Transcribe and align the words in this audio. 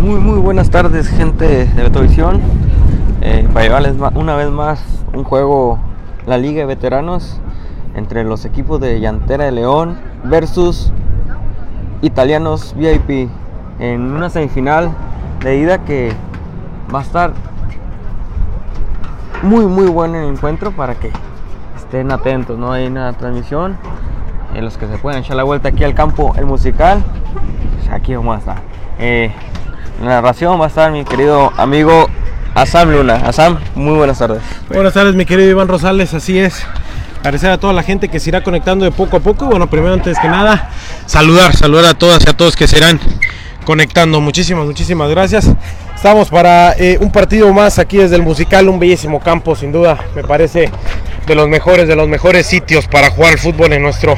Muy, 0.00 0.18
muy 0.18 0.38
buenas 0.38 0.70
tardes, 0.70 1.08
gente 1.08 1.66
de 1.66 1.82
Betovisión. 1.82 2.40
Eh, 3.20 3.46
para 3.52 3.66
llevarles 3.66 3.96
una 4.14 4.34
vez 4.34 4.48
más 4.48 4.82
un 5.12 5.24
juego, 5.24 5.78
la 6.26 6.38
Liga 6.38 6.60
de 6.60 6.64
Veteranos, 6.64 7.38
entre 7.94 8.24
los 8.24 8.46
equipos 8.46 8.80
de 8.80 8.98
Llantera 8.98 9.44
de 9.44 9.52
León 9.52 9.98
versus 10.24 10.90
Italianos 12.00 12.74
VIP. 12.78 13.28
En 13.78 14.00
una 14.12 14.30
semifinal 14.30 14.90
de 15.44 15.58
ida 15.58 15.84
que 15.84 16.12
va 16.92 17.00
a 17.00 17.02
estar 17.02 17.32
muy, 19.42 19.66
muy 19.66 19.88
bueno 19.88 20.18
el 20.18 20.32
encuentro 20.32 20.72
para 20.72 20.94
que 20.94 21.12
estén 21.76 22.10
atentos. 22.10 22.58
No 22.58 22.72
hay 22.72 22.86
una 22.86 23.12
transmisión. 23.12 23.76
Los 24.58 24.78
que 24.78 24.86
se 24.86 24.96
pueden 24.96 25.20
echar 25.20 25.36
la 25.36 25.44
vuelta 25.44 25.68
aquí 25.68 25.84
al 25.84 25.94
campo, 25.94 26.32
el 26.38 26.46
musical. 26.46 27.04
Aquí 27.92 28.14
vamos 28.14 28.36
a 28.36 28.38
estar. 28.38 28.56
Eh, 28.98 29.30
en 30.00 30.06
la 30.06 30.14
narración 30.14 30.58
va 30.58 30.64
a 30.64 30.68
estar 30.68 30.90
mi 30.90 31.04
querido 31.04 31.52
amigo 31.56 32.08
Asam 32.54 32.90
Luna. 32.90 33.16
Asam, 33.16 33.58
muy 33.74 33.94
buenas 33.94 34.18
tardes. 34.18 34.42
Buenas 34.68 34.94
tardes, 34.94 35.14
mi 35.14 35.26
querido 35.26 35.50
Iván 35.50 35.68
Rosales, 35.68 36.14
así 36.14 36.38
es. 36.38 36.64
Agradecer 37.20 37.50
a 37.50 37.58
toda 37.58 37.74
la 37.74 37.82
gente 37.82 38.08
que 38.08 38.18
se 38.18 38.30
irá 38.30 38.42
conectando 38.42 38.86
de 38.86 38.90
poco 38.90 39.18
a 39.18 39.20
poco. 39.20 39.46
Bueno, 39.46 39.68
primero, 39.68 39.92
antes 39.92 40.18
que 40.18 40.28
nada, 40.28 40.70
saludar, 41.04 41.54
saludar 41.54 41.84
a 41.84 41.94
todas 41.94 42.24
y 42.26 42.30
a 42.30 42.32
todos 42.32 42.56
que 42.56 42.66
se 42.66 42.78
irán 42.78 42.98
conectando. 43.66 44.22
Muchísimas, 44.22 44.64
muchísimas 44.64 45.10
gracias. 45.10 45.50
Estamos 45.94 46.30
para 46.30 46.72
eh, 46.78 46.96
un 46.98 47.12
partido 47.12 47.52
más 47.52 47.78
aquí 47.78 47.98
desde 47.98 48.16
el 48.16 48.22
musical, 48.22 48.70
un 48.70 48.78
bellísimo 48.78 49.20
campo, 49.20 49.54
sin 49.54 49.70
duda, 49.70 49.98
me 50.16 50.22
parece 50.22 50.70
de 51.26 51.34
los 51.34 51.46
mejores, 51.46 51.86
de 51.86 51.94
los 51.94 52.08
mejores 52.08 52.46
sitios 52.46 52.86
para 52.86 53.10
jugar 53.10 53.38
fútbol 53.38 53.74
en 53.74 53.82
nuestro 53.82 54.16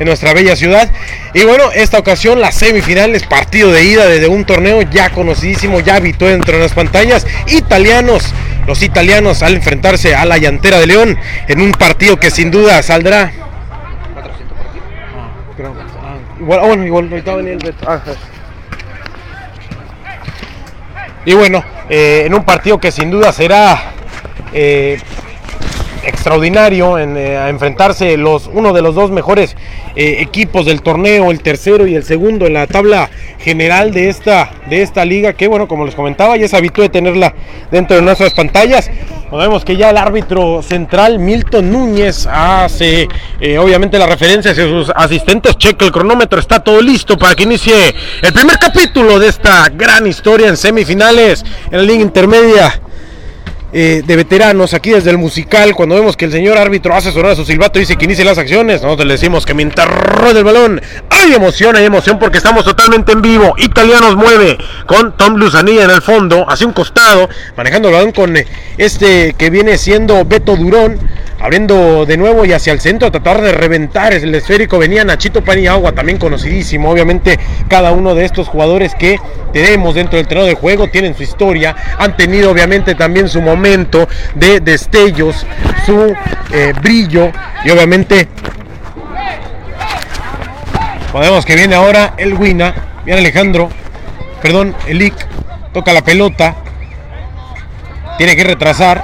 en 0.00 0.06
nuestra 0.06 0.32
bella 0.32 0.56
ciudad. 0.56 0.90
Y 1.34 1.44
bueno, 1.44 1.70
esta 1.72 1.98
ocasión 1.98 2.40
la 2.40 2.50
semifinal 2.50 3.14
es 3.14 3.22
partido 3.24 3.70
de 3.70 3.84
ida 3.84 4.06
desde 4.06 4.26
un 4.26 4.44
torneo 4.44 4.82
ya 4.82 5.10
conocidísimo, 5.10 5.78
ya 5.78 5.96
habitué 5.96 6.30
dentro 6.30 6.56
de 6.56 6.62
las 6.64 6.72
pantallas. 6.72 7.26
Italianos, 7.46 8.34
los 8.66 8.82
italianos 8.82 9.42
al 9.42 9.54
enfrentarse 9.54 10.16
a 10.16 10.24
la 10.24 10.38
llantera 10.38 10.80
de 10.80 10.86
León 10.86 11.18
en 11.46 11.60
un 11.60 11.70
partido 11.72 12.18
que 12.18 12.30
sin 12.30 12.50
duda 12.50 12.82
saldrá. 12.82 13.32
Igual, 16.40 16.60
bueno, 16.60 16.86
igual, 16.86 17.08
ahorita 17.10 17.36
venía 17.36 17.52
el 17.52 17.74
Y 21.26 21.34
bueno, 21.34 21.62
eh, 21.90 22.22
en 22.24 22.34
un 22.34 22.44
partido 22.44 22.80
que 22.80 22.90
sin 22.90 23.10
duda 23.10 23.30
será 23.30 23.92
eh, 24.54 24.98
extraordinario 26.04 26.98
en 26.98 27.16
eh, 27.16 27.48
enfrentarse 27.48 28.16
los 28.16 28.48
uno 28.52 28.72
de 28.72 28.82
los 28.82 28.94
dos 28.94 29.10
mejores 29.10 29.56
eh, 29.96 30.16
equipos 30.20 30.66
del 30.66 30.82
torneo, 30.82 31.30
el 31.30 31.40
tercero 31.42 31.86
y 31.86 31.94
el 31.94 32.04
segundo 32.04 32.46
en 32.46 32.54
la 32.54 32.66
tabla 32.66 33.10
general 33.38 33.92
de 33.92 34.08
esta 34.08 34.50
de 34.68 34.82
esta 34.82 35.04
liga 35.04 35.32
que 35.32 35.48
bueno, 35.48 35.68
como 35.68 35.84
les 35.84 35.94
comentaba, 35.94 36.36
ya 36.36 36.46
es 36.46 36.54
habitual 36.54 36.88
de 36.88 36.92
tenerla 36.92 37.34
dentro 37.70 37.96
de 37.96 38.02
nuestras 38.02 38.32
pantallas. 38.34 38.90
Vemos 39.32 39.64
que 39.64 39.76
ya 39.76 39.90
el 39.90 39.96
árbitro 39.96 40.60
central 40.60 41.20
Milton 41.20 41.70
Núñez 41.70 42.26
hace 42.26 43.06
eh, 43.40 43.58
obviamente 43.58 43.96
la 43.96 44.06
referencia 44.06 44.50
hacia 44.50 44.64
sus 44.64 44.90
asistentes, 44.90 45.56
checa 45.56 45.84
el 45.84 45.92
cronómetro, 45.92 46.40
está 46.40 46.58
todo 46.64 46.80
listo 46.82 47.16
para 47.16 47.36
que 47.36 47.44
inicie 47.44 47.94
el 48.22 48.32
primer 48.32 48.58
capítulo 48.58 49.20
de 49.20 49.28
esta 49.28 49.68
gran 49.72 50.06
historia 50.08 50.48
en 50.48 50.56
semifinales 50.56 51.44
en 51.70 51.78
la 51.78 51.84
liga 51.84 52.02
intermedia 52.02 52.80
eh, 53.72 54.02
de 54.04 54.16
veteranos 54.16 54.74
aquí 54.74 54.90
desde 54.90 55.10
el 55.10 55.18
musical, 55.18 55.74
cuando 55.74 55.94
vemos 55.94 56.16
que 56.16 56.24
el 56.24 56.32
señor 56.32 56.58
árbitro 56.58 56.94
hace 56.94 57.12
sonar 57.12 57.32
a 57.32 57.36
su 57.36 57.44
silbato 57.44 57.78
y 57.78 57.82
dice 57.82 57.96
que 57.96 58.04
inicie 58.04 58.24
las 58.24 58.38
acciones, 58.38 58.82
nosotros 58.82 59.06
le 59.06 59.14
decimos 59.14 59.46
que 59.46 59.54
mientras 59.54 59.88
rueda 59.88 60.38
el 60.38 60.44
balón, 60.44 60.80
hay 61.08 61.34
emoción, 61.34 61.76
hay 61.76 61.84
emoción 61.84 62.18
porque 62.18 62.38
estamos 62.38 62.64
totalmente 62.64 63.12
en 63.12 63.22
vivo. 63.22 63.54
Italianos 63.58 64.16
mueve 64.16 64.58
con 64.86 65.16
Tom 65.16 65.36
Luzanilla 65.36 65.84
en 65.84 65.90
el 65.90 66.02
fondo, 66.02 66.44
hacia 66.48 66.66
un 66.66 66.72
costado, 66.72 67.28
manejando 67.56 67.88
el 67.88 67.94
balón 67.94 68.12
con 68.12 68.36
eh, 68.36 68.46
este 68.76 69.34
que 69.34 69.50
viene 69.50 69.78
siendo 69.78 70.24
Beto 70.24 70.56
Durón, 70.56 70.98
abriendo 71.40 72.04
de 72.04 72.16
nuevo 72.16 72.44
y 72.44 72.52
hacia 72.52 72.72
el 72.72 72.80
centro 72.80 73.08
a 73.08 73.10
tratar 73.10 73.40
de 73.40 73.52
reventar 73.52 74.12
el 74.12 74.34
esférico. 74.34 74.78
Venía 74.78 75.04
Nachito 75.04 75.42
Paniagua, 75.42 75.92
también 75.92 76.18
conocidísimo, 76.18 76.90
obviamente 76.90 77.38
cada 77.68 77.92
uno 77.92 78.14
de 78.14 78.24
estos 78.26 78.48
jugadores 78.48 78.94
que 78.94 79.18
tenemos 79.52 79.94
dentro 79.94 80.18
del 80.18 80.28
terreno 80.28 80.46
de 80.46 80.54
juego 80.54 80.88
tienen 80.88 81.14
su 81.14 81.22
historia, 81.22 81.74
han 81.98 82.16
tenido 82.16 82.50
obviamente 82.50 82.94
también 82.94 83.28
su 83.28 83.40
momento 83.40 84.06
de 84.34 84.60
destellos, 84.60 85.46
su 85.86 86.14
eh, 86.52 86.72
brillo 86.80 87.32
y 87.64 87.70
obviamente 87.70 88.28
podemos 91.10 91.44
que 91.44 91.56
viene 91.56 91.74
ahora 91.74 92.14
el 92.18 92.34
Wina, 92.34 92.74
viene 93.04 93.20
Alejandro, 93.20 93.70
perdón, 94.42 94.76
el 94.86 95.12
toca 95.72 95.92
la 95.92 96.02
pelota, 96.02 96.56
tiene 98.18 98.36
que 98.36 98.44
retrasar, 98.44 99.02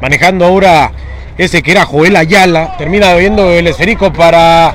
manejando 0.00 0.46
ahora 0.46 0.90
ese 1.38 1.62
que 1.62 1.72
era 1.72 1.84
Joel 1.84 2.16
Ayala, 2.16 2.76
termina 2.78 3.14
viendo 3.14 3.50
el 3.50 3.66
esférico 3.66 4.12
para 4.12 4.74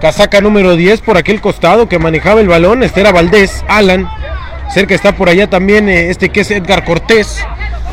casaca 0.00 0.40
número 0.40 0.76
10 0.76 1.00
por 1.00 1.16
aquel 1.16 1.40
costado 1.40 1.88
que 1.88 1.98
manejaba 1.98 2.40
el 2.40 2.48
balón, 2.48 2.82
este 2.82 3.00
era 3.00 3.12
Valdés, 3.12 3.64
Alan, 3.68 4.08
cerca 4.72 4.94
está 4.94 5.12
por 5.12 5.28
allá 5.28 5.48
también 5.48 5.88
eh, 5.88 6.10
este 6.10 6.28
que 6.30 6.40
es 6.40 6.50
Edgar 6.50 6.84
Cortés, 6.84 7.44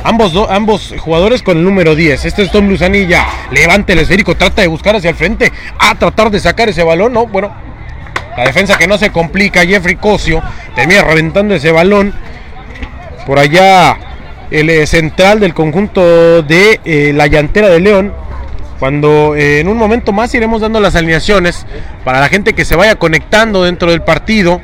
Ambos, 0.06 0.34
ambos 0.52 0.94
jugadores 1.00 1.42
con 1.42 1.58
el 1.58 1.64
número 1.64 1.96
10. 1.96 2.26
Este 2.26 2.44
es 2.44 2.52
Tom 2.52 2.70
Luzanilla. 2.70 3.26
Levanta 3.50 3.94
el 3.94 3.98
esférico, 3.98 4.36
trata 4.36 4.62
de 4.62 4.68
buscar 4.68 4.96
hacia 4.96 5.10
el 5.10 5.16
frente. 5.16 5.52
A 5.80 5.96
tratar 5.96 6.30
de 6.30 6.40
sacar 6.40 6.70
ese 6.70 6.84
balón. 6.84 7.12
No, 7.12 7.26
bueno. 7.26 7.52
La 8.38 8.44
defensa 8.44 8.78
que 8.78 8.88
no 8.88 9.00
se 9.00 9.12
complica. 9.12 9.66
Jeffrey 9.66 9.96
Cosio 9.96 10.44
termina 10.76 11.02
reventando 11.02 11.56
ese 11.56 11.72
balón. 11.72 12.14
Por 13.26 13.40
allá 13.40 13.98
el 14.52 14.70
eh, 14.70 14.86
central 14.88 15.40
del 15.40 15.54
conjunto 15.54 16.42
de 16.44 16.80
eh, 16.86 17.14
la 17.14 17.28
llantera 17.28 17.70
de 17.70 17.80
León. 17.80 18.14
Cuando 18.80 19.36
eh, 19.36 19.62
en 19.62 19.68
un 19.68 19.78
momento 19.78 20.12
más 20.12 20.34
iremos 20.36 20.62
dando 20.62 20.80
las 20.80 20.96
alineaciones 20.96 21.66
para 22.04 22.20
la 22.20 22.28
gente 22.28 22.54
que 22.54 22.66
se 22.66 22.76
vaya 22.76 22.96
conectando 22.96 23.64
dentro 23.64 23.90
del 23.90 24.02
partido. 24.02 24.62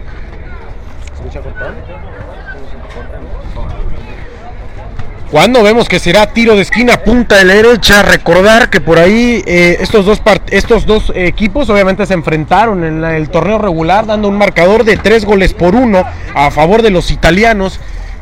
Cuando 5.31 5.64
vemos 5.64 5.88
que 5.88 5.97
será 5.97 6.34
tiro 6.34 6.58
de 6.58 6.64
esquina, 6.64 6.97
punta 6.97 7.38
de 7.38 7.46
la 7.46 7.53
derecha, 7.53 8.02
recordar 8.02 8.70
que 8.70 8.81
por 8.81 9.00
ahí 9.00 9.41
estos, 9.46 10.06
dos 10.06 10.22
estos 10.47 10.85
dos 10.85 11.09
equipos 11.16 11.70
obviamente 11.70 12.06
se 12.06 12.16
enfrentaron 12.16 12.84
en 12.84 13.02
el 13.06 13.29
torneo 13.29 13.58
regular, 13.58 14.06
dando 14.06 14.28
un 14.28 14.38
marcador 14.38 14.84
de 14.84 14.97
tres 14.97 15.23
goles 15.23 15.53
por 15.53 15.73
uno 15.73 16.03
a 16.35 16.52
favor 16.52 16.82
de 16.82 16.90
los 16.90 17.11
italianos 17.11 17.79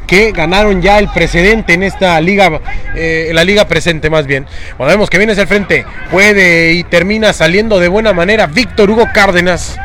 que 0.10 0.32
ganaron 0.32 0.82
ya 0.82 0.98
el 0.98 1.08
precedente 1.10 1.74
en 1.74 1.84
esta 1.84 2.20
liga, 2.20 2.60
eh, 2.96 3.30
la 3.32 3.44
liga 3.44 3.66
presente 3.66 4.10
más 4.10 4.26
bien. 4.26 4.48
Cuando 4.76 4.96
vemos 4.96 5.08
que 5.08 5.20
viene 5.20 5.34
hacia 5.34 5.44
el 5.44 5.48
frente, 5.48 5.86
puede 6.10 6.74
y 6.74 6.84
termina 6.84 7.32
saliendo 7.32 7.80
de 7.80 7.90
buena 7.90 8.12
manera 8.12 8.48
Víctor 8.48 8.90
Hugo 8.90 9.06
Cárdenas, 9.14 9.78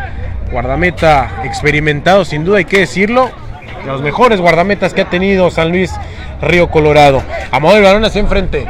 guardameta 0.50 1.42
experimentado 1.44 2.24
sin 2.24 2.42
duda 2.42 2.56
hay 2.56 2.64
que 2.64 2.78
decirlo, 2.78 3.30
los 3.84 4.00
mejores 4.00 4.40
guardametas 4.40 4.94
que 4.94 5.02
ha 5.02 5.10
tenido 5.10 5.50
San 5.50 5.68
Luis 5.68 5.92
Río 6.40 6.70
Colorado. 6.70 7.22
A 7.50 7.60
modo 7.60 7.76
el 7.76 7.82
balón 7.82 8.06
hacia 8.06 8.20
enfrente. 8.20 8.66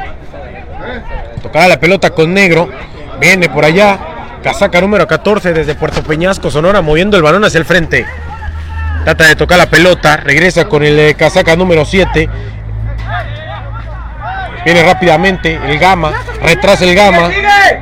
Tocará 1.40 1.68
la 1.68 1.78
pelota 1.78 2.10
con 2.10 2.34
negro. 2.34 2.68
Viene 3.20 3.48
por 3.48 3.64
allá. 3.64 3.98
Casaca 4.42 4.80
número 4.80 5.06
14 5.06 5.52
desde 5.52 5.76
Puerto 5.76 6.02
Peñasco, 6.02 6.50
Sonora, 6.50 6.82
moviendo 6.82 7.16
el 7.16 7.22
balón 7.22 7.44
hacia 7.44 7.58
el 7.58 7.64
frente. 7.64 8.04
Trata 9.04 9.26
de 9.28 9.36
tocar 9.36 9.58
la 9.58 9.68
pelota. 9.68 10.16
Regresa 10.16 10.64
con 10.64 10.82
el 10.82 10.98
eh, 10.98 11.14
casaca 11.14 11.54
número 11.56 11.84
7. 11.84 12.28
Viene 14.64 14.82
rápidamente 14.82 15.60
el 15.66 15.78
Gama. 15.78 16.12
Retrasa 16.42 16.84
el 16.84 16.94
Gama. 16.94 17.30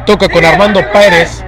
Toca 0.04 0.28
con 0.28 0.44
Armando 0.44 0.80
Pérez. 0.92 1.44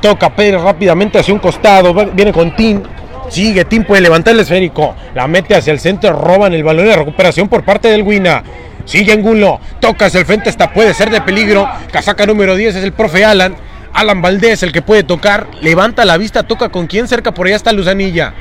Toca 0.00 0.30
Pérez 0.30 0.60
rápidamente 0.60 1.18
hacia 1.18 1.34
un 1.34 1.40
costado. 1.40 1.92
Viene 2.12 2.32
con 2.32 2.54
Tim. 2.54 2.82
Sigue, 3.30 3.64
Tim 3.64 3.84
puede 3.84 4.00
levantar 4.00 4.34
el 4.34 4.40
esférico. 4.40 4.94
La 5.14 5.26
mete 5.26 5.56
hacia 5.56 5.72
el 5.72 5.80
centro, 5.80 6.12
roban 6.12 6.54
el 6.54 6.62
balón 6.64 6.86
de 6.86 6.96
recuperación 6.96 7.48
por 7.48 7.64
parte 7.64 7.88
del 7.88 8.02
Wina. 8.02 8.42
Sigue 8.84 9.12
Angulo, 9.12 9.60
toca 9.80 10.06
hacia 10.06 10.20
el 10.20 10.24
frente, 10.24 10.48
esta 10.48 10.72
puede 10.72 10.94
ser 10.94 11.10
de 11.10 11.20
peligro. 11.20 11.68
Casaca 11.92 12.24
número 12.24 12.54
10 12.54 12.76
es 12.76 12.84
el 12.84 12.92
profe 12.92 13.24
Alan. 13.24 13.54
Alan 13.92 14.22
Valdés, 14.22 14.62
el 14.62 14.72
que 14.72 14.80
puede 14.80 15.02
tocar, 15.02 15.46
levanta 15.60 16.04
la 16.04 16.16
vista, 16.16 16.44
toca 16.44 16.68
con 16.70 16.86
quién 16.86 17.08
cerca, 17.08 17.32
por 17.32 17.46
allá 17.46 17.56
está 17.56 17.72
Luzanilla. 17.72 18.32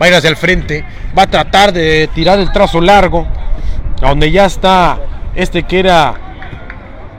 Va 0.00 0.06
a 0.06 0.08
ir 0.08 0.14
hacia 0.14 0.30
el 0.30 0.36
frente, 0.36 0.84
va 1.16 1.24
a 1.24 1.26
tratar 1.26 1.72
de 1.72 2.08
tirar 2.14 2.38
el 2.38 2.50
trazo 2.52 2.80
largo, 2.80 3.26
a 4.00 4.08
donde 4.08 4.30
ya 4.30 4.46
está 4.46 4.98
este 5.34 5.64
que 5.64 5.80
era 5.80 6.14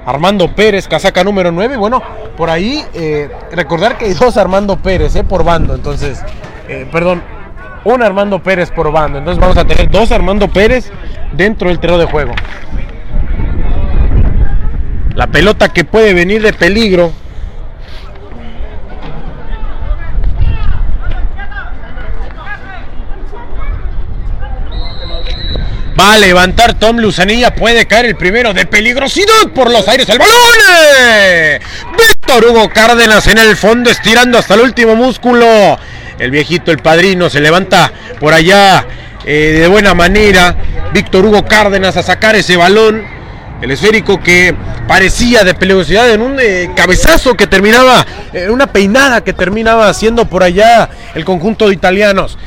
Armando 0.05 0.53
Pérez, 0.55 0.87
casaca 0.87 1.23
número 1.23 1.51
9. 1.51 1.77
Bueno, 1.77 2.01
por 2.35 2.49
ahí 2.49 2.83
eh, 2.93 3.29
recordar 3.51 3.97
que 3.97 4.05
hay 4.05 4.13
dos 4.13 4.35
Armando 4.37 4.77
Pérez 4.77 5.15
eh, 5.15 5.23
por 5.23 5.43
bando, 5.43 5.75
entonces 5.75 6.23
eh, 6.67 6.87
perdón, 6.91 7.21
un 7.83 8.01
Armando 8.01 8.41
Pérez 8.41 8.71
por 8.71 8.91
bando. 8.91 9.19
Entonces 9.19 9.39
vamos 9.39 9.57
a 9.57 9.65
tener 9.65 9.89
dos 9.89 10.11
Armando 10.11 10.47
Pérez 10.47 10.91
dentro 11.33 11.69
del 11.69 11.79
terreno 11.79 11.99
de 11.99 12.05
juego. 12.05 12.33
La 15.15 15.27
pelota 15.27 15.69
que 15.69 15.83
puede 15.83 16.13
venir 16.13 16.41
de 16.41 16.53
peligro. 16.53 17.11
Va 25.99 26.13
a 26.13 26.17
levantar 26.17 26.73
Tom 26.79 26.97
Luzanilla. 26.97 27.53
Puede 27.53 27.85
caer 27.85 28.05
el 28.05 28.15
primero 28.15 28.53
de 28.53 28.65
peligrosidad 28.65 29.49
por 29.53 29.69
los 29.69 29.87
aires. 29.87 30.07
El 30.09 30.19
balón. 30.19 30.35
Víctor 31.97 32.45
Hugo 32.45 32.69
Cárdenas 32.69 33.27
en 33.27 33.37
el 33.37 33.57
fondo 33.57 33.89
estirando 33.89 34.37
hasta 34.37 34.53
el 34.53 34.61
último 34.61 34.95
músculo. 34.95 35.77
El 36.17 36.31
viejito, 36.31 36.71
el 36.71 36.77
padrino, 36.77 37.29
se 37.29 37.41
levanta 37.41 37.91
por 38.19 38.33
allá 38.33 38.85
eh, 39.25 39.57
de 39.59 39.67
buena 39.67 39.93
manera. 39.93 40.55
Víctor 40.93 41.25
Hugo 41.25 41.45
Cárdenas 41.45 41.97
a 41.97 42.03
sacar 42.03 42.35
ese 42.35 42.57
balón. 42.57 43.03
El 43.61 43.71
esférico 43.71 44.19
que 44.21 44.55
parecía 44.87 45.43
de 45.43 45.53
peligrosidad 45.53 46.09
en 46.09 46.21
un 46.21 46.37
eh, 46.39 46.71
cabezazo 46.75 47.35
que 47.35 47.47
terminaba, 47.47 48.05
en 48.33 48.49
una 48.49 48.67
peinada 48.67 49.23
que 49.23 49.33
terminaba 49.33 49.87
haciendo 49.87 50.25
por 50.25 50.41
allá 50.41 50.89
el 51.13 51.25
conjunto 51.25 51.67
de 51.67 51.75
italianos 51.75 52.37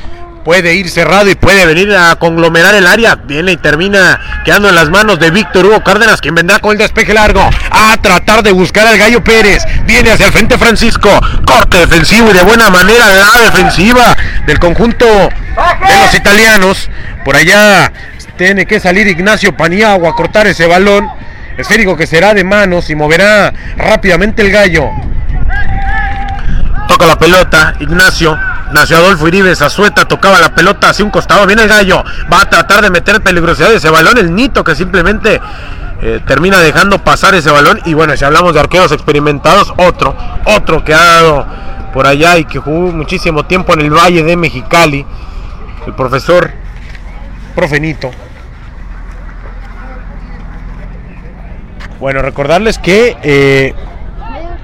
puede 0.45 0.75
ir 0.75 0.91
cerrado 0.91 1.29
y 1.31 1.35
puede 1.35 1.65
venir 1.67 1.93
a 1.97 2.15
conglomerar 2.17 2.75
el 2.75 2.87
área. 2.87 3.17
Viene 3.17 3.53
y 3.53 3.57
termina 3.57 4.21
quedando 4.45 4.69
en 4.69 4.75
las 4.75 4.91
manos 4.91 5.19
de 5.19 5.31
Víctor 5.31 5.65
Hugo 5.67 5.83
Cárdenas, 5.83 6.21
quien 6.21 6.35
vendrá 6.35 6.59
con 6.59 6.73
el 6.73 6.79
despeje 6.79 7.15
largo 7.15 7.49
a 7.71 7.97
tratar 8.01 8.43
de 8.43 8.53
buscar 8.53 8.87
al 8.87 8.99
Gallo 8.99 9.25
Pérez. 9.25 9.65
Viene 9.87 10.11
hacia 10.11 10.27
el 10.27 10.33
frente 10.33 10.59
Francisco. 10.59 11.09
Corte 11.47 11.79
defensivo 11.79 12.31
y 12.31 12.35
de 12.35 12.43
buena 12.43 12.71
manera 12.71 13.07
la 13.15 13.41
defensiva 13.43 14.17
del 14.47 14.59
conjunto 14.59 15.07
de 15.07 15.99
los 16.05 16.15
italianos. 16.15 16.91
Por 17.25 17.37
allá 17.37 17.91
tiene 18.37 18.67
que 18.67 18.81
salir 18.81 19.07
Ignacio 19.07 19.57
Paniagua 19.57 20.11
a 20.11 20.15
cortar 20.15 20.47
ese 20.47 20.67
balón. 20.67 21.09
Esférico 21.57 21.97
que 21.97 22.07
será 22.07 22.35
de 22.35 22.45
manos 22.45 22.91
y 22.91 22.95
moverá 22.95 23.53
rápidamente 23.77 24.43
el 24.43 24.51
gallo. 24.51 24.91
Toca 26.89 27.07
la 27.07 27.19
pelota, 27.19 27.75
Ignacio 27.81 28.39
Nació 28.75 28.97
Adolfo 28.97 29.29
Iribe, 29.29 29.55
Zazueta 29.55 30.05
tocaba 30.05 30.41
la 30.41 30.53
pelota 30.53 30.89
hacia 30.89 31.05
un 31.05 31.13
costado. 31.13 31.47
Viene 31.47 31.63
el 31.63 31.69
gallo. 31.69 32.03
Va 32.31 32.41
a 32.41 32.51
tratar 32.51 32.83
de 32.83 32.91
meter 32.91 33.23
peligrosidad 33.23 33.73
ese 33.73 33.89
balón. 33.89 34.19
El 34.19 34.35
Nito 34.35 34.65
que 34.65 34.75
simplemente 34.75 35.41
eh, 36.03 36.21
termina 36.27 36.59
dejando 36.59 36.99
pasar 36.99 37.37
ese 37.37 37.53
balón. 37.53 37.81
Y 37.85 37.95
bueno, 37.95 38.17
si 38.17 38.25
hablamos 38.25 38.53
de 38.53 38.59
arqueros 38.59 38.91
experimentados, 38.91 39.73
otro, 39.77 40.17
otro 40.47 40.85
que 40.85 40.93
ha 40.93 41.05
dado 41.05 41.47
por 41.93 42.09
allá 42.09 42.37
y 42.37 42.47
que 42.47 42.59
jugó 42.59 42.91
muchísimo 42.91 43.45
tiempo 43.45 43.75
en 43.75 43.83
el 43.83 43.91
Valle 43.91 44.25
de 44.25 44.37
Mexicali. 44.37 45.07
El 45.87 45.95
profesor 45.95 46.51
Profenito. 47.55 48.11
Bueno, 52.01 52.23
recordarles 52.23 52.79
que 52.79 53.17
eh, 53.23 53.73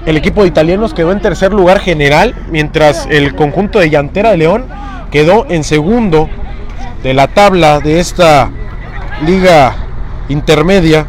el 0.05 0.17
equipo 0.17 0.41
de 0.41 0.47
italianos 0.47 0.93
quedó 0.93 1.11
en 1.11 1.21
tercer 1.21 1.53
lugar 1.53 1.79
general, 1.79 2.35
mientras 2.49 3.07
el 3.09 3.35
conjunto 3.35 3.79
de 3.79 3.89
Llantera 3.89 4.31
de 4.31 4.37
León 4.37 4.65
quedó 5.11 5.45
en 5.49 5.63
segundo 5.63 6.29
de 7.03 7.13
la 7.13 7.27
tabla 7.27 7.79
de 7.79 7.99
esta 7.99 8.49
liga 9.25 9.75
intermedia. 10.29 11.05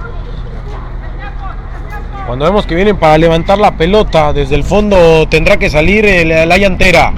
Cuando 2.26 2.44
vemos 2.44 2.66
que 2.66 2.74
vienen 2.74 2.96
para 2.96 3.18
levantar 3.18 3.58
la 3.58 3.76
pelota, 3.76 4.32
desde 4.32 4.54
el 4.54 4.64
fondo 4.64 5.26
tendrá 5.28 5.56
que 5.56 5.70
salir 5.70 6.04
la 6.26 6.56
llantera. 6.56 7.12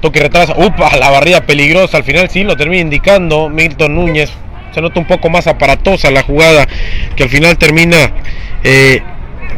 Toque 0.00 0.20
retrasa. 0.20 0.54
Upa, 0.56 0.96
la 0.96 1.10
barrida 1.10 1.40
peligrosa. 1.42 1.98
Al 1.98 2.04
final 2.04 2.28
sí 2.30 2.42
lo 2.42 2.56
termina 2.56 2.82
indicando 2.82 3.48
Milton 3.48 3.94
Núñez. 3.94 4.30
Se 4.72 4.80
nota 4.80 4.98
un 4.98 5.06
poco 5.06 5.30
más 5.30 5.46
aparatosa 5.46 6.10
la 6.10 6.22
jugada 6.22 6.66
que 7.14 7.22
al 7.22 7.28
final 7.28 7.56
termina 7.56 8.12
eh, 8.64 9.02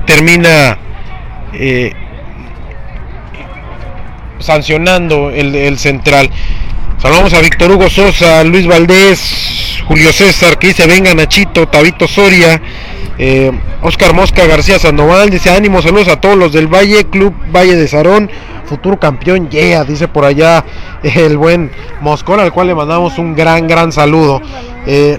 termina 0.07 0.79
eh, 1.53 1.93
sancionando 4.39 5.31
el, 5.31 5.79
central. 5.79 6.31
Saludamos 6.99 7.35
a 7.35 7.41
Víctor 7.41 7.71
Hugo 7.71 7.91
Sosa, 7.91 8.43
Luis 8.45 8.67
Valdés, 8.67 9.83
Julio 9.87 10.13
César, 10.13 10.59
que 10.59 10.69
dice 10.69 10.87
venga 10.87 11.15
Nachito, 11.15 11.69
Tabito 11.69 12.09
Soria, 12.09 12.61
eh, 13.19 13.53
Oscar 13.83 14.15
Mosca 14.15 14.47
García 14.47 14.79
Sandoval, 14.79 15.31
dice 15.31 15.51
ánimo, 15.51 15.83
saludos 15.83 16.09
a 16.09 16.21
todos 16.21 16.37
los 16.37 16.53
del 16.53 16.67
Valle, 16.67 17.05
Club 17.05 17.35
Valle 17.55 17.77
de 17.77 17.87
Sarón, 17.87 18.31
futuro 18.67 18.99
campeón, 18.99 19.49
yeah, 19.51 19.85
dice 19.85 20.09
por 20.09 20.25
allá 20.25 20.65
el 21.03 21.37
buen 21.37 21.71
Moscón, 22.01 22.41
al 22.41 22.53
cual 22.53 22.69
le 22.69 22.75
mandamos 22.75 23.19
un 23.19 23.35
gran, 23.35 23.67
gran 23.67 23.93
saludo. 23.93 24.43
Eh, 24.87 25.19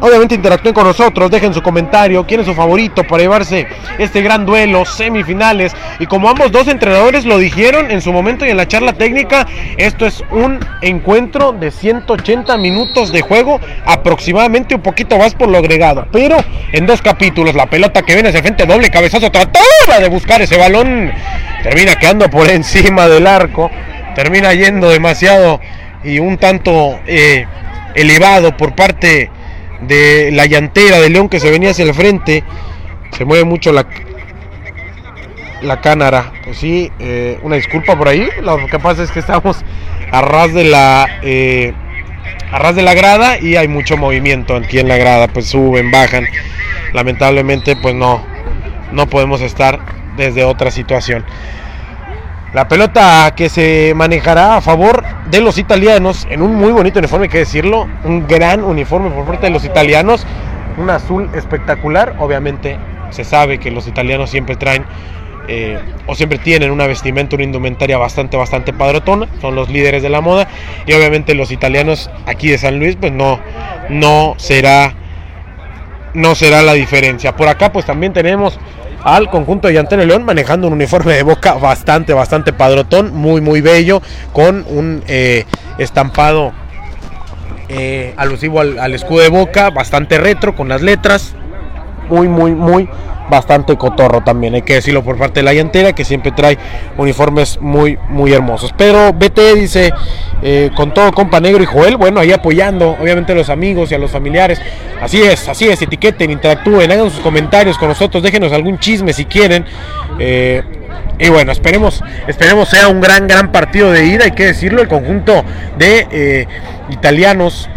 Obviamente 0.00 0.34
interactúen 0.34 0.74
con 0.74 0.84
nosotros, 0.84 1.30
dejen 1.30 1.52
su 1.52 1.62
comentario, 1.62 2.24
quién 2.24 2.40
es 2.40 2.46
su 2.46 2.54
favorito 2.54 3.04
para 3.04 3.22
llevarse 3.22 3.66
este 3.98 4.22
gran 4.22 4.46
duelo, 4.46 4.84
semifinales. 4.84 5.74
Y 5.98 6.06
como 6.06 6.28
ambos 6.28 6.52
dos 6.52 6.68
entrenadores 6.68 7.24
lo 7.24 7.38
dijeron 7.38 7.90
en 7.90 8.00
su 8.00 8.12
momento 8.12 8.46
y 8.46 8.50
en 8.50 8.56
la 8.56 8.68
charla 8.68 8.92
técnica, 8.92 9.46
esto 9.76 10.06
es 10.06 10.22
un 10.30 10.60
encuentro 10.82 11.52
de 11.52 11.70
180 11.70 12.56
minutos 12.58 13.10
de 13.12 13.22
juego, 13.22 13.60
aproximadamente 13.84 14.76
un 14.76 14.82
poquito 14.82 15.18
más 15.18 15.34
por 15.34 15.48
lo 15.48 15.58
agregado. 15.58 16.06
Pero 16.12 16.36
en 16.72 16.86
dos 16.86 17.02
capítulos, 17.02 17.54
la 17.54 17.66
pelota 17.66 18.02
que 18.02 18.14
viene 18.14 18.28
hacia 18.28 18.42
frente, 18.42 18.66
doble 18.66 18.90
cabezazo, 18.90 19.30
trataba 19.32 19.98
de 20.00 20.08
buscar 20.08 20.40
ese 20.40 20.56
balón, 20.56 21.10
termina 21.62 21.96
quedando 21.96 22.30
por 22.30 22.48
encima 22.50 23.08
del 23.08 23.26
arco, 23.26 23.70
termina 24.14 24.54
yendo 24.54 24.90
demasiado 24.90 25.60
y 26.04 26.20
un 26.20 26.38
tanto 26.38 27.00
eh, 27.06 27.46
elevado 27.94 28.56
por 28.56 28.74
parte 28.74 29.30
de 29.80 30.30
la 30.32 30.46
llantera 30.46 30.98
de 30.98 31.10
León 31.10 31.28
que 31.28 31.40
se 31.40 31.50
venía 31.50 31.70
hacia 31.70 31.84
el 31.84 31.94
frente. 31.94 32.44
Se 33.16 33.24
mueve 33.24 33.44
mucho 33.44 33.72
la, 33.72 33.86
la 35.62 35.80
cánara. 35.80 36.32
Pues 36.44 36.58
sí, 36.58 36.90
eh, 36.98 37.38
una 37.42 37.56
disculpa 37.56 37.96
por 37.96 38.08
ahí. 38.08 38.28
Lo 38.42 38.66
que 38.66 38.78
pasa 38.78 39.02
es 39.02 39.10
que 39.10 39.20
estamos 39.20 39.58
a 40.10 40.20
ras 40.20 40.52
de 40.54 40.64
la 40.64 41.06
eh, 41.22 41.72
a 42.50 42.58
ras 42.58 42.74
de 42.74 42.82
la 42.82 42.94
grada 42.94 43.38
y 43.38 43.56
hay 43.56 43.68
mucho 43.68 43.96
movimiento 43.96 44.56
aquí 44.56 44.78
en 44.78 44.88
la 44.88 44.96
grada. 44.96 45.28
Pues 45.28 45.46
suben, 45.46 45.90
bajan. 45.90 46.26
Lamentablemente, 46.92 47.76
pues 47.76 47.94
no, 47.94 48.24
no 48.92 49.06
podemos 49.08 49.40
estar 49.40 49.80
desde 50.16 50.44
otra 50.44 50.70
situación. 50.70 51.24
La 52.54 52.66
pelota 52.66 53.34
que 53.36 53.50
se 53.50 53.92
manejará 53.94 54.56
a 54.56 54.60
favor 54.62 55.04
de 55.30 55.42
los 55.42 55.58
italianos 55.58 56.26
en 56.30 56.40
un 56.40 56.54
muy 56.54 56.72
bonito 56.72 56.98
uniforme, 56.98 57.24
hay 57.24 57.30
que 57.30 57.38
decirlo, 57.38 57.86
un 58.04 58.26
gran 58.26 58.64
uniforme 58.64 59.10
por 59.10 59.26
parte 59.26 59.46
de 59.46 59.52
los 59.52 59.66
italianos, 59.66 60.26
un 60.78 60.88
azul 60.88 61.28
espectacular, 61.34 62.16
obviamente 62.18 62.78
se 63.10 63.24
sabe 63.24 63.58
que 63.58 63.70
los 63.70 63.86
italianos 63.86 64.30
siempre 64.30 64.56
traen 64.56 64.86
eh, 65.46 65.78
o 66.06 66.14
siempre 66.14 66.38
tienen 66.38 66.70
una 66.70 66.86
vestimenta, 66.86 67.36
una 67.36 67.44
indumentaria 67.44 67.98
bastante, 67.98 68.38
bastante 68.38 68.72
padrotona, 68.72 69.28
son 69.42 69.54
los 69.54 69.68
líderes 69.68 70.02
de 70.02 70.08
la 70.08 70.22
moda 70.22 70.48
y 70.86 70.94
obviamente 70.94 71.34
los 71.34 71.52
italianos 71.52 72.10
aquí 72.24 72.48
de 72.48 72.56
San 72.56 72.78
Luis 72.78 72.96
pues 72.96 73.12
no, 73.12 73.40
no 73.90 74.34
será 74.38 74.94
no 76.14 76.34
será 76.34 76.62
la 76.62 76.72
diferencia. 76.72 77.36
Por 77.36 77.48
acá 77.48 77.72
pues 77.72 77.84
también 77.84 78.12
tenemos 78.14 78.58
al 79.02 79.30
conjunto 79.30 79.68
de 79.68 79.74
Llantera 79.74 80.04
León 80.04 80.24
manejando 80.24 80.66
un 80.66 80.74
uniforme 80.74 81.14
de 81.14 81.22
boca 81.22 81.54
bastante, 81.54 82.12
bastante 82.12 82.52
padrotón, 82.52 83.14
muy, 83.14 83.40
muy 83.40 83.60
bello, 83.60 84.02
con 84.32 84.64
un 84.68 85.02
eh, 85.06 85.44
estampado 85.78 86.52
eh, 87.68 88.14
alusivo 88.16 88.60
al, 88.60 88.94
escudo 88.94 89.20
de 89.20 89.28
boca, 89.28 89.70
bastante 89.70 90.18
retro, 90.18 90.54
con 90.56 90.68
las 90.68 90.82
letras, 90.82 91.34
muy, 92.08 92.28
muy, 92.28 92.52
muy 92.52 92.88
bastante 93.28 93.76
cotorro 93.76 94.22
también, 94.22 94.54
hay 94.54 94.62
que 94.62 94.74
decirlo 94.74 95.02
por 95.02 95.16
parte 95.16 95.40
de 95.40 95.44
la 95.44 95.52
llantera, 95.52 95.92
que 95.92 96.04
siempre 96.04 96.32
trae 96.32 96.58
uniformes 96.96 97.58
muy, 97.60 97.98
muy 98.08 98.32
hermosos. 98.32 98.74
Pero 98.76 99.12
BT 99.12 99.54
dice, 99.54 99.92
eh, 100.42 100.70
con 100.74 100.94
todo 100.94 101.12
compa 101.12 101.40
negro 101.40 101.62
y 101.62 101.66
Joel, 101.66 101.96
bueno, 101.96 102.20
ahí 102.20 102.32
apoyando, 102.32 102.96
obviamente 103.00 103.32
a 103.32 103.34
los 103.34 103.50
amigos 103.50 103.90
y 103.92 103.94
a 103.94 103.98
los 103.98 104.10
familiares. 104.10 104.60
Así 105.00 105.20
es, 105.20 105.48
así 105.48 105.68
es, 105.68 105.80
etiqueten, 105.82 106.30
interactúen, 106.30 106.90
hagan 106.90 107.10
sus 107.10 107.20
comentarios 107.20 107.76
con 107.78 107.88
nosotros, 107.88 108.22
déjenos 108.22 108.52
algún 108.52 108.78
chisme 108.78 109.12
si 109.12 109.24
quieren. 109.26 109.64
Eh, 110.18 110.62
y 111.18 111.28
bueno, 111.28 111.52
esperemos, 111.52 112.02
esperemos 112.28 112.68
sea 112.68 112.88
un 112.88 113.00
gran, 113.00 113.26
gran 113.26 113.50
partido 113.50 113.90
de 113.90 114.06
ida, 114.06 114.24
hay 114.24 114.30
que 114.30 114.46
decirlo, 114.46 114.80
el 114.80 114.88
conjunto 114.88 115.44
de 115.76 116.06
eh, 116.10 116.46
italianos 116.90 117.68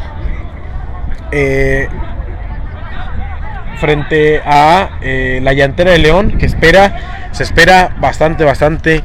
frente 3.81 4.41
a 4.45 4.99
eh, 5.01 5.39
la 5.41 5.53
llantera 5.53 5.91
de 5.91 5.97
León, 5.97 6.37
que 6.37 6.45
espera, 6.45 7.29
se 7.31 7.43
espera 7.43 7.95
bastante, 7.99 8.45
bastante 8.45 9.03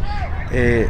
eh, 0.53 0.87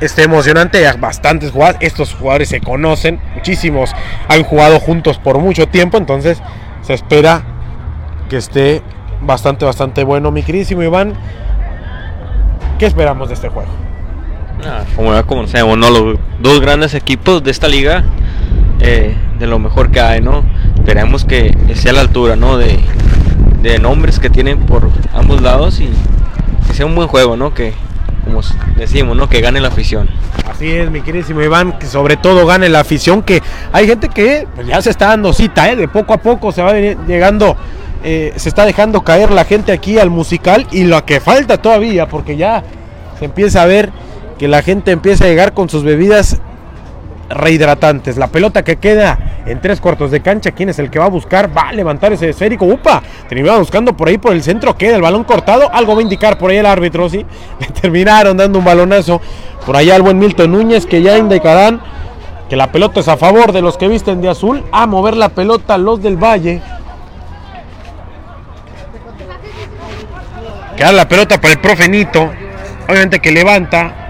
este 0.00 0.22
emocionante, 0.22 0.82
bastantes 0.98 1.52
jugadores, 1.52 1.78
estos 1.82 2.14
jugadores 2.14 2.48
se 2.48 2.60
conocen, 2.60 3.20
muchísimos 3.34 3.94
han 4.28 4.42
jugado 4.42 4.80
juntos 4.80 5.18
por 5.18 5.38
mucho 5.38 5.68
tiempo, 5.68 5.98
entonces 5.98 6.42
se 6.80 6.94
espera 6.94 7.42
que 8.30 8.38
esté 8.38 8.82
bastante, 9.20 9.66
bastante 9.66 10.02
bueno, 10.02 10.30
mi 10.30 10.42
queridísimo 10.42 10.82
Iván. 10.82 11.12
¿Qué 12.78 12.86
esperamos 12.86 13.28
de 13.28 13.34
este 13.34 13.48
juego? 13.48 13.70
Ah, 14.64 14.84
como 14.96 15.12
ya 15.12 15.22
conocemos, 15.24 15.76
¿no? 15.76 15.90
los 15.90 16.18
dos 16.40 16.60
grandes 16.60 16.94
equipos 16.94 17.44
de 17.44 17.50
esta 17.50 17.68
liga, 17.68 18.02
eh, 18.80 19.14
de 19.38 19.46
lo 19.46 19.58
mejor 19.58 19.90
que 19.90 20.00
hay, 20.00 20.20
¿no? 20.22 20.42
Esperemos 20.78 21.24
que 21.24 21.54
sea 21.74 21.92
a 21.92 21.94
la 21.94 22.00
altura, 22.00 22.36
¿no? 22.36 22.56
De, 22.56 22.78
de 23.72 23.78
nombres 23.78 24.18
que 24.20 24.30
tienen 24.30 24.58
por 24.60 24.88
ambos 25.12 25.42
lados 25.42 25.80
y 25.80 25.90
que 26.66 26.74
sea 26.74 26.86
un 26.86 26.94
buen 26.94 27.08
juego, 27.08 27.36
¿no? 27.36 27.54
Que 27.54 27.72
como 28.24 28.40
decimos, 28.76 29.16
¿no? 29.16 29.28
Que 29.28 29.40
gane 29.40 29.60
la 29.60 29.68
afición. 29.68 30.08
Así 30.48 30.70
es, 30.70 30.90
mi 30.90 31.00
queridísimo 31.00 31.42
Iván, 31.42 31.78
que 31.78 31.86
sobre 31.86 32.16
todo 32.16 32.46
gane 32.46 32.68
la 32.68 32.80
afición, 32.80 33.22
que 33.22 33.42
hay 33.72 33.86
gente 33.86 34.08
que 34.08 34.46
pues, 34.54 34.66
ya 34.66 34.82
se 34.82 34.90
está 34.90 35.08
dando 35.08 35.32
cita, 35.32 35.70
¿eh? 35.70 35.76
De 35.76 35.88
poco 35.88 36.12
a 36.12 36.18
poco 36.18 36.50
se 36.50 36.62
va 36.62 36.72
llegando, 36.74 37.56
eh, 38.02 38.32
se 38.36 38.48
está 38.48 38.64
dejando 38.64 39.02
caer 39.02 39.30
la 39.30 39.44
gente 39.44 39.72
aquí 39.72 39.98
al 39.98 40.10
musical 40.10 40.66
y 40.72 40.84
lo 40.84 41.04
que 41.04 41.20
falta 41.20 41.58
todavía, 41.58 42.08
porque 42.08 42.36
ya 42.36 42.64
se 43.18 43.26
empieza 43.26 43.62
a 43.62 43.66
ver 43.66 43.90
que 44.38 44.48
la 44.48 44.62
gente 44.62 44.90
empieza 44.90 45.24
a 45.24 45.28
llegar 45.28 45.54
con 45.54 45.68
sus 45.68 45.82
bebidas 45.82 46.40
rehidratantes. 47.28 48.16
La 48.16 48.28
pelota 48.28 48.62
que 48.62 48.76
queda 48.76 49.42
en 49.46 49.60
tres 49.60 49.80
cuartos 49.80 50.10
de 50.10 50.20
cancha, 50.20 50.52
¿quién 50.52 50.68
es 50.68 50.78
el 50.78 50.90
que 50.90 50.98
va 50.98 51.06
a 51.06 51.10
buscar? 51.10 51.56
Va 51.56 51.68
a 51.68 51.72
levantar 51.72 52.12
ese 52.12 52.30
esférico. 52.30 52.66
¡Upa! 52.66 53.02
Terminaba 53.28 53.58
buscando 53.58 53.96
por 53.96 54.08
ahí 54.08 54.18
por 54.18 54.32
el 54.32 54.42
centro, 54.42 54.76
queda 54.76 54.96
el 54.96 55.02
balón 55.02 55.24
cortado. 55.24 55.72
Algo 55.72 55.94
va 55.94 56.00
a 56.00 56.02
indicar 56.02 56.38
por 56.38 56.50
ahí 56.50 56.58
el 56.58 56.66
árbitro, 56.66 57.08
¿sí? 57.08 57.24
Le 57.60 57.66
terminaron 57.68 58.36
dando 58.36 58.58
un 58.58 58.64
balonazo 58.64 59.20
por 59.64 59.76
allá 59.76 59.96
al 59.96 60.02
buen 60.02 60.18
Milton 60.18 60.52
Núñez, 60.52 60.86
que 60.86 61.02
ya 61.02 61.18
indicarán 61.18 61.80
que 62.48 62.56
la 62.56 62.70
pelota 62.70 63.00
es 63.00 63.08
a 63.08 63.16
favor 63.16 63.52
de 63.52 63.62
los 63.62 63.76
que 63.76 63.88
visten 63.88 64.20
de 64.20 64.28
azul. 64.28 64.64
A 64.72 64.86
mover 64.86 65.16
la 65.16 65.30
pelota 65.30 65.78
los 65.78 66.02
del 66.02 66.16
Valle. 66.16 66.62
Queda 70.76 70.92
la 70.92 71.08
pelota 71.08 71.40
para 71.40 71.54
el 71.54 71.60
profe 71.60 71.88
Nito. 71.88 72.30
Obviamente 72.86 73.18
que 73.18 73.32
levanta 73.32 74.05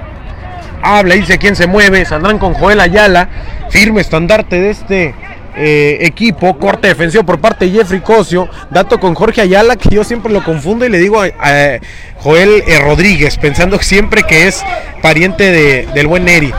habla, 0.83 1.15
dice 1.15 1.39
quién 1.39 1.57
se 1.57 1.67
mueve, 1.67 2.05
saldrán 2.05 2.39
con 2.39 2.55
Joel 2.55 2.81
Ayala, 2.81 3.29
firme 3.71 4.01
estandarte 4.01 4.61
de 4.61 4.71
este 4.71 5.15
eh, 5.57 5.99
equipo, 6.03 6.59
corte 6.59 6.89
defensivo 6.89 7.25
por 7.25 7.41
parte 7.41 7.65
de 7.65 7.73
Jeffrey 7.73 8.01
Cosio, 8.01 8.49
dato 8.71 9.01
con 9.01 9.15
Jorge 9.15 9.41
Ayala, 9.41 9.77
que 9.77 9.89
yo 9.89 10.05
siempre 10.05 10.33
lo 10.33 10.45
confundo 10.45 10.85
y 10.85 10.91
le 10.91 10.99
digo 10.99 11.23
a, 11.23 11.79
Joel 12.19 12.63
eh, 12.67 12.79
Rodríguez, 12.79 13.39
pensando 13.39 13.79
siempre 13.79 14.23
que 14.25 14.49
es 14.49 14.63
pariente 15.01 15.51
de, 15.51 15.89
del 15.95 16.07
buen 16.07 16.25
Neri. 16.25 16.53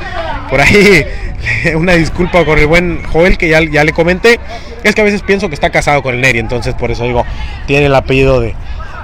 Por 0.50 0.62
ahí 0.62 1.06
una 1.76 1.94
disculpa 1.94 2.44
con 2.46 2.58
el 2.58 2.68
buen 2.68 3.04
Joel 3.04 3.38
que 3.38 3.50
ya, 3.50 3.62
ya 3.62 3.84
le 3.84 3.94
comenté, 3.94 4.40
es 4.84 4.96
que 4.96 5.02
a 5.02 5.04
veces 5.04 5.22
pienso 5.22 5.50
que 5.50 5.56
está 5.56 5.70
casado 5.70 6.02
con 6.02 6.16
el 6.16 6.22
Neri, 6.22 6.40
entonces 6.40 6.74
por 6.74 6.90
eso 6.90 7.04
digo, 7.04 7.26
tiene 7.68 7.86
el 7.86 7.96
apellido 7.96 8.42
de, 8.42 8.56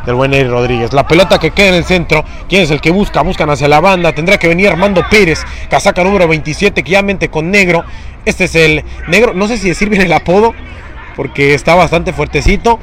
del 0.05 0.15
buen 0.15 0.33
Eric 0.33 0.49
Rodríguez. 0.49 0.93
La 0.93 1.07
pelota 1.07 1.39
que 1.39 1.51
queda 1.51 1.69
en 1.69 1.75
el 1.75 1.85
centro, 1.85 2.23
¿quién 2.49 2.63
es 2.63 2.71
el 2.71 2.81
que 2.81 2.91
busca? 2.91 3.21
Buscan 3.21 3.49
hacia 3.49 3.67
la 3.67 3.79
banda, 3.79 4.13
tendrá 4.13 4.37
que 4.37 4.47
venir 4.47 4.67
Armando 4.67 5.03
Pérez, 5.09 5.43
casaca 5.69 6.03
número 6.03 6.27
27, 6.27 6.83
que 6.83 6.91
ya 6.91 7.01
mente 7.01 7.29
con 7.29 7.51
negro. 7.51 7.83
Este 8.25 8.45
es 8.45 8.55
el 8.55 8.83
negro, 9.07 9.33
no 9.33 9.47
sé 9.47 9.57
si 9.57 9.69
decir 9.69 9.89
bien 9.89 10.01
el 10.01 10.13
apodo, 10.13 10.53
porque 11.15 11.53
está 11.53 11.75
bastante 11.75 12.13
fuertecito, 12.13 12.79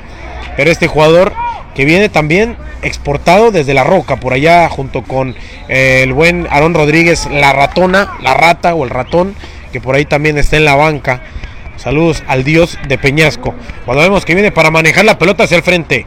pero 0.57 0.71
este 0.71 0.87
jugador 0.87 1.33
que 1.75 1.85
viene 1.85 2.09
también 2.09 2.57
exportado 2.83 3.51
desde 3.51 3.75
la 3.75 3.85
roca, 3.85 4.17
por 4.17 4.33
allá 4.33 4.69
junto 4.69 5.03
con 5.03 5.35
eh, 5.69 6.03
el 6.03 6.13
buen 6.13 6.47
Aarón 6.51 6.75
Rodríguez, 6.75 7.27
la 7.31 7.53
ratona, 7.53 8.17
la 8.23 8.35
rata 8.35 8.75
o 8.75 8.85
el 8.85 8.91
ratón, 8.91 9.35
que 9.73 9.81
por 9.81 9.95
ahí 9.95 10.05
también 10.05 10.39
está 10.39 10.57
en 10.57 10.65
la 10.65 10.75
banca. 10.75 11.23
Saludos 11.77 12.23
al 12.27 12.45
dios 12.45 12.79
de 12.89 12.99
Peñasco. 12.99 13.55
Cuando 13.87 14.03
vemos 14.03 14.27
que 14.27 14.35
viene 14.35 14.53
para 14.53 14.71
manejar 14.71 15.05
la 15.05 15.19
pelota 15.19 15.45
hacia 15.45 15.57
el 15.57 15.63
frente 15.63 16.07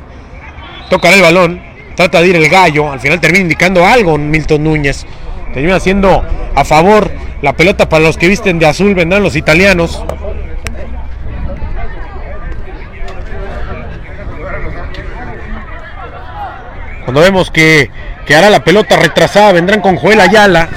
tocará 0.93 1.15
el 1.15 1.23
balón, 1.23 1.59
trata 1.95 2.21
de 2.21 2.27
ir 2.27 2.35
el 2.35 2.47
gallo, 2.49 2.91
al 2.91 2.99
final 2.99 3.19
termina 3.19 3.41
indicando 3.41 3.83
algo 3.83 4.15
Milton 4.15 4.63
Núñez. 4.63 5.07
Termina 5.51 5.77
haciendo 5.77 6.23
a 6.53 6.63
favor 6.63 7.09
la 7.41 7.53
pelota 7.53 7.89
para 7.89 8.03
los 8.03 8.15
que 8.15 8.27
visten 8.27 8.59
de 8.59 8.67
azul, 8.67 8.93
vendrán 8.93 9.23
los 9.23 9.35
italianos. 9.35 10.03
Cuando 17.05 17.21
vemos 17.21 17.49
que, 17.49 17.89
que 18.27 18.35
hará 18.35 18.51
la 18.51 18.63
pelota 18.63 18.95
retrasada, 18.95 19.51
vendrán 19.51 19.81
con 19.81 19.95
Joel 19.95 20.21
Ayala. 20.21 20.69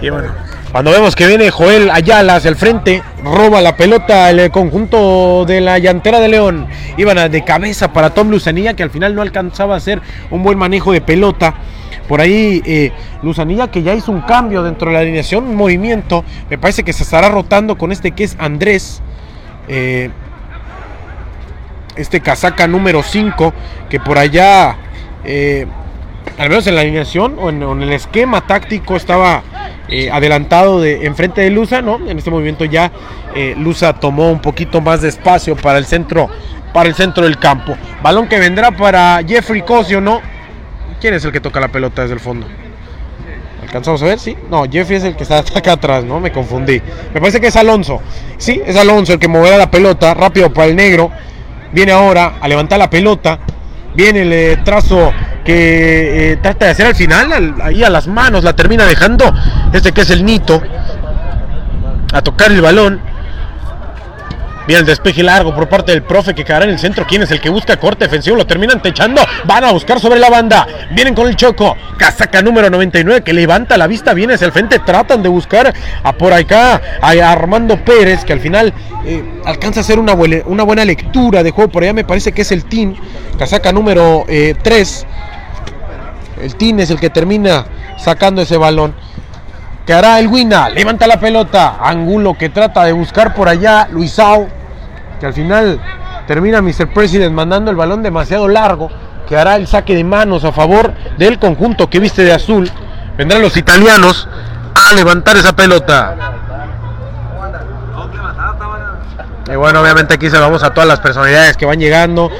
Y 0.00 0.10
bueno, 0.10 0.32
cuando 0.72 0.90
vemos 0.90 1.14
que 1.14 1.26
viene 1.26 1.50
Joel 1.50 1.90
Ayala 1.90 2.36
hacia 2.36 2.48
el 2.48 2.56
frente, 2.56 3.02
roba 3.22 3.60
la 3.60 3.76
pelota 3.76 4.30
el 4.30 4.50
conjunto 4.50 5.44
de 5.44 5.60
la 5.60 5.78
llantera 5.78 6.18
de 6.18 6.28
León. 6.28 6.66
Iban 6.96 7.30
de 7.30 7.44
cabeza 7.44 7.92
para 7.92 8.14
Tom 8.14 8.30
Luzanilla, 8.30 8.74
que 8.74 8.82
al 8.82 8.88
final 8.88 9.14
no 9.14 9.20
alcanzaba 9.20 9.74
a 9.74 9.76
hacer 9.76 10.00
un 10.30 10.42
buen 10.42 10.56
manejo 10.56 10.92
de 10.92 11.02
pelota. 11.02 11.56
Por 12.08 12.22
ahí 12.22 12.62
eh, 12.64 12.90
Luzanilla 13.22 13.70
que 13.70 13.82
ya 13.82 13.94
hizo 13.94 14.12
un 14.12 14.22
cambio 14.22 14.62
dentro 14.62 14.88
de 14.88 14.94
la 14.94 15.00
alineación, 15.00 15.44
un 15.44 15.56
movimiento. 15.56 16.24
Me 16.48 16.56
parece 16.56 16.82
que 16.84 16.94
se 16.94 17.02
estará 17.02 17.28
rotando 17.28 17.76
con 17.76 17.92
este 17.92 18.12
que 18.12 18.24
es 18.24 18.34
Andrés. 18.38 19.02
Eh, 19.68 20.08
este 21.96 22.20
casaca 22.20 22.66
número 22.66 23.02
5, 23.02 23.52
que 23.90 24.00
por 24.00 24.16
allá, 24.16 24.76
eh, 25.24 25.66
al 26.38 26.48
menos 26.48 26.66
en 26.66 26.74
la 26.74 26.80
alineación 26.80 27.36
o 27.38 27.50
en 27.50 27.82
el 27.82 27.92
esquema 27.92 28.46
táctico 28.46 28.96
estaba 28.96 29.42
eh, 29.88 30.10
adelantado 30.10 30.80
de 30.80 31.04
enfrente 31.04 31.42
de 31.42 31.50
Lusa, 31.50 31.82
¿no? 31.82 31.96
En 32.08 32.16
este 32.16 32.30
movimiento 32.30 32.64
ya 32.64 32.90
eh, 33.34 33.54
Lusa 33.58 33.92
tomó 33.92 34.30
un 34.30 34.40
poquito 34.40 34.80
más 34.80 35.02
de 35.02 35.08
espacio 35.08 35.54
para 35.54 35.76
el 35.76 35.84
centro, 35.84 36.30
para 36.72 36.88
el 36.88 36.94
centro 36.94 37.24
del 37.24 37.38
campo. 37.38 37.76
Balón 38.02 38.26
que 38.26 38.38
vendrá 38.38 38.70
para 38.70 39.20
Jeffrey 39.26 39.60
Cosio, 39.60 40.00
¿no? 40.00 40.22
¿Quién 40.98 41.12
es 41.12 41.24
el 41.26 41.32
que 41.32 41.40
toca 41.40 41.60
la 41.60 41.68
pelota 41.68 42.02
desde 42.02 42.14
el 42.14 42.20
fondo? 42.20 42.46
¿Alcanzamos 43.60 44.02
a 44.02 44.06
ver? 44.06 44.18
Sí. 44.18 44.34
No, 44.50 44.64
Jeffrey 44.64 44.96
es 44.96 45.04
el 45.04 45.14
que 45.14 45.24
está 45.24 45.38
acá 45.54 45.72
atrás, 45.72 46.04
¿no? 46.04 46.20
Me 46.20 46.32
confundí. 46.32 46.80
Me 47.12 47.20
parece 47.20 47.38
que 47.38 47.48
es 47.48 47.56
Alonso. 47.56 48.00
Sí, 48.38 48.62
es 48.64 48.76
Alonso 48.76 49.12
el 49.12 49.18
que 49.18 49.28
moverá 49.28 49.58
la 49.58 49.70
pelota 49.70 50.14
rápido 50.14 50.50
para 50.52 50.68
el 50.68 50.76
negro. 50.76 51.10
Viene 51.72 51.92
ahora 51.92 52.36
a 52.40 52.48
levantar 52.48 52.78
la 52.78 52.88
pelota. 52.88 53.40
Viene 53.94 54.22
el 54.22 54.32
eh, 54.32 54.58
trazo 54.64 55.12
que 55.44 56.32
eh, 56.32 56.36
trata 56.36 56.66
de 56.66 56.70
hacer 56.72 56.86
al 56.86 56.94
final, 56.94 57.54
ahí 57.62 57.82
a 57.82 57.90
las 57.90 58.06
manos, 58.06 58.44
la 58.44 58.54
termina 58.54 58.84
dejando 58.86 59.32
este 59.72 59.92
que 59.92 60.02
es 60.02 60.10
el 60.10 60.24
Nito, 60.24 60.62
a 62.12 62.22
tocar 62.22 62.52
el 62.52 62.60
balón. 62.60 63.00
Viene 64.66 64.80
el 64.80 64.86
despeje 64.86 65.22
largo 65.22 65.54
por 65.54 65.68
parte 65.68 65.92
del 65.92 66.02
profe 66.02 66.34
que 66.34 66.44
quedará 66.44 66.64
en 66.64 66.70
el 66.70 66.78
centro. 66.78 67.04
¿Quién 67.06 67.22
es 67.22 67.30
el 67.30 67.40
que 67.40 67.50
busca 67.50 67.76
corte 67.78 68.04
defensivo? 68.04 68.36
Lo 68.36 68.46
terminan 68.46 68.80
techando. 68.80 69.20
Van 69.44 69.64
a 69.64 69.72
buscar 69.72 69.98
sobre 69.98 70.20
la 70.20 70.30
banda. 70.30 70.66
Vienen 70.92 71.14
con 71.14 71.26
el 71.26 71.36
choco. 71.36 71.76
Casaca 71.96 72.42
número 72.42 72.70
99 72.70 73.22
que 73.22 73.32
levanta 73.32 73.76
la 73.76 73.86
vista. 73.86 74.14
Viene 74.14 74.34
hacia 74.34 74.46
el 74.46 74.52
frente. 74.52 74.78
Tratan 74.78 75.22
de 75.22 75.28
buscar 75.28 75.72
a 76.02 76.12
por 76.12 76.32
acá 76.32 76.80
a 77.00 77.10
Armando 77.10 77.84
Pérez 77.84 78.24
que 78.24 78.32
al 78.32 78.40
final 78.40 78.72
eh, 79.04 79.22
alcanza 79.44 79.80
a 79.80 79.82
hacer 79.82 79.98
una, 79.98 80.14
buena, 80.14 80.84
lectura 80.84 81.42
de 81.42 81.50
juego. 81.50 81.70
Por 81.70 81.82
allá 81.82 81.92
me 81.92 82.04
parece 82.04 82.32
que 82.32 82.42
es 82.42 82.52
el 82.52 82.64
Team. 82.64 82.94
Casaca 83.38 83.72
número 83.72 84.24
3. 84.26 85.06
Eh, 85.08 86.44
el 86.44 86.56
Team 86.56 86.80
es 86.80 86.90
el 86.90 87.00
que 87.00 87.10
termina 87.10 87.66
sacando 87.98 88.42
ese 88.42 88.56
balón 88.56 88.94
que 89.86 89.92
hará 89.92 90.18
el 90.20 90.28
Wina, 90.28 90.68
levanta 90.68 91.06
la 91.06 91.18
pelota, 91.18 91.76
Angulo 91.80 92.34
que 92.34 92.48
trata 92.48 92.84
de 92.84 92.92
buscar 92.92 93.34
por 93.34 93.48
allá, 93.48 93.88
Luisao, 93.90 94.48
que 95.18 95.26
al 95.26 95.34
final 95.34 95.80
termina 96.26 96.62
Mr. 96.62 96.92
President 96.92 97.34
mandando 97.34 97.70
el 97.70 97.76
balón 97.76 98.02
demasiado 98.02 98.48
largo, 98.48 98.90
que 99.28 99.36
hará 99.36 99.56
el 99.56 99.66
saque 99.66 99.94
de 99.94 100.04
manos 100.04 100.44
a 100.44 100.52
favor 100.52 100.92
del 101.18 101.38
conjunto 101.38 101.90
que 101.90 102.00
viste 102.00 102.22
de 102.22 102.32
azul. 102.32 102.70
Vendrán 103.16 103.42
los 103.42 103.56
italianos 103.56 104.28
a 104.74 104.94
levantar 104.94 105.36
esa 105.36 105.54
pelota. 105.54 106.16
Y 109.50 109.56
bueno, 109.56 109.80
obviamente 109.80 110.14
aquí 110.14 110.30
se 110.30 110.38
vamos 110.38 110.62
a 110.62 110.70
todas 110.70 110.88
las 110.88 111.00
personalidades 111.00 111.56
que 111.56 111.66
van 111.66 111.78
llegando, 111.78 112.30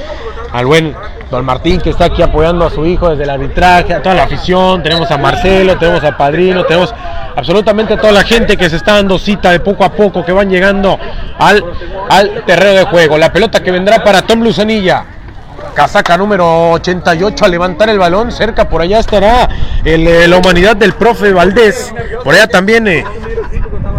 al 0.53 0.65
buen 0.65 0.95
Don 1.29 1.43
Martín 1.43 1.81
que 1.81 1.89
está 1.89 2.05
aquí 2.05 2.21
apoyando 2.21 2.65
a 2.65 2.69
su 2.69 2.85
hijo 2.85 3.09
desde 3.09 3.23
el 3.23 3.29
arbitraje, 3.31 3.93
a 3.93 4.01
toda 4.01 4.15
la 4.15 4.23
afición, 4.23 4.83
tenemos 4.83 5.09
a 5.09 5.17
Marcelo, 5.17 5.77
tenemos 5.77 6.03
a 6.03 6.15
Padrino, 6.15 6.63
tenemos 6.63 6.93
absolutamente 7.35 7.95
a 7.95 7.97
toda 7.97 8.13
la 8.13 8.23
gente 8.23 8.55
que 8.55 8.69
se 8.69 8.75
está 8.75 8.93
dando 8.93 9.17
cita 9.17 9.51
de 9.51 9.59
poco 9.59 9.83
a 9.83 9.91
poco, 9.91 10.23
que 10.23 10.31
van 10.31 10.49
llegando 10.49 10.97
al, 11.39 11.63
al 12.09 12.45
terreno 12.45 12.73
de 12.73 12.85
juego. 12.85 13.17
La 13.17 13.33
pelota 13.33 13.63
que 13.63 13.71
vendrá 13.71 14.03
para 14.03 14.21
Tom 14.21 14.41
Luzanilla. 14.41 15.05
Casaca 15.73 16.17
número 16.17 16.73
88 16.73 17.45
a 17.45 17.47
levantar 17.47 17.89
el 17.89 17.97
balón. 17.97 18.31
Cerca 18.31 18.69
por 18.69 18.81
allá 18.81 18.99
estará 18.99 19.49
el, 19.83 20.07
eh, 20.07 20.27
la 20.27 20.37
humanidad 20.37 20.75
del 20.75 20.93
profe 20.93 21.33
Valdés. 21.33 21.91
Por 22.23 22.35
allá 22.35 22.45
también 22.45 22.87
eh, 22.87 23.03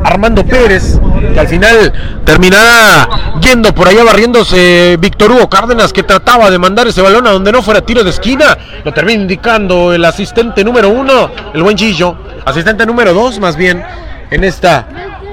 Armando 0.05 0.45
Pérez, 0.45 1.01
que 1.33 1.41
al 1.41 1.49
final 1.49 1.93
terminará 2.25 3.09
yendo 3.41 3.75
por 3.75 3.89
allá 3.89 4.05
barriéndose 4.05 4.97
Víctor 5.01 5.33
Hugo 5.33 5.49
Cárdenas, 5.49 5.93
que 5.93 6.03
trataba 6.03 6.51
de 6.51 6.59
mandar 6.59 6.87
ese 6.87 7.01
balón 7.01 7.27
a 7.27 7.31
donde 7.31 7.51
no 7.51 7.63
fuera 7.63 7.81
tiro 7.81 8.05
de 8.05 8.11
esquina. 8.11 8.57
Lo 8.85 8.93
termina 8.93 9.23
indicando 9.23 9.95
el 9.95 10.05
asistente 10.05 10.63
número 10.63 10.91
uno, 10.91 11.31
el 11.53 11.63
buen 11.63 11.77
Gillo. 11.77 12.17
Asistente 12.45 12.85
número 12.85 13.15
dos, 13.15 13.41
más 13.41 13.57
bien, 13.57 13.83
en, 14.31 14.45
esta, 14.45 14.87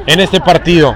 en 0.08 0.20
este 0.22 0.40
partido. 0.40 0.96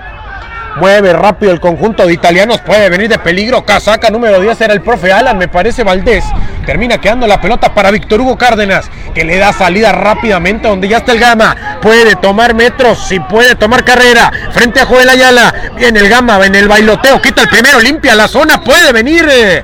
Mueve 0.77 1.13
rápido 1.13 1.51
el 1.51 1.59
conjunto 1.59 2.05
de 2.05 2.13
italianos. 2.13 2.59
Puede 2.61 2.89
venir 2.89 3.09
de 3.09 3.19
peligro. 3.19 3.65
Casaca 3.65 4.09
número 4.09 4.39
10 4.41 4.59
era 4.61 4.73
el 4.73 4.81
profe 4.81 5.11
Alan, 5.11 5.37
me 5.37 5.47
parece 5.47 5.83
Valdés. 5.83 6.25
Termina 6.65 6.99
quedando 6.99 7.27
la 7.27 7.39
pelota 7.39 7.73
para 7.73 7.91
Víctor 7.91 8.21
Hugo 8.21 8.37
Cárdenas, 8.37 8.89
que 9.13 9.23
le 9.23 9.37
da 9.37 9.53
salida 9.53 9.91
rápidamente 9.91 10.67
donde 10.67 10.87
ya 10.87 10.97
está 10.97 11.11
el 11.11 11.19
Gama. 11.19 11.79
Puede 11.81 12.15
tomar 12.15 12.55
metros, 12.55 13.07
si 13.07 13.19
puede 13.19 13.55
tomar 13.55 13.83
carrera. 13.83 14.31
Frente 14.51 14.79
a 14.79 14.85
Joel 14.85 15.09
Ayala. 15.09 15.53
Viene 15.75 15.99
el 15.99 16.09
Gama, 16.09 16.43
en 16.45 16.55
el 16.55 16.67
bailoteo. 16.67 17.21
Quita 17.21 17.43
el 17.43 17.49
primero, 17.49 17.79
limpia 17.79 18.15
la 18.15 18.27
zona. 18.27 18.61
Puede 18.61 18.91
venir. 18.91 19.27
Eh, 19.29 19.63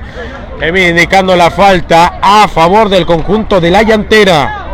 indicando 0.62 1.34
la 1.34 1.50
falta 1.50 2.18
a 2.22 2.46
favor 2.46 2.88
del 2.88 3.04
conjunto 3.04 3.60
de 3.60 3.70
la 3.70 3.82
llantera. 3.82 4.68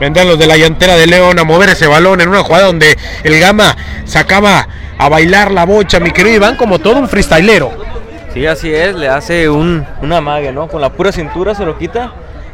Vendrán 0.00 0.28
los 0.28 0.38
de 0.38 0.46
la 0.46 0.56
llantera 0.56 0.96
de 0.96 1.06
León 1.06 1.38
a 1.38 1.44
mover 1.44 1.68
ese 1.68 1.86
balón 1.86 2.20
en 2.20 2.28
una 2.28 2.42
jugada 2.42 2.66
donde 2.66 2.98
el 3.22 3.38
Gama 3.38 3.76
sacaba 4.06 4.66
a 4.98 5.08
bailar 5.08 5.50
la 5.50 5.64
bocha, 5.64 6.00
mi 6.00 6.10
querido 6.10 6.36
Iván, 6.36 6.56
como 6.56 6.78
todo 6.78 6.98
un 6.98 7.08
freestylero. 7.08 7.99
Sí, 8.32 8.46
así 8.46 8.72
es, 8.72 8.94
le 8.94 9.08
hace 9.08 9.48
un, 9.48 9.84
una 10.02 10.20
mague, 10.20 10.52
¿no? 10.52 10.68
Con 10.68 10.80
la 10.80 10.90
pura 10.90 11.10
cintura 11.10 11.54
se 11.54 11.66
lo 11.66 11.76
quita 11.76 12.12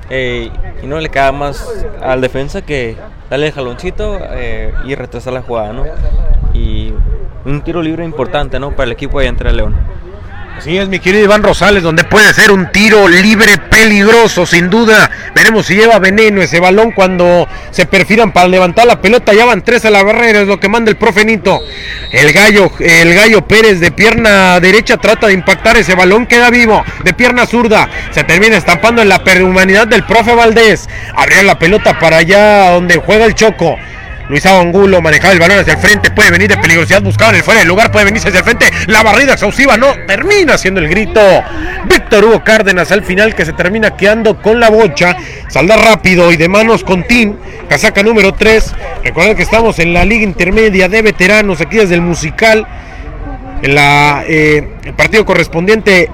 eh, 0.09 0.51
y 0.83 0.87
no 0.87 0.99
le 0.99 1.11
queda 1.11 1.33
más 1.33 1.87
al 2.01 2.23
defensa 2.23 2.63
que 2.63 2.97
darle 3.29 3.49
el 3.49 3.53
jaloncito 3.53 4.19
eh, 4.23 4.73
y 4.87 4.95
retrasar 4.95 5.35
la 5.35 5.43
jugada, 5.43 5.75
¿no? 5.75 5.85
Y 6.55 6.95
un 7.45 7.61
tiro 7.61 7.83
libre 7.83 8.05
importante, 8.05 8.59
¿no? 8.59 8.71
Para 8.71 8.85
el 8.85 8.93
equipo 8.93 9.21
de 9.21 9.31
de 9.31 9.53
León. 9.53 9.77
Así 10.57 10.79
es, 10.79 10.89
mi 10.89 11.01
querido 11.01 11.25
Iván 11.25 11.43
Rosales, 11.43 11.83
donde 11.83 12.05
puede 12.05 12.33
ser 12.33 12.51
un 12.51 12.73
tiro 12.73 13.09
libre 13.09 13.59
peligroso, 13.71 14.47
sin 14.47 14.71
duda. 14.71 15.11
Veremos 15.35 15.67
si 15.67 15.77
lleva 15.77 15.99
veneno 15.99 16.41
ese 16.41 16.61
balón 16.61 16.93
cuando 16.93 17.47
se 17.71 17.85
perfilan 17.85 18.33
para 18.33 18.49
levantar 18.49 18.87
la 18.87 19.01
pelota. 19.03 19.35
Ya 19.35 19.45
van 19.45 19.63
tres 19.63 19.85
a 19.85 19.91
la 19.91 20.03
barrera, 20.03 20.41
es 20.41 20.49
lo 20.49 20.59
que 20.59 20.71
manda 20.71 20.91
el 20.91 20.97
profenito. 20.97 21.61
El 22.11 22.33
gallo, 22.33 22.73
el 22.81 23.15
gallo 23.15 23.47
Pérez 23.47 23.81
de 23.81 23.93
pierna 23.93 24.59
derecha 24.59 24.97
trata 24.97 25.27
de 25.27 25.35
impactar 25.35 25.77
ese 25.77 25.95
balón, 25.95 26.27
queda 26.27 26.49
vivo. 26.49 26.83
De 27.05 27.13
pierna 27.13 27.45
zurda, 27.45 27.91
se 28.11 28.25
termina 28.25 28.57
estampando 28.57 29.03
en 29.03 29.11
la 29.11 29.23
perhumanidad 29.23 29.87
del 29.87 30.05
profe 30.05 30.35
Valdés. 30.35 30.89
Abría 31.15 31.43
la 31.43 31.59
pelota 31.59 31.99
para 31.99 32.17
allá 32.17 32.71
donde 32.71 32.97
juega 32.97 33.27
el 33.27 33.35
Choco. 33.35 33.77
Luis 34.29 34.45
Angulo 34.47 35.01
manejaba 35.01 35.33
el 35.33 35.39
balón 35.39 35.61
hacia 35.61 35.75
el 35.75 35.79
frente, 35.79 36.11
puede 36.11 36.31
venir 36.31 36.49
de 36.49 36.57
peligrosidad, 36.59 37.01
buscaba 37.01 37.31
en 37.31 37.37
el 37.37 37.43
fuera 37.43 37.61
del 37.61 37.69
lugar, 37.69 37.93
puede 37.93 38.07
venirse 38.07 38.29
hacia 38.29 38.39
el 38.39 38.45
frente, 38.45 38.71
la 38.87 39.03
barrida 39.05 39.35
exhaustiva 39.35 39.77
no, 39.77 39.95
termina 40.07 40.55
haciendo 40.55 40.81
el 40.81 40.89
grito. 40.89 41.21
Víctor 41.89 42.25
Hugo 42.25 42.43
Cárdenas 42.43 42.91
al 42.91 43.05
final 43.05 43.35
que 43.35 43.45
se 43.45 43.53
termina 43.53 43.97
quedando 43.97 44.43
con 44.43 44.59
la 44.59 44.69
bocha, 44.69 45.17
salda 45.49 45.77
rápido 45.77 46.33
y 46.33 46.37
de 46.37 46.49
manos 46.49 46.83
con 46.83 47.05
Tim, 47.05 47.37
casaca 47.69 48.03
número 48.03 48.35
3. 48.35 48.75
Recuerden 49.05 49.37
que 49.37 49.43
estamos 49.43 49.79
en 49.79 49.95
la 49.95 50.05
liga 50.05 50.25
intermedia 50.25 50.89
de 50.89 51.03
veteranos, 51.03 51.61
aquí 51.61 51.77
desde 51.77 51.95
el 51.95 52.01
musical, 52.01 52.67
en 53.63 53.77
eh, 53.79 54.69
el 54.85 54.95
partido 54.95 55.25
correspondiente 55.25 56.11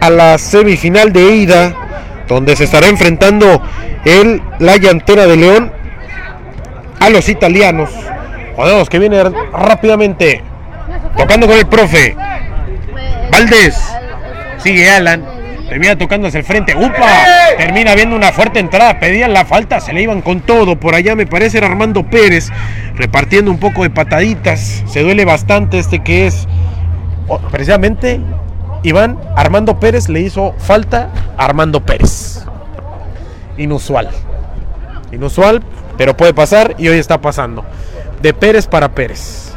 a 0.00 0.08
la 0.08 0.38
semifinal 0.38 1.12
de 1.12 1.34
ida, 1.34 1.74
donde 2.28 2.54
se 2.54 2.64
estará 2.64 2.86
enfrentando 2.86 3.60
el 4.04 4.40
La 4.60 4.76
Llantera 4.76 5.26
de 5.26 5.36
León 5.36 5.79
a 7.00 7.10
los 7.10 7.28
italianos. 7.28 7.90
Jugadores 8.54 8.88
que 8.88 8.98
vienen 8.98 9.34
rápidamente. 9.52 10.42
Tocando 11.16 11.46
con 11.46 11.58
el 11.58 11.66
profe. 11.66 12.16
Valdés. 13.32 13.80
Sigue 14.58 14.88
Alan. 14.90 15.24
Termina 15.68 15.96
tocando 15.96 16.28
hacia 16.28 16.38
el 16.38 16.44
frente. 16.44 16.76
¡Upa! 16.76 17.24
Termina 17.56 17.94
viendo 17.94 18.14
una 18.14 18.32
fuerte 18.32 18.58
entrada. 18.58 19.00
Pedían 19.00 19.32
la 19.32 19.44
falta. 19.44 19.80
Se 19.80 19.92
le 19.92 20.02
iban 20.02 20.20
con 20.20 20.40
todo. 20.40 20.76
Por 20.78 20.94
allá 20.94 21.16
me 21.16 21.26
parece 21.26 21.58
era 21.58 21.68
Armando 21.68 22.04
Pérez. 22.04 22.50
Repartiendo 22.96 23.50
un 23.50 23.58
poco 23.58 23.82
de 23.82 23.90
pataditas. 23.90 24.84
Se 24.86 25.02
duele 25.02 25.24
bastante 25.24 25.78
este 25.78 26.02
que 26.02 26.26
es. 26.26 26.46
Precisamente 27.50 28.20
Iván 28.82 29.18
Armando 29.36 29.78
Pérez 29.78 30.08
le 30.08 30.20
hizo 30.20 30.54
falta 30.58 31.10
a 31.36 31.44
Armando 31.44 31.84
Pérez. 31.84 32.44
Inusual. 33.56 34.10
Inusual 35.12 35.62
pero 36.00 36.16
puede 36.16 36.32
pasar 36.32 36.76
y 36.78 36.88
hoy 36.88 36.96
está 36.96 37.20
pasando. 37.20 37.62
De 38.22 38.32
Pérez 38.32 38.66
para 38.66 38.88
Pérez. 38.90 39.52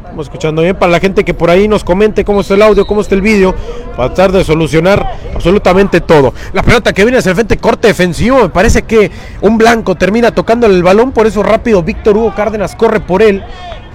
Estamos 0.00 0.26
escuchando 0.26 0.62
bien 0.62 0.74
para 0.74 0.90
la 0.90 0.98
gente 0.98 1.24
que 1.24 1.32
por 1.32 1.48
ahí 1.48 1.68
nos 1.68 1.84
comente 1.84 2.24
cómo 2.24 2.40
está 2.40 2.54
el 2.54 2.62
audio, 2.62 2.88
cómo 2.88 3.02
está 3.02 3.14
el 3.14 3.20
vídeo, 3.20 3.54
para 3.96 4.12
tratar 4.12 4.32
de 4.32 4.42
solucionar 4.42 5.12
absolutamente 5.32 6.00
todo. 6.00 6.34
La 6.52 6.64
pelota 6.64 6.92
que 6.92 7.04
viene 7.04 7.18
hacia 7.18 7.30
el 7.30 7.36
frente, 7.36 7.56
corte 7.58 7.86
defensivo, 7.86 8.42
me 8.42 8.48
parece 8.48 8.82
que 8.82 9.12
un 9.42 9.58
blanco 9.58 9.94
termina 9.94 10.34
tocando 10.34 10.66
el 10.66 10.82
balón, 10.82 11.12
por 11.12 11.24
eso 11.24 11.44
rápido 11.44 11.84
Víctor 11.84 12.16
Hugo 12.16 12.34
Cárdenas 12.34 12.74
corre 12.74 12.98
por 12.98 13.22
él 13.22 13.44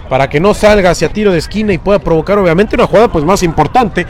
para 0.10 0.30
que 0.30 0.40
no 0.40 0.54
salga 0.54 0.92
hacia 0.92 1.10
tiro 1.10 1.34
de 1.34 1.40
esquina 1.40 1.74
y 1.74 1.78
pueda 1.78 2.00
provocar 2.00 2.38
obviamente 2.38 2.76
una 2.76 2.88
jugada 2.88 3.10
pues 3.10 3.26
más 3.26 3.44
importante. 3.44 4.06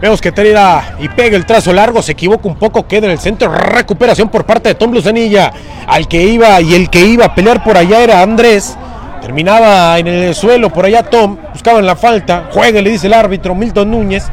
Vemos 0.00 0.20
que 0.22 0.32
tira 0.32 0.94
y 0.98 1.08
pega 1.10 1.36
el 1.36 1.44
trazo 1.44 1.74
largo, 1.74 2.00
se 2.00 2.12
equivoca 2.12 2.48
un 2.48 2.56
poco, 2.56 2.86
queda 2.86 3.06
en 3.06 3.12
el 3.12 3.18
centro, 3.18 3.52
recuperación 3.52 4.30
por 4.30 4.46
parte 4.46 4.70
de 4.70 4.74
Tom 4.74 4.92
Luzanilla. 4.92 5.52
Al 5.86 6.08
que 6.08 6.22
iba 6.22 6.58
y 6.62 6.74
el 6.74 6.88
que 6.88 7.04
iba 7.04 7.26
a 7.26 7.34
pelear 7.34 7.62
por 7.62 7.76
allá 7.76 8.00
era 8.00 8.22
Andrés. 8.22 8.78
Terminaba 9.20 9.98
en 9.98 10.06
el 10.06 10.34
suelo 10.34 10.70
por 10.70 10.86
allá 10.86 11.02
Tom, 11.02 11.36
buscaban 11.52 11.84
la 11.84 11.96
falta, 11.96 12.48
juega, 12.50 12.80
le 12.80 12.90
dice 12.90 13.08
el 13.08 13.12
árbitro 13.12 13.54
Milton 13.54 13.90
Núñez. 13.90 14.24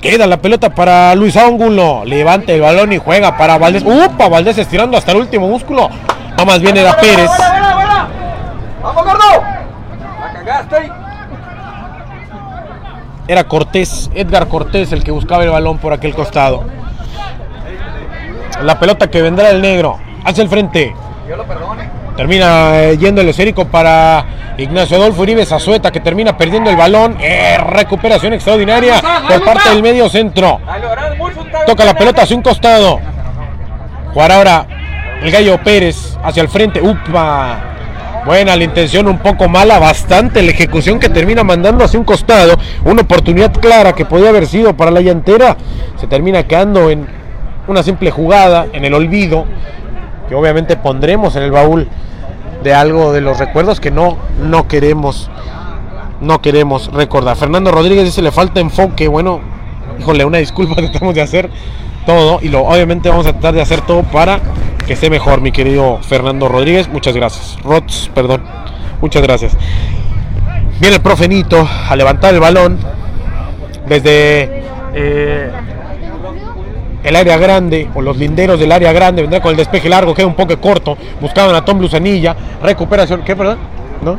Queda 0.00 0.26
la 0.26 0.38
pelota 0.38 0.70
para 0.70 1.14
Luis 1.14 1.36
Ángulo, 1.36 2.04
levanta 2.04 2.52
el 2.52 2.62
balón 2.62 2.92
y 2.92 2.98
juega 2.98 3.36
para 3.36 3.58
Valdés. 3.58 3.84
¡Upa! 3.84 4.28
Valdés 4.28 4.58
estirando 4.58 4.96
hasta 4.96 5.12
el 5.12 5.18
último 5.18 5.46
músculo. 5.46 5.88
No, 6.36 6.44
más 6.44 6.58
bien 6.60 6.76
era 6.76 6.96
Pérez. 6.96 7.30
¡Vamos, 8.82 9.04
gordo! 9.04 9.44
La 10.20 10.32
cagaste 10.32 10.99
era 13.30 13.44
Cortés, 13.44 14.10
Edgar 14.12 14.48
Cortés 14.48 14.90
el 14.90 15.04
que 15.04 15.12
buscaba 15.12 15.44
el 15.44 15.50
balón 15.50 15.78
por 15.78 15.92
aquel 15.92 16.16
costado. 16.16 16.64
La 18.60 18.80
pelota 18.80 19.08
que 19.08 19.22
vendrá 19.22 19.50
el 19.50 19.62
negro, 19.62 20.00
hacia 20.24 20.42
el 20.42 20.48
frente. 20.48 20.92
Termina 22.16 22.82
eh, 22.82 22.98
yendo 22.98 23.20
el 23.20 23.28
esférico 23.28 23.66
para 23.66 24.26
Ignacio 24.58 24.96
Adolfo 24.96 25.22
Uribe 25.22 25.46
Zazueta 25.46 25.92
que 25.92 26.00
termina 26.00 26.36
perdiendo 26.36 26.70
el 26.70 26.76
balón. 26.76 27.18
Eh, 27.20 27.56
recuperación 27.56 28.32
extraordinaria 28.32 29.00
por 29.28 29.44
parte 29.44 29.68
del 29.68 29.80
medio 29.80 30.08
centro. 30.08 30.60
Toca 31.66 31.84
la 31.84 31.94
pelota 31.94 32.22
hacia 32.22 32.36
un 32.36 32.42
costado. 32.42 32.98
Jugar 34.12 34.32
ahora 34.32 34.66
el 35.22 35.30
Gallo 35.30 35.62
Pérez 35.62 36.18
hacia 36.24 36.42
el 36.42 36.48
frente. 36.48 36.80
Upa. 36.82 37.70
Buena 38.24 38.54
la 38.54 38.64
intención, 38.64 39.08
un 39.08 39.18
poco 39.18 39.48
mala, 39.48 39.78
bastante 39.78 40.42
la 40.42 40.50
ejecución 40.50 40.98
que 40.98 41.08
termina 41.08 41.42
mandando 41.42 41.84
hacia 41.84 41.98
un 41.98 42.04
costado. 42.04 42.56
Una 42.84 43.02
oportunidad 43.02 43.52
clara 43.52 43.94
que 43.94 44.04
podía 44.04 44.28
haber 44.28 44.46
sido 44.46 44.76
para 44.76 44.90
la 44.90 45.00
llantera. 45.00 45.56
Se 45.96 46.06
termina 46.06 46.42
quedando 46.46 46.90
en 46.90 47.06
una 47.66 47.82
simple 47.82 48.10
jugada, 48.10 48.66
en 48.72 48.84
el 48.84 48.92
olvido, 48.92 49.46
que 50.28 50.34
obviamente 50.34 50.76
pondremos 50.76 51.34
en 51.36 51.44
el 51.44 51.50
baúl 51.50 51.88
de 52.62 52.74
algo 52.74 53.12
de 53.12 53.22
los 53.22 53.38
recuerdos 53.38 53.80
que 53.80 53.90
no, 53.90 54.18
no 54.38 54.68
queremos, 54.68 55.30
no 56.20 56.42
queremos 56.42 56.92
recordar. 56.92 57.36
Fernando 57.36 57.72
Rodríguez 57.72 58.04
dice 58.04 58.20
le 58.20 58.32
falta 58.32 58.60
enfoque. 58.60 59.08
Bueno, 59.08 59.40
híjole, 59.98 60.24
una 60.24 60.38
disculpa, 60.38 60.74
tratamos 60.76 61.14
de 61.14 61.22
hacer 61.22 61.50
todo 62.06 62.38
y 62.42 62.48
lo, 62.48 62.62
obviamente 62.62 63.08
vamos 63.08 63.26
a 63.26 63.32
tratar 63.32 63.54
de 63.54 63.62
hacer 63.62 63.80
todo 63.82 64.02
para 64.02 64.40
que 64.86 64.94
esté 64.94 65.10
mejor, 65.10 65.40
mi 65.40 65.52
querido 65.52 65.98
Fernando 66.02 66.48
Rodríguez. 66.48 66.88
Muchas 66.88 67.14
gracias. 67.14 67.58
Rots, 67.62 68.10
perdón. 68.14 68.42
Muchas 69.00 69.22
gracias. 69.22 69.56
Viene 70.80 70.96
el 70.96 71.02
profe 71.02 71.28
Nito 71.28 71.68
a 71.88 71.94
levantar 71.94 72.34
el 72.34 72.40
balón 72.40 72.78
desde 73.86 74.62
eh, 74.94 75.50
el 77.02 77.16
área 77.16 77.36
grande 77.36 77.88
o 77.94 78.02
los 78.02 78.16
linderos 78.16 78.58
del 78.58 78.72
área 78.72 78.92
grande. 78.92 79.22
Vendrá 79.22 79.40
con 79.40 79.50
el 79.50 79.56
despeje 79.56 79.88
largo, 79.88 80.14
queda 80.14 80.26
un 80.26 80.34
poco 80.34 80.58
corto. 80.60 80.96
Buscaban 81.20 81.54
a 81.54 81.64
Tom 81.64 81.80
Luzanilla. 81.80 82.34
Recuperación. 82.62 83.22
¿Qué, 83.22 83.36
perdón? 83.36 83.58
¿No? 84.02 84.18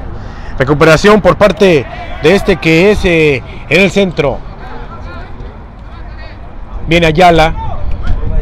Recuperación 0.58 1.22
por 1.22 1.38
parte 1.38 1.86
de 2.22 2.36
este 2.36 2.58
que 2.58 2.92
es 2.92 3.04
eh, 3.06 3.42
en 3.70 3.82
el 3.82 3.92
centro. 3.92 4.38
Viene 6.88 7.08
Ayala, 7.08 7.72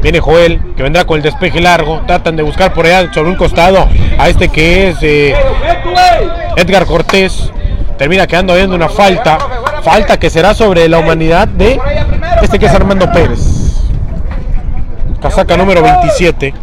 Viene 0.01 0.19
Joel, 0.21 0.61
que 0.77 0.83
vendrá 0.83 1.05
con 1.05 1.17
el 1.17 1.23
despeje 1.23 1.59
largo. 1.59 2.01
Tratan 2.07 2.35
de 2.35 2.43
buscar 2.43 2.73
por 2.73 2.85
allá 2.85 3.11
sobre 3.13 3.29
un 3.29 3.35
costado 3.35 3.87
a 4.17 4.29
este 4.29 4.47
que 4.49 4.89
es 4.89 4.97
eh, 5.01 5.35
Edgar 6.55 6.85
Cortés. 6.85 7.51
Termina 7.97 8.25
quedando 8.25 8.55
viendo 8.55 8.75
una 8.75 8.87
falta. 8.87 9.37
Falta 9.83 10.17
que 10.17 10.29
será 10.29 10.53
sobre 10.53 10.87
la 10.87 10.99
humanidad 10.99 11.47
de 11.47 11.79
este 12.41 12.59
que 12.59 12.67
es 12.67 12.73
Armando 12.73 13.11
Pérez. 13.11 13.81
Casaca 15.21 15.57
número 15.57 15.81
27. 15.81 16.53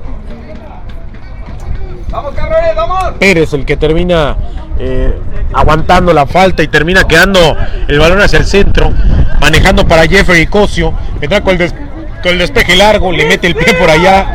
Pérez 3.18 3.52
el 3.52 3.66
que 3.66 3.76
termina 3.76 4.36
eh, 4.78 5.18
aguantando 5.52 6.12
la 6.12 6.26
falta 6.26 6.62
y 6.62 6.68
termina 6.68 7.04
quedando 7.04 7.56
el 7.88 7.98
balón 7.98 8.20
hacia 8.20 8.38
el 8.38 8.46
centro, 8.46 8.92
manejando 9.40 9.86
para 9.86 10.06
Jeffrey 10.06 10.46
Cosio, 10.46 10.92
vendrá 11.20 11.40
con 11.40 11.60
el 11.60 11.86
el 12.30 12.38
despeje 12.38 12.76
largo, 12.76 13.12
le 13.12 13.26
mete 13.26 13.46
el 13.46 13.54
pie 13.54 13.74
por 13.74 13.90
allá. 13.90 14.26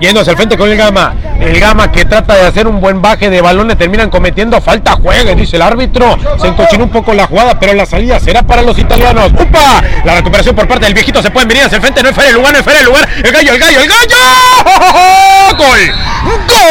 Yendo 0.00 0.20
hacia 0.20 0.30
el 0.30 0.36
frente 0.36 0.56
con 0.56 0.70
el 0.70 0.76
Gama. 0.76 1.14
El 1.40 1.60
Gama 1.60 1.92
que 1.92 2.04
trata 2.04 2.34
de 2.34 2.46
hacer 2.46 2.66
un 2.66 2.80
buen 2.80 3.02
baje 3.02 3.28
de 3.28 3.40
balones, 3.40 3.76
terminan 3.76 4.08
cometiendo 4.08 4.60
falta. 4.60 4.92
Juegue, 4.92 5.34
dice 5.34 5.56
el 5.56 5.62
árbitro. 5.62 6.16
Se 6.40 6.46
encochinó 6.46 6.84
un 6.84 6.90
poco 6.90 7.12
la 7.12 7.26
jugada, 7.26 7.58
pero 7.58 7.74
la 7.74 7.86
salida 7.86 8.18
será 8.18 8.42
para 8.42 8.62
los 8.62 8.78
italianos. 8.78 9.32
¡Upa! 9.32 9.82
La 10.04 10.14
recuperación 10.14 10.54
por 10.54 10.66
parte 10.66 10.86
del 10.86 10.94
viejito. 10.94 11.22
Se 11.22 11.30
pueden 11.30 11.48
venir 11.48 11.64
hacia 11.64 11.76
el 11.76 11.82
frente. 11.82 12.02
No 12.02 12.08
es 12.08 12.14
fuera 12.14 12.30
el 12.30 12.36
lugar, 12.36 12.52
no 12.52 12.58
es 12.58 12.64
fuera 12.64 12.80
el 12.80 12.86
lugar. 12.86 13.08
El 13.22 13.32
gallo, 13.32 13.52
el 13.52 13.58
gallo, 13.58 13.80
el 13.80 13.88
gallo. 13.88 14.16
¡Gol! 15.58 15.78
¡Gol! 16.48 16.65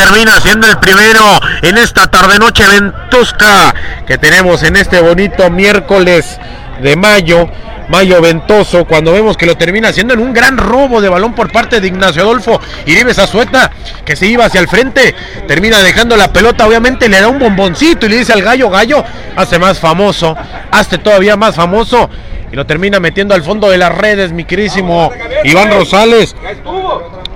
Termina 0.00 0.40
siendo 0.40 0.66
el 0.66 0.78
primero 0.78 1.20
en 1.60 1.76
esta 1.76 2.06
tarde-noche 2.06 2.64
ventusca 2.66 3.74
que 4.06 4.16
tenemos 4.16 4.62
en 4.62 4.76
este 4.76 4.98
bonito 4.98 5.50
miércoles 5.50 6.38
de 6.82 6.96
mayo 6.96 7.50
mayo 7.88 8.22
ventoso, 8.22 8.84
cuando 8.86 9.12
vemos 9.12 9.36
que 9.36 9.46
lo 9.46 9.56
termina 9.56 9.88
haciendo 9.88 10.14
en 10.14 10.20
un 10.20 10.32
gran 10.32 10.56
robo 10.56 11.00
de 11.00 11.08
balón 11.08 11.34
por 11.34 11.50
parte 11.52 11.80
de 11.80 11.88
Ignacio 11.88 12.22
Adolfo 12.22 12.60
Iribe 12.86 13.10
Azueta, 13.10 13.72
que 14.04 14.14
se 14.16 14.26
iba 14.26 14.44
hacia 14.44 14.60
el 14.60 14.68
frente, 14.68 15.14
termina 15.48 15.82
dejando 15.82 16.16
la 16.16 16.32
pelota, 16.32 16.66
obviamente 16.66 17.08
le 17.08 17.20
da 17.20 17.28
un 17.28 17.40
bomboncito 17.40 18.06
y 18.06 18.10
le 18.10 18.18
dice 18.18 18.32
al 18.32 18.42
gallo, 18.42 18.70
gallo, 18.70 19.04
hace 19.34 19.58
más 19.58 19.80
famoso, 19.80 20.36
hazte 20.70 20.98
todavía 20.98 21.36
más 21.36 21.56
famoso, 21.56 22.08
y 22.50 22.56
lo 22.56 22.64
termina 22.64 23.00
metiendo 23.00 23.34
al 23.34 23.42
fondo 23.42 23.68
de 23.68 23.76
las 23.76 23.92
redes, 23.92 24.32
mi 24.32 24.44
querísimo 24.44 25.10
Iván 25.44 25.72
Rosales. 25.72 26.36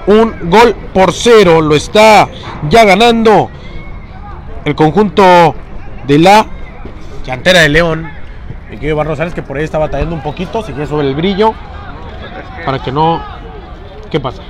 Un 0.06 0.50
gol 0.50 0.74
por 0.92 1.12
cero, 1.12 1.60
lo 1.60 1.74
está 1.74 2.28
ya 2.68 2.84
ganando 2.84 3.50
el 4.64 4.74
conjunto 4.74 5.54
de 6.06 6.18
la 6.18 6.46
llantera 7.24 7.60
de 7.60 7.68
León 7.70 8.24
mi 8.74 8.80
querido 8.80 8.96
Iván 8.96 9.06
Rosales, 9.06 9.34
que 9.34 9.42
por 9.42 9.56
ahí 9.56 9.64
está 9.64 9.78
batallando 9.78 10.16
un 10.16 10.22
poquito, 10.22 10.62
sigue 10.62 10.86
sobre 10.86 11.06
el 11.06 11.14
brillo, 11.14 11.54
para 12.64 12.82
que 12.82 12.90
no... 12.90 13.22
¿Qué 14.10 14.18
pasa? 14.18 14.42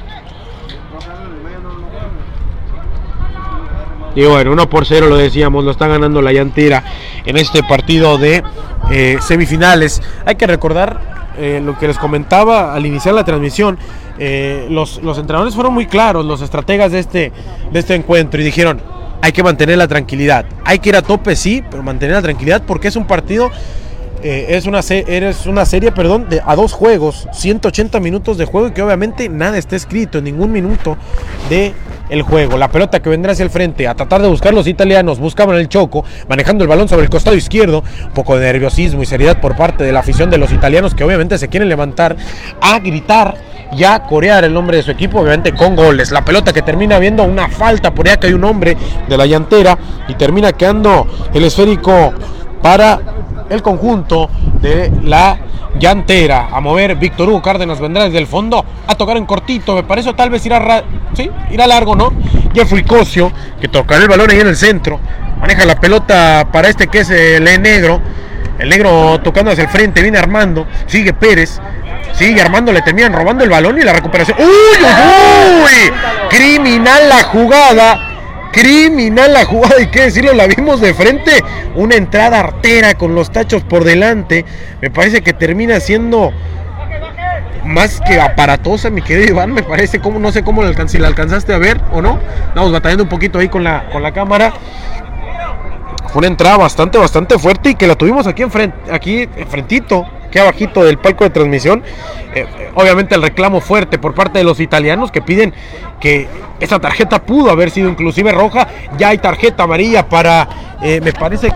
Y 4.14 4.24
bueno, 4.24 4.52
1 4.52 4.70
por 4.70 4.86
0 4.86 5.08
lo 5.08 5.16
decíamos, 5.16 5.64
lo 5.64 5.72
está 5.72 5.88
ganando 5.88 6.22
la 6.22 6.32
llantera 6.32 6.84
en 7.26 7.36
este 7.36 7.62
partido 7.64 8.16
de 8.16 8.42
eh, 8.90 9.18
semifinales. 9.20 10.00
Hay 10.24 10.36
que 10.36 10.46
recordar 10.46 11.13
eh, 11.38 11.60
lo 11.62 11.78
que 11.78 11.88
les 11.88 11.98
comentaba 11.98 12.74
al 12.74 12.86
iniciar 12.86 13.14
la 13.14 13.24
transmisión. 13.24 13.78
Eh, 14.18 14.66
los, 14.70 15.02
los, 15.02 15.18
entrenadores 15.18 15.54
fueron 15.54 15.74
muy 15.74 15.86
claros, 15.86 16.24
los 16.24 16.40
estrategas 16.40 16.92
de 16.92 17.00
este, 17.00 17.32
de 17.72 17.78
este 17.78 17.94
encuentro, 17.94 18.40
y 18.40 18.44
dijeron, 18.44 18.80
hay 19.20 19.32
que 19.32 19.42
mantener 19.42 19.78
la 19.78 19.88
tranquilidad. 19.88 20.46
Hay 20.64 20.78
que 20.78 20.90
ir 20.90 20.96
a 20.96 21.02
tope, 21.02 21.34
sí, 21.34 21.62
pero 21.70 21.82
mantener 21.82 22.14
la 22.14 22.22
tranquilidad 22.22 22.62
porque 22.66 22.88
es 22.88 22.96
un 22.96 23.06
partido 23.06 23.50
eh, 24.24 24.56
es, 24.56 24.64
una 24.64 24.80
eres 24.88 25.44
una 25.44 25.66
serie 25.66 25.92
perdón, 25.92 26.30
de, 26.30 26.40
a 26.42 26.56
dos 26.56 26.72
juegos, 26.72 27.28
180 27.32 28.00
minutos 28.00 28.38
de 28.38 28.46
juego 28.46 28.68
y 28.68 28.70
que 28.70 28.80
obviamente 28.80 29.28
nada 29.28 29.58
está 29.58 29.76
escrito 29.76 30.16
en 30.16 30.24
ningún 30.24 30.50
minuto 30.50 30.96
de 31.50 31.74
el 32.08 32.22
juego. 32.22 32.56
La 32.56 32.68
pelota 32.68 33.00
que 33.00 33.08
vendrá 33.08 33.32
hacia 33.32 33.44
el 33.44 33.50
frente 33.50 33.88
a 33.88 33.94
tratar 33.94 34.22
de 34.22 34.28
buscar 34.28 34.54
los 34.54 34.66
italianos, 34.66 35.18
buscaban 35.18 35.56
el 35.56 35.68
choco, 35.68 36.04
manejando 36.28 36.64
el 36.64 36.68
balón 36.68 36.88
sobre 36.88 37.04
el 37.04 37.10
costado 37.10 37.36
izquierdo, 37.36 37.84
un 38.04 38.12
poco 38.12 38.36
de 38.36 38.44
nerviosismo 38.44 39.02
y 39.02 39.06
seriedad 39.06 39.40
por 39.40 39.56
parte 39.56 39.84
de 39.84 39.92
la 39.92 40.00
afición 40.00 40.30
de 40.30 40.38
los 40.38 40.52
italianos 40.52 40.94
que 40.94 41.04
obviamente 41.04 41.38
se 41.38 41.48
quieren 41.48 41.68
levantar 41.68 42.16
a 42.60 42.78
gritar 42.78 43.36
y 43.72 43.84
a 43.84 44.00
corear 44.04 44.44
el 44.44 44.52
nombre 44.52 44.76
de 44.76 44.82
su 44.82 44.90
equipo, 44.90 45.20
obviamente 45.20 45.52
con 45.52 45.74
goles. 45.74 46.10
La 46.10 46.24
pelota 46.24 46.52
que 46.52 46.62
termina 46.62 46.98
viendo 46.98 47.24
una 47.24 47.48
falta, 47.48 47.92
por 47.92 48.06
allá 48.06 48.18
que 48.18 48.28
hay 48.28 48.32
un 48.32 48.44
hombre 48.44 48.76
de 49.08 49.16
la 49.16 49.26
llantera 49.26 49.76
y 50.08 50.14
termina 50.14 50.52
quedando 50.52 51.06
el 51.32 51.44
esférico 51.44 52.12
para 52.64 52.98
el 53.50 53.60
conjunto 53.60 54.30
de 54.62 54.90
la 55.02 55.36
llantera. 55.78 56.48
A 56.50 56.62
mover 56.62 56.96
Víctor 56.96 57.28
Hugo 57.28 57.42
Cárdenas 57.42 57.78
vendrá 57.78 58.04
desde 58.04 58.16
el 58.16 58.26
fondo 58.26 58.64
a 58.86 58.94
tocar 58.94 59.18
en 59.18 59.26
cortito. 59.26 59.74
Me 59.74 59.82
parece 59.82 60.14
tal 60.14 60.30
vez 60.30 60.46
irá, 60.46 60.82
irá 61.50 61.66
largo, 61.66 61.94
¿no? 61.94 62.10
Jeffrey 62.54 62.82
Cosio, 62.82 63.30
que 63.60 63.68
tocará 63.68 64.02
el 64.02 64.08
balón 64.08 64.30
ahí 64.30 64.40
en 64.40 64.46
el 64.46 64.56
centro. 64.56 64.98
Maneja 65.38 65.66
la 65.66 65.78
pelota 65.78 66.48
para 66.50 66.68
este 66.68 66.86
que 66.86 67.00
es 67.00 67.10
el 67.10 67.44
negro. 67.60 68.00
El 68.58 68.70
negro 68.70 69.20
tocando 69.20 69.50
hacia 69.50 69.64
el 69.64 69.68
frente, 69.68 70.00
viene 70.00 70.16
Armando. 70.16 70.66
Sigue 70.86 71.12
Pérez. 71.12 71.60
Sigue 72.14 72.40
Armando, 72.40 72.72
le 72.72 72.80
terminan 72.80 73.12
robando 73.12 73.44
el 73.44 73.50
balón 73.50 73.78
y 73.78 73.82
la 73.82 73.92
recuperación. 73.92 74.38
¡Uy, 74.40 74.46
uy, 74.46 75.64
uy! 75.64 75.92
Criminal 76.30 77.10
la 77.10 77.24
jugada 77.24 78.13
criminal 78.54 79.32
la 79.32 79.44
jugada 79.44 79.80
y 79.80 79.88
qué 79.88 80.02
decirlo, 80.02 80.32
la 80.32 80.46
vimos 80.46 80.80
de 80.80 80.94
frente, 80.94 81.42
una 81.74 81.96
entrada 81.96 82.38
artera 82.38 82.94
con 82.94 83.14
los 83.14 83.32
tachos 83.32 83.64
por 83.64 83.82
delante, 83.82 84.44
me 84.80 84.90
parece 84.90 85.22
que 85.22 85.32
termina 85.32 85.80
siendo 85.80 86.32
más 87.64 88.00
que 88.06 88.20
aparatosa, 88.20 88.90
mi 88.90 89.02
querido 89.02 89.30
Iván, 89.30 89.52
me 89.52 89.64
parece, 89.64 89.98
como 89.98 90.20
no 90.20 90.30
sé 90.30 90.44
cómo 90.44 90.62
la, 90.62 90.86
si 90.86 90.98
la 90.98 91.08
alcanzaste 91.08 91.52
a 91.52 91.58
ver 91.58 91.80
o 91.92 92.00
no, 92.00 92.20
estamos 92.48 92.70
batallando 92.70 93.02
un 93.02 93.08
poquito 93.08 93.40
ahí 93.40 93.48
con 93.48 93.64
la, 93.64 93.88
con 93.90 94.02
la 94.02 94.12
cámara, 94.12 94.52
fue 96.12 96.20
una 96.20 96.28
entrada 96.28 96.56
bastante, 96.56 96.96
bastante 96.96 97.36
fuerte 97.40 97.70
y 97.70 97.74
que 97.74 97.88
la 97.88 97.96
tuvimos 97.96 98.28
aquí, 98.28 98.42
enfrente, 98.42 98.92
aquí 98.92 99.28
enfrentito, 99.36 100.06
aquí 100.34 100.38
abajito 100.40 100.84
del 100.84 100.98
palco 100.98 101.24
de 101.24 101.30
transmisión. 101.30 101.82
Eh, 102.34 102.46
eh, 102.58 102.70
obviamente 102.74 103.14
el 103.14 103.22
reclamo 103.22 103.60
fuerte 103.60 103.98
por 103.98 104.14
parte 104.14 104.38
de 104.38 104.44
los 104.44 104.58
italianos 104.58 105.12
que 105.12 105.22
piden 105.22 105.54
que 106.00 106.26
esa 106.58 106.80
tarjeta 106.80 107.22
pudo 107.22 107.50
haber 107.50 107.70
sido 107.70 107.88
inclusive 107.88 108.32
roja. 108.32 108.66
Ya 108.98 109.08
hay 109.08 109.18
tarjeta 109.18 109.62
amarilla 109.62 110.08
para, 110.08 110.48
eh, 110.82 111.00
me 111.02 111.12
parece, 111.12 111.52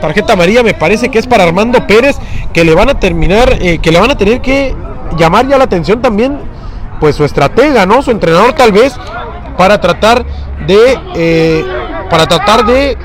tarjeta 0.00 0.32
amarilla 0.32 0.62
me 0.62 0.72
parece 0.72 1.10
que 1.10 1.18
es 1.18 1.26
para 1.26 1.44
Armando 1.44 1.86
Pérez, 1.86 2.16
que 2.52 2.64
le 2.64 2.74
van 2.74 2.88
a 2.88 2.98
terminar, 2.98 3.58
que 3.58 3.90
le 3.92 4.00
van 4.00 4.10
a 4.10 4.16
tener 4.16 4.40
que 4.40 4.74
llamar 5.18 5.46
ya 5.46 5.58
la 5.58 5.64
atención 5.64 6.00
también, 6.00 6.38
pues 7.00 7.16
su 7.16 7.24
estratega, 7.24 7.84
¿no? 7.84 8.00
Su 8.02 8.10
entrenador 8.10 8.54
tal 8.54 8.72
vez, 8.72 8.94
para 9.58 9.80
tratar 9.80 10.24
de, 10.66 11.64
para 12.08 12.26
tratar 12.26 12.64
de 12.64 12.96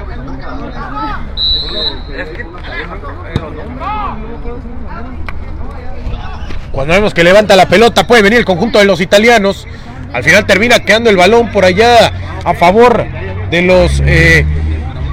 Cuando 6.72 6.94
vemos 6.94 7.14
que 7.14 7.24
levanta 7.24 7.56
la 7.56 7.68
pelota 7.68 8.08
puede 8.08 8.22
venir 8.22 8.40
el 8.40 8.46
conjunto 8.46 8.80
de 8.80 8.86
los 8.86 9.02
italianos. 9.02 9.68
Al 10.14 10.24
final 10.24 10.46
termina 10.46 10.80
quedando 10.80 11.10
el 11.10 11.18
balón 11.18 11.52
por 11.52 11.66
allá 11.66 12.12
a 12.44 12.54
favor 12.54 13.06
de 13.50 13.62
los 13.62 14.02
eh, 14.06 14.46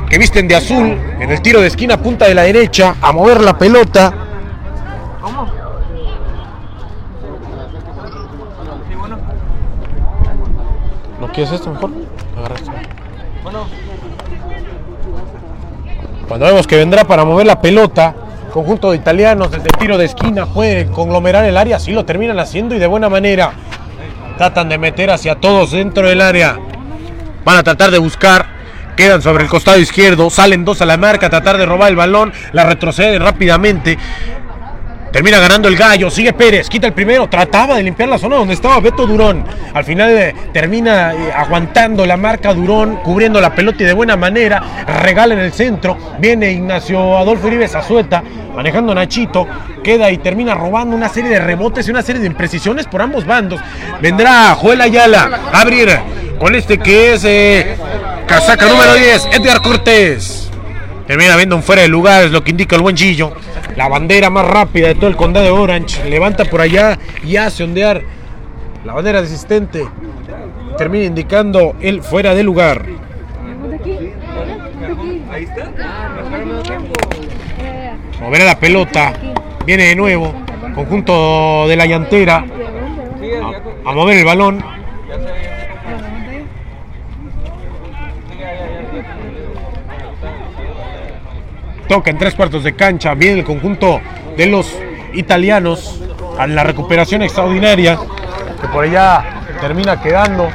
que 0.08 0.18
visten 0.18 0.46
de 0.46 0.54
azul. 0.54 0.98
En 1.20 1.30
el 1.30 1.42
tiro 1.42 1.60
de 1.60 1.66
esquina 1.66 2.00
punta 2.00 2.26
de 2.26 2.34
la 2.34 2.42
derecha 2.42 2.94
a 3.00 3.12
mover 3.12 3.40
la 3.40 3.58
pelota. 3.58 4.14
¿No 11.20 11.28
quieres 11.32 11.52
esto 11.52 11.72
mejor? 11.72 11.90
Cuando 16.28 16.46
vemos 16.46 16.66
que 16.66 16.76
vendrá 16.76 17.04
para 17.04 17.24
mover 17.24 17.46
la 17.46 17.60
pelota, 17.60 18.14
conjunto 18.48 18.90
de 18.90 18.96
italianos 18.96 19.50
desde 19.50 19.68
tiro 19.78 19.98
de 19.98 20.06
esquina 20.06 20.46
puede 20.46 20.86
conglomerar 20.86 21.44
el 21.44 21.56
área, 21.56 21.78
sí 21.78 21.92
lo 21.92 22.04
terminan 22.04 22.38
haciendo 22.38 22.74
y 22.74 22.78
de 22.78 22.86
buena 22.86 23.08
manera. 23.08 23.52
Tratan 24.36 24.68
de 24.68 24.78
meter 24.78 25.10
hacia 25.10 25.36
todos 25.36 25.72
dentro 25.72 26.08
del 26.08 26.20
área. 26.20 26.58
Van 27.44 27.56
a 27.56 27.62
tratar 27.62 27.90
de 27.90 27.98
buscar. 27.98 28.46
Quedan 28.96 29.22
sobre 29.22 29.44
el 29.44 29.50
costado 29.50 29.78
izquierdo. 29.78 30.30
Salen 30.30 30.64
dos 30.64 30.80
a 30.80 30.86
la 30.86 30.96
marca. 30.96 31.30
Tratar 31.30 31.58
de 31.58 31.66
robar 31.66 31.90
el 31.90 31.96
balón. 31.96 32.32
La 32.52 32.64
retroceden 32.64 33.20
rápidamente. 33.20 33.98
Termina 35.18 35.40
ganando 35.40 35.66
el 35.66 35.76
gallo, 35.76 36.10
sigue 36.10 36.32
Pérez, 36.32 36.68
quita 36.68 36.86
el 36.86 36.92
primero, 36.92 37.28
trataba 37.28 37.74
de 37.74 37.82
limpiar 37.82 38.08
la 38.08 38.18
zona 38.18 38.36
donde 38.36 38.54
estaba 38.54 38.78
Beto 38.78 39.04
Durón. 39.04 39.44
Al 39.74 39.82
final 39.82 40.16
eh, 40.16 40.32
termina 40.52 41.12
eh, 41.12 41.32
aguantando 41.34 42.06
la 42.06 42.16
marca 42.16 42.54
Durón, 42.54 43.00
cubriendo 43.02 43.40
la 43.40 43.52
pelota 43.52 43.82
y 43.82 43.86
de 43.86 43.94
buena 43.94 44.16
manera, 44.16 44.84
regala 44.86 45.34
en 45.34 45.40
el 45.40 45.52
centro. 45.52 45.98
Viene 46.20 46.52
Ignacio 46.52 47.18
Adolfo 47.18 47.48
Uribe 47.48 47.64
Azueta, 47.64 48.22
manejando 48.54 48.94
Nachito, 48.94 49.44
queda 49.82 50.08
y 50.12 50.18
termina 50.18 50.54
robando 50.54 50.94
una 50.94 51.08
serie 51.08 51.30
de 51.30 51.40
rebotes 51.40 51.88
y 51.88 51.90
una 51.90 52.02
serie 52.02 52.20
de 52.20 52.28
imprecisiones 52.28 52.86
por 52.86 53.02
ambos 53.02 53.26
bandos. 53.26 53.60
Vendrá 54.00 54.54
Joel 54.54 54.80
Ayala 54.82 55.40
a 55.52 55.62
abrir 55.62 55.98
con 56.38 56.54
este 56.54 56.78
que 56.78 57.14
es 57.14 57.24
eh, 57.24 57.76
casaca 58.28 58.68
número 58.68 58.94
10, 58.94 59.30
Edgar 59.32 59.62
Cortés. 59.62 60.48
Termina 61.08 61.34
viendo 61.34 61.56
un 61.56 61.64
fuera 61.64 61.82
de 61.82 61.88
lugar, 61.88 62.26
es 62.26 62.30
lo 62.30 62.44
que 62.44 62.52
indica 62.52 62.76
el 62.76 62.82
buen 62.82 62.96
Gillo 62.96 63.32
la 63.78 63.86
bandera 63.86 64.28
más 64.28 64.44
rápida 64.44 64.88
de 64.88 64.96
todo 64.96 65.06
el 65.06 65.14
condado 65.14 65.46
de 65.46 65.52
Orange, 65.52 66.10
levanta 66.10 66.44
por 66.44 66.60
allá 66.60 66.98
y 67.24 67.36
hace 67.36 67.62
ondear 67.62 68.02
la 68.84 68.92
bandera 68.92 69.20
asistente. 69.20 69.86
Termina 70.76 71.04
indicando 71.04 71.76
el 71.80 72.02
fuera 72.02 72.34
de 72.34 72.42
lugar. 72.42 72.84
Mover 78.20 78.42
a 78.42 78.44
la 78.46 78.58
pelota, 78.58 79.12
viene 79.64 79.84
de 79.84 79.94
nuevo, 79.94 80.34
conjunto 80.74 81.68
de 81.68 81.76
la 81.76 81.86
llantera, 81.86 82.44
a 83.84 83.92
mover 83.92 84.18
el 84.18 84.24
balón, 84.24 84.60
toca 91.88 92.10
en 92.10 92.18
tres 92.18 92.34
cuartos 92.34 92.62
de 92.62 92.74
cancha, 92.74 93.14
viene 93.14 93.40
el 93.40 93.44
conjunto 93.44 94.00
de 94.36 94.46
los 94.46 94.78
italianos 95.14 96.00
a 96.38 96.46
la 96.46 96.62
recuperación 96.62 97.22
extraordinaria 97.22 97.98
que 98.60 98.68
por 98.68 98.84
allá 98.84 99.24
termina 99.60 100.00
quedando. 100.00 100.48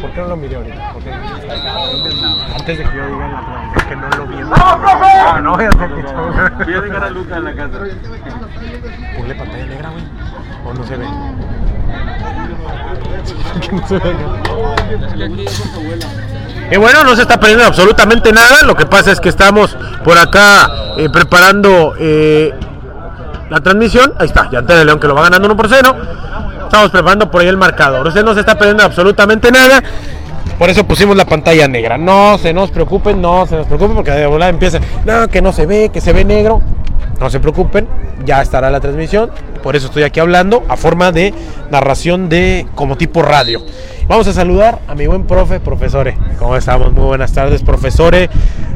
¿Por 0.00 0.10
qué 0.12 0.20
no 0.20 0.28
lo 0.28 0.36
miré 0.36 0.56
ahorita? 0.56 0.92
Porque 0.94 1.12
antes 1.12 2.78
de 2.78 2.84
que 2.84 2.96
yo 2.96 3.06
diga 3.06 3.28
la 3.28 3.72
es 3.76 3.84
que 3.84 3.96
no 3.96 4.08
lo 4.08 4.26
vi. 4.26 4.36
¡No, 4.36 4.54
profe! 4.54 5.06
Ah, 5.26 5.40
no, 5.42 5.60
ya 5.60 5.70
sé 5.72 5.78
que 5.78 6.64
Voy 6.64 6.74
a 6.74 6.80
dejar 6.80 7.04
a 7.04 7.10
Luca 7.10 7.36
en 7.36 7.44
la 7.44 7.54
casa. 7.54 7.78
Ponle 9.16 9.34
pantalla 9.34 9.66
negra, 9.66 9.90
güey. 9.90 10.04
O 10.64 10.74
no 10.74 10.84
se 10.84 10.96
ve. 10.96 11.06
Y 16.70 16.76
bueno, 16.76 17.02
no 17.02 17.16
se 17.16 17.22
está 17.22 17.38
perdiendo 17.40 17.64
absolutamente 17.64 18.32
nada. 18.32 18.62
Lo 18.62 18.76
que 18.76 18.86
pasa 18.86 19.10
es 19.10 19.20
que 19.20 19.28
estamos 19.28 19.76
por 20.04 20.16
acá 20.16 20.70
eh, 20.96 21.08
preparando 21.10 21.94
eh, 21.98 22.52
la 23.48 23.60
transmisión. 23.60 24.14
Ahí 24.18 24.26
está, 24.26 24.48
ya 24.50 24.62
de 24.62 24.84
León 24.84 25.00
que 25.00 25.08
lo 25.08 25.14
va 25.14 25.22
ganando 25.22 25.46
1 25.46 25.56
por 25.56 25.68
0. 25.68 25.96
Estamos 26.64 26.90
preparando 26.90 27.30
por 27.30 27.42
ahí 27.42 27.48
el 27.48 27.56
marcador. 27.56 28.06
Usted 28.06 28.24
no 28.24 28.34
se 28.34 28.40
está 28.40 28.56
perdiendo 28.56 28.84
absolutamente 28.84 29.50
nada. 29.50 29.82
Por 30.56 30.70
eso 30.70 30.84
pusimos 30.84 31.16
la 31.16 31.24
pantalla 31.24 31.66
negra. 31.66 31.98
No 31.98 32.38
se 32.38 32.52
nos 32.52 32.70
preocupen, 32.70 33.20
no 33.20 33.46
se 33.46 33.56
nos 33.56 33.66
preocupen 33.66 33.96
porque 33.96 34.12
de 34.12 34.26
volada 34.26 34.50
empieza. 34.50 34.78
No, 35.04 35.26
que 35.26 35.42
no 35.42 35.52
se 35.52 35.66
ve, 35.66 35.90
que 35.92 36.00
se 36.00 36.12
ve 36.12 36.24
negro. 36.24 36.62
No 37.18 37.28
se 37.28 37.40
preocupen, 37.40 37.88
ya 38.24 38.40
estará 38.40 38.70
la 38.70 38.78
transmisión. 38.78 39.30
Por 39.62 39.74
eso 39.74 39.86
estoy 39.86 40.04
aquí 40.04 40.20
hablando 40.20 40.62
a 40.68 40.76
forma 40.76 41.12
de 41.12 41.34
narración 41.70 42.28
de 42.28 42.66
como 42.74 42.96
tipo 42.96 43.22
radio. 43.22 43.62
Vamos 44.10 44.26
a 44.26 44.32
saludar 44.32 44.80
a 44.88 44.96
mi 44.96 45.06
buen 45.06 45.22
profe, 45.22 45.60
profesore. 45.60 46.18
¿Cómo 46.36 46.56
estamos? 46.56 46.92
Muy 46.92 47.04
buenas 47.04 47.32
tardes, 47.32 47.62
profesore. 47.62 48.28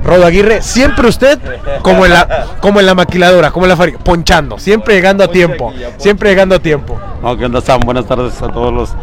Rodo 0.05 0.27
Aguirre, 0.27 0.62
siempre 0.62 1.09
usted 1.09 1.40
como 1.83 2.05
en 2.05 2.12
la, 2.12 2.47
como 2.61 2.79
en 2.79 2.87
la 2.87 2.94
maquiladora, 2.94 3.51
como 3.51 3.64
en 3.64 3.70
la 3.70 3.77
fábrica, 3.77 3.99
ponchando, 3.99 4.59
siempre 4.61 4.94
llegando 4.94 5.25
a 5.25 5.29
tiempo, 5.29 5.73
siempre 5.97 6.29
llegando 6.31 6.55
a 6.55 6.59
tiempo. 6.61 7.01
No, 7.23 7.37
¿qué 7.38 7.47
onda, 7.47 7.62
Sam? 7.62 7.81
Buenas 7.81 8.05
tardes 8.07 8.40
a 8.42 8.49
todos 8.49 8.70
los, 8.70 8.94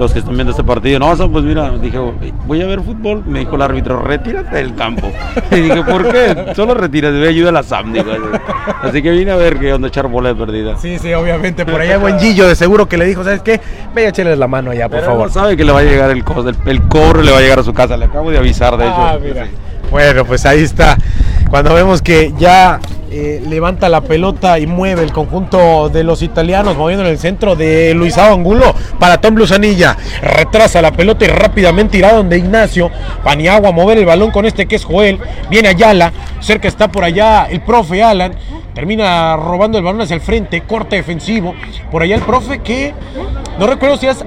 los 0.00 0.12
que 0.12 0.18
están 0.18 0.34
viendo 0.34 0.50
este 0.50 0.64
partido. 0.64 0.98
No, 0.98 1.14
Sam, 1.14 1.30
pues 1.30 1.44
mira, 1.44 1.70
dije, 1.80 1.96
voy 2.44 2.60
a 2.60 2.66
ver 2.66 2.80
fútbol. 2.80 3.22
Me 3.24 3.38
dijo 3.38 3.54
el 3.54 3.62
árbitro, 3.62 4.02
retírate 4.02 4.56
del 4.56 4.74
campo. 4.74 5.10
Y 5.52 5.60
dije, 5.60 5.82
¿por 5.84 6.10
qué? 6.10 6.52
Solo 6.56 6.74
retírate, 6.74 7.16
voy 7.18 7.26
a 7.26 7.30
ayudar 7.30 7.50
a 7.50 7.52
la 7.52 7.62
Sam. 7.62 7.92
Digo, 7.92 8.10
así 8.82 9.00
que 9.00 9.12
vine 9.12 9.30
a 9.30 9.36
ver 9.36 9.60
qué 9.60 9.72
onda 9.72 9.86
echar 9.86 10.08
bola 10.08 10.30
de 10.30 10.34
perdida. 10.34 10.76
Sí, 10.76 10.98
sí, 10.98 11.14
obviamente. 11.14 11.64
Por 11.64 11.80
allá 11.80 11.98
buen 11.98 12.18
Gillo 12.18 12.48
de 12.48 12.56
seguro 12.56 12.88
que 12.88 12.98
le 12.98 13.06
dijo, 13.06 13.22
¿sabes 13.22 13.42
qué? 13.42 13.60
Ve 13.94 14.06
a 14.06 14.08
echarle 14.08 14.34
la 14.34 14.48
mano 14.48 14.72
allá, 14.72 14.88
por 14.88 14.98
Pero 14.98 15.12
favor. 15.12 15.26
no 15.28 15.32
sabe 15.32 15.56
que 15.56 15.64
le 15.64 15.70
va 15.78 15.88
a 15.88 15.92
llegar 15.92 16.10
el, 16.10 16.24
cos- 16.24 16.46
el, 16.46 16.56
el 16.68 16.82
cobro, 16.88 17.22
le 17.22 17.30
va 17.30 17.38
a 17.38 17.40
llegar 17.40 17.58
a 17.58 17.62
su 17.62 17.72
casa. 17.72 17.96
Le 17.96 18.06
acabo 18.06 18.30
de 18.30 18.38
avisar, 18.38 18.76
de 18.76 18.84
hecho. 18.84 18.94
Ah, 18.96 19.18
mira. 19.22 19.46
Bueno, 19.90 20.24
pues 20.24 20.44
ahí 20.46 20.62
está. 20.62 20.96
Cuando 21.50 21.72
vemos 21.74 22.02
que 22.02 22.34
ya 22.38 22.78
eh, 23.10 23.42
levanta 23.48 23.88
la 23.88 24.02
pelota 24.02 24.58
y 24.58 24.66
mueve 24.66 25.02
el 25.02 25.12
conjunto 25.12 25.88
de 25.88 26.04
los 26.04 26.20
italianos, 26.20 26.76
moviendo 26.76 27.06
en 27.06 27.10
el 27.10 27.18
centro 27.18 27.56
de 27.56 27.94
Luisao 27.94 28.34
Angulo 28.34 28.74
para 28.98 29.18
Tom 29.18 29.34
Luzanilla. 29.34 29.96
Retrasa 30.20 30.82
la 30.82 30.92
pelota 30.92 31.24
y 31.24 31.28
rápidamente 31.28 31.96
irá 31.96 32.12
donde 32.12 32.36
Ignacio. 32.36 32.90
Paniagua 33.24 33.72
mover 33.72 33.96
el 33.96 34.04
balón 34.04 34.30
con 34.30 34.44
este 34.44 34.66
que 34.66 34.76
es 34.76 34.84
Joel. 34.84 35.18
Viene 35.48 35.68
Ayala. 35.68 36.12
Cerca 36.40 36.68
está 36.68 36.88
por 36.88 37.02
allá 37.02 37.46
el 37.46 37.62
profe 37.62 38.02
Alan. 38.02 38.34
Termina 38.74 39.36
robando 39.36 39.78
el 39.78 39.84
balón 39.84 40.02
hacia 40.02 40.14
el 40.14 40.20
frente. 40.20 40.60
Corte 40.60 40.96
defensivo. 40.96 41.54
Por 41.90 42.02
allá 42.02 42.14
el 42.14 42.22
profe 42.22 42.58
que 42.58 42.92
no 43.58 43.66
recuerdo 43.66 43.96
si 43.96 44.06
es 44.06 44.22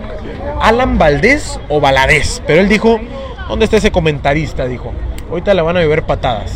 Alan 0.59 0.97
Valdés 0.97 1.59
o 1.69 1.79
Valadez. 1.79 2.41
Pero 2.47 2.61
él 2.61 2.67
dijo, 2.67 2.99
¿dónde 3.47 3.65
está 3.65 3.77
ese 3.77 3.91
comentarista? 3.91 4.65
Dijo, 4.65 4.91
ahorita 5.31 5.53
le 5.53 5.61
van 5.61 5.77
a 5.77 5.79
beber 5.79 6.03
patadas. 6.03 6.53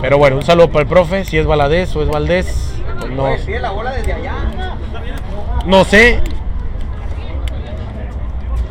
Pero 0.00 0.18
bueno, 0.18 0.36
un 0.36 0.42
saludo 0.42 0.68
para 0.68 0.82
el 0.82 0.88
profe, 0.88 1.24
si 1.24 1.38
es 1.38 1.46
Valadez 1.46 1.94
o 1.94 2.02
es 2.02 2.08
Valdés. 2.08 2.74
pues 2.98 3.12
no, 3.12 3.28
no 5.64 5.84
sé. 5.84 6.20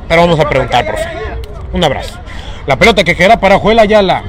Pero 0.09 0.21
vamos 0.21 0.39
a 0.39 0.49
preguntar, 0.49 0.85
profe. 0.85 1.07
Un 1.71 1.83
abrazo. 1.83 2.19
La 2.67 2.77
pelota 2.77 3.03
que 3.03 3.15
queda 3.15 3.39
para 3.39 3.57
Joel 3.57 3.79
Ayala. 3.79 4.23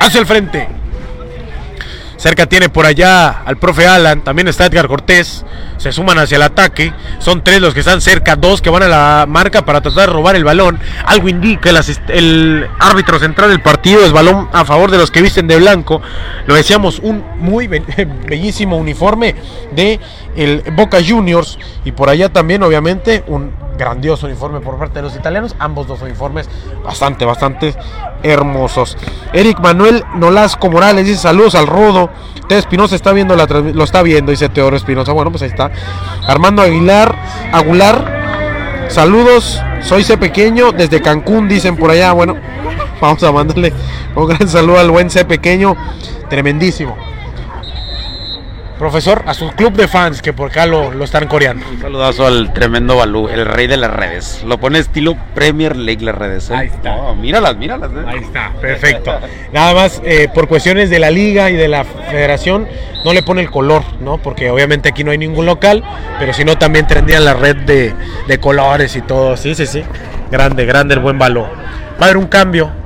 Hacia 0.00 0.20
el 0.20 0.26
frente. 0.26 0.79
Cerca 2.20 2.44
tiene 2.44 2.68
por 2.68 2.84
allá 2.84 3.30
al 3.30 3.56
profe 3.56 3.86
Alan, 3.86 4.20
también 4.22 4.46
está 4.46 4.66
Edgar 4.66 4.88
Cortés, 4.88 5.42
se 5.78 5.90
suman 5.90 6.18
hacia 6.18 6.36
el 6.36 6.42
ataque, 6.42 6.92
son 7.18 7.42
tres 7.42 7.62
los 7.62 7.72
que 7.72 7.80
están 7.80 8.02
cerca, 8.02 8.36
dos 8.36 8.60
que 8.60 8.68
van 8.68 8.82
a 8.82 8.88
la 8.88 9.24
marca 9.26 9.64
para 9.64 9.80
tratar 9.80 10.06
de 10.06 10.12
robar 10.12 10.36
el 10.36 10.44
balón, 10.44 10.78
algo 11.06 11.30
indica 11.30 11.70
el, 11.70 12.68
árbitro 12.78 13.18
central 13.18 13.48
del 13.48 13.62
partido, 13.62 14.04
es 14.04 14.12
balón 14.12 14.50
a 14.52 14.66
favor 14.66 14.90
de 14.90 14.98
los 14.98 15.10
que 15.10 15.22
visten 15.22 15.48
de 15.48 15.56
blanco, 15.56 16.02
lo 16.46 16.54
decíamos, 16.54 16.98
un 16.98 17.24
muy 17.38 17.68
be- 17.68 17.80
bellísimo 18.28 18.76
uniforme 18.76 19.34
de 19.72 19.98
el 20.36 20.62
Boca 20.72 20.98
Juniors. 21.02 21.58
Y 21.86 21.92
por 21.92 22.10
allá 22.10 22.28
también 22.28 22.62
obviamente 22.62 23.24
un 23.28 23.50
grandioso 23.80 24.26
uniforme 24.26 24.60
por 24.60 24.78
parte 24.78 24.96
de 24.96 25.02
los 25.02 25.16
italianos, 25.16 25.56
ambos 25.58 25.86
dos 25.86 26.02
uniformes 26.02 26.48
bastante, 26.84 27.24
bastante 27.24 27.74
hermosos. 28.22 28.96
Eric 29.32 29.58
Manuel 29.60 30.04
Nolasco 30.16 30.70
Morales 30.70 31.06
dice 31.06 31.18
saludos 31.18 31.54
al 31.54 31.66
Rodo. 31.66 32.10
Teo 32.48 32.58
Espinosa 32.58 32.94
está 32.94 33.12
viendo 33.12 33.34
la 33.34 33.46
lo 33.46 33.84
está 33.84 34.02
viendo, 34.02 34.30
dice 34.30 34.48
Teodoro 34.48 34.76
Espinosa. 34.76 35.12
Bueno, 35.12 35.30
pues 35.30 35.42
ahí 35.42 35.48
está. 35.48 35.70
Armando 36.26 36.62
Aguilar, 36.62 37.16
Aguilar, 37.52 38.86
saludos. 38.88 39.60
Soy 39.80 40.04
C 40.04 40.18
pequeño 40.18 40.72
desde 40.72 41.00
Cancún, 41.00 41.48
dicen 41.48 41.76
por 41.76 41.90
allá. 41.90 42.12
Bueno, 42.12 42.36
vamos 43.00 43.22
a 43.22 43.32
mandarle 43.32 43.72
un 44.14 44.26
gran 44.26 44.46
saludo 44.46 44.78
al 44.78 44.90
buen 44.90 45.08
C 45.08 45.24
pequeño, 45.24 45.74
tremendísimo. 46.28 46.96
Profesor, 48.80 49.24
a 49.26 49.34
su 49.34 49.50
club 49.50 49.74
de 49.74 49.88
fans 49.88 50.22
que 50.22 50.32
por 50.32 50.50
acá 50.50 50.64
lo, 50.64 50.90
lo 50.90 51.04
están 51.04 51.28
coreando. 51.28 51.66
Un 51.68 51.82
saludazo 51.82 52.26
al 52.26 52.50
tremendo 52.54 52.96
Balú, 52.96 53.28
el 53.28 53.44
rey 53.44 53.66
de 53.66 53.76
las 53.76 53.90
redes. 53.90 54.42
Lo 54.46 54.56
pone 54.56 54.78
estilo 54.78 55.18
Premier 55.34 55.76
League 55.76 56.02
las 56.02 56.14
redes. 56.14 56.48
¿eh? 56.48 56.54
Ahí 56.56 56.68
está. 56.68 57.12
Míralas, 57.12 57.58
míralas. 57.58 57.90
¿eh? 57.90 58.04
Ahí 58.06 58.20
está, 58.20 58.54
perfecto. 58.58 59.12
Nada 59.52 59.74
más 59.74 60.00
eh, 60.02 60.30
por 60.34 60.48
cuestiones 60.48 60.88
de 60.88 60.98
la 60.98 61.10
liga 61.10 61.50
y 61.50 61.56
de 61.56 61.68
la 61.68 61.84
federación 61.84 62.66
no 63.04 63.12
le 63.12 63.22
pone 63.22 63.42
el 63.42 63.50
color, 63.50 63.82
¿no? 64.00 64.16
Porque 64.16 64.50
obviamente 64.50 64.88
aquí 64.88 65.04
no 65.04 65.10
hay 65.10 65.18
ningún 65.18 65.44
local, 65.44 65.84
pero 66.18 66.32
si 66.32 66.46
no 66.46 66.56
también 66.56 66.86
tendrían 66.86 67.26
la 67.26 67.34
red 67.34 67.56
de, 67.56 67.94
de 68.28 68.40
colores 68.40 68.96
y 68.96 69.02
todo. 69.02 69.36
Sí, 69.36 69.54
sí, 69.54 69.66
sí. 69.66 69.82
Grande, 70.30 70.64
grande 70.64 70.94
el 70.94 71.00
buen 71.00 71.18
balón. 71.18 71.50
Va 72.00 72.00
a 72.00 72.04
haber 72.04 72.16
un 72.16 72.28
cambio. 72.28 72.79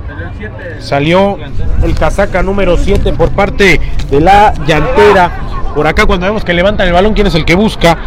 Salió 0.79 1.37
el 1.83 1.95
casaca 1.95 2.43
número 2.43 2.77
7 2.77 3.13
por 3.13 3.31
parte 3.31 3.79
de 4.09 4.19
la 4.21 4.53
llantera. 4.65 5.31
Por 5.73 5.87
acá 5.87 6.05
cuando 6.05 6.25
vemos 6.25 6.43
que 6.43 6.53
levantan 6.53 6.87
el 6.87 6.93
balón, 6.93 7.13
¿quién 7.13 7.27
es 7.27 7.35
el 7.35 7.45
que 7.45 7.55
busca? 7.55 7.97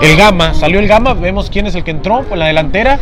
El 0.00 0.16
Gama, 0.16 0.54
salió 0.54 0.78
el 0.80 0.86
Gama, 0.86 1.14
vemos 1.14 1.50
quién 1.50 1.66
es 1.66 1.74
el 1.74 1.84
que 1.84 1.90
entró 1.90 2.22
por 2.22 2.38
la 2.38 2.46
delantera. 2.46 2.98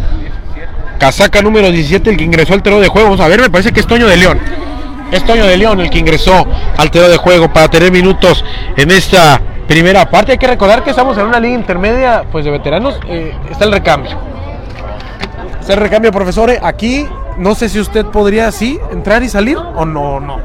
Casaca 0.98 1.42
número 1.42 1.70
17, 1.70 2.10
el 2.10 2.16
que 2.16 2.24
ingresó 2.24 2.54
al 2.54 2.62
terreno 2.62 2.80
de 2.80 2.88
juego. 2.88 3.08
Vamos 3.08 3.20
a 3.20 3.28
ver, 3.28 3.40
me 3.40 3.50
parece 3.50 3.72
que 3.72 3.80
es 3.80 3.86
Toño 3.86 4.06
de 4.06 4.16
León. 4.16 4.38
Es 5.12 5.24
Toño 5.24 5.46
de 5.46 5.56
León 5.56 5.80
el 5.80 5.90
que 5.90 5.98
ingresó 5.98 6.46
al 6.76 6.90
terreno 6.90 7.10
de 7.10 7.18
juego 7.18 7.52
para 7.52 7.68
tener 7.68 7.92
minutos 7.92 8.44
en 8.76 8.90
esta 8.90 9.40
primera 9.68 10.08
parte. 10.08 10.32
Hay 10.32 10.38
que 10.38 10.46
recordar 10.46 10.82
que 10.82 10.90
estamos 10.90 11.18
en 11.18 11.26
una 11.26 11.38
liga 11.38 11.54
intermedia 11.54 12.24
pues 12.32 12.44
de 12.44 12.50
veteranos. 12.50 12.98
eh, 13.08 13.34
está 13.50 13.64
el 13.66 13.72
recambio. 13.72 14.16
Está 15.60 15.74
el 15.74 15.80
recambio, 15.80 16.12
profesores. 16.12 16.60
Aquí 16.62 17.06
no 17.38 17.54
sé 17.54 17.68
si 17.68 17.80
usted 17.80 18.06
podría 18.06 18.48
así 18.48 18.78
entrar 18.90 19.22
y 19.22 19.28
salir 19.28 19.56
o 19.56 19.84
no, 19.84 20.20
no. 20.20 20.40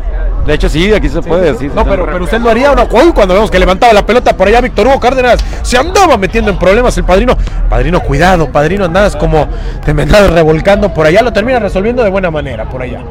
De 0.46 0.56
hecho, 0.56 0.70
sí, 0.70 0.92
aquí 0.92 1.08
se 1.08 1.22
puede 1.22 1.52
decir. 1.52 1.72
No, 1.74 1.86
pero, 1.86 2.06
pero 2.06 2.24
usted 2.24 2.42
lo 2.42 2.50
haría 2.50 2.72
o 2.72 2.76
no. 2.76 2.88
Uy, 2.92 3.12
cuando 3.14 3.36
vemos 3.36 3.52
que 3.52 3.60
levantaba 3.60 3.94
la 3.94 4.06
pelota 4.06 4.36
por 4.36 4.48
allá 4.48 4.60
Víctor 4.60 4.88
Hugo 4.88 5.00
Cárdenas, 5.00 5.40
se 5.62 5.78
andaba 5.78 6.18
metiendo 6.18 6.50
en 6.50 6.58
problemas 6.58 6.98
el 6.98 7.04
padrino. 7.04 7.38
Padrino, 7.70 8.02
cuidado, 8.02 8.52
padrino, 8.52 8.86
andas 8.86 9.16
como 9.16 9.48
te 9.86 9.94
me 9.94 10.06
revolcando 10.06 10.94
por 10.94 11.06
allá, 11.06 11.22
lo 11.22 11.32
termina 11.32 11.60
resolviendo 11.60 12.04
de 12.04 12.10
buena 12.10 12.32
manera 12.32 12.66
por 12.66 12.82
allá. 12.82 13.02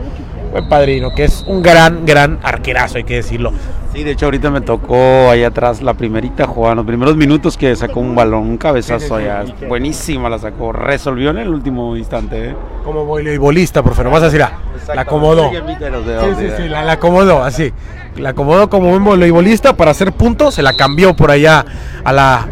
Buen 0.51 0.69
padrino, 0.69 1.15
que 1.15 1.25
es 1.25 1.45
un 1.47 1.63
gran, 1.63 2.05
gran 2.05 2.39
arquerazo, 2.43 2.99
hay 2.99 3.05
que 3.05 3.15
decirlo. 3.17 3.53
Sí, 3.93 4.05
de 4.05 4.13
hecho 4.13 4.27
ahorita 4.27 4.51
me 4.51 4.61
tocó 4.61 5.31
ahí 5.31 5.43
atrás 5.45 5.83
la 5.83 5.95
primerita 5.95 6.47
jugada, 6.47 6.77
los 6.77 6.87
primeros 6.87 7.17
minutos 7.17 7.57
que 7.57 7.75
sacó 7.77 8.01
un 8.01 8.15
balón, 8.15 8.43
un 8.43 8.57
cabezazo 8.57 9.17
allá. 9.17 9.45
Buenísima 9.69 10.29
la 10.29 10.39
sacó, 10.39 10.73
resolvió 10.73 11.31
en 11.31 11.39
el 11.39 11.49
último 11.49 11.97
instante. 11.97 12.51
¿eh? 12.51 12.57
Como 12.85 13.05
voleibolista, 13.05 13.83
profe, 13.83 14.05
nomás 14.05 14.23
así 14.23 14.39
la, 14.39 14.53
la 14.95 15.01
acomodó. 15.03 15.51
Sí, 15.51 15.57
Sí, 15.57 16.35
sí, 16.39 16.53
sí, 16.57 16.69
la, 16.69 16.85
la 16.85 16.93
acomodó 16.93 17.43
así. 17.45 17.73
La 18.17 18.31
acomodó 18.31 18.69
como 18.69 18.93
un 18.93 19.05
voleibolista 19.05 19.77
para 19.77 19.93
hacer 19.93 20.13
puntos, 20.13 20.55
se 20.55 20.63
la 20.63 20.75
cambió 20.75 21.15
por 21.15 21.31
allá 21.31 21.65
a 22.05 22.13
la, 22.13 22.47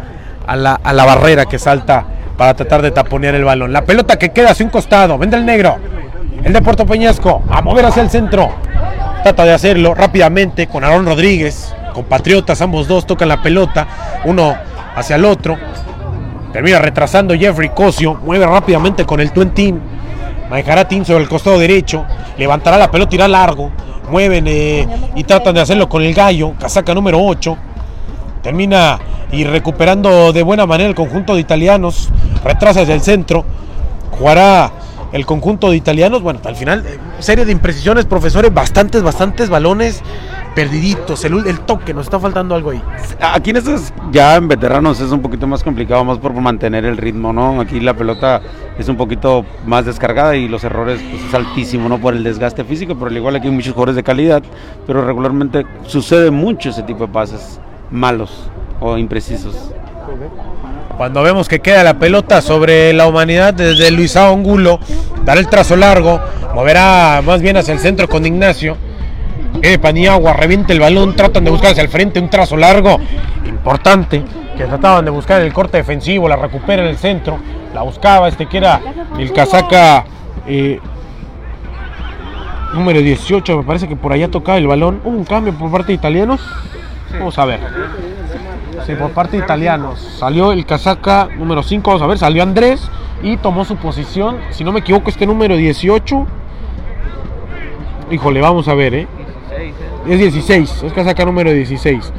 a 0.47 0.55
la, 0.55 0.73
a 0.81 0.93
la 0.93 1.05
barrera 1.05 1.45
que 1.45 1.59
salta 1.59 2.05
para 2.37 2.53
tratar 2.53 2.81
de 2.81 2.91
taponear 2.91 3.35
el 3.35 3.43
balón. 3.43 3.73
La 3.73 3.83
pelota 3.83 4.17
que 4.17 4.29
queda 4.29 4.51
hacia 4.51 4.65
un 4.65 4.71
costado, 4.71 5.17
vende 5.17 5.35
el 5.35 5.45
negro. 5.45 5.77
El 6.43 6.53
de 6.53 6.61
Puerto 6.61 6.85
Peñasco, 6.85 7.43
a 7.49 7.61
mover 7.61 7.85
hacia 7.85 8.01
el 8.01 8.09
centro. 8.09 8.49
Trata 9.23 9.43
de 9.43 9.51
hacerlo 9.51 9.93
rápidamente 9.93 10.67
con 10.67 10.85
Aaron 10.85 11.05
Rodríguez, 11.05 11.75
compatriotas, 11.93 12.61
ambos 12.61 12.87
dos 12.87 13.05
tocan 13.05 13.27
la 13.27 13.41
pelota, 13.41 13.87
uno 14.23 14.55
hacia 14.95 15.17
el 15.17 15.25
otro. 15.25 15.57
Termina 16.53 16.79
retrasando 16.79 17.35
Jeffrey 17.35 17.69
Cosio, 17.69 18.15
mueve 18.23 18.45
rápidamente 18.45 19.05
con 19.05 19.19
el 19.19 19.33
Twentin. 19.33 19.81
Manejará 20.49 20.87
Tim 20.87 21.03
sobre 21.03 21.23
el 21.23 21.29
costado 21.29 21.59
derecho, 21.59 22.05
levantará 22.37 22.77
la 22.77 22.89
pelota, 22.89 23.15
irá 23.15 23.27
largo. 23.27 23.69
Mueven 24.09 24.45
eh, 24.47 24.87
y 25.15 25.23
tratan 25.25 25.53
de 25.53 25.61
hacerlo 25.61 25.89
con 25.89 26.01
el 26.01 26.13
gallo, 26.13 26.53
casaca 26.57 26.93
número 26.93 27.21
8. 27.21 27.57
Termina 28.41 28.97
y 29.31 29.43
recuperando 29.43 30.31
de 30.31 30.41
buena 30.41 30.65
manera 30.65 30.89
el 30.89 30.95
conjunto 30.95 31.35
de 31.35 31.41
italianos. 31.41 32.09
Retrasa 32.45 32.81
hacia 32.81 32.95
el 32.95 33.01
centro. 33.01 33.43
Jugará 34.17 34.71
el 35.11 35.25
conjunto 35.25 35.69
de 35.69 35.77
italianos. 35.77 36.21
Bueno, 36.21 36.39
al 36.45 36.55
final, 36.55 36.85
eh, 36.85 36.97
serie 37.19 37.45
de 37.45 37.51
imprecisiones, 37.51 38.05
profesores. 38.05 38.53
Bastantes, 38.53 39.03
bastantes 39.03 39.49
balones 39.49 40.01
perdiditos, 40.55 41.23
el, 41.25 41.47
el 41.47 41.59
toque, 41.61 41.93
nos 41.93 42.07
está 42.07 42.19
faltando 42.19 42.55
algo 42.55 42.71
ahí. 42.71 42.81
Aquí 43.21 43.51
en 43.51 43.57
estos, 43.57 43.93
ya 44.11 44.35
en 44.35 44.47
veteranos 44.47 44.99
es 44.99 45.11
un 45.11 45.21
poquito 45.21 45.47
más 45.47 45.63
complicado, 45.63 46.03
más 46.03 46.17
por 46.17 46.33
mantener 46.33 46.85
el 46.85 46.97
ritmo, 46.97 47.31
¿no? 47.31 47.61
Aquí 47.61 47.79
la 47.79 47.93
pelota 47.93 48.41
es 48.77 48.89
un 48.89 48.97
poquito 48.97 49.45
más 49.65 49.85
descargada 49.85 50.35
y 50.35 50.47
los 50.47 50.63
errores 50.63 51.01
pues, 51.09 51.23
es 51.23 51.33
altísimo, 51.33 51.87
¿no? 51.87 51.99
Por 51.99 52.13
el 52.13 52.23
desgaste 52.23 52.63
físico, 52.63 52.95
pero 52.95 53.07
al 53.07 53.17
igual 53.17 53.35
aquí 53.35 53.47
hay 53.47 53.53
muchos 53.53 53.73
jugadores 53.73 53.95
de 53.95 54.03
calidad, 54.03 54.43
pero 54.85 55.05
regularmente 55.05 55.65
sucede 55.85 56.31
mucho 56.31 56.69
ese 56.69 56.83
tipo 56.83 57.07
de 57.07 57.13
pases 57.13 57.59
malos 57.91 58.49
o 58.79 58.97
imprecisos. 58.97 59.71
Cuando 60.99 61.23
vemos 61.23 61.47
que 61.47 61.61
queda 61.61 61.81
la 61.81 61.97
pelota 61.97 62.41
sobre 62.41 62.91
la 62.91 63.07
humanidad 63.07 63.53
desde 63.53 63.89
Luisao 63.89 64.33
Angulo, 64.33 64.81
dará 65.23 65.39
el 65.39 65.47
trazo 65.47 65.77
largo, 65.77 66.19
moverá 66.53 67.21
más 67.25 67.41
bien 67.41 67.55
hacia 67.55 67.73
el 67.73 67.79
centro 67.79 68.09
con 68.09 68.25
Ignacio. 68.25 68.75
Eh, 69.61 69.79
Paniagua 69.79 70.33
revienta 70.33 70.73
el 70.73 70.81
balón, 70.81 71.15
tratan 71.15 71.45
de 71.45 71.51
buscar 71.51 71.71
hacia 71.71 71.83
el 71.83 71.87
frente 71.87 72.19
un 72.19 72.29
trazo 72.29 72.57
largo, 72.57 72.99
importante, 73.45 74.25
que 74.57 74.65
trataban 74.65 75.05
de 75.05 75.11
buscar 75.11 75.41
el 75.41 75.53
corte 75.53 75.77
defensivo, 75.77 76.27
la 76.27 76.35
recupera 76.35 76.83
en 76.83 76.89
el 76.89 76.97
centro, 76.97 77.39
la 77.73 77.81
buscaba 77.83 78.27
este 78.27 78.47
que 78.47 78.57
era 78.57 78.81
el 79.17 79.31
casaca 79.31 80.03
eh, 80.47 80.81
número 82.73 82.99
18, 82.99 83.55
me 83.59 83.63
parece 83.63 83.87
que 83.87 83.95
por 83.95 84.11
allá 84.11 84.27
tocaba 84.27 84.57
el 84.57 84.67
balón. 84.67 84.99
Hubo 85.05 85.15
un 85.15 85.23
cambio 85.23 85.53
por 85.53 85.71
parte 85.71 85.87
de 85.87 85.93
italianos. 85.93 86.41
Vamos 87.13 87.39
a 87.39 87.45
ver. 87.45 87.61
Sí, 88.85 88.95
por 88.95 89.11
parte 89.11 89.37
de 89.37 89.43
italianos. 89.43 89.99
Salió 89.99 90.51
el 90.51 90.65
casaca 90.65 91.27
número 91.37 91.63
5, 91.63 91.89
vamos 91.89 92.01
a 92.01 92.07
ver, 92.07 92.17
salió 92.17 92.43
Andrés 92.43 92.89
y 93.21 93.37
tomó 93.37 93.65
su 93.65 93.75
posición. 93.75 94.39
Si 94.51 94.63
no 94.63 94.71
me 94.71 94.79
equivoco, 94.79 95.09
este 95.09 95.25
número 95.25 95.55
18. 95.55 96.27
Híjole, 98.11 98.41
vamos 98.41 98.67
a 98.67 98.73
ver, 98.73 98.93
¿eh? 98.93 99.07
Es 100.07 100.17
16, 100.17 100.83
es 100.83 100.93
casaca 100.93 101.25
número 101.25 101.51
16. 101.51 102.13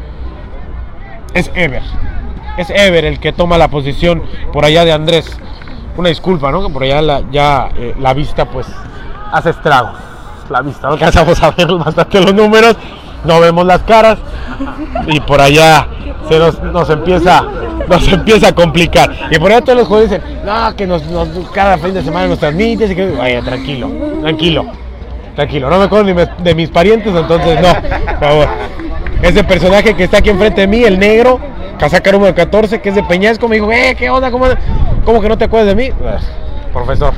Es 1.34 1.50
Ever. 1.54 1.82
Es 2.56 2.70
Ever 2.70 3.04
el 3.04 3.18
que 3.18 3.32
toma 3.32 3.58
la 3.58 3.68
posición 3.68 4.22
por 4.52 4.64
allá 4.64 4.84
de 4.84 4.92
Andrés. 4.92 5.38
Una 5.96 6.08
disculpa, 6.08 6.50
¿no? 6.50 6.66
Que 6.66 6.72
por 6.72 6.82
allá 6.82 7.68
eh, 7.76 7.94
la 7.98 8.14
vista 8.14 8.44
pues 8.44 8.66
hace 9.32 9.50
estragos. 9.50 9.92
La 10.48 10.62
vista, 10.62 10.88
no 10.88 10.94
alcanzamos 10.94 11.42
a 11.42 11.50
ver 11.52 11.68
bastante 11.74 12.20
los 12.20 12.34
números, 12.34 12.76
no 13.24 13.38
vemos 13.40 13.64
las 13.64 13.82
caras 13.82 14.18
y 15.06 15.20
por 15.20 15.40
allá 15.40 15.86
se 16.28 16.38
nos, 16.38 16.62
nos 16.62 16.90
empieza 16.90 17.44
nos 17.88 18.06
empieza 18.06 18.48
a 18.48 18.52
complicar. 18.54 19.10
Y 19.30 19.38
por 19.38 19.50
allá 19.50 19.62
todos 19.62 19.78
los 19.80 19.88
jugadores 19.88 20.10
dicen, 20.22 20.40
no, 20.44 20.76
que 20.76 20.86
nos, 20.86 21.04
nos- 21.06 21.28
cada 21.52 21.76
fin 21.78 21.92
de 21.94 22.02
semana 22.02 22.28
nos 22.28 22.38
transmites 22.38 22.90
y 22.90 22.94
que 22.94 23.10
vaya, 23.10 23.40
tranquilo, 23.42 23.90
tranquilo, 24.22 24.66
tranquilo, 25.34 25.68
no 25.70 25.78
me 25.78 25.84
acuerdo 25.84 26.04
ni 26.14 26.44
de 26.44 26.54
mis 26.54 26.68
parientes, 26.70 27.12
entonces 27.14 27.60
no, 27.60 27.74
por 28.18 28.20
favor. 28.20 28.48
Ese 29.22 29.42
personaje 29.44 29.94
que 29.94 30.04
está 30.04 30.18
aquí 30.18 30.30
enfrente 30.30 30.60
de 30.62 30.66
mí, 30.66 30.82
el 30.84 30.98
negro, 30.98 31.40
casaca 31.78 32.12
número 32.12 32.34
14, 32.34 32.80
que 32.80 32.88
es 32.90 32.94
de 32.94 33.02
Peñasco, 33.02 33.48
me 33.48 33.56
dijo, 33.56 33.70
eh, 33.72 33.94
¿qué 33.98 34.08
onda? 34.08 34.30
¿Cómo, 34.30 34.46
cómo 35.04 35.20
que 35.20 35.28
no 35.28 35.36
te 35.36 35.44
acuerdas 35.44 35.68
de 35.68 35.74
mí? 35.74 35.90
Profesor, 36.72 37.12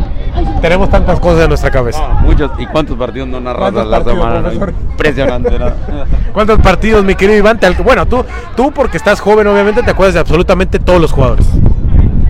tenemos 0.60 0.88
tantas 0.88 1.20
cosas 1.20 1.42
en 1.42 1.48
nuestra 1.48 1.70
cabeza. 1.70 2.08
Muchos, 2.22 2.50
¿y 2.58 2.66
cuántos 2.66 2.96
partidos 2.96 3.28
no 3.28 3.40
narras 3.40 3.68
a 3.68 3.72
¿Cuántos 3.72 3.86
la 3.86 3.96
partidos, 3.98 4.18
semana? 4.18 4.50
no? 4.50 4.90
Impresionante, 4.92 5.58
¿no? 5.58 5.66
¿Cuántos 6.32 6.58
partidos, 6.60 7.04
mi 7.04 7.14
querido 7.14 7.38
Iván? 7.38 7.60
Bueno, 7.84 8.06
tú, 8.06 8.24
tú 8.56 8.72
porque 8.72 8.96
estás 8.96 9.20
joven, 9.20 9.46
obviamente 9.46 9.82
te 9.82 9.90
acuerdas 9.90 10.14
de 10.14 10.20
absolutamente 10.20 10.78
todos 10.78 11.00
los 11.00 11.12
jugadores. 11.12 11.46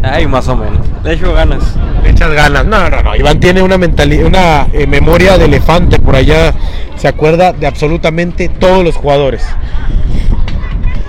Ay, 0.03 0.27
más 0.27 0.49
o 0.49 0.57
menos. 0.57 0.81
Le 1.05 1.13
echo 1.13 1.33
ganas. 1.33 1.77
Le 2.03 2.11
echas 2.11 2.33
ganas. 2.33 2.67
No, 2.67 2.91
no, 2.91 3.03
no. 3.03 3.15
Iván 3.15 3.39
tiene 3.39 3.63
una 3.63 3.79
mentalidad, 3.79 4.27
una 4.27 4.67
eh, 4.73 4.87
memoria 4.89 5.39
de 5.39 5.45
elefante 5.45 6.01
por 6.01 6.17
allá. 6.17 6.53
Se 6.97 7.07
acuerda 7.07 7.53
de 7.53 7.67
absolutamente 7.69 8.49
todos 8.49 8.83
los 8.85 8.97
jugadores. 8.97 9.47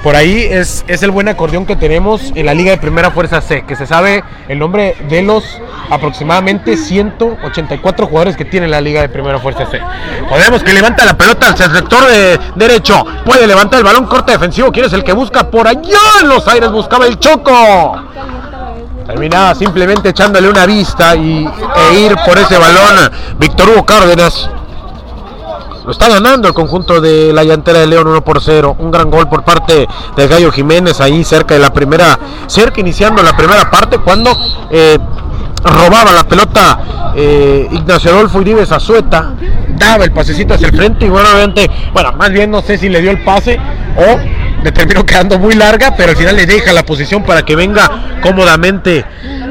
Por 0.04 0.18
ahí 0.18 0.46
es, 0.52 0.84
es 0.90 1.02
el 1.02 1.12
buen 1.12 1.30
acordeón 1.30 1.66
que 1.66 1.78
tenemos 1.78 2.34
en 2.36 2.46
la 2.46 2.54
Liga 2.54 2.72
de 2.72 2.78
Primera 2.78 3.10
Fuerza 3.10 3.40
C, 3.40 3.64
que 3.66 3.78
se 3.78 3.88
sabe 3.88 4.22
el 4.50 4.60
nombre 4.60 4.98
de 5.08 5.22
los 5.22 5.46
aproximadamente 5.90 6.76
184 6.76 8.08
jugadores 8.08 8.36
que 8.36 8.44
tiene 8.44 8.68
la 8.68 8.82
Liga 8.82 9.00
de 9.00 9.08
Primera 9.08 9.40
Fuerza 9.40 9.66
C. 9.66 9.80
Podemos 10.28 10.62
que 10.62 10.74
levanta 10.74 11.06
la 11.06 11.18
pelota 11.18 11.48
al 11.48 11.58
sector 11.58 12.06
de 12.06 12.38
derecho, 12.56 13.06
puede 13.26 13.48
levantar 13.48 13.80
el 13.80 13.86
balón 13.86 14.06
corte 14.06 14.34
defensivo, 14.34 14.74
¿quién 14.74 14.88
es 14.88 14.94
el 14.94 15.06
que 15.06 15.14
busca 15.14 15.50
por 15.50 15.70
allá 15.70 16.00
en 16.22 16.28
los 16.28 16.46
aires? 16.50 16.70
Buscaba 16.70 17.08
el 17.08 17.18
Choco. 17.18 18.04
Terminaba 19.08 19.56
simplemente 19.56 20.10
echándole 20.10 20.50
una 20.50 20.66
vista 20.66 21.16
y, 21.16 21.46
e 21.46 22.00
ir 22.00 22.14
por 22.26 22.38
ese 22.38 22.58
balón 22.58 23.10
Víctor 23.38 23.70
Hugo 23.70 23.86
Cárdenas. 23.86 24.50
Lo 25.86 25.92
está 25.92 26.08
ganando 26.08 26.48
el 26.48 26.54
conjunto 26.54 27.02
de 27.02 27.34
la 27.34 27.44
llantera 27.44 27.80
de 27.80 27.88
León 27.88 28.08
1 28.08 28.24
por 28.24 28.42
0. 28.42 28.78
Un 28.80 28.90
gran 28.90 29.12
gol 29.12 29.28
por 29.28 29.44
parte 29.44 29.88
de 30.16 30.28
Gallo 30.28 30.52
Jiménez 30.52 31.02
ahí 31.02 31.24
cerca 31.26 31.56
de 31.56 31.60
la 31.60 31.74
primera, 31.74 32.18
cerca 32.48 32.80
iniciando 32.80 33.22
la 33.22 33.36
primera 33.36 33.70
parte 33.70 33.98
cuando 33.98 34.32
eh, 34.70 34.98
robaba 35.64 36.14
la 36.14 36.24
pelota 36.24 37.14
eh, 37.16 37.68
Ignacio 37.72 38.12
Adolfo 38.12 38.38
Uribe 38.38 38.62
Azueta. 38.62 39.34
Daba 39.70 40.06
el 40.06 40.12
pasecito 40.14 40.54
hacia 40.54 40.68
el 40.68 40.76
frente 40.76 41.06
y 41.06 41.10
bueno, 41.10 41.28
bueno, 41.92 42.14
más 42.14 42.32
bien 42.32 42.50
no 42.50 42.62
sé 42.62 42.78
si 42.78 42.88
le 42.88 43.02
dio 43.02 43.12
el 43.12 43.22
pase 43.24 43.60
o 43.98 44.43
le 44.64 44.72
terminó 44.72 45.06
quedando 45.06 45.38
muy 45.38 45.56
larga, 45.56 45.94
pero 45.96 46.12
al 46.12 46.16
final 46.16 46.36
le 46.36 46.46
deja 46.46 46.72
la 46.72 46.84
posición 46.84 47.24
para 47.24 47.44
que 47.44 47.56
venga 47.56 48.20
cómodamente 48.22 49.06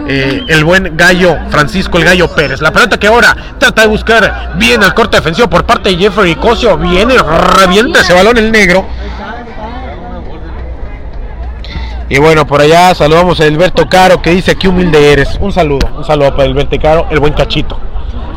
eh, 0.08 0.42
el 0.48 0.64
buen 0.64 0.96
gallo 0.96 1.36
Francisco 1.50 1.98
el 1.98 2.04
gallo 2.04 2.28
Pérez. 2.34 2.60
La 2.60 2.72
pelota 2.72 2.98
que 2.98 3.06
ahora 3.06 3.36
trata 3.58 3.82
de 3.82 3.88
buscar 3.88 4.52
bien 4.56 4.82
el 4.82 4.94
corte 4.94 5.18
defensivo 5.18 5.48
por 5.48 5.64
parte 5.64 5.90
de 5.90 5.96
Jeffrey 5.96 6.34
Cosio. 6.36 6.78
Viene, 6.78 7.14
revienta 7.58 8.00
ese 8.00 8.14
balón 8.14 8.38
el 8.38 8.50
negro. 8.50 8.86
Y 12.08 12.18
bueno, 12.18 12.46
por 12.46 12.60
allá 12.60 12.94
saludamos 12.94 13.40
a 13.40 13.44
Alberto 13.44 13.88
Caro 13.88 14.20
que 14.20 14.30
dice 14.30 14.56
qué 14.56 14.68
humilde 14.68 15.12
eres. 15.12 15.38
Un 15.40 15.52
saludo, 15.52 15.88
un 15.96 16.04
saludo 16.04 16.30
para 16.34 16.44
Alberto 16.44 16.78
Caro, 16.80 17.06
el 17.10 17.20
buen 17.20 17.32
cachito. 17.34 17.78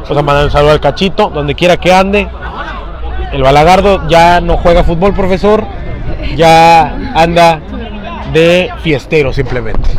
Vamos 0.03 0.17
a 0.17 0.21
mandar 0.21 0.45
un 0.45 0.51
saludo 0.51 0.71
al 0.71 0.79
cachito, 0.79 1.29
donde 1.29 1.55
quiera 1.55 1.77
que 1.77 1.91
ande. 1.91 2.27
El 3.31 3.43
balagardo 3.43 4.07
ya 4.07 4.39
no 4.39 4.57
juega 4.57 4.83
fútbol, 4.83 5.13
profesor. 5.13 5.65
Ya 6.35 6.95
anda 7.15 7.59
de 8.33 8.69
fiestero 8.83 9.31
simplemente. 9.33 9.89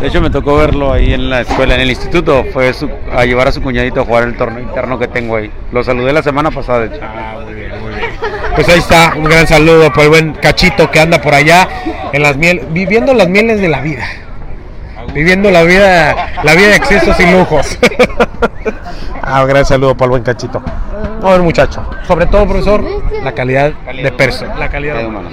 De 0.00 0.08
hecho, 0.08 0.20
me 0.20 0.28
tocó 0.30 0.56
verlo 0.56 0.92
ahí 0.92 1.14
en 1.14 1.30
la 1.30 1.40
escuela, 1.40 1.74
en 1.74 1.80
el 1.80 1.90
instituto. 1.90 2.44
Fue 2.52 2.72
su- 2.74 2.90
a 3.14 3.24
llevar 3.24 3.48
a 3.48 3.52
su 3.52 3.62
cuñadito 3.62 4.00
a 4.02 4.04
jugar 4.04 4.24
el 4.24 4.36
torneo 4.36 4.60
interno 4.60 4.98
que 4.98 5.08
tengo 5.08 5.36
ahí. 5.36 5.50
Lo 5.72 5.82
saludé 5.82 6.12
la 6.12 6.22
semana 6.22 6.50
pasada, 6.50 6.80
de 6.80 6.96
hecho. 6.96 7.06
Pues 8.54 8.68
ahí 8.68 8.78
está, 8.78 9.12
un 9.16 9.24
gran 9.24 9.46
saludo 9.46 9.92
por 9.92 10.04
el 10.04 10.08
buen 10.10 10.32
cachito 10.32 10.90
que 10.90 11.00
anda 11.00 11.20
por 11.20 11.34
allá 11.34 11.68
en 12.12 12.22
las 12.22 12.36
miel, 12.36 12.62
viviendo 12.70 13.12
las 13.14 13.28
mieles 13.28 13.60
de 13.60 13.68
la 13.68 13.80
vida. 13.80 14.04
Viviendo 15.14 15.50
la 15.50 15.62
vida, 15.62 16.14
la 16.42 16.54
vida 16.54 16.68
de 16.68 16.76
excesos 16.76 17.18
y 17.20 17.30
lujos. 17.30 17.78
ah, 19.22 19.42
un 19.42 19.48
gran 19.48 19.64
saludo 19.64 19.94
para 19.96 20.06
el 20.06 20.10
buen 20.10 20.22
cachito. 20.22 20.62
No, 21.20 21.34
el 21.34 21.42
muchacho. 21.42 21.82
Sobre 22.06 22.26
todo, 22.26 22.46
profesor, 22.46 22.84
la 23.22 23.32
calidad 23.32 23.72
de 23.72 24.12
persona. 24.12 24.54
La 24.56 24.68
calidad 24.68 24.96
De 24.98 25.06
humano, 25.06 25.30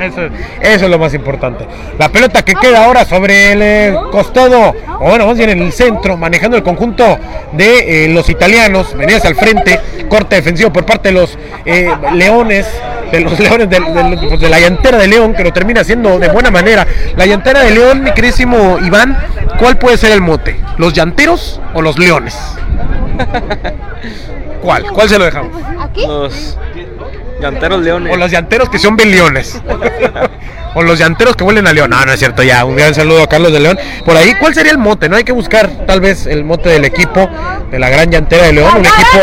Eso, 0.00 0.22
eso- 0.60 0.84
es 0.86 0.90
lo 0.90 0.98
más 0.98 1.14
importante. 1.14 1.66
La 1.98 2.08
pelota 2.08 2.42
que 2.42 2.54
queda 2.54 2.84
ahora 2.84 3.04
sobre 3.04 3.52
el 3.52 3.62
eh, 3.62 3.94
costado, 4.10 4.74
o 4.98 5.08
bueno, 5.08 5.26
más 5.26 5.36
bien 5.36 5.50
en 5.50 5.60
el 5.62 5.72
centro, 5.72 6.16
manejando 6.16 6.56
el 6.56 6.62
conjunto 6.62 7.18
de 7.52 8.06
eh, 8.06 8.08
los 8.08 8.28
italianos, 8.30 8.96
venidas 8.96 9.24
al 9.24 9.34
frente, 9.36 9.78
corte 10.08 10.36
defensivo 10.36 10.72
por 10.72 10.84
parte 10.84 11.10
de 11.10 11.14
los 11.20 11.38
eh, 11.64 11.88
leones, 12.14 12.66
de 13.12 13.20
los 13.20 13.38
leones 13.38 13.68
del- 13.68 13.84
pues, 14.28 14.40
de, 14.40 14.48
la 14.48 14.58
llantera 14.58 14.98
de 14.98 15.06
León, 15.06 15.34
que 15.34 15.44
lo 15.44 15.52
termina 15.52 15.82
haciendo 15.82 16.18
de 16.18 16.28
buena 16.28 16.50
manera. 16.50 16.86
La 17.16 17.26
llantera 17.26 17.60
de 17.60 17.70
León, 17.72 18.02
mi 18.02 18.12
queridísimo 18.12 18.78
Iván, 18.80 19.16
¿cuál 19.58 19.76
puede 19.78 19.96
ser 19.98 20.12
el 20.12 20.20
mote? 20.22 20.56
¿Los 20.78 20.92
llanteros 20.94 21.60
o 21.74 21.82
los 21.82 21.98
leones? 21.98 22.36
¿Cuál? 24.62 24.84
¿Cuál 24.92 25.08
se 25.08 25.18
lo 25.18 25.24
dejamos? 25.24 25.52
¿Aquí? 25.80 26.06
Los 26.06 26.56
llanteros 27.40 27.82
leones. 27.82 28.12
O 28.12 28.16
los 28.16 28.30
llanteros 28.30 28.68
que 28.68 28.78
son 28.78 28.96
bien 28.96 29.10
leones. 29.10 29.60
o 30.74 30.82
los 30.82 30.98
llanteros 30.98 31.36
que 31.36 31.44
vuelven 31.44 31.66
a 31.66 31.72
León. 31.72 31.90
No, 31.90 32.04
no 32.04 32.12
es 32.12 32.18
cierto, 32.18 32.42
ya. 32.42 32.64
Un 32.64 32.76
gran 32.76 32.94
saludo 32.94 33.22
a 33.22 33.26
Carlos 33.28 33.52
de 33.52 33.60
León. 33.60 33.78
Por 34.04 34.16
ahí, 34.16 34.34
¿cuál 34.38 34.54
sería 34.54 34.72
el 34.72 34.78
mote? 34.78 35.08
No 35.08 35.16
hay 35.16 35.24
que 35.24 35.32
buscar 35.32 35.68
tal 35.86 36.00
vez 36.00 36.26
el 36.26 36.44
mote 36.44 36.68
del 36.68 36.84
equipo 36.84 37.28
de 37.70 37.78
la 37.78 37.88
gran 37.88 38.10
llantera 38.10 38.44
de 38.44 38.52
León. 38.52 38.76
Un 38.76 38.86
equipo, 38.86 39.18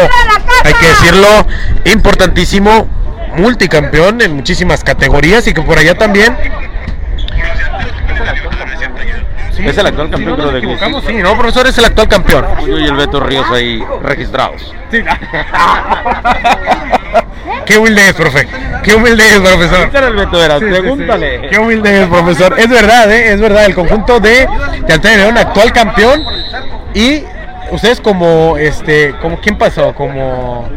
hay 0.64 0.74
que 0.74 0.88
decirlo, 0.88 1.46
importantísimo, 1.86 2.88
multicampeón 3.38 4.22
en 4.22 4.36
muchísimas 4.36 4.84
categorías 4.84 5.48
y 5.48 5.54
que 5.54 5.62
por 5.62 5.78
allá 5.78 5.96
también. 5.96 6.36
Es 9.66 9.78
el 9.78 9.88
actual 9.88 10.10
campeón, 10.10 10.36
creo, 10.36 10.52
de 10.52 10.62
sí, 11.08 11.14
no, 11.16 11.38
profesor, 11.38 11.68
es 11.68 11.78
el 11.78 11.86
actual 11.86 12.08
campeón. 12.08 12.46
Yo 12.66 12.80
y 12.80 12.86
el 12.86 12.96
Beto 12.96 13.20
Ríos 13.20 13.46
ahí 13.52 13.84
registrados. 14.02 14.74
Qué 17.66 17.78
humilde 17.78 18.10
es, 18.10 18.14
profe. 18.14 18.48
Qué 18.84 18.96
humilde 18.96 19.24
es, 19.24 19.40
profesor. 19.40 19.90
el 20.04 20.16
Beto 20.16 20.44
era? 20.44 20.60
Sí, 20.60 20.66
sí, 20.66 20.72
Pregúntale. 20.72 21.42
sí. 21.42 21.48
Qué 21.50 21.60
humilde 21.60 22.02
es, 22.04 22.08
profesor. 22.08 22.56
Es 22.58 22.70
verdad, 22.70 23.12
¿eh? 23.12 23.34
es 23.34 23.42
verdad. 23.42 23.66
El 23.66 23.76
conjunto 23.76 24.20
de 24.20 24.48
de 24.88 25.18
León, 25.18 25.38
actual 25.38 25.72
campeón. 25.74 26.24
Y 26.94 27.24
ustedes 27.72 28.00
como, 28.00 28.58
este, 28.58 29.14
como 29.22 29.40
¿quién 29.40 29.58
pasó? 29.58 29.94
Como, 29.94 30.70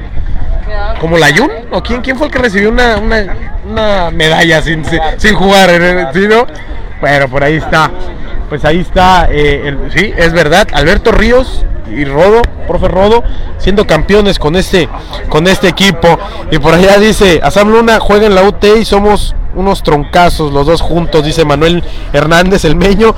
como 1.01 1.17
Layun 1.19 1.51
o 1.71 1.83
quién, 1.83 2.01
quién 2.01 2.17
fue 2.17 2.27
el 2.27 2.33
que 2.33 2.39
recibió 2.39 2.71
una, 2.71 2.97
una 2.97 3.25
una 3.71 4.11
medalla 4.11 4.63
sin, 4.63 4.85
sin 5.17 5.35
jugar, 5.35 5.71
¿sí, 6.13 6.27
no? 6.29 6.47
Bueno, 7.01 7.29
por 7.29 7.45
ahí 7.45 7.57
está. 7.57 7.91
Pues 8.51 8.65
ahí 8.65 8.81
está, 8.81 9.29
eh, 9.31 9.77
sí, 9.95 10.13
es 10.17 10.33
verdad, 10.33 10.67
Alberto 10.73 11.13
Ríos 11.13 11.65
y 11.91 12.05
Rodo, 12.05 12.43
profe 12.67 12.89
Rodo, 12.89 13.23
siendo 13.59 13.87
campeones 13.87 14.39
con 14.39 14.57
este, 14.57 14.89
con 15.29 15.47
este 15.47 15.69
equipo. 15.69 16.19
Y 16.51 16.59
por 16.59 16.75
allá 16.75 16.99
dice, 16.99 17.41
Asam 17.43 17.71
Luna 17.71 18.01
juega 18.01 18.27
en 18.27 18.35
la 18.35 18.43
UT 18.43 18.65
y 18.81 18.85
somos 18.85 19.35
unos 19.55 19.83
troncazos 19.85 20.53
los 20.53 20.67
dos 20.67 20.81
juntos, 20.81 21.25
dice 21.25 21.45
Manuel 21.45 21.83
Hernández, 22.13 22.65
el 22.65 22.75
meño. 22.77 23.15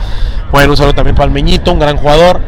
Bueno, 0.50 0.70
un 0.72 0.76
saludo 0.76 0.94
también 0.94 1.16
para 1.16 1.26
el 1.26 1.32
Meñito, 1.32 1.72
un 1.72 1.78
gran 1.78 1.96
jugador, 1.96 2.40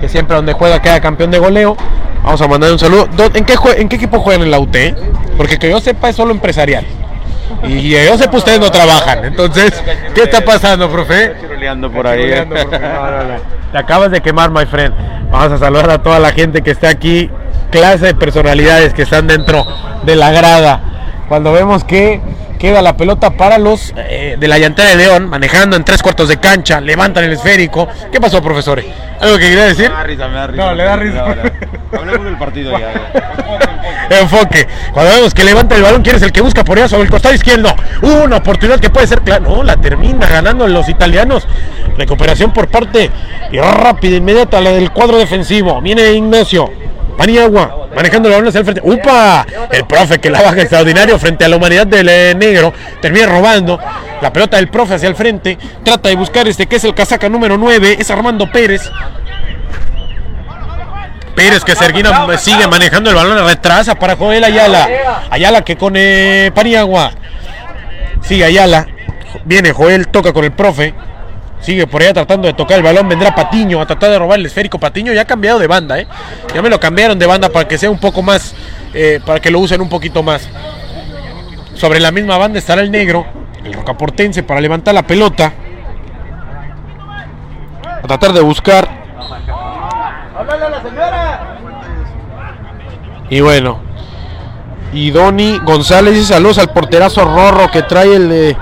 que 0.00 0.08
siempre 0.08 0.36
donde 0.36 0.52
juega 0.52 0.80
queda 0.80 1.00
campeón 1.00 1.32
de 1.32 1.40
goleo. 1.40 1.76
Vamos 2.22 2.40
a 2.40 2.46
mandar 2.46 2.70
un 2.70 2.78
saludo. 2.78 3.08
¿Dó- 3.16 3.30
¿En 3.34 3.44
qué, 3.44 3.56
en 3.78 3.88
qué 3.88 3.96
equipo 3.96 4.20
juegan 4.20 4.42
en 4.42 4.50
la 4.52 4.60
UT? 4.60 4.76
Porque 5.36 5.58
que 5.58 5.68
yo 5.68 5.80
sepa 5.80 6.08
es 6.08 6.14
solo 6.16 6.30
empresarial. 6.30 6.86
Y 7.64 7.90
yo 7.90 8.18
sepa 8.18 8.36
ustedes 8.36 8.60
no 8.60 8.70
trabajan. 8.70 9.24
Entonces, 9.24 9.72
¿qué 10.14 10.22
está 10.22 10.40
pasando, 10.44 10.90
profe? 10.90 11.34
Por 11.92 12.06
ahí. 12.06 12.30
Te 13.72 13.78
acabas 13.78 14.10
de 14.10 14.20
quemar, 14.20 14.50
my 14.50 14.66
friend. 14.66 14.94
Vamos 15.30 15.52
a 15.52 15.58
saludar 15.58 15.90
a 15.90 16.02
toda 16.02 16.18
la 16.18 16.32
gente 16.32 16.62
que 16.62 16.70
está 16.70 16.88
aquí. 16.88 17.30
Clase 17.70 18.06
de 18.06 18.14
personalidades 18.14 18.92
que 18.92 19.02
están 19.02 19.26
dentro 19.26 19.66
de 20.04 20.16
la 20.16 20.30
grada. 20.30 20.80
Cuando 21.28 21.52
vemos 21.52 21.84
que 21.84 22.20
queda 22.62 22.80
la 22.80 22.96
pelota 22.96 23.30
para 23.30 23.58
los 23.58 23.92
eh, 23.96 24.36
de 24.38 24.46
la 24.46 24.56
llantera 24.56 24.90
de 24.90 24.94
León, 24.94 25.28
manejando 25.28 25.74
en 25.74 25.82
tres 25.82 26.00
cuartos 26.00 26.28
de 26.28 26.36
cancha, 26.36 26.80
levantan 26.80 27.24
el 27.24 27.32
esférico. 27.32 27.88
¿Qué 28.12 28.20
pasó, 28.20 28.40
profesor? 28.40 28.80
¿Algo 29.20 29.36
que 29.36 29.48
quería 29.48 29.64
decir? 29.64 29.90
Me 29.90 29.96
da 29.96 30.04
risa, 30.04 30.28
me 30.28 30.34
da 30.34 30.46
risa. 30.46 30.64
No, 30.64 30.74
le 30.76 30.84
da 30.84 30.96
risa. 30.96 31.24
Hablemos 31.92 32.24
del 32.24 32.38
partido 32.38 32.78
ya. 32.78 32.92
Enfoque. 34.20 34.68
Cuando 34.92 35.12
vemos 35.12 35.34
que 35.34 35.42
levanta 35.42 35.74
el 35.74 35.82
balón, 35.82 36.02
¿quién 36.02 36.14
es 36.14 36.22
el 36.22 36.30
que 36.30 36.40
busca 36.40 36.62
por 36.62 36.78
allá 36.78 36.86
sobre 36.86 37.02
el 37.02 37.10
costado 37.10 37.34
izquierdo? 37.34 37.74
Una 38.02 38.36
oportunidad 38.36 38.78
que 38.78 38.90
puede 38.90 39.08
ser 39.08 39.22
clara. 39.22 39.40
No, 39.40 39.64
la 39.64 39.76
termina 39.78 40.28
ganando 40.28 40.68
los 40.68 40.88
italianos. 40.88 41.48
Recuperación 41.98 42.52
por 42.52 42.68
parte 42.68 43.10
y 43.50 43.58
rápida, 43.58 44.18
inmediata 44.18 44.60
la 44.60 44.70
del 44.70 44.92
cuadro 44.92 45.18
defensivo. 45.18 45.80
Viene 45.80 46.12
Ignacio. 46.12 46.70
Paniagua, 47.16 47.88
manejando 47.94 48.28
el 48.28 48.34
balón 48.34 48.48
hacia 48.48 48.60
el 48.60 48.64
frente. 48.64 48.82
¡Upa! 48.84 49.46
El 49.70 49.84
profe 49.86 50.18
que 50.18 50.30
la 50.30 50.42
baja 50.42 50.60
extraordinario 50.60 51.18
frente 51.18 51.44
a 51.44 51.48
la 51.48 51.56
humanidad 51.56 51.86
del 51.86 52.08
eh, 52.08 52.34
negro. 52.34 52.72
Termina 53.00 53.26
robando 53.26 53.78
la 54.20 54.32
pelota 54.32 54.56
del 54.56 54.68
profe 54.68 54.94
hacia 54.94 55.08
el 55.08 55.14
frente. 55.14 55.58
Trata 55.84 56.08
de 56.08 56.16
buscar 56.16 56.48
este 56.48 56.66
que 56.66 56.76
es 56.76 56.84
el 56.84 56.94
casaca 56.94 57.28
número 57.28 57.56
9. 57.58 57.96
Es 57.98 58.10
Armando 58.10 58.50
Pérez. 58.50 58.90
Pérez 61.34 61.64
que 61.64 61.74
Serguina 61.74 62.26
sigue 62.38 62.66
manejando 62.66 63.10
el 63.10 63.16
balón, 63.16 63.46
retrasa 63.46 63.94
para 63.94 64.16
Joel 64.16 64.44
Ayala. 64.44 64.88
Ayala 65.30 65.62
que 65.62 65.76
con 65.76 65.94
eh, 65.96 66.50
Paniagua. 66.54 67.12
Sigue 68.22 68.44
Ayala. 68.44 68.86
Viene 69.44 69.72
Joel, 69.72 70.08
toca 70.08 70.32
con 70.32 70.44
el 70.44 70.52
profe. 70.52 70.94
Sigue 71.62 71.86
por 71.86 72.02
allá 72.02 72.12
tratando 72.12 72.46
de 72.48 72.54
tocar 72.54 72.76
el 72.76 72.82
balón. 72.82 73.08
Vendrá 73.08 73.34
Patiño 73.34 73.80
a 73.80 73.86
tratar 73.86 74.10
de 74.10 74.18
robar 74.18 74.38
el 74.38 74.46
esférico. 74.46 74.78
Patiño 74.78 75.12
ya 75.12 75.22
ha 75.22 75.24
cambiado 75.24 75.58
de 75.58 75.66
banda, 75.66 75.98
¿eh? 75.98 76.06
Ya 76.54 76.60
me 76.60 76.68
lo 76.68 76.78
cambiaron 76.78 77.18
de 77.18 77.26
banda 77.26 77.48
para 77.48 77.66
que 77.66 77.78
sea 77.78 77.90
un 77.90 77.98
poco 77.98 78.22
más. 78.22 78.54
eh, 78.94 79.20
para 79.24 79.40
que 79.40 79.50
lo 79.50 79.58
usen 79.60 79.80
un 79.80 79.88
poquito 79.88 80.22
más. 80.22 80.48
Sobre 81.74 82.00
la 82.00 82.10
misma 82.10 82.36
banda 82.36 82.58
estará 82.58 82.82
el 82.82 82.90
negro, 82.90 83.24
el 83.64 83.72
rocaportense, 83.72 84.42
para 84.42 84.60
levantar 84.60 84.94
la 84.94 85.02
pelota. 85.02 85.52
A 87.82 88.06
tratar 88.06 88.32
de 88.32 88.40
buscar 88.40 89.02
Y 93.30 93.40
bueno. 93.40 93.80
Y 94.92 95.10
Doni 95.10 95.58
González 95.64 96.12
dice 96.14 96.34
saludos 96.34 96.58
al 96.58 96.70
porterazo 96.70 97.24
Rorro 97.24 97.70
que 97.70 97.82
trae 97.82 98.14
el 98.14 98.28
de. 98.28 98.56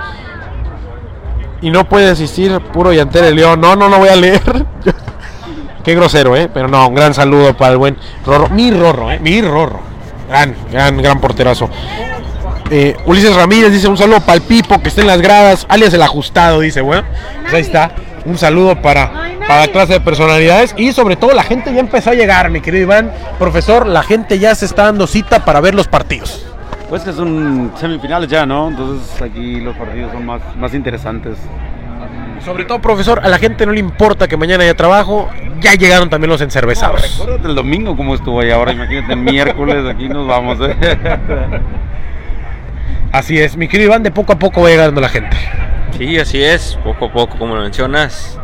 Y 1.62 1.70
no 1.70 1.88
puede 1.88 2.10
asistir, 2.10 2.58
puro 2.72 2.92
llantero 2.92 3.26
de 3.26 3.34
León. 3.34 3.60
No, 3.60 3.76
no 3.76 3.88
lo 3.88 3.98
voy 3.98 4.08
a 4.08 4.16
leer. 4.16 4.40
Qué 5.84 5.94
grosero, 5.94 6.36
¿eh? 6.36 6.48
Pero 6.52 6.68
no, 6.68 6.88
un 6.88 6.94
gran 6.94 7.14
saludo 7.14 7.56
para 7.56 7.72
el 7.72 7.78
buen 7.78 7.96
Rorro. 8.24 8.48
Mi 8.48 8.70
Rorro, 8.70 9.10
¿eh? 9.10 9.18
Mi 9.18 9.40
Rorro. 9.40 9.80
Gran, 10.28 10.54
gran, 10.70 10.96
gran 10.98 11.20
porterazo. 11.20 11.68
Eh, 12.70 12.96
Ulises 13.04 13.34
Ramírez 13.34 13.72
dice 13.72 13.88
un 13.88 13.96
saludo 13.96 14.20
para 14.20 14.34
el 14.34 14.42
Pipo 14.42 14.80
que 14.80 14.90
está 14.90 15.00
en 15.00 15.08
las 15.08 15.20
gradas, 15.20 15.66
alias 15.68 15.92
el 15.92 16.02
ajustado, 16.02 16.60
dice, 16.60 16.80
bueno, 16.80 17.02
pues 17.42 17.52
ahí 17.54 17.62
está, 17.62 17.90
un 18.24 18.38
saludo 18.38 18.80
para, 18.80 19.10
para 19.40 19.66
la 19.66 19.72
clase 19.72 19.94
de 19.94 20.00
personalidades 20.00 20.72
y 20.76 20.92
sobre 20.92 21.16
todo 21.16 21.32
la 21.32 21.42
gente 21.42 21.74
ya 21.74 21.80
empezó 21.80 22.10
a 22.10 22.14
llegar, 22.14 22.48
mi 22.48 22.60
querido 22.60 22.84
Iván, 22.84 23.12
profesor, 23.40 23.86
la 23.88 24.04
gente 24.04 24.38
ya 24.38 24.54
se 24.54 24.66
está 24.66 24.84
dando 24.84 25.08
cita 25.08 25.44
para 25.44 25.60
ver 25.60 25.74
los 25.74 25.88
partidos. 25.88 26.46
Pues 26.90 27.04
que 27.04 27.12
son 27.12 27.72
semifinales 27.76 28.28
ya, 28.28 28.44
¿no? 28.44 28.68
Entonces 28.68 29.22
aquí 29.22 29.60
los 29.60 29.76
partidos 29.76 30.12
son 30.12 30.26
más, 30.26 30.42
más 30.56 30.74
interesantes. 30.74 31.38
Sobre 32.44 32.64
todo, 32.64 32.80
profesor, 32.80 33.20
a 33.22 33.28
la 33.28 33.38
gente 33.38 33.64
no 33.64 33.72
le 33.72 33.78
importa 33.78 34.26
que 34.26 34.36
mañana 34.36 34.64
haya 34.64 34.74
trabajo, 34.74 35.30
ya 35.60 35.74
llegaron 35.74 36.10
también 36.10 36.30
los 36.30 36.40
encervezados. 36.40 37.18
Recuérdate 37.18 37.48
el 37.48 37.54
domingo 37.54 37.96
cómo 37.96 38.16
estuvo 38.16 38.40
ahí 38.40 38.50
ahora, 38.50 38.72
imagínate 38.72 39.12
el 39.12 39.20
miércoles 39.20 39.86
aquí 39.88 40.08
nos 40.08 40.26
vamos. 40.26 40.58
¿eh? 40.62 40.76
Así 43.12 43.38
es, 43.38 43.56
mi 43.56 43.68
querido 43.68 43.90
Iván, 43.90 44.02
de 44.02 44.10
poco 44.10 44.32
a 44.32 44.38
poco 44.38 44.62
va 44.62 44.68
llegando 44.70 45.00
la 45.00 45.08
gente. 45.08 45.36
Sí, 45.96 46.18
así 46.18 46.42
es, 46.42 46.78
poco 46.82 47.06
a 47.06 47.12
poco, 47.12 47.38
como 47.38 47.54
lo 47.54 47.62
mencionas, 47.62 48.38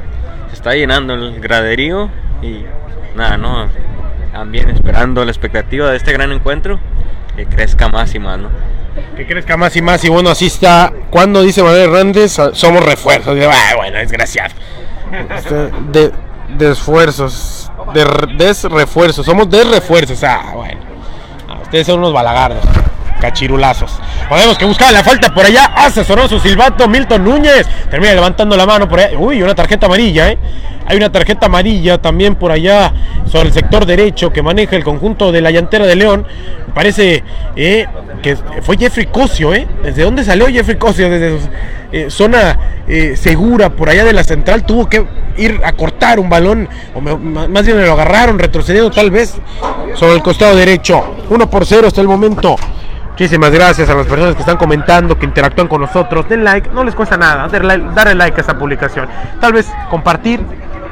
se 0.49 0.55
está 0.55 0.75
llenando 0.75 1.15
el 1.15 1.41
graderío 1.41 2.11
y 2.43 2.65
nada, 3.17 3.39
no, 3.39 3.69
también 4.33 4.69
esperando 4.69 5.25
la 5.25 5.31
expectativa 5.31 5.91
de 5.91 5.97
este 5.97 6.13
gran 6.13 6.33
encuentro, 6.33 6.79
que 7.37 7.47
crezca 7.47 7.89
más 7.89 8.15
y 8.15 8.19
más, 8.19 8.39
¿no? 8.39 8.49
Que 9.17 9.27
crezca 9.27 9.57
más 9.57 9.77
y 9.77 9.83
más 9.83 10.03
y 10.05 10.09
bueno, 10.09 10.31
así 10.31 10.47
está. 10.47 10.93
Cuando 11.11 11.43
dice 11.43 11.63
Manuel 11.63 11.83
Hernández, 11.91 12.39
"Ah, 12.39 12.51
somos 12.53 12.83
refuerzos. 12.85 13.37
"Ah, 13.51 13.75
bueno, 13.77 13.99
desgraciado. 13.99 14.55
Este, 15.37 15.55
De, 15.93 16.13
de 16.57 16.71
esfuerzos, 16.73 17.71
de 17.95 18.05
re- 18.05 18.35
desrefuerzos, 18.37 19.25
somos 19.27 19.49
desrefuerzos. 19.51 20.23
Ah, 20.25 20.53
bueno. 20.55 20.81
Ah, 21.49 21.59
ustedes 21.63 21.87
son 21.87 21.99
unos 21.99 22.13
balagardos, 22.13 22.65
cachirulazos. 23.21 23.99
Podemos 24.29 24.57
que 24.59 24.65
buscar 24.65 24.93
la 24.93 25.03
falta 25.05 25.33
por 25.35 25.45
allá. 25.45 25.67
Asesoró 25.77 26.29
su 26.29 26.39
silbato 26.41 26.89
Milton 26.89 27.25
Núñez. 27.25 27.67
Termina 27.91 28.15
levantando 28.15 28.57
la 28.57 28.67
mano 28.67 28.89
por 28.89 29.01
allá. 29.01 29.19
Uy, 29.19 29.43
una 29.43 29.55
tarjeta 29.55 29.87
amarilla, 29.87 30.31
¿eh? 30.31 30.39
Hay 30.89 30.97
una 30.97 31.11
tarjeta 31.11 31.47
amarilla 31.47 31.99
también 31.99 32.37
por 32.37 32.53
allá 32.53 32.93
sobre 33.27 33.49
el 33.49 33.53
sector 33.53 33.87
derecho 33.87 34.33
que 34.33 34.41
maneja 34.41 34.77
el 34.77 34.85
conjunto 34.85 35.33
de 35.33 35.41
la 35.41 35.51
llantera 35.51 35.85
de 35.85 35.97
León. 35.97 36.25
Me 36.69 36.73
Parece 36.75 37.25
eh, 37.57 37.87
que 38.23 38.37
fue 38.63 38.77
Jeffrey 38.77 39.07
Cosio, 39.07 39.53
¿eh? 39.53 39.67
¿Desde 39.83 40.03
dónde 40.05 40.23
salió 40.23 40.47
Jeffrey 40.47 40.77
Cosio? 40.77 41.11
Desde 41.11 41.39
eh, 41.91 42.07
zona 42.09 42.57
eh, 42.87 43.17
segura 43.17 43.71
por 43.71 43.89
allá 43.89 44.05
de 44.05 44.13
la 44.13 44.23
central. 44.23 44.65
Tuvo 44.65 44.89
que 44.89 45.05
ir 45.39 45.61
a 45.65 45.73
cortar 45.73 46.21
un 46.21 46.31
balón, 46.31 46.69
o 46.95 47.01
me- 47.01 47.17
más 47.49 47.67
bien 47.67 47.85
lo 47.85 47.93
agarraron 47.93 48.39
retrocediendo 48.39 48.91
tal 48.93 49.11
vez 49.11 49.35
sobre 49.95 50.15
el 50.15 50.23
costado 50.23 50.55
derecho. 50.55 51.17
1 51.29 51.51
por 51.51 51.67
0 51.67 51.89
hasta 51.89 52.01
el 52.01 52.07
momento. 52.07 52.55
Muchísimas 53.17 53.51
gracias 53.51 53.89
a 53.89 53.95
las 53.95 54.07
personas 54.07 54.35
que 54.35 54.41
están 54.41 54.59
comentando, 54.59 55.19
que 55.19 55.25
interactúan 55.25 55.69
con 55.69 55.81
nosotros. 55.81 56.29
Den 56.29 56.45
like, 56.45 56.69
no 56.69 56.85
les 56.85 56.95
cuesta 56.95 57.17
nada 57.17 57.49
darle, 57.49 58.15
like 58.15 58.37
a 58.37 58.41
esta 58.43 58.59
publicación. 58.59 59.09
Tal 59.41 59.55
vez 59.55 59.73
compartir, 59.89 60.39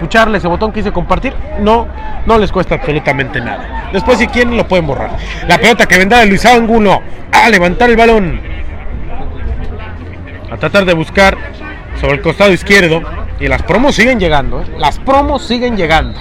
pucharle 0.01 0.39
ese 0.39 0.49
botón 0.49 0.73
que 0.73 0.81
dice 0.81 0.91
compartir, 0.91 1.35
no, 1.61 1.87
no 2.25 2.39
les 2.39 2.51
cuesta 2.51 2.77
absolutamente 2.77 3.43
nada. 3.43 3.91
Después 3.93 4.17
si 4.17 4.27
quieren 4.27 4.57
lo 4.57 4.67
pueden 4.67 4.87
borrar. 4.87 5.11
La 5.47 5.59
pelota 5.59 5.85
que 5.85 5.99
vendrá 5.99 6.21
de 6.21 6.27
Luis 6.29 6.47
Ángulo 6.47 7.03
a 7.31 7.51
levantar 7.51 7.91
el 7.91 7.97
balón. 7.99 8.41
A 10.51 10.57
tratar 10.57 10.87
de 10.87 10.95
buscar 10.95 11.37
sobre 12.01 12.15
el 12.15 12.23
costado 12.23 12.55
izquierdo. 12.55 13.03
Y 13.41 13.49
las 13.49 13.63
promos 13.63 13.95
siguen 13.95 14.21
llegando, 14.21 14.63
¿eh? 14.63 14.67
Las 14.79 14.99
promos 14.99 15.45
siguen 15.45 15.77
llegando. 15.77 16.19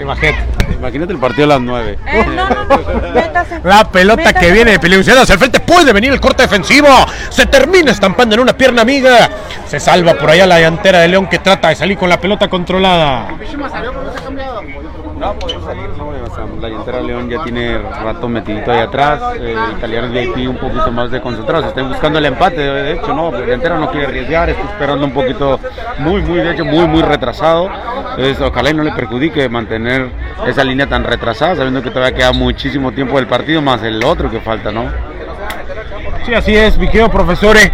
Imagínate. 0.00 0.70
Imagínate 0.72 1.12
el 1.12 1.18
partido 1.18 1.44
a 1.44 1.48
las 1.48 1.60
9. 1.60 1.98
Eh, 2.06 2.26
no, 2.34 2.48
no, 2.48 3.12
métase. 3.12 3.60
La 3.62 3.84
pelota 3.84 4.24
Métase. 4.24 4.46
que 4.46 4.52
viene 4.52 4.70
de 4.72 4.78
Peliuciano 4.78 5.20
hacia 5.20 5.34
el 5.34 5.38
frente. 5.38 5.60
Puede 5.60 5.92
venir 5.92 6.12
el 6.12 6.20
corte 6.20 6.42
defensivo. 6.44 6.88
Se 7.28 7.44
termina 7.46 7.92
estampando 7.92 8.34
en 8.34 8.40
una 8.40 8.56
pierna 8.56 8.82
amiga. 8.82 9.28
Se 9.66 9.78
salva 9.78 10.14
por 10.14 10.30
allá 10.30 10.46
la 10.46 10.56
delantera 10.56 11.00
de 11.00 11.08
León 11.08 11.28
que 11.28 11.38
trata 11.38 11.68
de 11.68 11.76
salir 11.76 11.98
con 11.98 12.08
la 12.08 12.18
pelota 12.18 12.48
controlada. 12.48 13.28
No, 15.18 15.36
la 16.60 16.68
llantera 16.68 17.00
León 17.00 17.28
ya 17.30 17.42
tiene 17.42 17.78
rato 17.78 18.28
metidito 18.28 18.70
ahí 18.70 18.80
atrás, 18.80 19.20
eh, 19.40 19.54
italianos 19.76 20.12
VIP 20.12 20.48
un 20.48 20.56
poquito 20.56 20.92
más 20.92 21.10
de 21.10 21.20
concentrados, 21.20 21.66
están 21.66 21.88
buscando 21.88 22.18
el 22.18 22.26
empate, 22.26 22.60
de 22.60 22.92
hecho, 22.92 23.14
no, 23.14 23.30
la 23.32 23.46
llantera 23.46 23.78
no 23.78 23.90
quiere 23.90 24.06
arriesgar, 24.06 24.50
está 24.50 24.62
esperando 24.62 25.06
un 25.06 25.12
poquito, 25.12 25.58
muy, 25.98 26.20
muy, 26.22 26.38
de 26.38 26.52
hecho, 26.52 26.64
muy, 26.64 26.86
muy 26.86 27.02
retrasado, 27.02 27.70
entonces 28.10 28.40
ojalá 28.40 28.70
y 28.70 28.74
no 28.74 28.82
le 28.82 28.92
perjudique 28.92 29.48
mantener 29.48 30.10
esa 30.46 30.62
línea 30.64 30.86
tan 30.86 31.04
retrasada, 31.04 31.56
sabiendo 31.56 31.82
que 31.82 31.90
todavía 31.90 32.16
queda 32.16 32.32
muchísimo 32.32 32.92
tiempo 32.92 33.16
del 33.16 33.26
partido, 33.26 33.62
más 33.62 33.82
el 33.82 34.02
otro 34.04 34.30
que 34.30 34.40
falta, 34.40 34.70
¿no? 34.70 34.84
Sí, 36.26 36.34
así 36.34 36.54
es, 36.54 36.76
mi 36.76 36.86
querido 36.86 37.10
profesores. 37.10 37.70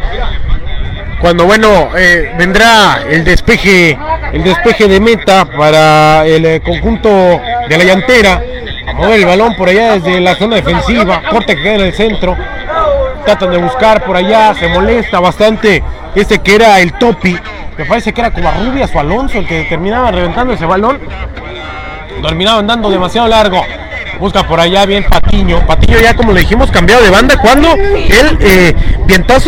Cuando 1.20 1.47
bueno 1.47 1.89
eh, 1.97 2.34
vendrá 2.39 3.03
el 3.09 3.24
despeje, 3.24 3.99
el 4.32 4.45
despeje 4.45 4.87
de 4.87 5.01
meta 5.01 5.47
para 5.47 6.26
el 6.26 6.45
eh, 6.45 6.61
conjunto 6.61 7.09
de 7.09 7.78
la 7.78 7.84
llantera, 7.84 8.43
a 8.87 8.93
mover 8.93 9.20
el 9.20 9.26
balón 9.26 9.57
por 9.57 9.68
allá 9.68 9.99
desde 9.99 10.20
la 10.20 10.34
zona 10.37 10.57
defensiva, 10.57 11.22
corte 11.30 11.57
que 11.57 11.62
queda 11.62 11.74
en 11.74 11.80
el 11.82 11.93
centro. 11.93 12.37
tratan 13.24 13.51
de 13.51 13.59
buscar 13.59 14.05
por 14.05 14.16
allá, 14.16 14.55
se 14.55 14.68
molesta 14.68 15.20
bastante 15.20 15.82
este 16.14 16.39
que 16.39 16.55
era 16.55 16.80
el 16.80 16.93
Topi, 16.95 17.37
me 17.76 17.84
parece 17.84 18.12
que 18.12 18.20
era 18.20 18.32
Covarrubias 18.32 18.95
o 18.95 19.01
Alonso 19.01 19.39
el 19.39 19.47
que 19.47 19.64
terminaba 19.64 20.11
reventando 20.11 20.55
ese 20.55 20.64
balón, 20.64 20.99
terminaban 22.22 22.66
dando 22.66 22.91
demasiado 22.91 23.28
largo. 23.28 23.62
Busca 24.18 24.49
por 24.49 24.59
allá 24.59 24.87
bien 24.87 25.05
Patiño. 25.05 25.66
Patiño 25.66 25.99
ya 26.01 26.16
como 26.16 26.32
le 26.32 26.41
dijimos 26.41 26.70
cambiado 26.70 27.03
de 27.03 27.11
banda 27.11 27.37
cuando 27.39 27.74
el 27.74 28.39
eh, 28.41 28.74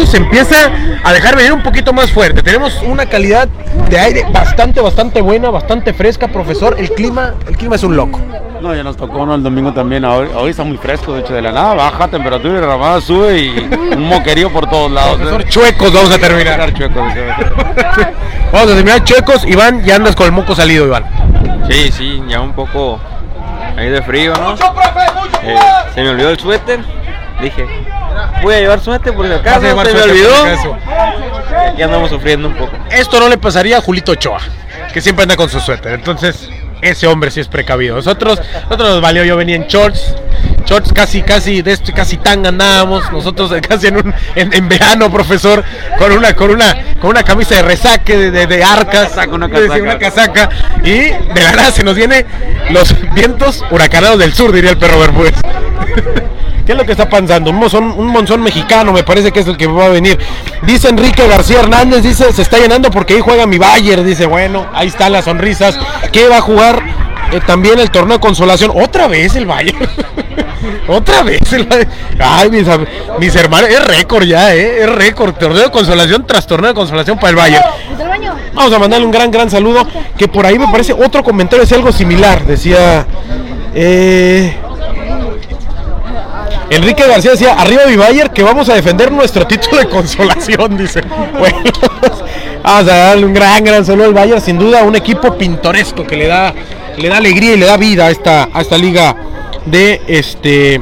se 0.06 0.16
empieza 0.18 0.70
a 1.02 1.12
dejar 1.12 1.36
venir 1.36 1.52
un 1.52 1.62
poquito 1.62 1.94
más 1.94 2.10
fuerte. 2.10 2.42
Tenemos 2.42 2.82
una 2.82 3.06
calidad 3.06 3.48
de 3.88 3.98
aire 3.98 4.26
bastante, 4.30 4.80
bastante 4.82 5.22
buena, 5.22 5.48
bastante 5.48 5.94
fresca, 5.94 6.28
profesor. 6.28 6.76
El 6.78 6.90
clima, 6.90 7.34
el 7.48 7.56
clima 7.56 7.76
es 7.76 7.82
un 7.82 7.96
loco. 7.96 8.20
No, 8.60 8.74
ya 8.74 8.82
nos 8.82 8.96
tocó 8.96 9.24
¿no? 9.24 9.34
el 9.34 9.42
domingo 9.42 9.72
también. 9.72 10.04
Hoy, 10.04 10.28
hoy 10.34 10.50
está 10.50 10.64
muy 10.64 10.76
fresco, 10.76 11.12
de 11.14 11.20
hecho, 11.20 11.32
de 11.32 11.42
la 11.42 11.52
nada 11.52 11.74
baja 11.74 12.08
temperatura 12.08 12.58
y 12.58 12.60
la 12.60 12.66
ramada 12.66 13.00
sube 13.00 13.38
y 13.38 13.58
un 13.96 14.08
moquerío 14.08 14.52
por 14.52 14.68
todos 14.68 14.90
lados. 14.90 15.16
Profesor, 15.16 15.40
¿eh? 15.42 15.46
chuecos 15.48 15.92
vamos 15.92 16.10
a 16.10 16.18
terminar. 16.18 16.72
Chuecos, 16.74 17.12
Vamos 18.52 18.70
a 18.70 18.74
terminar 18.74 19.04
chuecos. 19.04 19.44
Iván, 19.44 19.84
ya 19.84 19.96
andas 19.96 20.16
con 20.16 20.26
el 20.26 20.32
moco 20.32 20.54
salido, 20.54 20.86
Iván. 20.86 21.04
Sí, 21.70 21.92
sí, 21.92 22.22
ya 22.28 22.40
un 22.40 22.52
poco 22.52 22.98
ahí 23.76 23.90
de 23.90 24.02
frío, 24.02 24.34
¿no? 24.34 24.54
Eh, 25.42 25.58
se 25.94 26.02
me 26.02 26.10
olvidó 26.10 26.30
el 26.30 26.38
suéter. 26.38 26.80
Dije, 27.40 27.64
voy 28.42 28.54
a 28.54 28.58
llevar 28.58 28.80
suéter 28.80 29.14
por 29.14 29.26
si 29.26 29.32
a 29.32 29.36
acaso, 29.36 29.60
se 29.60 29.94
me 29.94 30.02
olvidó. 30.02 30.30
por 30.30 30.44
si 30.44 30.48
acaso. 30.48 30.76
Y 31.76 31.82
andamos 31.82 32.10
sufriendo 32.10 32.48
un 32.48 32.54
poco. 32.54 32.72
Esto 32.90 33.20
no 33.20 33.28
le 33.28 33.38
pasaría 33.38 33.78
a 33.78 33.80
Julito 33.80 34.12
Ochoa, 34.12 34.40
que 34.92 35.00
siempre 35.00 35.22
anda 35.22 35.36
con 35.36 35.48
su 35.48 35.60
suéter. 35.60 35.92
Entonces, 35.92 36.50
ese 36.82 37.06
hombre 37.06 37.30
sí 37.30 37.40
es 37.40 37.48
precavido. 37.48 37.96
Nosotros, 37.96 38.40
nosotros 38.64 38.90
nos 38.90 39.00
valió, 39.00 39.24
yo 39.24 39.36
venía 39.36 39.56
en 39.56 39.66
shorts. 39.66 40.14
Shorts 40.66 40.92
casi, 40.92 41.22
casi, 41.22 41.62
de 41.62 41.72
esto, 41.72 41.92
casi 41.94 42.18
tan 42.18 42.44
andábamos. 42.46 43.10
Nosotros 43.10 43.52
casi 43.68 43.88
en, 43.88 43.96
un, 43.96 44.14
en, 44.34 44.52
en 44.52 44.68
verano, 44.68 45.10
profesor, 45.10 45.64
con 45.98 46.12
una, 46.12 46.34
con 46.34 46.50
una, 46.50 46.94
con 47.00 47.10
una 47.10 47.22
camisa 47.22 47.56
de 47.56 47.62
resaque, 47.62 48.16
de, 48.16 48.30
de, 48.30 48.46
de 48.46 48.62
arcas, 48.62 49.08
Casaca, 49.08 49.34
una 49.34 49.48
casaca. 49.48 49.82
una 49.82 49.98
casaca. 49.98 50.48
Y 50.84 50.98
de 51.10 51.42
la 51.42 51.52
nada 51.52 51.70
se 51.72 51.84
nos 51.84 51.94
viene 51.94 52.26
los 52.70 52.94
vientos 53.14 53.64
huracanados 53.70 54.18
del 54.18 54.34
sur, 54.34 54.52
diría 54.52 54.70
el 54.70 54.78
perro 54.78 55.00
Bermúdez. 55.00 55.34
¿Qué 56.68 56.72
es 56.72 56.78
lo 56.78 56.84
que 56.84 56.92
está 56.92 57.08
pasando? 57.08 57.48
Un 57.48 57.56
monzón, 57.56 57.94
un 57.96 58.08
monzón 58.08 58.42
mexicano 58.42 58.92
me 58.92 59.02
parece 59.02 59.32
que 59.32 59.40
es 59.40 59.46
el 59.46 59.56
que 59.56 59.66
va 59.66 59.86
a 59.86 59.88
venir. 59.88 60.18
Dice 60.64 60.90
Enrique 60.90 61.26
García 61.26 61.60
Hernández, 61.60 62.02
dice, 62.02 62.30
se 62.30 62.42
está 62.42 62.58
llenando 62.58 62.90
porque 62.90 63.14
ahí 63.14 63.20
juega 63.20 63.46
mi 63.46 63.56
Bayern. 63.56 64.04
Dice, 64.04 64.26
bueno, 64.26 64.66
ahí 64.74 64.88
están 64.88 65.12
las 65.12 65.24
sonrisas. 65.24 65.78
Que 66.12 66.28
va 66.28 66.36
a 66.36 66.40
jugar 66.42 66.82
eh, 67.32 67.40
también 67.46 67.78
el 67.78 67.90
torneo 67.90 68.18
de 68.18 68.20
consolación. 68.20 68.70
Otra 68.74 69.08
vez 69.08 69.34
el 69.36 69.46
Bayern. 69.46 69.78
Otra 70.88 71.22
vez 71.22 71.50
el 71.54 71.64
Bayern. 71.64 71.90
Ay, 72.18 72.50
mis, 72.50 72.66
mis 73.18 73.34
hermanos, 73.34 73.70
es 73.70 73.86
récord 73.86 74.24
ya, 74.24 74.54
¿eh? 74.54 74.82
Es 74.82 74.90
récord. 74.90 75.36
Torneo 75.36 75.62
de 75.62 75.70
consolación 75.70 76.26
tras 76.26 76.46
torneo 76.46 76.68
de 76.68 76.74
consolación 76.74 77.16
para 77.16 77.30
el 77.30 77.36
Bayern. 77.36 77.64
Vamos 78.52 78.70
a 78.74 78.78
mandarle 78.78 79.06
un 79.06 79.12
gran, 79.12 79.30
gran 79.30 79.48
saludo. 79.48 79.88
Que 80.18 80.28
por 80.28 80.44
ahí 80.44 80.58
me 80.58 80.68
parece 80.68 80.92
otro 80.92 81.24
comentario, 81.24 81.62
decía 81.62 81.78
algo 81.78 81.92
similar. 81.92 82.44
Decía. 82.44 83.06
eh, 83.74 84.54
Enrique 86.70 87.06
García 87.06 87.30
decía, 87.30 87.54
arriba 87.54 87.82
mi 87.86 87.96
Bayern, 87.96 88.32
que 88.32 88.42
vamos 88.42 88.68
a 88.68 88.74
defender 88.74 89.10
nuestro 89.10 89.46
título 89.46 89.78
de 89.78 89.88
consolación, 89.88 90.76
dice. 90.76 91.00
Bueno, 91.38 91.62
vamos 92.62 92.88
a 92.90 92.96
darle 92.96 93.26
un 93.26 93.34
gran, 93.34 93.64
gran 93.64 93.84
saludo 93.84 94.06
al 94.06 94.14
Bayern, 94.14 94.40
sin 94.40 94.58
duda 94.58 94.82
un 94.82 94.94
equipo 94.94 95.36
pintoresco 95.36 96.06
que 96.06 96.16
le 96.16 96.26
da, 96.26 96.52
le 96.96 97.08
da 97.08 97.16
alegría 97.16 97.54
y 97.54 97.56
le 97.56 97.66
da 97.66 97.76
vida 97.78 98.06
a 98.06 98.10
esta, 98.10 98.48
a 98.52 98.60
esta 98.60 98.76
liga 98.76 99.16
de 99.64 100.02
este 100.06 100.80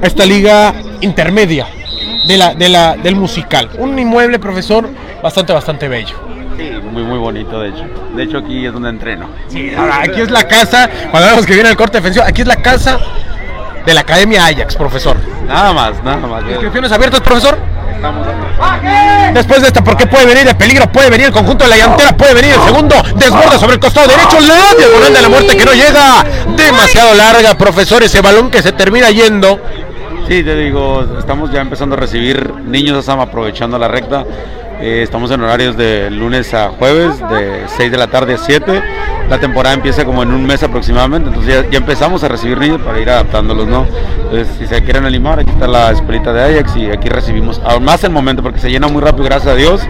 a 0.00 0.06
esta 0.06 0.24
liga 0.24 0.74
intermedia 1.00 1.66
de 2.26 2.36
la, 2.36 2.54
de 2.54 2.68
la, 2.68 2.96
del 2.96 3.16
musical. 3.16 3.70
Un 3.78 3.98
inmueble, 3.98 4.38
profesor, 4.38 4.88
bastante, 5.22 5.52
bastante 5.52 5.88
bello. 5.88 6.14
Sí, 6.56 6.70
muy, 6.90 7.02
muy 7.02 7.18
bonito, 7.18 7.60
de 7.60 7.70
hecho. 7.70 7.84
De 8.14 8.22
hecho, 8.22 8.38
aquí 8.38 8.64
es 8.64 8.72
donde 8.72 8.90
entreno. 8.90 9.28
Ahora, 9.76 10.02
aquí 10.02 10.20
es 10.20 10.30
la 10.30 10.46
casa, 10.46 10.88
cuando 11.10 11.28
vemos 11.28 11.46
que 11.46 11.54
viene 11.54 11.70
el 11.70 11.76
corte 11.76 11.98
defensivo, 11.98 12.24
aquí 12.24 12.42
es 12.42 12.46
la 12.46 12.56
casa 12.56 12.98
de 13.88 13.94
la 13.94 14.02
Academia 14.02 14.44
Ajax, 14.44 14.76
profesor. 14.76 15.16
Nada 15.46 15.72
más, 15.72 16.04
nada 16.04 16.26
más. 16.26 16.42
¿Inscripciones 16.46 16.92
abiertas, 16.92 17.22
profesor? 17.22 17.58
Estamos 17.94 18.26
Después 19.32 19.62
de 19.62 19.68
esta, 19.68 19.82
¿por 19.82 19.96
qué 19.96 20.06
puede 20.06 20.26
venir 20.26 20.46
el 20.46 20.56
peligro? 20.56 20.92
Puede 20.92 21.08
venir 21.08 21.26
el 21.28 21.32
conjunto 21.32 21.64
de 21.64 21.70
la 21.70 21.78
llantera, 21.78 22.14
puede 22.14 22.34
venir 22.34 22.52
el 22.52 22.60
segundo, 22.60 22.94
desborda 23.16 23.58
sobre 23.58 23.74
el 23.74 23.80
costado 23.80 24.06
derecho, 24.06 24.38
la 24.40 24.76
diagonal 24.76 25.14
de 25.14 25.22
la 25.22 25.28
muerte 25.30 25.56
que 25.56 25.64
no 25.64 25.72
llega, 25.72 26.22
demasiado 26.54 27.14
larga, 27.14 27.56
profesor, 27.56 28.02
ese 28.02 28.20
balón 28.20 28.50
que 28.50 28.62
se 28.62 28.72
termina 28.72 29.10
yendo. 29.10 29.58
Sí, 30.28 30.44
te 30.44 30.54
digo, 30.54 31.06
estamos 31.18 31.50
ya 31.50 31.62
empezando 31.62 31.96
a 31.96 31.98
recibir 31.98 32.52
niños, 32.56 32.98
estamos 32.98 33.26
aprovechando 33.26 33.78
la 33.78 33.88
recta. 33.88 34.26
Eh, 34.80 35.02
estamos 35.02 35.28
en 35.32 35.40
horarios 35.40 35.76
de 35.76 36.08
lunes 36.08 36.54
a 36.54 36.68
jueves, 36.68 37.18
de 37.30 37.64
6 37.66 37.90
de 37.90 37.98
la 37.98 38.06
tarde 38.06 38.34
a 38.34 38.38
7. 38.38 38.80
La 39.28 39.40
temporada 39.40 39.74
empieza 39.74 40.04
como 40.04 40.22
en 40.22 40.30
un 40.30 40.46
mes 40.46 40.62
aproximadamente, 40.62 41.28
entonces 41.28 41.66
ya, 41.68 41.76
empezamos 41.76 42.22
a 42.22 42.28
recibir 42.28 42.58
niños 42.58 42.80
para 42.82 43.00
ir 43.00 43.10
adaptándolos, 43.10 43.66
¿no? 43.66 43.86
Entonces, 44.22 44.48
si 44.56 44.66
se 44.66 44.82
quieren 44.82 45.04
animar, 45.04 45.40
aquí 45.40 45.50
está 45.50 45.66
la 45.66 45.90
escuelita 45.90 46.32
de 46.32 46.58
Ajax 46.58 46.76
y 46.76 46.90
aquí 46.90 47.08
recibimos, 47.08 47.60
aún 47.64 47.84
más 47.84 48.04
el 48.04 48.10
momento, 48.10 48.42
porque 48.42 48.60
se 48.60 48.70
llena 48.70 48.86
muy 48.86 49.02
rápido, 49.02 49.24
gracias 49.24 49.52
a 49.52 49.56
Dios. 49.56 49.82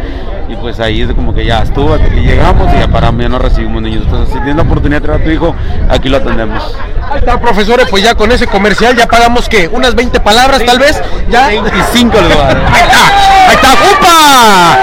Y 0.48 0.56
pues 0.56 0.80
ahí 0.80 1.02
es 1.02 1.12
como 1.12 1.34
que 1.34 1.44
ya 1.44 1.62
estuvo, 1.62 1.92
hasta 1.92 2.06
aquí 2.06 2.20
llegamos 2.20 2.72
y 2.74 2.78
ya 2.78 2.88
paramos, 2.88 3.20
ya 3.20 3.28
no 3.28 3.38
recibimos 3.38 3.82
niños. 3.82 4.04
Entonces, 4.04 4.28
si 4.28 4.38
tienes 4.38 4.56
la 4.56 4.62
oportunidad 4.62 5.02
de 5.02 5.06
traer 5.06 5.20
a 5.20 5.24
tu 5.24 5.30
hijo, 5.30 5.54
aquí 5.90 6.08
lo 6.08 6.16
atendemos. 6.16 6.74
Ahí 7.10 7.18
está, 7.18 7.38
profesores, 7.38 7.86
pues 7.90 8.02
ya 8.02 8.14
con 8.14 8.32
ese 8.32 8.46
comercial 8.46 8.96
ya 8.96 9.06
pagamos 9.06 9.48
que 9.48 9.68
unas 9.68 9.94
20 9.94 10.20
palabras 10.20 10.64
tal 10.64 10.78
vez, 10.78 11.02
ya 11.28 11.48
25 11.48 12.20
le 12.20 12.34
voy 12.34 12.36
a 12.36 12.46
dar. 12.46 12.56
Ahí 12.56 12.80
está, 12.80 13.48
ahí 13.48 13.54
está, 13.54 13.68
¡upa! 13.92 14.78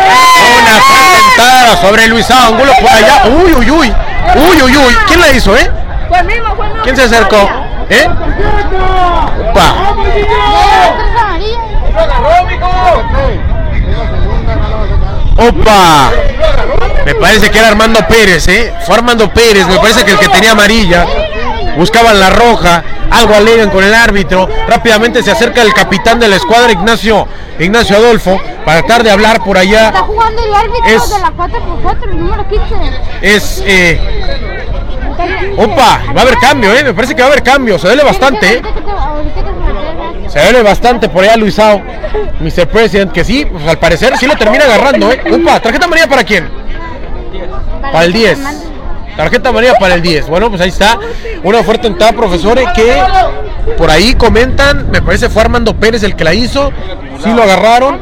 Una 0.62 0.80
sentada 0.82 1.78
sobre 1.78 2.08
Luis 2.08 2.30
Angulo 2.30 2.72
por 2.80 2.90
allá. 2.90 3.24
Uy, 3.26 3.54
uy, 3.54 3.72
uy. 3.72 3.94
Uy, 4.36 4.62
uy, 4.62 4.78
uy. 4.78 4.96
¿Quién 5.08 5.20
la 5.20 5.32
hizo, 5.32 5.56
eh? 5.56 5.72
Fue 6.10 6.20
el 6.20 6.26
mismo, 6.26 6.56
fue 6.56 6.66
el 6.66 6.72
mismo. 6.72 6.84
¿Quién 6.84 6.96
se 6.96 7.04
acercó? 7.04 7.50
¿Eh? 7.90 8.08
Upa. 9.50 9.76
Opa. 15.38 16.12
Me 17.06 17.16
parece 17.16 17.50
que 17.52 17.60
era 17.60 17.68
Armando 17.70 18.00
Pérez, 18.08 18.48
¿eh? 18.48 18.74
Fue 18.86 18.96
Armando 18.96 19.32
Pérez, 19.32 19.68
me 19.68 19.78
parece 19.78 20.04
que 20.04 20.12
el 20.12 20.20
que 20.20 20.30
tenía 20.30 20.52
amarilla. 20.52 21.06
Buscaban 21.78 22.20
la 22.20 22.30
roja, 22.30 22.84
algo 23.12 23.36
alegan 23.36 23.70
con 23.70 23.84
el 23.84 23.94
árbitro. 23.94 24.48
Rápidamente 24.68 25.22
se 25.22 25.32
acerca 25.32 25.62
el 25.62 25.74
capitán 25.74 26.20
de 26.20 26.28
la 26.30 26.38
escuadra, 26.38 26.72
Ignacio, 26.72 27.28
Ignacio 27.60 27.98
Adolfo, 27.98 28.40
para 28.64 28.80
tratar 28.82 29.04
de 29.04 29.12
hablar 29.12 29.44
por 29.44 29.58
allá. 29.58 29.88
Está 29.88 30.00
jugando 30.04 30.42
el 30.44 30.54
árbitro 30.54 30.86
Es- 30.88 31.10
de 31.10 31.20
la 31.20 31.32
4x4, 31.32 32.10
el 32.12 32.20
número 32.20 32.48
15. 32.48 32.76
Es, 33.22 33.64
eh, 33.66 34.00
opa, 35.58 36.02
va 36.16 36.20
a 36.20 36.22
haber 36.22 36.38
cambio, 36.38 36.74
¿eh? 36.74 36.84
Me 36.84 36.94
parece 36.94 37.14
que 37.14 37.22
va 37.22 37.28
a 37.28 37.32
haber 37.32 37.44
cambio, 37.44 37.78
se 37.78 37.88
duele 37.88 38.04
bastante, 38.04 38.54
¿eh? 38.56 38.62
Se 40.36 40.44
duele 40.44 40.64
bastante 40.64 41.08
por 41.08 41.24
allá 41.24 41.38
Luisao, 41.38 41.82
Mr. 42.42 42.68
President, 42.68 43.10
que 43.14 43.24
sí, 43.24 43.46
pues 43.46 43.66
al 43.66 43.80
parecer 43.80 44.18
sí 44.18 44.28
lo 44.28 44.36
termina 44.36 44.66
agarrando, 44.66 45.10
¿eh? 45.10 45.24
Upa, 45.32 45.62
¿tarjeta 45.62 45.86
amarilla 45.86 46.10
para 46.10 46.26
quién? 46.26 46.50
Para 47.82 48.04
el 48.04 48.12
10. 48.12 48.40
Tarjeta 49.16 49.48
amarilla 49.48 49.76
para 49.76 49.94
el 49.94 50.02
10. 50.02 50.28
Bueno, 50.28 50.50
pues 50.50 50.60
ahí 50.60 50.68
está. 50.68 51.00
Una 51.42 51.64
fuerte 51.64 51.88
entrada, 51.88 52.12
profesores, 52.12 52.68
que 52.76 53.02
por 53.78 53.90
ahí 53.90 54.14
comentan, 54.16 54.92
me 54.92 55.02
parece 55.02 55.30
fue 55.30 55.42
Armando 55.42 55.74
Pérez 55.74 56.04
el 56.04 56.18
que 56.18 56.26
la 56.26 56.34
hizo. 56.34 56.70
Sí 57.24 57.32
lo 57.32 57.42
agarraron. 57.42 57.98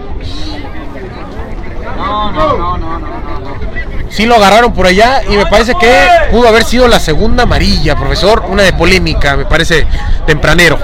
Sí 4.09 4.25
lo 4.25 4.37
agarraron 4.37 4.73
por 4.73 4.87
allá 4.87 5.21
y 5.29 5.37
me 5.37 5.45
parece 5.45 5.75
que 5.75 5.93
pudo 6.31 6.47
haber 6.47 6.63
sido 6.63 6.87
la 6.87 6.97
segunda 6.97 7.43
amarilla, 7.43 7.95
profesor. 7.95 8.43
Una 8.49 8.63
de 8.63 8.73
polémica, 8.73 9.37
me 9.37 9.45
parece 9.45 9.85
tempranero. 10.25 10.79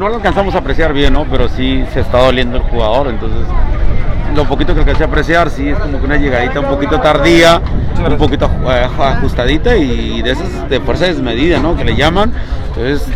No 0.00 0.08
lo 0.08 0.16
alcanzamos 0.16 0.54
a 0.54 0.58
apreciar 0.58 0.94
bien, 0.94 1.12
¿no? 1.12 1.26
Pero 1.26 1.46
sí 1.50 1.84
se 1.92 2.00
está 2.00 2.24
doliendo 2.24 2.56
el 2.56 2.62
jugador, 2.62 3.08
entonces 3.08 3.46
lo 4.34 4.46
poquito 4.46 4.72
que 4.72 4.80
alcancé 4.80 5.04
a 5.04 5.06
apreciar, 5.06 5.50
sí 5.50 5.68
es 5.68 5.78
como 5.78 5.98
que 5.98 6.06
una 6.06 6.16
llegadita 6.16 6.60
un 6.60 6.68
poquito 6.68 6.98
tardía, 7.00 7.60
un 8.08 8.16
poquito 8.16 8.50
eh, 8.66 8.88
ajustadita 8.98 9.76
y 9.76 10.22
de 10.22 10.30
esas 10.30 10.70
de 10.70 10.80
fuerza 10.80 11.04
desmedida, 11.04 11.58
¿no? 11.58 11.76
Que 11.76 11.84
le 11.84 11.96
llaman. 11.96 12.32
Entonces 12.68 13.06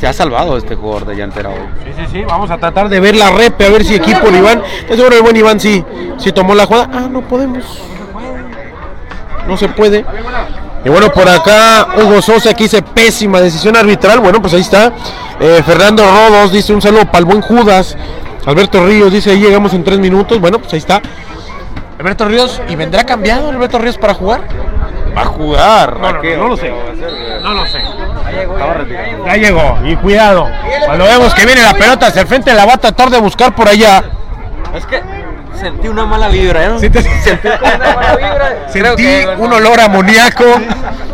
se 0.00 0.06
ha 0.06 0.12
salvado 0.12 0.56
este 0.56 0.74
jugador 0.74 1.06
de 1.06 1.14
llantera 1.14 1.50
hoy. 1.50 1.60
Sí, 1.84 1.92
sí, 1.96 2.06
sí, 2.10 2.24
vamos 2.24 2.50
a 2.50 2.58
tratar 2.58 2.88
de 2.88 2.98
ver 2.98 3.14
la 3.14 3.30
repe, 3.30 3.64
a 3.64 3.70
ver 3.70 3.84
si 3.84 3.94
equipo 3.94 4.26
el 4.26 4.36
Iván. 4.36 4.62
Estoy 4.80 4.96
seguro 4.96 5.14
el 5.14 5.22
buen 5.22 5.36
Iván 5.36 5.60
sí, 5.60 5.84
sí 6.18 6.32
tomó 6.32 6.56
la 6.56 6.66
jugada. 6.66 6.90
Ah, 6.92 7.08
no 7.08 7.20
podemos. 7.20 7.82
No 9.46 9.56
se 9.56 9.68
puede. 9.68 10.04
Y 10.84 10.88
bueno, 10.88 11.12
por 11.12 11.28
acá 11.28 11.88
Hugo 11.96 12.20
Sosa 12.20 12.54
que 12.54 12.64
dice 12.64 12.82
pésima 12.82 13.40
decisión 13.40 13.76
arbitral. 13.76 14.20
Bueno, 14.20 14.40
pues 14.40 14.54
ahí 14.54 14.60
está. 14.60 14.92
Eh, 15.38 15.62
Fernando 15.64 16.04
Rodos 16.04 16.52
dice 16.52 16.72
un 16.72 16.82
saludo 16.82 17.04
para 17.06 17.18
el 17.18 17.24
buen 17.24 17.40
Judas. 17.40 17.96
Alberto 18.46 18.84
Ríos 18.84 19.12
dice 19.12 19.30
ahí 19.30 19.40
llegamos 19.40 19.72
en 19.74 19.84
tres 19.84 19.98
minutos. 19.98 20.40
Bueno, 20.40 20.58
pues 20.58 20.72
ahí 20.72 20.80
está. 20.80 21.00
Alberto 21.98 22.24
Ríos, 22.24 22.60
¿y 22.68 22.74
vendrá 22.74 23.04
cambiado 23.04 23.50
Alberto 23.50 23.78
Ríos 23.78 23.96
para 23.96 24.14
jugar? 24.14 24.42
Va 25.16 25.22
a 25.22 25.26
jugar. 25.26 26.00
No, 26.00 26.06
¿a 26.08 26.12
no, 26.14 26.20
qué? 26.20 26.36
no 26.36 26.48
lo 26.48 26.54
¿O 26.54 26.56
qué 26.56 26.62
sé. 26.62 26.72
No 27.42 27.54
lo 27.54 27.66
sé. 27.66 27.78
Ya 29.26 29.36
llegó, 29.36 29.78
y 29.84 29.94
cuidado. 29.96 30.48
Cuando 30.86 31.04
vemos 31.04 31.32
que 31.34 31.46
viene 31.46 31.62
la 31.62 31.74
pelota 31.74 32.06
hacia 32.06 32.22
el 32.22 32.28
frente, 32.28 32.52
la 32.54 32.64
va 32.66 32.74
a 32.74 32.78
tratar 32.78 33.10
de 33.10 33.20
buscar 33.20 33.54
por 33.54 33.68
allá. 33.68 34.02
Es 34.74 34.86
que 34.86 35.00
sentí 35.58 35.88
una 35.88 36.06
mala 36.06 36.28
vibra, 36.28 36.64
¿eh? 36.64 36.90
Te- 36.90 37.02
Sentí 37.02 37.48
una 37.48 37.94
mala 37.94 38.16
vibra. 38.16 38.56
Sentí 38.72 39.06
un 39.38 39.52
olor 39.52 39.80
amoníaco. 39.80 40.44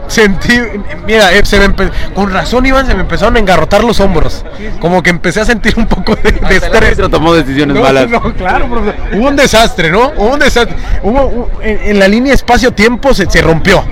Sentí, 0.08 0.58
mira, 1.06 1.32
eh, 1.32 1.44
se 1.44 1.58
me 1.60 1.74
con 2.14 2.32
razón, 2.32 2.64
Iván, 2.66 2.86
se 2.86 2.94
me 2.94 3.02
empezaron 3.02 3.36
a 3.36 3.38
engarrotar 3.38 3.84
los 3.84 4.00
hombros. 4.00 4.44
Como 4.80 5.02
que 5.02 5.10
empecé 5.10 5.40
a 5.40 5.44
sentir 5.44 5.74
un 5.76 5.86
poco 5.86 6.16
de, 6.16 6.30
estrés. 6.56 6.98
tomó 7.10 7.34
decisiones 7.34 7.76
No, 7.76 7.82
malas. 7.82 8.08
no, 8.08 8.20
claro, 8.34 8.66
profesor. 8.68 8.94
Hubo 9.14 9.28
un 9.28 9.36
desastre, 9.36 9.90
¿no? 9.90 10.12
Hubo 10.16 10.32
un 10.32 10.38
desastre. 10.38 10.74
Hubo, 11.02 11.22
hubo- 11.26 11.50
en, 11.62 11.78
en 11.90 11.98
la 11.98 12.08
línea 12.08 12.32
espacio-tiempo 12.34 13.12
se, 13.14 13.28
se 13.30 13.42
rompió. 13.42 13.84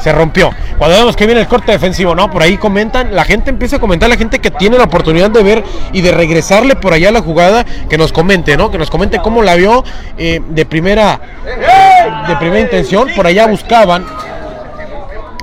Se 0.00 0.12
rompió. 0.12 0.50
Cuando 0.78 0.96
vemos 0.96 1.14
que 1.14 1.26
viene 1.26 1.42
el 1.42 1.46
corte 1.46 1.72
defensivo, 1.72 2.14
¿no? 2.14 2.30
Por 2.30 2.42
ahí 2.42 2.56
comentan, 2.56 3.14
la 3.14 3.24
gente 3.24 3.50
empieza 3.50 3.76
a 3.76 3.78
comentar, 3.80 4.08
la 4.08 4.16
gente 4.16 4.38
que 4.38 4.50
tiene 4.50 4.78
la 4.78 4.84
oportunidad 4.84 5.30
de 5.30 5.42
ver 5.42 5.62
y 5.92 6.00
de 6.00 6.10
regresarle 6.10 6.74
por 6.74 6.94
allá 6.94 7.10
a 7.10 7.12
la 7.12 7.20
jugada, 7.20 7.64
que 7.88 7.98
nos 7.98 8.10
comente, 8.12 8.56
¿no? 8.56 8.70
Que 8.70 8.78
nos 8.78 8.90
comente 8.90 9.18
cómo 9.20 9.42
la 9.42 9.54
vio 9.56 9.84
eh, 10.16 10.40
de 10.48 10.64
primera 10.64 11.20
de 12.28 12.36
primera 12.36 12.60
intención. 12.60 13.08
Por 13.14 13.26
allá 13.26 13.46
buscaban 13.46 14.06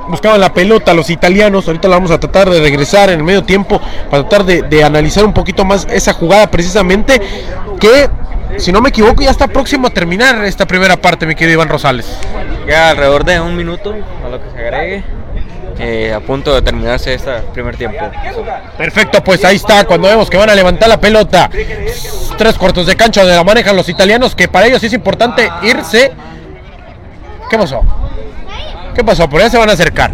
buscaban 0.09 0.39
la 0.39 0.53
pelota 0.53 0.93
los 0.93 1.09
italianos. 1.09 1.67
Ahorita 1.67 1.87
la 1.87 1.95
vamos 1.95 2.11
a 2.11 2.19
tratar 2.19 2.49
de 2.49 2.59
regresar 2.59 3.09
en 3.09 3.19
el 3.19 3.23
medio 3.23 3.43
tiempo 3.43 3.81
para 4.09 4.23
tratar 4.27 4.45
de, 4.45 4.61
de 4.63 4.83
analizar 4.83 5.25
un 5.25 5.33
poquito 5.33 5.65
más 5.65 5.87
esa 5.89 6.13
jugada 6.13 6.47
precisamente 6.49 7.21
que, 7.79 8.09
si 8.57 8.71
no 8.71 8.81
me 8.81 8.89
equivoco, 8.89 9.21
ya 9.21 9.31
está 9.31 9.47
próximo 9.47 9.87
a 9.87 9.89
terminar 9.89 10.43
esta 10.45 10.65
primera 10.65 10.97
parte, 10.97 11.25
mi 11.25 11.35
querido 11.35 11.53
Iván 11.55 11.69
Rosales. 11.69 12.07
Ya 12.67 12.89
alrededor 12.89 13.23
de 13.23 13.39
un 13.39 13.55
minuto 13.55 13.93
a 14.25 14.29
lo 14.29 14.41
que 14.41 14.49
se 14.51 14.57
agregue. 14.57 15.03
eh, 15.79 16.13
a 16.13 16.19
punto 16.19 16.53
de 16.53 16.61
terminarse 16.61 17.13
este 17.13 17.31
primer 17.53 17.75
tiempo. 17.77 17.99
Perfecto, 18.77 19.23
pues 19.23 19.43
ahí 19.45 19.57
está, 19.57 19.85
cuando 19.85 20.07
vemos 20.07 20.29
que 20.29 20.37
van 20.37 20.49
a 20.49 20.55
levantar 20.55 20.89
la 20.89 20.99
pelota. 20.99 21.49
Tres 22.37 22.57
cuartos 22.57 22.85
de 22.85 22.95
cancha 22.95 23.21
donde 23.21 23.35
la 23.35 23.43
manejan 23.43 23.75
los 23.75 23.89
italianos, 23.89 24.35
que 24.35 24.47
para 24.47 24.67
ellos 24.67 24.83
es 24.83 24.93
importante 24.93 25.49
irse. 25.63 26.11
¿Qué 27.49 27.57
pasó? 27.57 27.81
¿Qué 28.97 29.03
pasó? 29.03 29.29
Por 29.29 29.39
allá 29.39 29.51
se 29.51 29.59
van 29.59 29.69
a 29.69 29.73
acercar. 29.73 30.11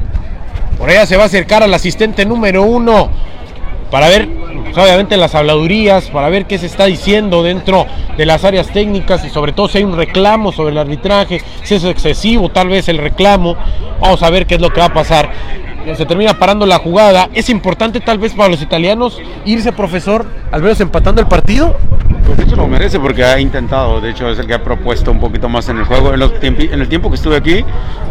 Por 0.78 0.90
allá 0.90 1.06
se 1.06 1.16
va 1.16 1.24
a 1.24 1.28
acercar 1.28 1.64
al 1.64 1.74
asistente 1.74 2.26
número 2.26 2.64
uno 2.64 3.10
para 3.90 4.10
ver, 4.10 4.28
pues, 4.28 4.78
obviamente, 4.78 5.16
las 5.16 5.36
habladurías, 5.36 6.10
para 6.10 6.28
ver 6.28 6.48
qué 6.48 6.58
se 6.58 6.66
está 6.66 6.84
diciendo 6.84 7.44
dentro 7.44 7.88
de 8.18 8.26
las 8.26 8.44
áreas 8.44 8.68
técnicas 8.74 9.24
y 9.24 9.30
sobre 9.30 9.54
todo 9.54 9.70
si 9.70 9.78
hay 9.78 9.86
un 9.86 9.96
reclamo 9.96 10.52
sobre 10.52 10.74
el 10.74 10.78
arbitraje, 10.78 11.42
si 11.64 11.76
es 11.76 11.86
excesivo 11.86 12.50
tal 12.50 12.68
vez 12.68 12.90
el 12.90 12.98
reclamo. 12.98 13.56
Vamos 14.02 14.22
a 14.22 14.30
ver 14.30 14.46
qué 14.46 14.56
es 14.56 14.62
lo 14.62 14.74
que 14.74 14.82
va 14.82 14.88
a 14.88 14.94
pasar. 14.94 15.32
Se 15.96 16.06
termina 16.06 16.38
parando 16.40 16.66
la 16.66 16.78
jugada. 16.78 17.30
Es 17.34 17.50
importante 17.50 18.00
tal 18.00 18.18
vez 18.18 18.34
para 18.34 18.50
los 18.50 18.62
italianos 18.62 19.20
irse, 19.46 19.72
profesor, 19.72 20.26
al 20.52 20.62
menos 20.62 20.80
empatando 20.80 21.22
el 21.22 21.28
partido. 21.28 21.76
Pues 22.26 22.38
de 22.38 22.44
hecho 22.46 22.56
lo 22.56 22.68
merece 22.68 23.00
porque 23.00 23.24
ha 23.26 23.40
intentado, 23.40 24.00
de 24.00 24.12
hecho 24.12 24.30
es 24.30 24.40
el 24.40 24.48
que 24.48 24.54
ha 24.54 24.64
propuesto 24.64 25.12
un 25.12 25.20
poquito 25.20 25.50
más 25.50 25.68
en 25.70 25.78
el 25.78 25.84
juego. 25.84 26.14
En 26.14 26.22
el 26.82 26.88
tiempo 26.88 27.10
que 27.10 27.16
estuve 27.16 27.36
aquí, 27.36 27.66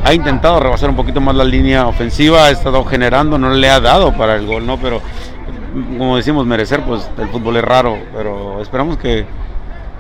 ha 0.05 0.13
intentado 0.13 0.61
rebasar 0.61 0.91
un 0.91 0.97
poquito 0.97 1.21
más 1.21 1.35
la 1.35 1.45
línea 1.45 1.87
ofensiva, 1.87 2.45
ha 2.45 2.51
estado 2.51 2.85
generando, 2.85 3.39
no 3.39 3.51
le 3.51 3.71
ha 3.71 3.81
dado 3.81 4.13
para 4.13 4.37
el 4.37 4.47
gol, 4.47 4.67
¿no? 4.67 4.77
Pero 4.77 5.01
como 5.97 6.17
decimos, 6.19 6.45
merecer, 6.45 6.83
pues 6.83 7.11
el 7.19 7.29
fútbol 7.29 7.57
es 7.57 7.65
raro, 7.65 7.97
pero 8.15 8.61
esperamos 8.61 8.99
que, 8.99 9.25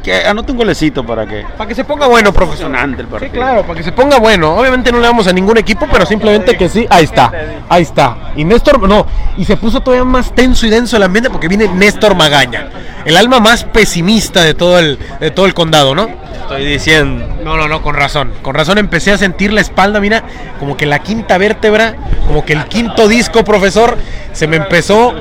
que 0.02 0.24
anote 0.26 0.52
un 0.52 0.58
golecito 0.58 1.04
para 1.04 1.26
que... 1.26 1.44
Para 1.56 1.68
que 1.68 1.74
se 1.74 1.84
ponga 1.84 2.06
bueno, 2.06 2.32
profesor. 2.32 2.74
El 2.74 3.06
Sí, 3.20 3.28
claro, 3.30 3.62
para 3.62 3.74
que 3.74 3.84
se 3.84 3.92
ponga 3.92 4.18
bueno. 4.18 4.56
Obviamente 4.56 4.90
no 4.90 4.98
le 4.98 5.06
damos 5.06 5.26
a 5.26 5.32
ningún 5.32 5.56
equipo, 5.58 5.86
pero 5.90 6.04
simplemente 6.04 6.56
que 6.56 6.68
sí. 6.68 6.86
Ahí 6.90 7.04
está, 7.04 7.32
ahí 7.68 7.82
está. 7.82 8.32
Y 8.36 8.44
Néstor, 8.44 8.80
no, 8.88 9.06
y 9.36 9.44
se 9.44 9.56
puso 9.56 9.80
todavía 9.80 10.04
más 10.04 10.34
tenso 10.34 10.66
y 10.66 10.70
denso 10.70 10.96
el 10.96 11.04
ambiente 11.04 11.30
porque 11.30 11.48
viene 11.48 11.68
Néstor 11.68 12.14
Magaña, 12.14 12.68
el 13.04 13.16
alma 13.16 13.40
más 13.40 13.64
pesimista 13.64 14.42
de 14.42 14.54
todo 14.54 14.78
el, 14.78 14.98
de 15.20 15.30
todo 15.30 15.46
el 15.46 15.54
condado, 15.54 15.94
¿no? 15.94 16.08
Estoy 16.42 16.66
diciendo. 16.66 17.26
No, 17.44 17.56
no, 17.56 17.68
no, 17.68 17.82
con 17.82 17.94
razón. 17.94 18.32
Con 18.42 18.54
razón 18.54 18.78
empecé 18.78 19.12
a 19.12 19.18
sentir 19.18 19.52
la 19.52 19.60
espalda, 19.60 20.00
mira, 20.00 20.24
como 20.58 20.76
que 20.76 20.86
la 20.86 20.98
quinta 20.98 21.38
vértebra, 21.38 21.94
como 22.26 22.44
que 22.44 22.52
el 22.52 22.64
quinto 22.66 23.08
disco, 23.08 23.44
profesor, 23.44 23.96
se 24.32 24.46
me 24.46 24.56
empezó, 24.56 25.14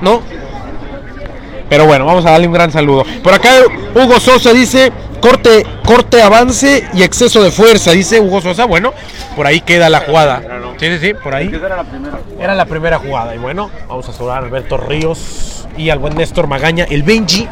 ¿no? 0.00 0.22
Pero 1.72 1.86
bueno, 1.86 2.04
vamos 2.04 2.26
a 2.26 2.32
darle 2.32 2.46
un 2.46 2.52
gran 2.52 2.70
saludo. 2.70 3.02
Por 3.22 3.32
acá 3.32 3.48
Hugo 3.94 4.20
Sosa 4.20 4.52
dice, 4.52 4.92
corte, 5.22 5.64
corte, 5.86 6.20
avance 6.20 6.86
y 6.92 7.02
exceso 7.02 7.42
de 7.42 7.50
fuerza, 7.50 7.92
dice 7.92 8.20
Hugo 8.20 8.42
Sosa. 8.42 8.66
Bueno, 8.66 8.92
por 9.34 9.46
ahí 9.46 9.62
queda 9.62 9.88
la 9.88 10.00
jugada. 10.00 10.42
Sí, 10.78 10.88
sí, 10.88 10.98
sí, 10.98 11.14
por 11.14 11.34
ahí. 11.34 11.50
Era 12.38 12.54
la 12.54 12.66
primera 12.66 12.98
jugada. 12.98 13.34
Y 13.34 13.38
bueno, 13.38 13.70
vamos 13.88 14.06
a 14.06 14.12
saludar 14.12 14.42
a 14.42 14.44
Alberto 14.44 14.76
Ríos 14.76 15.66
y 15.78 15.88
al 15.88 15.98
buen 15.98 16.14
Néstor 16.14 16.46
Magaña, 16.46 16.84
el 16.90 17.04
Benji. 17.04 17.48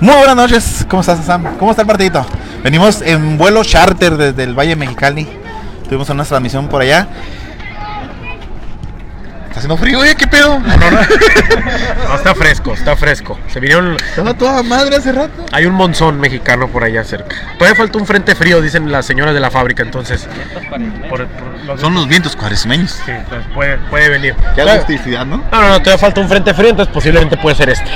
Muy 0.00 0.16
buenas 0.16 0.34
noches, 0.34 0.84
¿cómo 0.90 1.02
estás 1.02 1.24
Sam? 1.24 1.56
¿Cómo 1.60 1.70
está 1.70 1.82
el 1.82 1.86
partidito? 1.86 2.26
Venimos 2.64 3.02
en 3.02 3.38
vuelo 3.38 3.62
charter 3.62 4.16
desde 4.16 4.42
el 4.42 4.58
Valle 4.58 4.74
Mexicali. 4.74 5.28
Tuvimos 5.84 6.10
una 6.10 6.24
transmisión 6.24 6.66
por 6.66 6.82
allá. 6.82 7.06
Haciendo 9.64 9.78
frío, 9.82 10.04
¿eh? 10.04 10.14
¿Qué 10.14 10.26
pedo? 10.26 10.58
No, 10.58 12.14
está 12.16 12.34
fresco, 12.34 12.74
está 12.74 12.94
fresco. 12.96 13.38
Se 13.48 13.60
vinieron 13.60 13.96
Estaba 13.96 14.34
toda 14.34 14.62
madre 14.62 14.96
hace 14.96 15.10
rato. 15.10 15.46
Hay 15.52 15.64
un 15.64 15.72
monzón 15.72 16.20
mexicano 16.20 16.68
por 16.68 16.84
allá 16.84 17.02
cerca. 17.02 17.34
Todavía 17.56 17.74
falta 17.74 17.96
un 17.96 18.04
frente 18.04 18.34
frío, 18.34 18.60
dicen 18.60 18.92
las 18.92 19.06
señoras 19.06 19.32
de 19.32 19.40
la 19.40 19.50
fábrica, 19.50 19.82
entonces. 19.82 20.28
por- 21.08 21.26
por 21.26 21.64
los- 21.64 21.80
Son 21.80 21.94
los 21.94 22.06
vientos 22.06 22.36
cuaresmeños. 22.36 22.90
Sí, 23.06 23.10
entonces 23.10 23.50
puede, 23.54 23.78
puede 23.88 24.10
venir. 24.10 24.34
Qué 24.34 24.42
Todavía- 24.60 24.74
agusticidad, 24.74 25.24
¿no? 25.24 25.38
No, 25.38 25.60
no, 25.62 25.68
no, 25.70 25.78
todavía 25.78 25.96
falta 25.98 26.20
un 26.20 26.28
frente 26.28 26.52
frío, 26.52 26.68
entonces 26.68 26.92
posiblemente 26.92 27.38
puede 27.38 27.56
ser 27.56 27.70
este. 27.70 27.90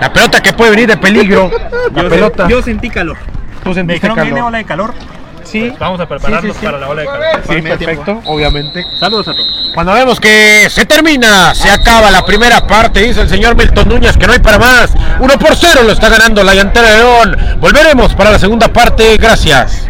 La 0.00 0.10
pelota 0.10 0.40
que 0.40 0.54
puede 0.54 0.70
venir 0.70 0.88
de 0.88 0.96
peligro. 0.96 1.50
La 1.94 2.08
pelota. 2.08 2.48
Yo 2.48 2.62
sentí 2.62 2.88
calor. 2.88 3.18
Tú 3.62 3.74
Me 3.84 3.92
dijeron 3.92 4.16
que 4.16 4.22
viene 4.22 4.36
calor. 4.36 4.48
ola 4.48 4.58
de 4.58 4.64
calor. 4.64 4.94
Sí, 5.50 5.72
Vamos 5.78 5.98
a 6.00 6.06
prepararnos 6.06 6.42
Sí, 6.42 6.48
sí, 6.52 6.58
sí. 6.60 6.66
para 6.66 6.78
la 6.78 6.88
ola 6.88 7.00
de 7.02 7.06
calor. 7.08 7.26
sí, 7.48 7.62
perfecto, 7.62 8.20
obviamente. 8.26 8.84
Saludos 9.00 9.28
a 9.28 9.34
todos. 9.34 9.48
Cuando 9.74 9.92
vemos 9.94 10.20
que 10.20 10.68
se 10.70 10.84
termina, 10.86 11.54
se 11.54 11.70
acaba 11.70 12.10
la 12.10 12.24
primera 12.24 12.66
parte, 12.66 13.00
dice 13.00 13.22
el 13.22 13.28
señor 13.28 13.56
Milton 13.56 13.88
Núñez 13.88 14.16
que 14.16 14.26
no 14.26 14.32
hay 14.32 14.40
para 14.40 14.58
más. 14.58 14.92
1 15.20 15.38
por 15.38 15.54
0 15.56 15.80
lo 15.84 15.92
está 15.92 16.08
ganando 16.08 16.42
la 16.44 16.54
llantera 16.54 16.90
de 16.90 16.96
León. 16.98 17.36
Volveremos 17.60 18.14
para 18.14 18.30
la 18.32 18.38
segunda 18.38 18.68
parte. 18.68 19.16
Gracias. 19.16 19.88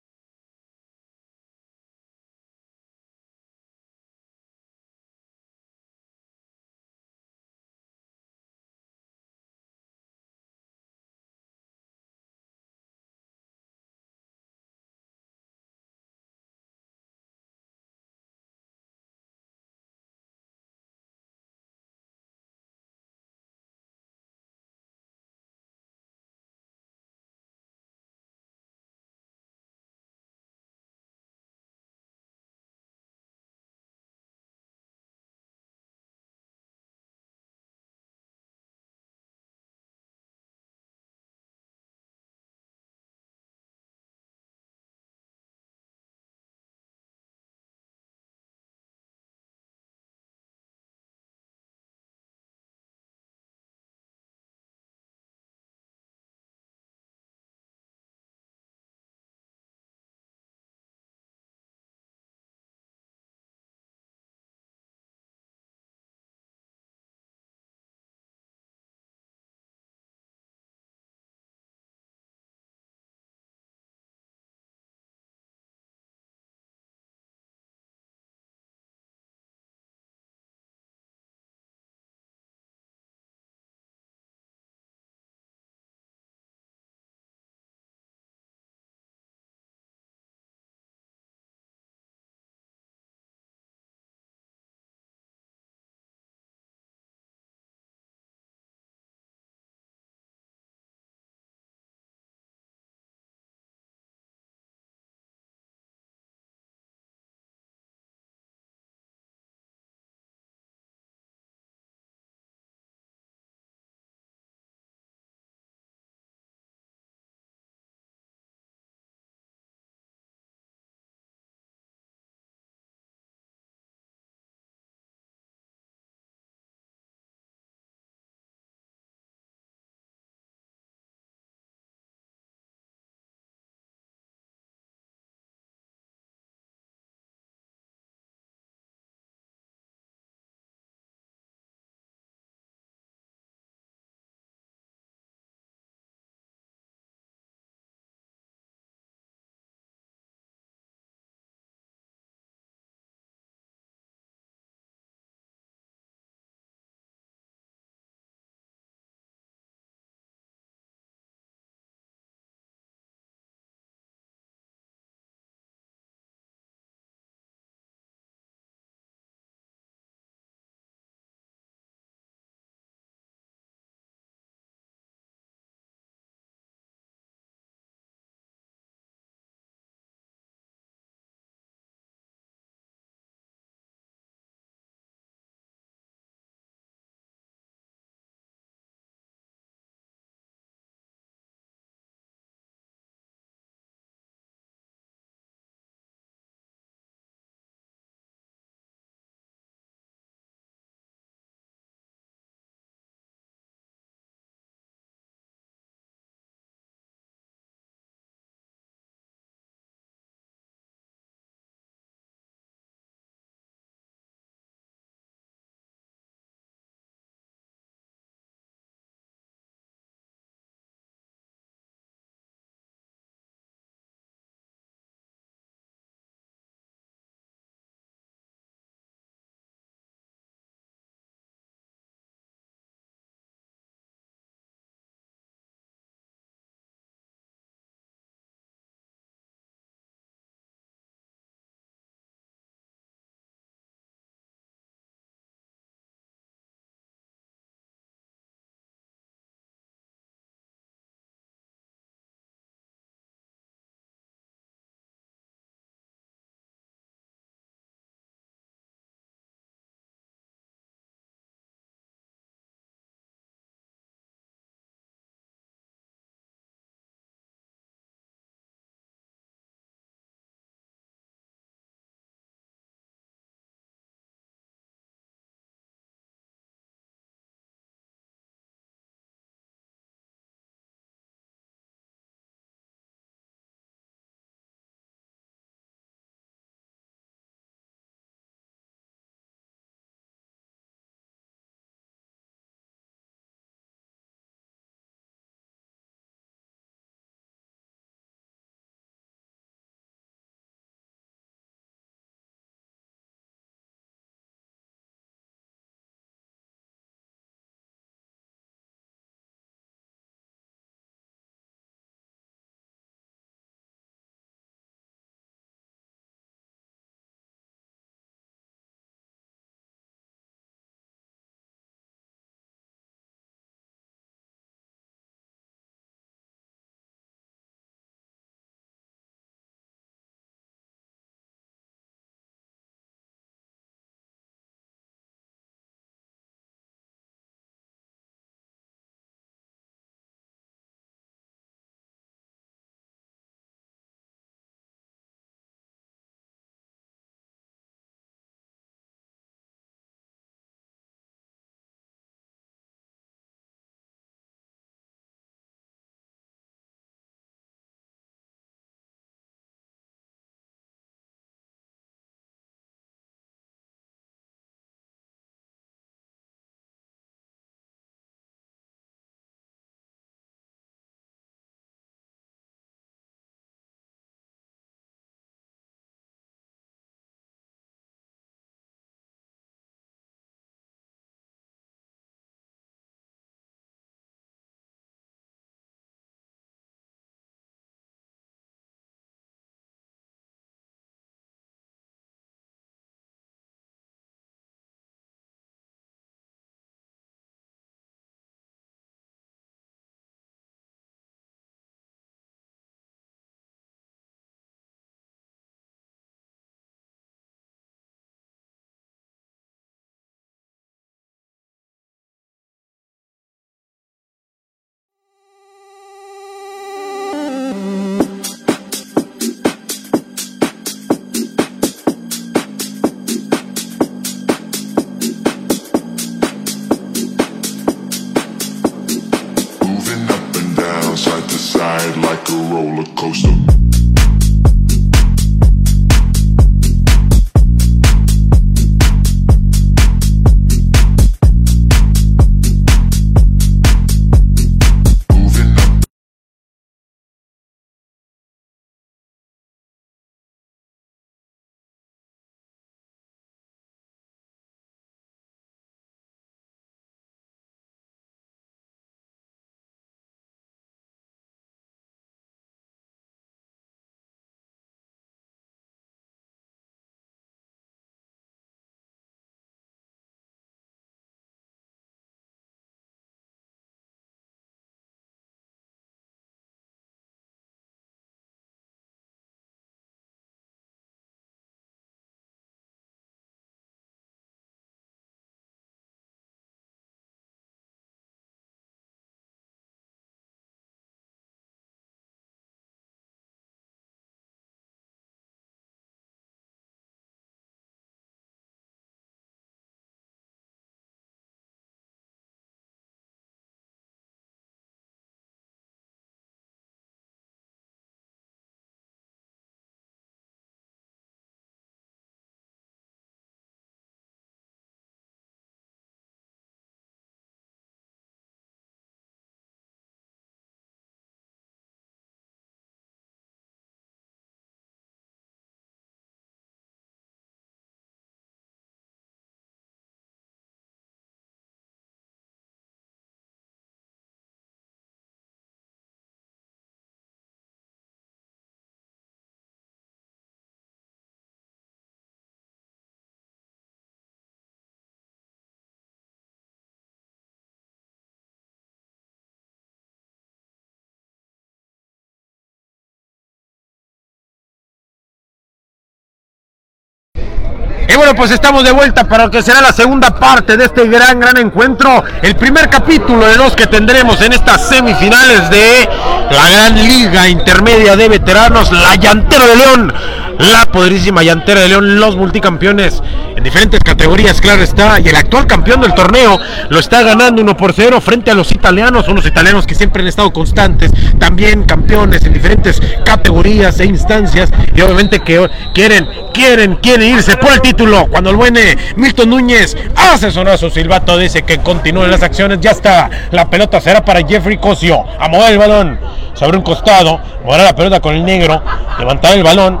Y 558.16 558.18
bueno, 558.18 558.34
pues 558.34 558.50
estamos 558.50 558.82
de 558.82 558.92
vuelta 558.92 559.24
para 559.24 559.44
lo 559.44 559.50
que 559.50 559.60
será 559.60 559.82
la 559.82 559.92
segunda 559.92 560.34
parte 560.34 560.78
de 560.78 560.86
este 560.86 561.06
gran, 561.06 561.38
gran 561.38 561.58
encuentro. 561.58 562.24
El 562.40 562.56
primer 562.56 562.88
capítulo 562.88 563.46
de 563.46 563.58
los 563.58 563.76
que 563.76 563.86
tendremos 563.88 564.40
en 564.40 564.54
estas 564.54 564.88
semifinales 564.88 565.68
de 565.68 566.08
la 566.50 566.70
gran 566.70 566.94
liga 566.94 567.46
intermedia 567.46 568.16
de 568.16 568.30
veteranos, 568.30 568.90
la 568.90 569.16
Llantera 569.16 569.66
de 569.66 569.76
León. 569.76 570.14
La 570.58 570.86
poderísima 570.90 571.42
Llantera 571.42 571.80
de 571.80 571.88
León, 571.88 572.18
los 572.18 572.36
multicampeones 572.36 573.22
en 573.56 573.64
diferentes 573.64 574.00
categorías, 574.00 574.60
claro 574.60 574.82
está. 574.82 575.20
Y 575.20 575.28
el 575.28 575.36
actual 575.36 575.66
campeón 575.66 576.00
del 576.00 576.14
torneo 576.14 576.58
lo 576.88 576.98
está 576.98 577.22
ganando 577.22 577.62
1 577.62 577.76
por 577.76 577.92
0 577.92 578.20
frente 578.20 578.50
a 578.50 578.54
los 578.54 578.72
italianos, 578.72 579.28
unos 579.28 579.46
italianos 579.46 579.86
que 579.86 579.94
siempre 579.94 580.22
han 580.22 580.28
estado 580.28 580.52
constantes, 580.52 581.10
también 581.38 581.84
campeones 581.84 582.44
en 582.44 582.52
diferentes 582.52 583.00
categorías 583.24 584.00
e 584.00 584.06
instancias. 584.06 584.70
Y 584.94 585.00
obviamente 585.02 585.40
que 585.40 585.68
quieren, 585.94 586.28
quieren, 586.52 586.96
quieren 586.96 587.34
irse 587.36 587.56
por 587.56 587.72
el 587.72 587.80
título. 587.80 588.26
Cuando 588.28 588.50
el 588.50 588.56
buen 588.56 588.76
eh, 588.76 588.96
Milton 589.16 589.50
Núñez 589.50 589.96
hace 590.16 590.50
sonar 590.50 590.78
su 590.78 590.90
silbato, 590.90 591.36
dice 591.38 591.62
que 591.62 591.78
continúen 591.78 592.30
las 592.30 592.42
acciones. 592.42 592.80
Ya 592.80 592.90
está, 592.92 593.30
la 593.50 593.68
pelota 593.68 594.00
será 594.00 594.24
para 594.24 594.46
Jeffrey 594.46 594.78
Cosio. 594.78 595.24
A 595.38 595.48
mover 595.48 595.72
el 595.72 595.78
balón 595.78 596.18
sobre 596.54 596.76
un 596.78 596.82
costado, 596.82 597.40
moverá 597.64 597.84
la 597.84 597.94
pelota 597.94 598.20
con 598.20 598.34
el 598.34 598.44
negro, 598.44 598.82
levantar 599.18 599.56
el 599.56 599.62
balón. 599.62 600.00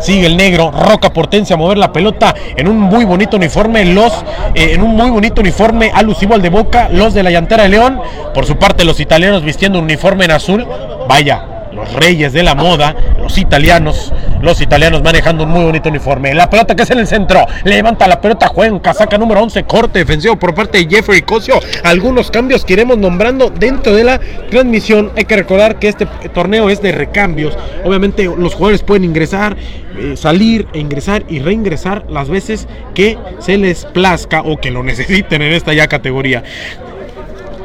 Sigue 0.00 0.26
el 0.26 0.36
negro, 0.36 0.70
Roca 0.70 1.12
Portencia 1.12 1.54
a 1.54 1.56
mover 1.56 1.78
la 1.78 1.92
pelota 1.92 2.34
en 2.56 2.68
un 2.68 2.78
muy 2.78 3.04
bonito 3.04 3.36
uniforme, 3.36 3.84
los 3.84 4.12
eh, 4.54 4.72
en 4.72 4.82
un 4.82 4.96
muy 4.96 5.10
bonito 5.10 5.40
uniforme 5.40 5.90
alusivo 5.94 6.34
al 6.34 6.42
de 6.42 6.48
Boca, 6.48 6.88
los 6.90 7.14
de 7.14 7.22
la 7.22 7.30
llantera 7.30 7.64
de 7.64 7.68
León, 7.68 8.00
por 8.32 8.46
su 8.46 8.56
parte 8.56 8.84
los 8.84 8.98
italianos 9.00 9.42
vistiendo 9.42 9.78
un 9.78 9.84
uniforme 9.84 10.24
en 10.24 10.30
azul, 10.32 10.66
vaya, 11.08 11.59
los 11.72 11.92
reyes 11.92 12.32
de 12.32 12.42
la 12.42 12.54
moda, 12.54 12.94
los 13.18 13.38
italianos, 13.38 14.12
los 14.40 14.60
italianos 14.60 15.02
manejando 15.02 15.44
un 15.44 15.50
muy 15.50 15.64
bonito 15.64 15.88
uniforme. 15.88 16.34
La 16.34 16.50
pelota 16.50 16.74
que 16.74 16.82
es 16.82 16.90
en 16.90 16.98
el 16.98 17.06
centro, 17.06 17.46
levanta 17.64 18.08
la 18.08 18.20
pelota, 18.20 18.48
juega 18.48 18.72
en 18.72 18.78
casaca 18.80 19.18
número 19.18 19.42
11, 19.42 19.64
corte 19.64 20.00
defensivo 20.00 20.36
por 20.36 20.54
parte 20.54 20.78
de 20.78 20.96
Jeffrey 20.96 21.22
Cosio. 21.22 21.60
Algunos 21.84 22.30
cambios 22.30 22.64
que 22.64 22.74
iremos 22.74 22.98
nombrando 22.98 23.50
dentro 23.50 23.94
de 23.94 24.04
la 24.04 24.20
transmisión. 24.50 25.12
Hay 25.16 25.24
que 25.24 25.36
recordar 25.36 25.78
que 25.78 25.88
este 25.88 26.06
torneo 26.32 26.70
es 26.70 26.82
de 26.82 26.92
recambios. 26.92 27.56
Obviamente 27.84 28.24
los 28.24 28.54
jugadores 28.54 28.82
pueden 28.82 29.04
ingresar, 29.04 29.56
eh, 29.98 30.16
salir 30.16 30.66
e 30.72 30.78
ingresar 30.78 31.24
y 31.28 31.40
reingresar 31.40 32.04
las 32.08 32.28
veces 32.28 32.66
que 32.94 33.18
se 33.38 33.56
les 33.56 33.84
plazca 33.84 34.42
o 34.42 34.58
que 34.58 34.70
lo 34.70 34.82
necesiten 34.90 35.42
en 35.42 35.52
esta 35.52 35.72
ya 35.72 35.88
categoría. 35.88 36.42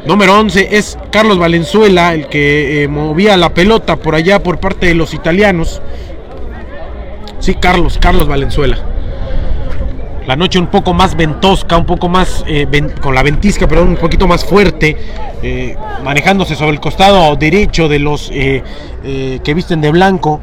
Número 0.06 0.40
11 0.40 0.78
es 0.78 1.00
Carlos 1.12 1.40
Valenzuela, 1.40 2.14
el 2.14 2.28
que 2.28 2.84
eh, 2.84 2.88
movía 2.88 3.36
la 3.38 3.56
pelota 3.56 3.96
por 3.96 4.14
allá 4.14 4.44
por 4.44 4.60
parte 4.60 4.86
de 4.86 4.94
los 4.94 5.16
italianos. 5.16 5.82
Sí, 7.40 7.56
Carlos, 7.56 7.98
Carlos 8.00 8.28
Valenzuela. 8.28 8.78
La 10.28 10.36
noche 10.36 10.60
un 10.60 10.68
poco 10.68 10.94
más 10.94 11.16
ventosca, 11.16 11.76
un 11.76 11.88
poco 11.88 12.08
más 12.08 12.44
eh, 12.48 12.68
con 13.02 13.16
la 13.16 13.24
ventisca, 13.24 13.68
perdón, 13.68 13.90
un 13.90 13.98
poquito 13.98 14.28
más 14.28 14.46
fuerte, 14.46 14.96
eh, 15.42 15.76
manejándose 16.04 16.56
sobre 16.56 16.74
el 16.74 16.80
costado 16.80 17.36
derecho 17.36 17.88
de 17.88 17.98
los 18.00 18.30
que 18.30 19.54
visten 19.56 19.82
de 19.82 19.90
blanco. 19.90 20.40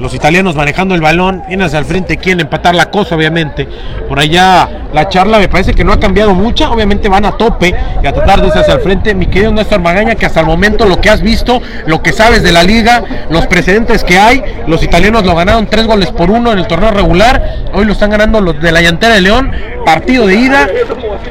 Los 0.00 0.14
italianos 0.14 0.56
manejando 0.56 0.94
el 0.94 1.00
balón, 1.00 1.44
vienen 1.46 1.66
hacia 1.66 1.78
el 1.78 1.84
frente, 1.84 2.16
quieren 2.16 2.40
empatar 2.40 2.74
la 2.74 2.90
cosa, 2.90 3.14
obviamente. 3.14 3.68
Por 4.08 4.18
allá 4.18 4.68
la 4.92 5.08
charla 5.08 5.38
me 5.38 5.48
parece 5.48 5.74
que 5.74 5.84
no 5.84 5.92
ha 5.92 6.00
cambiado 6.00 6.34
mucha, 6.34 6.70
obviamente 6.70 7.08
van 7.08 7.24
a 7.24 7.32
tope 7.32 7.74
y 8.02 8.06
a 8.06 8.12
tratar 8.12 8.40
de 8.40 8.48
irse 8.48 8.58
hacia 8.58 8.74
el 8.74 8.80
frente. 8.80 9.14
Mi 9.14 9.26
querido 9.26 9.52
Néstor 9.52 9.80
Magaña, 9.80 10.14
que 10.14 10.26
hasta 10.26 10.40
el 10.40 10.46
momento 10.46 10.86
lo 10.86 11.00
que 11.00 11.10
has 11.10 11.22
visto, 11.22 11.62
lo 11.86 12.02
que 12.02 12.12
sabes 12.12 12.42
de 12.42 12.52
la 12.52 12.62
liga, 12.62 13.04
los 13.30 13.46
precedentes 13.46 14.02
que 14.02 14.18
hay, 14.18 14.42
los 14.66 14.82
italianos 14.82 15.24
lo 15.24 15.34
ganaron 15.34 15.66
tres 15.66 15.86
goles 15.86 16.10
por 16.10 16.30
uno 16.30 16.52
en 16.52 16.58
el 16.58 16.66
torneo 16.66 16.90
regular, 16.90 17.42
hoy 17.72 17.84
lo 17.84 17.92
están 17.92 18.10
ganando 18.10 18.40
los 18.40 18.60
de 18.60 18.72
la 18.72 18.80
llantera 18.80 19.14
de 19.14 19.20
León, 19.20 19.52
partido 19.84 20.26
de 20.26 20.34
ida 20.34 20.68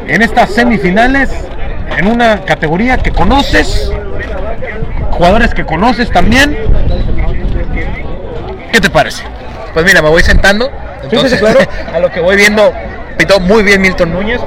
en 0.08 0.22
estas 0.22 0.54
semifinales, 0.54 1.30
en 1.98 2.08
una 2.08 2.42
categoría 2.42 2.98
que 2.98 3.12
conoces, 3.12 3.92
jugadores 5.12 5.54
que 5.54 5.66
conoces 5.66 6.10
también. 6.12 6.58
¿Qué 8.72 8.80
te 8.80 8.90
parece? 8.90 9.24
Pues 9.74 9.86
mira, 9.86 10.02
me 10.02 10.10
voy 10.10 10.24
sentando. 10.24 10.72
Entonces, 11.04 11.34
sí, 11.34 11.38
claro. 11.38 11.60
a 11.94 12.00
lo 12.00 12.12
que 12.12 12.20
voy 12.20 12.36
viendo, 12.36 12.74
pitó 13.18 13.40
muy 13.40 13.64
bien 13.64 13.82
Milton 13.82 14.14
Núñez, 14.14 14.42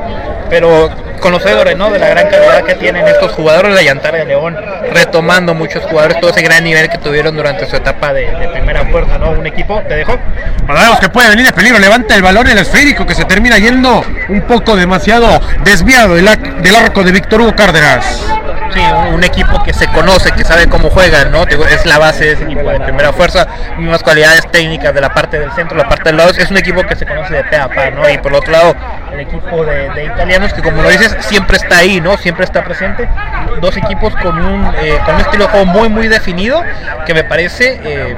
pero 0.49 0.91
conocedores, 1.25 1.75
¿no? 1.75 1.91
De 1.91 1.99
la 1.99 2.09
gran 2.09 2.29
calidad 2.29 2.63
que 2.65 2.75
tienen 2.75 3.09
estos 3.09 3.33
jugadores 3.33 3.71
de 3.71 3.77
la 3.77 3.83
Llantara 3.83 4.19
de 4.19 4.27
León, 4.27 4.57
retomando 4.93 5.55
muchos 5.55 5.83
jugadores, 5.85 6.21
todo 6.21 6.31
ese 6.31 6.43
gran 6.43 6.63
nivel 6.63 6.91
que 6.91 6.99
tuvieron 6.99 7.35
durante 7.35 7.65
su 7.67 7.77
etapa 7.77 8.13
de, 8.13 8.31
de 8.31 8.49
primera 8.49 8.85
fuerza, 8.85 9.17
¿no? 9.17 9.31
Un 9.31 9.47
equipo, 9.47 9.81
¿te 9.89 9.97
dejo? 9.97 10.19
Para 10.67 10.99
que 11.01 11.09
puede 11.09 11.31
venir 11.31 11.47
de 11.47 11.53
peligro, 11.53 11.79
levanta 11.79 12.15
el 12.15 12.23
balón 12.23 12.47
el 12.47 12.59
esférico 12.59 13.07
que 13.07 13.15
se 13.15 13.25
termina 13.25 13.57
yendo 13.57 14.05
un 14.29 14.43
poco 14.43 14.77
demasiado 14.77 15.41
desviado 15.65 16.15
del, 16.15 16.29
del 16.63 16.77
arco 16.77 17.03
de 17.03 17.13
Víctor 17.13 17.41
Hugo 17.41 17.57
Cárdenas. 17.57 18.23
Sí, 18.73 18.81
un, 18.81 19.15
un 19.15 19.25
equipo 19.25 19.63
que 19.63 19.73
se 19.73 19.87
conoce, 19.89 20.33
que 20.33 20.45
sabe 20.45 20.69
cómo 20.69 20.91
juegan, 20.91 21.31
¿no? 21.31 21.45
Es 21.45 21.87
la 21.87 21.99
base 21.99 22.25
de 22.25 22.33
ese 22.33 22.45
equipo 22.45 22.69
de 22.71 22.81
primera 22.81 23.13
fuerza, 23.13 23.47
mismas 23.79 24.03
cualidades 24.03 24.51
técnicas 24.51 24.93
de 24.93 25.01
la 25.01 25.15
parte 25.15 25.39
del 25.39 25.53
centro, 25.53 25.77
la 25.77 25.89
parte 25.89 26.05
del 26.11 26.17
lado. 26.17 26.31
Es 26.31 26.51
un 26.51 26.57
equipo 26.57 26.83
que 26.83 26.97
se 26.97 27.07
conoce 27.07 27.35
de 27.35 27.45
pe 27.45 27.57
a 27.57 27.69
pa, 27.69 27.91
¿no? 27.91 28.09
Y 28.11 28.19
por 28.19 28.35
otro 28.35 28.51
lado, 28.51 28.75
el 29.13 29.21
equipo 29.21 29.65
de, 29.65 29.91
de 29.91 30.05
italianos 30.07 30.53
que 30.53 30.63
como 30.63 30.83
lo 30.83 30.89
dices 30.89 31.14
siempre 31.21 31.57
está 31.57 31.79
ahí, 31.79 32.01
¿no? 32.01 32.17
Siempre 32.17 32.45
está 32.45 32.65
presente. 32.65 33.09
Dos 33.61 33.77
equipos 33.77 34.15
con 34.17 34.39
un, 34.39 34.75
eh, 34.77 34.99
con 35.05 35.15
un 35.15 35.21
estilo 35.21 35.45
de 35.45 35.51
juego 35.51 35.67
muy 35.67 35.89
muy 35.89 36.09
definido 36.09 36.63
que 37.07 37.15
me 37.15 37.25
parece 37.25 37.81
eh, 37.85 38.17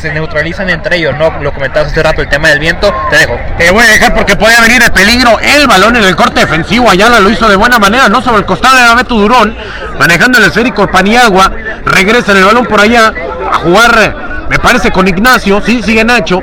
se, 0.00 0.12
neutralizan 0.12 0.68
entre 0.70 0.96
ellos, 0.96 1.14
¿no? 1.16 1.30
Lo 1.40 1.52
comentabas 1.52 1.92
hace 1.92 2.02
rato, 2.02 2.22
el 2.22 2.28
tema 2.28 2.48
del 2.48 2.58
viento, 2.58 2.92
te 3.10 3.16
dejo. 3.16 3.38
Te 3.58 3.70
voy 3.70 3.84
a 3.84 3.88
dejar 3.88 4.14
porque 4.14 4.36
podía 4.36 4.60
venir 4.60 4.82
el 4.82 4.92
peligro. 4.92 5.38
El 5.40 5.66
balón 5.66 5.96
en 5.96 6.04
el 6.04 6.16
corte 6.16 6.40
defensivo. 6.40 6.90
Ayala 6.90 7.20
lo 7.20 7.30
hizo 7.30 7.48
de 7.48 7.56
buena 7.56 7.78
manera, 7.78 8.08
no 8.08 8.22
sobre 8.22 8.38
el 8.38 8.44
costado 8.44 8.76
de 8.76 8.94
Beto 8.94 9.14
Durón. 9.14 9.56
Manejando 9.98 10.38
el 10.38 10.44
esférico 10.44 10.88
Paniagua. 10.88 11.52
Regresa 11.84 12.32
el 12.32 12.44
balón 12.44 12.66
por 12.66 12.80
allá 12.80 13.12
a 13.50 13.54
jugar, 13.54 14.46
me 14.48 14.58
parece, 14.58 14.90
con 14.90 15.06
Ignacio. 15.06 15.60
Sí, 15.60 15.82
sigue 15.82 16.04
Nacho. 16.04 16.40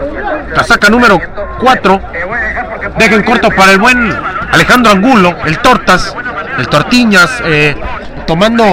Casaca 0.53 0.89
número 0.89 1.19
4. 1.59 2.01
Dejen 2.97 3.23
corto 3.23 3.49
para 3.51 3.71
el 3.71 3.80
buen 3.80 4.28
Alejandro 4.51 4.91
Angulo, 4.91 5.35
el 5.45 5.59
Tortas, 5.59 6.15
el 6.57 6.67
Tortiñas, 6.67 7.41
eh, 7.45 7.75
tomando 8.25 8.63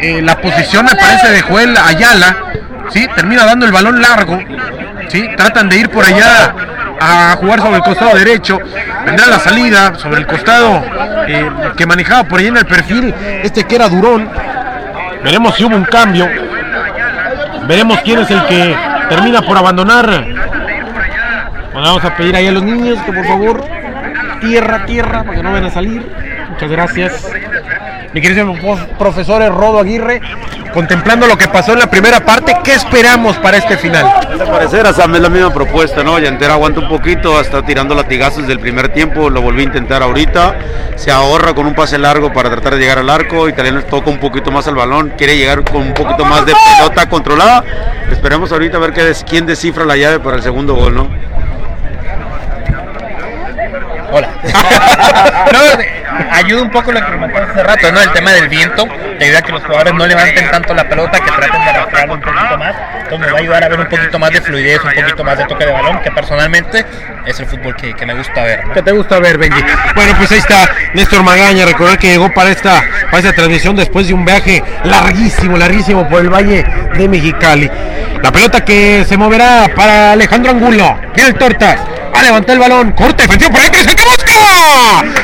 eh, 0.00 0.20
la 0.22 0.40
posición, 0.40 0.84
me 0.84 0.94
parece, 0.94 1.30
de 1.30 1.42
Joel 1.42 1.76
Ayala. 1.76 2.36
Sí, 2.90 3.06
termina 3.14 3.44
dando 3.44 3.66
el 3.66 3.72
balón 3.72 4.00
largo. 4.00 4.38
Sí, 5.08 5.28
tratan 5.36 5.68
de 5.68 5.78
ir 5.78 5.90
por 5.90 6.04
allá 6.04 6.54
a 7.00 7.36
jugar 7.36 7.60
sobre 7.60 7.76
el 7.76 7.82
costado 7.82 8.16
derecho. 8.16 8.58
Vendrá 9.04 9.26
la 9.26 9.38
salida 9.38 9.94
sobre 9.96 10.20
el 10.20 10.26
costado 10.26 10.82
eh, 11.26 11.50
que 11.76 11.86
manejaba 11.86 12.24
por 12.24 12.40
allá 12.40 12.48
en 12.48 12.56
el 12.56 12.66
perfil. 12.66 13.14
Este 13.42 13.64
que 13.64 13.76
era 13.76 13.88
Durón. 13.88 14.28
Veremos 15.22 15.56
si 15.56 15.64
hubo 15.64 15.76
un 15.76 15.84
cambio. 15.84 16.28
Veremos 17.66 18.00
quién 18.02 18.20
es 18.20 18.30
el 18.30 18.44
que 18.46 18.76
termina 19.08 19.42
por 19.42 19.56
abandonar. 19.56 20.26
Vamos 21.74 22.04
a 22.04 22.16
pedir 22.16 22.34
ahí 22.34 22.48
a 22.48 22.52
los 22.52 22.62
niños 22.62 22.98
que 23.04 23.12
por 23.12 23.26
favor 23.26 23.77
tierra, 24.40 24.86
tierra, 24.86 25.24
para 25.24 25.36
que 25.36 25.42
no 25.42 25.50
vayan 25.50 25.66
a 25.66 25.70
salir. 25.70 26.06
Muchas 26.50 26.70
gracias. 26.70 27.28
Mi 28.12 28.22
querido 28.22 28.54
profesor 28.98 29.42
Rodo 29.54 29.80
Aguirre, 29.80 30.20
contemplando 30.72 31.26
lo 31.26 31.36
que 31.36 31.46
pasó 31.48 31.74
en 31.74 31.80
la 31.80 31.90
primera 31.90 32.20
parte, 32.20 32.56
¿qué 32.64 32.72
esperamos 32.72 33.36
para 33.36 33.58
este 33.58 33.76
final? 33.76 34.06
Al 34.06 34.50
parecer, 34.50 34.86
Sam 34.94 35.14
es 35.16 35.20
la 35.20 35.28
misma 35.28 35.52
propuesta, 35.52 36.02
¿no? 36.02 36.18
Llantera 36.18 36.54
aguanta 36.54 36.80
un 36.80 36.88
poquito, 36.88 37.38
está 37.38 37.62
tirando 37.62 37.94
latigazos 37.94 38.46
del 38.46 38.60
primer 38.60 38.88
tiempo, 38.88 39.28
lo 39.28 39.42
volví 39.42 39.60
a 39.60 39.64
intentar 39.64 40.02
ahorita. 40.02 40.56
Se 40.96 41.10
ahorra 41.10 41.54
con 41.54 41.66
un 41.66 41.74
pase 41.74 41.98
largo 41.98 42.32
para 42.32 42.48
tratar 42.48 42.74
de 42.74 42.80
llegar 42.80 42.98
al 42.98 43.10
arco. 43.10 43.48
Italiano 43.48 43.82
toca 43.82 44.10
un 44.10 44.18
poquito 44.18 44.50
más 44.50 44.66
al 44.66 44.74
balón, 44.74 45.12
quiere 45.18 45.36
llegar 45.36 45.62
con 45.64 45.82
un 45.82 45.94
poquito 45.94 46.24
más 46.24 46.46
de 46.46 46.54
pelota 46.76 47.08
controlada. 47.10 47.62
Esperemos 48.10 48.50
ahorita 48.52 48.78
a 48.78 48.80
ver 48.80 48.94
quién 49.28 49.44
descifra 49.44 49.84
la 49.84 49.96
llave 49.96 50.18
para 50.18 50.36
el 50.36 50.42
segundo 50.42 50.74
gol, 50.74 50.94
¿no? 50.94 51.08
Hola. 54.10 54.28
no, 55.52 55.76
de- 55.76 55.98
ayuda 56.32 56.62
un 56.62 56.70
poco 56.70 56.92
lo 56.92 57.00
que 57.04 57.12
comentabas 57.12 57.50
hace 57.50 57.62
rato, 57.62 57.92
¿no? 57.92 58.00
El 58.00 58.12
tema 58.12 58.30
del 58.32 58.48
viento, 58.48 58.86
te 59.18 59.24
ayuda 59.26 59.38
a 59.38 59.42
que 59.42 59.52
los 59.52 59.62
jugadores 59.64 59.94
no 59.94 60.06
levanten 60.06 60.50
tanto 60.50 60.74
la 60.74 60.88
pelota, 60.88 61.20
que 61.20 61.30
traten 61.30 61.60
de 61.62 61.70
arrastrarla 61.70 62.14
un 62.14 62.20
poquito 62.20 62.58
más. 62.58 62.74
Entonces 63.02 63.20
nos 63.20 63.32
va 63.32 63.36
a 63.36 63.40
ayudar 63.40 63.64
a 63.64 63.68
ver 63.68 63.80
un 63.80 63.86
poquito 63.88 64.18
más 64.18 64.30
de 64.30 64.40
fluidez, 64.40 64.80
un 64.84 64.92
poquito 64.94 65.24
más 65.24 65.38
de 65.38 65.44
toque 65.44 65.66
de 65.66 65.72
balón, 65.72 66.00
que 66.00 66.10
personalmente 66.10 66.84
es 67.26 67.40
el 67.40 67.46
fútbol 67.46 67.76
que, 67.76 67.94
que 67.94 68.06
me 68.06 68.14
gusta 68.14 68.42
ver. 68.42 68.66
¿no? 68.66 68.72
¿Qué 68.74 68.82
te 68.82 68.92
gusta 68.92 69.18
ver, 69.18 69.38
Benji? 69.38 69.60
Bueno, 69.94 70.14
pues 70.16 70.32
ahí 70.32 70.38
está 70.38 70.68
Néstor 70.94 71.22
Magaña. 71.22 71.66
Recordar 71.66 71.98
que 71.98 72.08
llegó 72.08 72.32
para 72.32 72.50
esta, 72.50 72.82
para 73.10 73.18
esta 73.18 73.32
transmisión 73.32 73.76
después 73.76 74.08
de 74.08 74.14
un 74.14 74.24
viaje 74.24 74.62
larguísimo, 74.84 75.56
larguísimo 75.58 76.08
por 76.08 76.20
el 76.22 76.30
Valle 76.30 76.64
de 76.96 77.08
Mexicali. 77.08 77.70
La 78.22 78.32
pelota 78.32 78.64
que 78.64 79.04
se 79.06 79.16
moverá 79.16 79.66
para 79.76 80.12
Alejandro 80.12 80.52
Angulo. 80.52 80.98
El 81.14 81.34
Tortas. 81.34 81.78
Va 82.14 82.20
a 82.20 82.22
levantar 82.22 82.54
el 82.54 82.60
balón. 82.60 82.92
Corte 82.92 83.22
defensivo 83.22 83.52
por 83.52 83.60
ahí. 83.60 83.70
que 83.70 83.84
que 83.84 84.04
busca. 84.04 84.32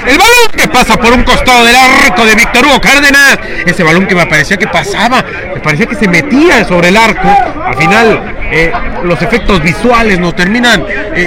El 0.07 0.19
balón 0.19 0.49
que 0.57 0.69
pasa 0.69 0.97
por 0.97 1.13
un 1.13 1.23
costado 1.23 1.65
del 1.65 1.75
arco 1.75 2.25
de 2.25 2.35
Víctor 2.35 2.67
Hugo 2.67 2.81
Cárdenas. 2.81 3.39
Ese 3.67 3.83
balón 3.83 4.07
que 4.07 4.15
me 4.15 4.27
parecía 4.27 4.57
que 4.57 4.67
pasaba. 4.67 5.25
Me 5.55 5.61
parecía 5.61 5.87
que 5.87 5.95
se 5.95 6.09
metía 6.09 6.65
sobre 6.65 6.89
el 6.89 6.97
arco. 6.97 7.29
Al 7.65 7.77
final, 7.77 8.35
eh, 8.51 8.73
los 9.03 9.21
efectos 9.23 9.63
visuales 9.63 10.19
nos 10.19 10.37
terminan 10.37 10.83
eh, 10.83 11.27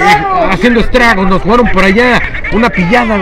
haciendo 0.50 0.80
estragos. 0.80 1.28
Nos 1.28 1.42
jugaron 1.42 1.68
por 1.68 1.84
allá 1.84 2.20
una 2.52 2.70
pillada, 2.70 3.16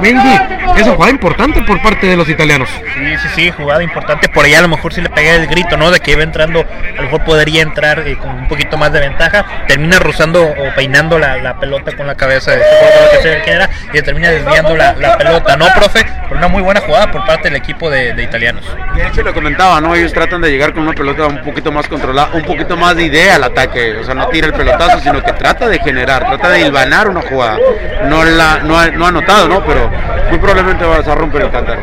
Benji. 0.00 0.34
Es 0.76 0.82
una 0.84 0.94
jugada 0.94 1.10
importante 1.10 1.62
por 1.62 1.80
parte 1.82 2.06
de 2.06 2.16
los 2.16 2.28
italianos. 2.28 2.68
Sí, 2.68 3.16
sí, 3.22 3.28
sí, 3.34 3.50
jugada 3.50 3.82
importante. 3.82 4.28
Por 4.28 4.44
allá 4.44 4.58
a 4.58 4.62
lo 4.62 4.68
mejor 4.68 4.92
si 4.92 5.00
le 5.00 5.10
pegué 5.10 5.34
el 5.34 5.46
grito, 5.46 5.76
¿no? 5.76 5.90
De 5.90 6.00
que 6.00 6.12
iba 6.12 6.22
entrando, 6.22 6.60
a 6.60 6.96
lo 6.96 7.02
mejor 7.02 7.24
podría 7.24 7.62
entrar 7.62 8.04
con 8.18 8.30
un 8.30 8.48
poquito 8.48 8.76
más 8.76 8.92
de 8.92 9.00
ventaja. 9.00 9.44
Termina 9.66 9.98
rozando 9.98 10.44
o 10.44 10.74
peinando 10.76 11.18
la 11.18 11.58
pelota 11.58 11.77
con 11.96 12.06
la 12.06 12.14
cabeza 12.14 12.52
de 12.52 12.60
este 12.60 13.40
quién 13.44 13.56
era 13.56 13.70
y 13.92 13.96
le 13.96 14.02
termina 14.02 14.30
desviando 14.30 14.76
la, 14.76 14.94
la 14.94 15.16
pelota, 15.16 15.56
¿no, 15.56 15.66
profe? 15.74 16.04
Pero 16.24 16.36
una 16.36 16.48
muy 16.48 16.62
buena 16.62 16.80
jugada 16.80 17.10
por 17.10 17.24
parte 17.26 17.44
del 17.44 17.56
equipo 17.56 17.90
de, 17.90 18.12
de 18.14 18.22
italianos. 18.22 18.64
De 18.94 19.06
hecho, 19.06 19.22
lo 19.22 19.32
comentaba, 19.32 19.80
¿no? 19.80 19.94
Ellos 19.94 20.12
tratan 20.12 20.40
de 20.40 20.50
llegar 20.50 20.72
con 20.72 20.82
una 20.82 20.92
pelota 20.92 21.26
un 21.26 21.42
poquito 21.42 21.72
más 21.72 21.88
controlada, 21.88 22.30
un 22.34 22.42
poquito 22.42 22.76
más 22.76 22.96
de 22.96 23.04
idea 23.04 23.36
al 23.36 23.44
ataque. 23.44 23.96
O 23.96 24.04
sea, 24.04 24.14
no 24.14 24.28
tira 24.28 24.46
el 24.46 24.52
pelotazo, 24.52 25.00
sino 25.00 25.22
que 25.22 25.32
trata 25.32 25.68
de 25.68 25.78
generar, 25.78 26.26
trata 26.26 26.50
de 26.50 26.60
hilvanar 26.60 27.08
una 27.08 27.22
jugada. 27.22 27.58
No 28.04 28.24
la 28.24 28.58
no 28.58 28.78
ha, 28.78 28.88
no 28.88 29.06
ha 29.06 29.08
anotado, 29.08 29.48
¿no? 29.48 29.64
Pero 29.64 29.90
muy 30.28 30.38
probablemente 30.38 30.84
vas 30.84 31.06
a 31.06 31.14
romper 31.14 31.42
el 31.42 31.50
cántaro. 31.50 31.80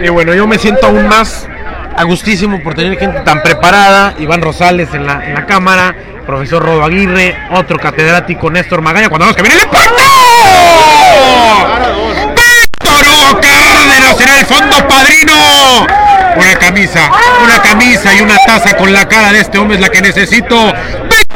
Y 0.00 0.08
bueno, 0.08 0.34
yo 0.34 0.46
me 0.46 0.58
siento 0.58 0.86
aún 0.86 1.08
más 1.08 1.48
a 1.98 2.04
gustísimo 2.04 2.62
por 2.62 2.74
tener 2.74 2.96
gente 2.96 3.20
tan 3.20 3.42
preparada. 3.42 4.14
Iván 4.18 4.40
Rosales 4.40 4.94
en 4.94 5.04
la, 5.06 5.46
cámara, 5.46 5.94
profesor 6.24 6.62
Rodo 6.62 6.84
Aguirre, 6.84 7.36
otro 7.50 7.76
catedrático 7.78 8.50
Néstor 8.50 8.82
Magaña. 8.82 9.08
Cuando 9.08 9.24
vamos 9.24 9.36
que 9.36 9.42
viene 9.42 9.56
el 9.56 9.64
impacto. 9.64 10.02
Hugo 13.08 13.40
Cárdenas 13.40 14.20
en 14.20 14.28
el 14.28 14.46
fondo, 14.46 14.88
padrino. 14.88 15.34
Una 16.36 16.54
camisa, 16.56 17.10
una 17.42 17.60
camisa 17.60 18.14
y 18.14 18.20
una 18.20 18.36
taza 18.46 18.76
con 18.76 18.92
la 18.92 19.08
cara 19.08 19.32
de 19.32 19.40
este 19.40 19.58
hombre 19.58 19.76
es 19.76 19.80
la 19.80 19.88
que 19.88 20.00
necesito. 20.00 20.72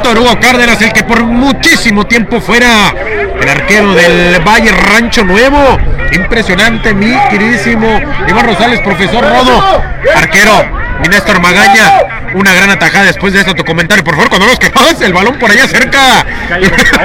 Hugo 0.01 0.39
Cárdenas, 0.39 0.81
el 0.81 0.91
que 0.91 1.03
por 1.03 1.23
muchísimo 1.23 2.05
tiempo 2.05 2.41
fuera 2.41 2.93
el 3.41 3.47
arquero 3.47 3.93
del 3.93 4.39
Valle 4.39 4.71
Rancho 4.71 5.23
Nuevo. 5.23 5.77
Impresionante, 6.11 6.93
mi 6.93 7.13
queridísimo 7.29 7.87
Iván 8.27 8.45
Rosales, 8.45 8.79
profesor 8.81 9.23
Rodo, 9.23 9.81
arquero. 10.15 10.82
Mi 11.01 11.07
Néstor 11.09 11.39
Magaña, 11.41 12.31
una 12.33 12.53
gran 12.53 12.69
atajada 12.69 13.05
después 13.05 13.33
de 13.33 13.39
esto 13.39 13.53
tu 13.53 13.65
comentario. 13.65 14.03
Por 14.03 14.15
favor, 14.15 14.29
cuando 14.29 14.47
los 14.47 14.59
que 14.59 14.69
pase 14.69 15.05
el 15.05 15.13
balón 15.13 15.37
por 15.37 15.51
allá 15.51 15.67
cerca. 15.67 15.99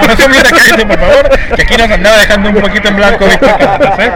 Ahora 0.00 0.16
sí, 0.16 0.22
mira, 0.28 0.50
cállate, 0.50 0.86
por 0.86 0.98
favor, 0.98 1.28
que 1.56 1.62
aquí 1.62 1.76
nos 1.76 1.90
andaba 1.90 2.16
dejando 2.18 2.50
un 2.50 2.56
poquito 2.56 2.88
en 2.88 2.96
blanco, 2.96 3.26
Víctor. 3.26 3.56
¿eh? 3.98 4.12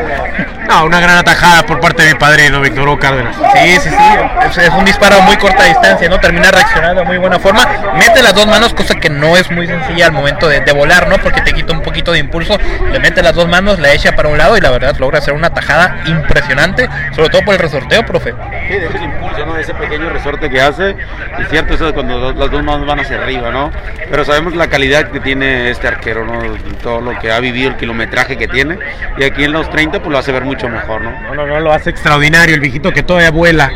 No, 0.69 0.85
una 0.85 1.01
gran 1.01 1.19
atajada 1.19 1.65
por 1.65 1.81
parte 1.81 2.03
de 2.05 2.15
mi 2.15 2.19
padrino, 2.19 2.61
Víctor 2.61 2.87
Hugo 2.87 2.99
Cárdenas. 2.99 3.35
Sí, 3.37 3.81
sí, 3.81 3.91
sí. 3.91 4.49
Es, 4.49 4.59
es 4.59 4.71
un 4.71 4.85
disparo 4.85 5.17
a 5.17 5.21
muy 5.21 5.37
corta 5.37 5.65
distancia, 5.65 6.09
¿no? 6.09 6.19
Termina 6.21 6.51
reaccionando 6.51 7.01
de 7.01 7.07
muy 7.07 7.19
buena 7.19 7.39
forma. 7.39 7.67
Mete 7.97 8.23
las 8.23 8.35
dos 8.35 8.47
manos, 8.47 8.73
cosa 8.73 8.95
que 8.95 9.11
no 9.11 9.37
es 9.37 9.51
muy 9.51 9.67
sencilla 9.67 10.07
al 10.07 10.13
momento 10.13 10.49
de, 10.49 10.61
de 10.61 10.73
volar, 10.73 11.09
¿no? 11.09 11.19
Porque 11.19 11.41
te 11.41 11.53
quita 11.53 11.73
un 11.73 11.83
poquito 11.83 12.13
de 12.13 12.21
impulso. 12.21 12.59
Le 12.91 13.01
mete 13.01 13.23
las 13.23 13.35
dos 13.35 13.49
manos, 13.49 13.79
la 13.81 13.93
echa 13.93 14.13
para 14.15 14.29
un 14.29 14.39
lado 14.39 14.57
y 14.57 14.61
la 14.61 14.71
verdad 14.71 14.97
logra 14.99 15.19
hacer 15.19 15.35
una 15.35 15.51
tajada 15.51 15.99
impresionante, 16.07 16.89
sobre 17.15 17.29
todo 17.31 17.43
por 17.43 17.55
el 17.55 17.61
resorteo, 17.61 18.07
profe. 18.07 18.33
Sí, 18.69 18.75
de 18.75 18.87
hecho 18.87 18.97
el 18.97 19.03
impulso, 19.05 19.45
¿no? 19.45 19.59
Ese 19.63 19.75
pequeño 19.75 20.11
resorte 20.11 20.51
que 20.51 20.61
hace. 20.61 20.97
Es 21.39 21.49
cierto, 21.49 21.75
eso 21.75 21.87
es 21.87 21.93
cuando 21.93 22.33
las 22.33 22.51
dos 22.51 22.65
manos 22.65 22.85
van 22.85 22.99
hacia 22.99 23.23
arriba, 23.23 23.53
¿no? 23.53 23.71
Pero 24.11 24.25
sabemos 24.25 24.57
la 24.57 24.67
calidad 24.67 25.13
que 25.13 25.21
tiene 25.21 25.71
este 25.71 25.87
arquero, 25.87 26.25
¿no? 26.25 26.41
Todo 26.83 27.01
lo 27.01 27.17
que 27.21 27.31
ha 27.31 27.39
vivido, 27.39 27.71
el 27.71 27.77
kilometraje 27.77 28.37
que 28.37 28.49
tiene. 28.49 28.77
Y 29.19 29.23
aquí 29.23 29.45
en 29.45 29.53
los 29.53 29.71
30, 29.71 30.01
pues 30.01 30.11
lo 30.11 30.19
hace 30.19 30.33
ver 30.33 30.45
mucho 30.45 30.69
mejor, 30.69 31.03
¿no? 31.03 31.13
No, 31.29 31.35
no, 31.35 31.47
no, 31.47 31.61
lo 31.61 31.73
hace 31.73 31.91
extraordinario 31.91 32.57
el 32.57 32.61
viejito 32.61 32.91
que 32.91 33.05
todavía 33.05 33.31
vuela 33.31 33.71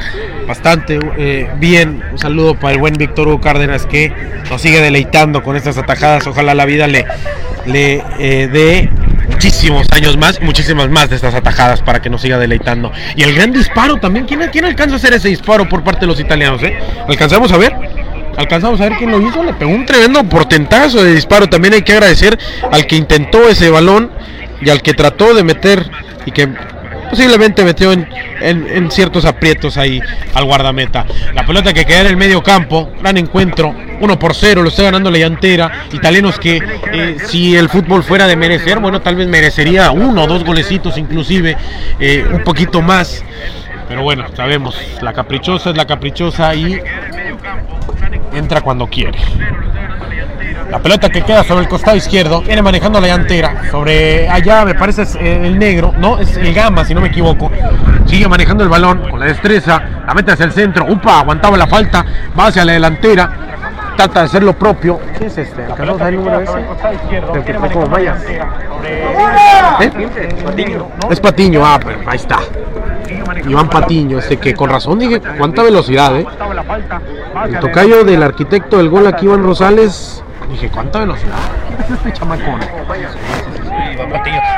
bastante 0.49 0.99
eh, 1.19 1.49
bien. 1.59 2.03
Un 2.11 2.19
saludo 2.19 2.57
para 2.57 2.73
el 2.73 2.81
buen 2.81 2.95
Víctor 2.95 3.29
Hugo 3.29 3.41
Cárdenas 3.41 3.87
que 3.87 4.13
nos 4.51 4.61
sigue 4.61 4.81
deleitando 4.81 5.45
con 5.45 5.55
estas 5.55 5.79
atajadas. 5.79 6.27
Ojalá 6.27 6.55
la 6.55 6.65
vida 6.65 6.89
le, 6.89 7.07
le 7.65 8.03
eh, 8.19 8.49
dé 8.49 8.91
muchísimos 9.29 9.87
años 9.91 10.17
más, 10.17 10.41
muchísimas 10.41 10.89
más 10.89 11.11
de 11.11 11.17
estas 11.17 11.35
atajadas 11.35 11.83
para 11.83 12.01
que 12.01 12.11
nos 12.11 12.21
siga 12.23 12.39
deleitando. 12.39 12.93
Y 13.15 13.23
el 13.23 13.35
gran 13.35 13.53
disparo 13.53 13.97
también. 13.97 14.27
¿Quién, 14.27 14.41
quién 14.53 14.65
alcanza 14.65 14.95
a 14.95 14.99
hacer 14.99 15.13
ese 15.13 15.29
disparo 15.29 15.69
por 15.69 15.83
parte 15.83 16.01
de 16.01 16.07
los 16.07 16.21
italianos? 16.21 16.63
Eh? 16.63 16.79
¿Alcanzamos 17.09 17.53
a 17.53 17.59
ver? 17.59 17.75
Alcanzamos 18.37 18.81
a 18.81 18.89
ver 18.89 18.99
quién 18.99 19.11
lo 19.11 19.21
hizo, 19.21 19.43
le 19.43 19.55
pegó 19.55 19.71
un 19.71 19.87
tremendo 19.87 20.23
portentazo 20.25 21.03
de 21.03 21.15
disparo. 21.15 21.47
También 21.49 21.75
hay 21.75 21.83
que 21.83 21.93
agradecer 21.93 22.39
al 22.71 22.87
que 22.87 22.97
intentó 22.97 23.49
ese 23.49 23.71
balón 23.71 24.11
y 24.61 24.71
al 24.71 24.83
que 24.83 24.95
trató 24.95 25.35
de 25.35 25.43
meter 25.43 25.91
y 26.27 26.33
que 26.33 26.49
posiblemente 27.11 27.65
metió 27.65 27.93
en, 27.93 28.07
en- 28.41 28.91
ciertos 28.91 29.25
aprietos 29.25 29.77
ahí 29.77 30.01
al 30.35 30.45
guardameta. 30.45 31.05
La 31.35 31.45
pelota 31.47 31.73
que 31.73 31.85
queda 31.85 32.01
en 32.03 32.07
el 32.09 32.17
medio 32.17 32.43
campo, 32.43 32.91
gran 33.01 33.17
encuentro, 33.17 33.75
1 34.01 34.19
por 34.19 34.35
0, 34.35 34.63
lo 34.63 34.69
está 34.69 34.85
ganando 34.85 35.11
la 35.11 35.19
llantera. 35.19 35.71
Italianos 35.93 36.39
que 36.39 36.63
eh, 36.93 37.17
si 37.27 37.57
el 37.57 37.69
fútbol 37.69 38.03
fuera 38.03 38.27
de 38.27 38.37
merecer, 38.37 38.79
bueno, 38.79 39.01
tal 39.01 39.17
vez 39.17 39.27
merecería 39.29 39.91
uno 39.91 40.25
o 40.25 40.27
dos 40.27 40.45
golecitos 40.45 40.97
inclusive, 40.99 41.57
eh, 42.01 42.25
un 42.31 42.43
poquito 42.45 42.83
más. 42.83 43.25
Pero 43.89 44.03
bueno, 44.03 44.25
sabemos, 44.35 44.77
la 45.01 45.13
caprichosa 45.13 45.71
es 45.71 45.77
la 45.77 45.87
caprichosa 45.87 46.55
y 46.55 46.81
entra 48.35 48.61
cuando 48.61 48.87
quiere. 48.89 49.19
La 50.71 50.81
pelota 50.81 51.09
que 51.11 51.23
queda 51.23 51.45
sobre 51.45 51.63
el 51.63 51.69
costado 51.69 51.97
izquierdo, 51.97 52.43
viene 52.43 52.61
manejando 52.63 53.01
la 53.01 53.09
llantera. 53.09 53.71
Sobre 53.71 54.29
allá 54.29 54.65
me 54.65 54.75
parece 54.75 55.03
es 55.03 55.15
el 55.17 55.59
negro, 55.59 55.93
no, 55.97 56.19
es 56.19 56.37
el 56.37 56.53
gama 56.53 56.85
si 56.85 56.95
no 56.95 57.01
me 57.01 57.09
equivoco. 57.09 57.51
Sigue 58.07 58.29
manejando 58.29 58.65
el 58.65 58.69
balón 58.69 59.09
con 59.11 59.21
la 59.21 59.27
destreza, 59.27 59.83
la 60.07 60.15
mete 60.15 60.33
hacia 60.33 60.45
el 60.45 60.53
centro. 60.53 60.87
Upa, 60.89 61.21
aguantaba 61.21 61.57
la 61.57 61.67
falta, 61.67 62.05
va 62.39 62.47
hacia 62.47 62.65
la 62.65 62.73
delantera. 62.73 63.31
Trata 63.97 64.21
de 64.21 64.27
hacer 64.27 64.43
lo 64.43 64.53
propio. 64.53 65.01
¿Qué 65.19 65.27
es 65.27 65.39
este? 65.39 65.65
¿Alcanzamos 65.65 66.01
a 66.01 66.05
ver 66.05 66.15
el 66.15 66.21
número 66.21 66.41
ese? 66.41 66.59
El 67.35 67.45
que 67.45 67.53
está 67.53 67.69
como 67.71 67.87
mallas. 67.87 68.23
¿Eh? 68.25 68.43
Es 71.11 71.21
Patiño, 71.21 71.65
ah, 71.65 71.81
pero 71.83 71.99
ahí 72.07 72.17
está. 72.17 72.41
Iván 73.49 73.71
Patiño, 73.71 74.19
este 74.19 74.37
que 74.37 74.55
con 74.55 74.69
razón 74.69 74.99
dije, 74.99 75.21
cuánta 75.39 75.63
velocidad, 75.63 76.15
¿eh? 76.17 76.27
El 77.47 77.59
tocayo 77.61 78.05
del 78.05 78.23
arquitecto 78.23 78.77
del 78.79 78.91
gol 78.91 79.07
aquí, 79.07 79.25
Iván 79.27 79.43
Rosales, 79.43 80.23
dije, 80.49 80.71
cuánta 80.71 81.01
velocidad. 81.01 81.37
Este 81.89 82.13
chamacón. 82.13 82.61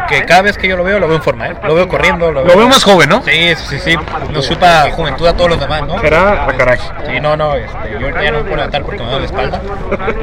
Que 0.09 0.25
cada 0.25 0.43
vez 0.43 0.57
que 0.59 0.67
yo 0.69 0.77
lo 0.77 0.85
veo, 0.85 0.99
lo 0.99 1.07
veo 1.09 1.17
en 1.17 1.23
forma, 1.23 1.49
¿eh? 1.49 1.55
Lo 1.65 1.75
veo 1.75 1.89
corriendo. 1.89 2.33
Lo, 2.33 2.45
Lo 2.45 2.57
veo 2.57 2.69
más 2.69 2.83
joven, 2.85 3.09
¿no? 3.09 3.23
Sí, 3.23 3.55
sí, 3.57 3.79
sí. 3.79 3.97
Nos 4.31 4.49
chupa 4.49 4.91
juventud 4.93 5.27
a 5.27 5.35
todos 5.35 5.51
los 5.51 5.61
demás, 5.61 5.83
¿no? 5.83 6.01
Será 6.01 6.45
a 6.45 6.57
caray. 6.57 6.79
Sí, 7.07 7.21
no, 7.21 7.37
no, 7.37 7.55
este, 7.55 7.93
yo 8.01 8.09
ya 8.11 8.31
no 8.31 8.41
puedo 8.41 8.57
levantar 8.57 8.83
porque 8.83 9.03
me 9.03 9.11
duele 9.11 9.21
la 9.21 9.25
espalda. 9.27 9.61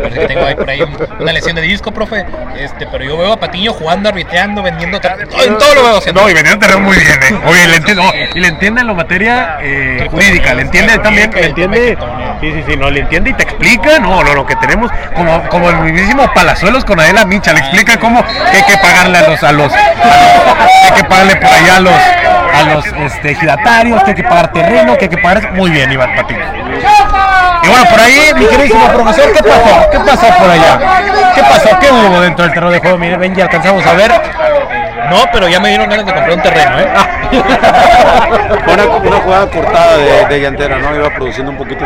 Parece 0.02 0.20
que 0.20 0.28
tengo 0.28 0.46
ahí 0.46 0.56
por 0.56 0.70
ahí 0.70 0.82
un- 0.82 0.98
una 1.20 1.32
lesión 1.34 1.56
de 1.56 1.62
disco, 1.62 1.92
profe. 1.92 2.26
Este, 2.58 2.88
pero 2.88 3.04
yo 3.04 3.18
veo 3.18 3.34
a 3.34 3.38
Patiño 3.40 3.74
jugando, 3.74 4.10
arbitreando, 4.10 4.62
vendiendo. 4.64 5.00
todo- 5.00 5.14
En 5.44 5.58
todo 5.58 5.76
lo 5.76 5.84
veo. 5.84 6.14
No, 6.14 6.30
y 6.30 6.34
vendiendo 6.34 6.60
terreno 6.60 6.80
muy 6.82 6.98
bien, 6.98 7.20
¿eh? 7.24 7.40
Oye, 7.46 7.68
le 7.68 7.76
entiende, 7.78 8.04
no, 8.04 8.12
y 8.34 8.40
le 8.40 8.48
entiende 8.48 8.82
en 8.82 8.88
la 8.88 8.94
materia 8.94 9.58
eh, 9.62 10.08
jurídica, 10.10 10.54
le 10.54 10.62
entiende 10.64 10.98
también, 11.00 11.32
le 11.32 11.46
entiende, 11.48 11.98
sí, 12.42 12.52
sí, 12.54 12.64
sí, 12.68 12.78
no, 12.78 12.90
le 12.90 13.02
entiende 13.02 13.30
y 13.30 13.34
te 13.34 13.44
explica, 13.44 14.00
no, 14.00 14.24
lo, 14.24 14.34
lo 14.34 14.46
que 14.46 14.56
tenemos, 14.56 14.92
como, 15.16 15.44
como 15.50 15.70
el 15.70 15.78
mismísimo 15.78 16.32
Palazuelos 16.34 16.86
con 16.86 17.00
Adela 17.00 17.26
Micha, 17.26 17.54
le 17.54 17.60
explica 17.60 17.98
cómo 18.00 18.24
que 18.24 18.58
hay 18.58 18.64
que 18.64 18.78
pagarle 18.78 19.18
a 19.20 19.30
los, 19.30 19.44
a 19.44 19.52
los, 19.52 19.72
hay 19.76 20.92
que 20.96 21.04
pagarle 21.04 21.36
por 21.36 21.50
allá 21.50 21.78
a 21.78 21.80
los, 21.80 21.94
a 21.94 22.74
los 22.74 22.86
este, 23.12 23.36
que 24.04 24.12
hay 24.12 24.16
que 24.16 24.24
pagar 24.24 24.52
terreno, 24.52 24.98
que 24.98 25.06
hay 25.06 25.10
que 25.10 25.18
pagar, 25.18 25.52
muy 25.54 25.72
bien, 25.72 25.92
Iván 25.92 26.16
Patiño. 26.16 26.46
Y 27.64 27.68
bueno, 27.68 27.86
por 27.90 28.00
ahí, 28.00 28.32
mi 28.36 28.46
queridísimo 28.46 28.88
profesor, 28.90 29.32
¿qué 29.34 29.44
pasó? 29.44 29.90
¿Qué 29.92 30.00
pasó 30.00 30.28
por 30.38 30.50
allá? 30.50 30.80
¿Qué 31.34 31.42
pasó? 31.42 31.70
¿Qué 31.80 31.92
hubo 31.92 32.22
dentro 32.22 32.46
del 32.46 32.54
terreno 32.54 32.72
de 32.72 32.80
juego? 32.80 32.98
Mire, 32.98 33.18
ven, 33.18 33.36
ya 33.36 33.44
alcanzamos 33.46 33.86
a 33.86 33.94
ver. 33.94 34.12
No, 35.10 35.18
pero 35.32 35.48
ya 35.48 35.60
me 35.60 35.70
dieron 35.70 35.88
ganas 35.90 36.06
de 36.06 36.14
comprar 36.14 36.36
un 36.36 36.42
terreno, 36.42 36.80
¿eh? 36.80 36.88
Fue 38.66 38.74
una, 38.74 38.86
una 38.86 39.18
jugada 39.18 39.48
cortada 39.52 39.98
de, 39.98 40.26
de 40.26 40.42
llantera, 40.42 40.78
¿no? 40.80 40.96
Iba 40.96 41.10
produciendo 41.12 41.52
un 41.52 41.58
poquito 41.58 41.86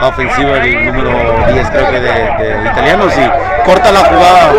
ofensiva 0.00 0.58
el 0.58 0.86
número 0.86 1.10
10, 1.52 1.70
creo 1.70 1.90
que 1.90 2.00
de, 2.00 2.12
de 2.12 2.68
italianos 2.70 3.12
y 3.16 3.64
corta 3.64 3.92
la 3.92 4.00
jugada 4.00 4.50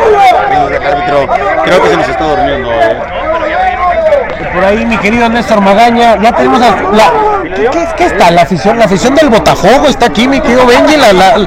el 0.52 0.88
árbitro. 0.88 1.28
Creo 1.64 1.84
que 1.84 1.90
se 1.90 1.98
nos 1.98 2.10
está 2.10 2.24
durmiendo. 2.24 2.72
¿eh? 2.72 2.98
Por 4.54 4.64
ahí, 4.64 4.86
mi 4.86 4.98
querido 4.98 5.30
Néstor 5.30 5.62
Magaña, 5.62 6.18
ya 6.18 6.32
tenemos 6.32 6.60
la. 6.60 7.12
¿Qué, 7.56 7.70
qué, 7.72 7.88
qué 7.98 8.06
está? 8.06 8.32
La 8.32 8.42
afición, 8.44 8.78
la 8.80 8.86
afición 8.86 9.16
del 9.16 9.30
Botafogo 9.30 9.88
está 9.88 10.08
aquí, 10.08 10.28
mi 10.28 10.40
querido 10.40 10.66
Benji. 10.66 10.98
La, 10.98 11.14
la, 11.14 11.38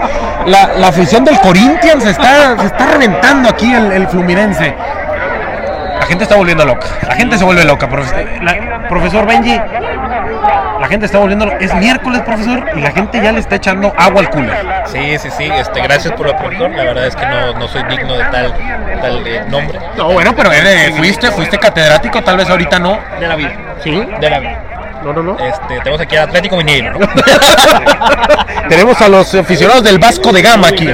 la, 0.47 0.67
la 0.79 0.89
afición 0.89 1.25
del 1.25 1.39
Corinthians 1.41 2.05
está, 2.07 2.57
se 2.59 2.67
está 2.67 2.87
reventando 2.87 3.49
aquí 3.49 3.73
el, 3.73 3.93
el 3.93 4.09
Fluminense. 4.09 4.75
La 5.99 6.07
gente 6.07 6.25
está 6.25 6.37
volviendo 6.37 6.65
loca. 6.65 6.87
La 7.07 7.15
gente 7.15 7.39
se 7.39 7.45
vuelve 7.45 7.65
loca, 7.65 7.89
profesor 7.89 9.27
Benji. 9.27 9.57
La 10.81 10.87
gente 10.89 11.07
está 11.07 11.19
volviendo 11.19 11.45
loca. 11.47 11.59
Es 11.61 11.73
miércoles, 11.75 12.23
profesor, 12.23 12.65
y 12.75 12.81
la 12.81 12.91
gente 12.91 13.21
ya 13.23 13.31
le 13.33 13.39
está 13.41 13.57
echando 13.57 13.93
agua 13.97 14.21
al 14.23 14.31
cooler. 14.31 14.57
Sí, 14.87 15.19
sí, 15.19 15.29
sí. 15.31 15.45
Este, 15.45 15.81
gracias 15.83 16.15
por 16.15 16.27
la 16.27 16.37
profesor. 16.37 16.71
La 16.71 16.85
verdad 16.85 17.07
es 17.07 17.15
que 17.15 17.27
no, 17.27 17.53
no 17.59 17.69
soy 17.69 17.83
digno 17.85 18.15
de 18.15 18.25
tal, 18.25 18.55
tal 19.01 19.27
eh, 19.27 19.45
nombre. 19.49 19.79
No, 19.97 20.13
bueno, 20.13 20.35
pero 20.35 20.51
eres- 20.53 20.97
fuiste, 20.97 21.31
fuiste 21.31 21.59
catedrático, 21.59 22.23
tal 22.23 22.39
vez 22.39 22.49
ahorita 22.49 22.79
no. 22.79 22.99
De 23.21 23.29
la 23.29 23.37
vida. 23.37 23.53
Sí. 23.85 24.09
De 24.21 24.31
la 24.31 24.39
vida. 24.41 24.59
No, 25.03 25.13
no, 25.15 25.23
no. 25.23 25.39
Este, 25.39 25.79
tenemos 25.79 26.01
aquí 26.01 26.17
al 26.17 26.29
Atlético 26.29 26.57
Mineiro, 26.57 26.99
¿no? 26.99 26.99
Tenemos 28.69 29.01
a 29.01 29.09
los 29.09 29.35
aficionados 29.35 29.83
del 29.83 29.99
Vasco 29.99 30.33
de 30.33 30.43
Gama 30.43 30.69
aquí. 30.69 30.87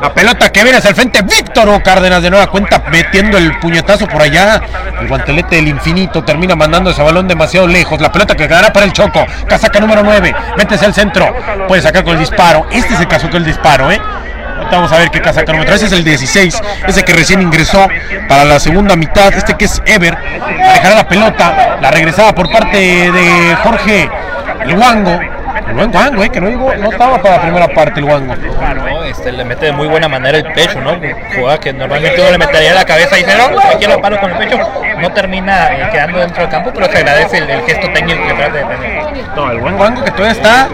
La 0.00 0.12
pelota 0.12 0.50
que 0.50 0.62
viene 0.62 0.78
hacia 0.78 0.90
el 0.90 0.96
frente, 0.96 1.22
Víctor 1.22 1.68
O. 1.68 1.80
Cárdenas 1.82 2.22
de 2.22 2.30
nueva 2.30 2.48
cuenta 2.48 2.82
metiendo 2.90 3.38
el 3.38 3.58
puñetazo 3.58 4.06
por 4.06 4.22
allá. 4.22 4.60
El 5.00 5.08
guantelete 5.08 5.56
del 5.56 5.68
infinito 5.68 6.24
termina 6.24 6.56
mandando 6.56 6.90
ese 6.90 7.02
balón 7.02 7.28
demasiado 7.28 7.66
lejos. 7.66 8.00
La 8.00 8.10
pelota 8.10 8.34
que 8.34 8.48
quedará 8.48 8.72
para 8.72 8.84
el 8.84 8.92
Choco. 8.92 9.24
Casaca 9.48 9.78
número 9.78 10.02
9. 10.02 10.34
Métese 10.58 10.86
al 10.86 10.94
centro. 10.94 11.32
Puede 11.68 11.82
sacar 11.82 12.02
con 12.02 12.14
el 12.14 12.18
disparo. 12.18 12.66
Este 12.70 12.94
es 12.94 13.00
el 13.00 13.08
caso 13.08 13.28
con 13.28 13.38
el 13.38 13.44
disparo, 13.44 13.90
¿eh? 13.90 14.00
Ahorita 14.70 14.76
Vamos 14.76 14.92
a 14.92 14.98
ver 14.98 15.10
qué 15.10 15.20
casaca 15.20 15.52
número 15.52 15.68
3 15.68 15.82
es 15.82 15.92
el 15.92 16.04
16. 16.04 16.62
Ese 16.86 17.02
que 17.04 17.12
recién 17.12 17.42
ingresó 17.42 17.88
para 18.28 18.44
la 18.44 18.60
segunda 18.60 18.94
mitad. 18.96 19.32
Este 19.34 19.54
que 19.54 19.64
es 19.64 19.82
Ever. 19.84 20.16
Dejará 20.16 20.94
la 20.94 21.08
pelota. 21.08 21.78
La 21.80 21.90
regresaba 21.90 22.32
por 22.34 22.50
parte 22.50 22.78
de 22.78 23.56
Jorge. 23.64 24.08
El 24.64 24.74
Wango. 24.78 25.18
El 25.68 25.74
buen 25.74 25.94
Wango, 25.94 26.22
¿eh? 26.24 26.30
Que 26.30 26.40
no, 26.40 26.48
llegó- 26.48 26.74
no 26.76 26.90
estaba 26.90 27.20
para 27.20 27.36
la 27.36 27.42
primera 27.42 27.68
parte 27.68 27.98
el 28.00 28.04
Wango. 28.06 28.34
¿no? 28.36 29.04
Este, 29.04 29.32
le 29.32 29.44
mete 29.44 29.66
de 29.66 29.72
muy 29.72 29.88
buena 29.88 30.08
manera 30.08 30.38
el 30.38 30.44
pecho, 30.52 30.80
¿no? 30.80 30.96
Jugada 31.34 31.58
que 31.58 31.72
normalmente 31.72 32.20
uno 32.20 32.30
le 32.30 32.38
metería 32.38 32.72
la 32.74 32.84
cabeza 32.84 33.18
y 33.18 33.24
dice, 33.24 33.36
no, 33.36 33.58
aquí 33.74 33.86
lo 33.86 34.00
paro 34.00 34.20
con 34.20 34.30
el 34.30 34.36
pecho. 34.38 34.58
No 34.98 35.10
termina 35.12 35.68
eh, 35.72 35.88
quedando 35.90 36.18
dentro 36.18 36.42
del 36.42 36.50
campo, 36.50 36.70
pero 36.74 36.86
se 36.90 36.98
agradece 36.98 37.38
el, 37.38 37.50
el 37.50 37.62
gesto 37.62 37.88
técnico 37.92 38.22
que 38.26 38.34
trata 38.34 38.52
de 38.56 38.64
tener. 38.64 39.02
No, 39.34 39.50
el 39.50 39.58
buen 39.58 39.74
Wango 39.74 40.04
que 40.04 40.10
todavía 40.12 40.32
está, 40.32 40.68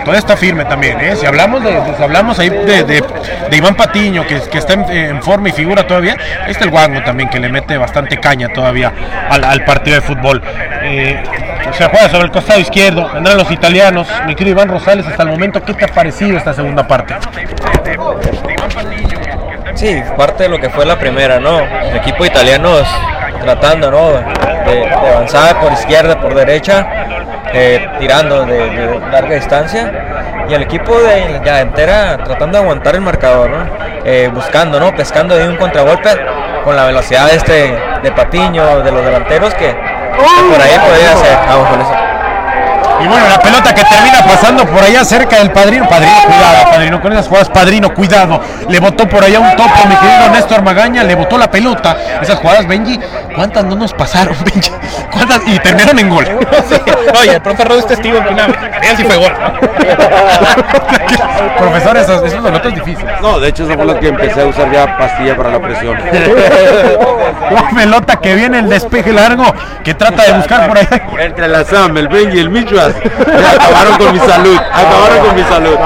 todavía 0.00 0.18
está 0.18 0.36
firme 0.36 0.64
también, 0.64 1.00
¿eh? 1.00 1.16
Si 1.16 1.26
hablamos 1.26 1.62
de, 1.62 1.76
hablamos 2.00 2.38
ahí 2.38 2.48
de, 2.48 2.84
de- 2.84 3.56
Iván 3.56 3.74
Patiño, 3.74 4.26
que, 4.26 4.36
está 4.36 4.74
en, 4.74 5.22
forma 5.22 5.48
y 5.48 5.52
figura 5.52 5.86
todavía, 5.86 6.16
ahí 6.44 6.52
está 6.52 6.64
el 6.64 6.70
Wango 6.70 7.02
también, 7.02 7.28
que 7.28 7.40
le 7.40 7.48
mete 7.48 7.76
bastante 7.76 8.18
caña 8.18 8.48
todavía 8.48 8.92
al, 9.30 9.64
partido 9.64 9.96
de 9.96 10.02
fútbol. 10.02 10.42
Eh, 10.82 11.22
se 11.72 11.84
juega 11.86 12.08
sobre 12.08 12.24
el 12.24 12.30
costado 12.30 12.60
izquierdo, 12.60 13.10
vendrán 13.12 13.36
los 13.36 13.50
italianos. 13.50 14.08
Mi 14.26 14.34
querido 14.34 14.56
Iván 14.56 14.68
Rosales, 14.68 15.06
hasta 15.06 15.22
el 15.22 15.28
momento, 15.30 15.62
¿qué 15.64 15.74
te 15.74 15.84
ha 15.84 15.88
parecido 15.88 16.36
esta 16.38 16.54
segunda 16.54 16.86
parte? 16.86 17.14
Sí, 19.74 20.02
parte 20.16 20.44
de 20.44 20.48
lo 20.48 20.58
que 20.58 20.70
fue 20.70 20.84
la 20.86 20.98
primera, 20.98 21.38
¿no? 21.38 21.60
El 21.60 21.96
equipo 21.96 22.24
italiano 22.24 22.76
tratando, 23.40 23.90
¿no? 23.90 24.10
De 24.12 24.90
avanzar 24.90 25.60
por 25.60 25.72
izquierda, 25.72 26.20
por 26.20 26.34
derecha, 26.34 26.86
eh, 27.52 27.88
tirando 27.98 28.44
de, 28.44 29.00
larga 29.10 29.34
distancia. 29.34 30.46
Y 30.48 30.54
el 30.54 30.62
equipo 30.62 30.98
de 31.00 31.40
la 31.44 31.60
entera 31.60 32.18
tratando 32.24 32.58
de 32.58 32.64
aguantar 32.64 32.94
el 32.94 33.02
marcador. 33.02 33.50
Eh, 34.04 34.30
buscando, 34.32 34.80
¿no? 34.80 34.94
Pescando 34.94 35.36
de 35.36 35.48
un 35.48 35.56
contragolpe 35.56 36.10
con 36.64 36.76
la 36.76 36.86
velocidad 36.86 37.26
de 37.26 37.36
este 37.36 37.78
de 38.02 38.12
Patiño, 38.12 38.82
de 38.82 38.92
los 38.92 39.04
delanteros 39.04 39.52
que, 39.54 39.70
por 39.70 40.60
ahí 40.60 40.78
podría 40.78 41.16
ser. 41.16 41.36
Vamos 41.46 41.68
con 41.68 41.80
eso. 41.80 42.07
Y 43.00 43.06
bueno, 43.06 43.28
la 43.28 43.38
pelota 43.38 43.74
que 43.74 43.84
termina 43.84 44.24
pasando 44.24 44.66
por 44.66 44.82
allá 44.82 45.04
cerca 45.04 45.36
del 45.36 45.52
padrino. 45.52 45.88
Padrino, 45.88 46.14
cuidado, 46.26 46.70
padrino, 46.70 47.00
con 47.00 47.12
esas 47.12 47.28
jugadas, 47.28 47.48
padrino, 47.50 47.94
cuidado. 47.94 48.40
Le 48.68 48.80
botó 48.80 49.08
por 49.08 49.22
allá 49.22 49.40
un 49.40 49.56
topo, 49.56 49.86
mi 49.88 49.94
querido 49.96 50.30
Néstor 50.32 50.62
Magaña, 50.62 51.04
le 51.04 51.14
botó 51.14 51.38
la 51.38 51.50
pelota. 51.50 51.96
Esas 52.20 52.38
jugadas, 52.38 52.66
Benji, 52.66 52.98
¿cuántas 53.34 53.64
no 53.64 53.76
nos 53.76 53.92
pasaron, 53.92 54.36
Benji? 54.44 54.70
¿Cuántas? 55.12 55.42
Y 55.46 55.58
terminaron 55.60 55.98
en 55.98 56.08
gol. 56.08 56.26
Oye, 57.20 57.34
el 57.34 57.42
profe 57.42 57.64
Rod 57.64 57.78
es 57.78 57.86
testigo 57.86 58.24
que 58.24 58.32
una 58.32 58.46
él 58.46 58.96
sí 58.96 59.04
fue 59.04 59.16
gol. 59.16 59.32
Profesor, 61.58 61.96
esos, 61.96 62.24
esos 62.24 62.42
notas 62.42 62.74
difíciles. 62.74 63.20
No, 63.20 63.38
de 63.38 63.48
hecho, 63.48 63.64
eso 63.64 63.74
fue 63.74 63.84
lo 63.84 63.98
que 63.98 64.08
empecé 64.08 64.42
a 64.42 64.46
usar 64.46 64.70
ya 64.72 64.98
pastilla 64.98 65.36
para 65.36 65.50
la 65.50 65.60
presión. 65.60 65.98
La 67.50 67.70
pelota 67.70 68.16
que 68.16 68.34
viene, 68.34 68.58
el 68.58 68.68
despeje 68.68 69.10
largo, 69.10 69.44
que 69.82 69.94
trata 69.94 70.24
de 70.24 70.32
buscar 70.32 70.68
por 70.68 70.76
allá. 70.76 71.00
Entre 71.18 71.48
la 71.48 71.64
Sam, 71.64 71.96
el 71.96 72.08
Benji 72.08 72.38
el 72.38 72.50
Ya 72.94 73.50
acabaron 73.52 73.98
con 73.98 74.12
mi 74.12 74.18
salud. 74.18 74.56
Acabaron 74.72 75.26
con 75.26 75.34
mi 75.34 75.42
salud. 75.42 75.76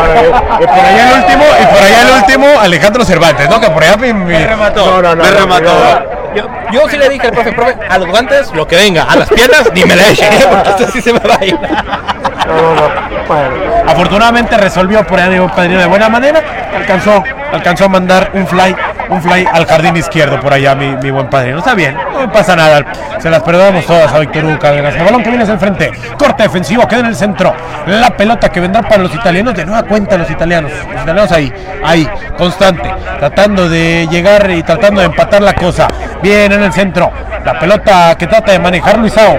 Y 0.61 0.67
por 0.67 0.79
allá 0.79 1.11
el 1.11 1.19
último, 1.21 1.45
y 1.61 1.67
por 1.67 1.83
allá 1.83 2.03
el 2.03 2.11
último, 2.21 2.47
Alejandro 2.61 3.05
Cervantes, 3.05 3.49
¿no? 3.49 3.61
Que 3.61 3.71
por 3.71 3.83
allá 3.83 3.97
me, 3.97 4.13
me 4.13 4.47
remató. 4.47 5.03
Me 5.03 5.31
remató. 5.31 5.73
Yo, 6.35 6.49
yo 6.73 6.89
sí 6.89 6.97
le 6.97 7.09
dije 7.09 7.27
al 7.27 7.33
profe, 7.33 7.53
profe, 7.53 7.77
a 7.89 7.99
los 7.99 8.09
guantes 8.09 8.53
lo 8.55 8.67
que 8.67 8.77
venga, 8.77 9.05
a 9.05 9.17
las 9.17 9.29
piernas 9.29 9.71
ni 9.75 9.85
me 9.85 9.97
la 9.97 10.09
eche, 10.09 10.25
¿eh? 10.25 10.47
porque 10.51 10.71
esto 10.71 10.91
sí 10.93 11.01
se 11.01 11.13
me 11.13 11.19
va 11.21 11.37
a 11.41 11.45
ir. 11.45 11.59
Afortunadamente 13.87 14.57
resolvió 14.57 15.07
por 15.07 15.21
ahí 15.21 15.39
padrino 15.55 15.81
de 15.81 15.87
buena 15.87 16.09
manera. 16.09 16.43
Alcanzó, 16.75 17.23
alcanzó 17.53 17.85
a 17.85 17.89
mandar 17.89 18.31
un 18.35 18.47
fly, 18.47 18.75
un 19.09 19.23
fly 19.23 19.47
al 19.53 19.67
jardín 19.67 19.97
izquierdo 19.97 20.41
por 20.41 20.53
allá, 20.53 20.75
mi, 20.75 20.97
mi 20.97 21.11
buen 21.11 21.29
padrino. 21.29 21.59
Está 21.59 21.75
bien, 21.75 21.95
no 21.95 22.33
pasa 22.33 22.57
nada. 22.57 22.85
Se 23.19 23.31
las 23.31 23.43
perdonamos 23.43 23.87
todas 23.87 24.13
a 24.13 24.19
Víctor 24.19 24.45
Hugo 24.45 24.59
Cárdenas. 24.59 24.95
El 24.97 25.05
balón 25.05 25.23
que 25.23 25.29
viene 25.29 25.45
hacia 25.45 25.55
el 25.55 25.61
frente. 25.61 25.93
Corte 26.19 26.43
defensivo, 26.43 26.89
queda 26.89 27.01
en 27.01 27.07
el 27.07 27.15
centro. 27.15 27.55
La 27.87 28.11
pelota 28.17 28.49
que 28.51 28.61
vendrá 28.61 28.83
para 28.83 29.03
los 29.03 29.15
italianos. 29.15 29.55
De 29.55 29.65
nueva 29.65 29.85
cuenta 29.85 30.17
los 30.17 30.31
italianos. 30.31 30.73
Los 30.73 31.03
italianos 31.03 31.31
ahí, 31.33 31.53
ahí, 31.85 32.09
constante. 32.37 32.93
Tratando 33.19 33.69
de 33.69 34.09
llegar 34.11 34.51
y 34.51 34.63
tratando 34.63 35.01
de 35.01 35.07
empatar 35.07 35.43
la 35.43 35.55
cosa. 35.55 35.87
Bien 36.23 36.53
en 36.53 36.63
el 36.63 36.73
centro. 36.73 37.11
La 37.45 37.59
pelota 37.59 38.15
que 38.17 38.27
trata 38.27 38.53
de 38.53 38.59
manejar 38.59 38.99
Luisao. 38.99 39.39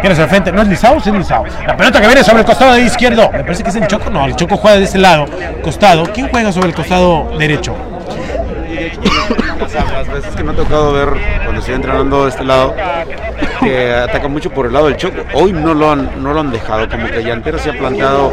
Viene 0.00 0.12
hacia 0.12 0.24
el 0.24 0.30
frente. 0.30 0.52
No 0.52 0.62
es 0.62 0.68
Lisao, 0.68 1.00
sí 1.00 1.10
es. 1.10 1.30
La 1.66 1.76
pelota 1.76 2.00
que 2.00 2.06
viene 2.06 2.22
sobre 2.24 2.40
el 2.40 2.46
costado 2.46 2.72
de 2.72 2.82
izquierdo. 2.82 3.30
Me 3.32 3.44
parece 3.44 3.62
que 3.62 3.70
es 3.70 3.76
el 3.76 3.86
Choco. 3.86 4.10
No, 4.10 4.26
el 4.26 4.36
Choco 4.36 4.56
juega 4.56 4.78
de 4.78 4.84
ese 4.84 4.98
lado. 4.98 5.26
Costado. 5.62 6.04
¿Quién 6.12 6.28
juega 6.28 6.52
sobre 6.52 6.68
el 6.68 6.74
costado 6.74 7.36
derecho? 7.38 7.74
Las 9.60 10.08
veces 10.08 10.36
que 10.36 10.44
me 10.44 10.52
ha 10.52 10.54
tocado 10.54 10.92
ver 10.92 11.08
cuando 11.42 11.60
estoy 11.60 11.74
entrenando 11.74 12.24
de 12.24 12.30
este 12.30 12.44
lado, 12.44 12.74
que 13.60 13.92
ataca 13.94 14.28
mucho 14.28 14.50
por 14.50 14.66
el 14.66 14.72
lado 14.72 14.86
del 14.86 14.96
choco. 14.96 15.16
Hoy 15.34 15.52
no 15.52 15.74
lo 15.74 15.90
han, 15.90 16.22
no 16.22 16.32
lo 16.32 16.40
han 16.40 16.50
dejado, 16.50 16.88
como 16.88 17.06
que 17.06 17.22
Llantera 17.22 17.58
se 17.58 17.70
ha 17.70 17.72
plantado 17.72 18.32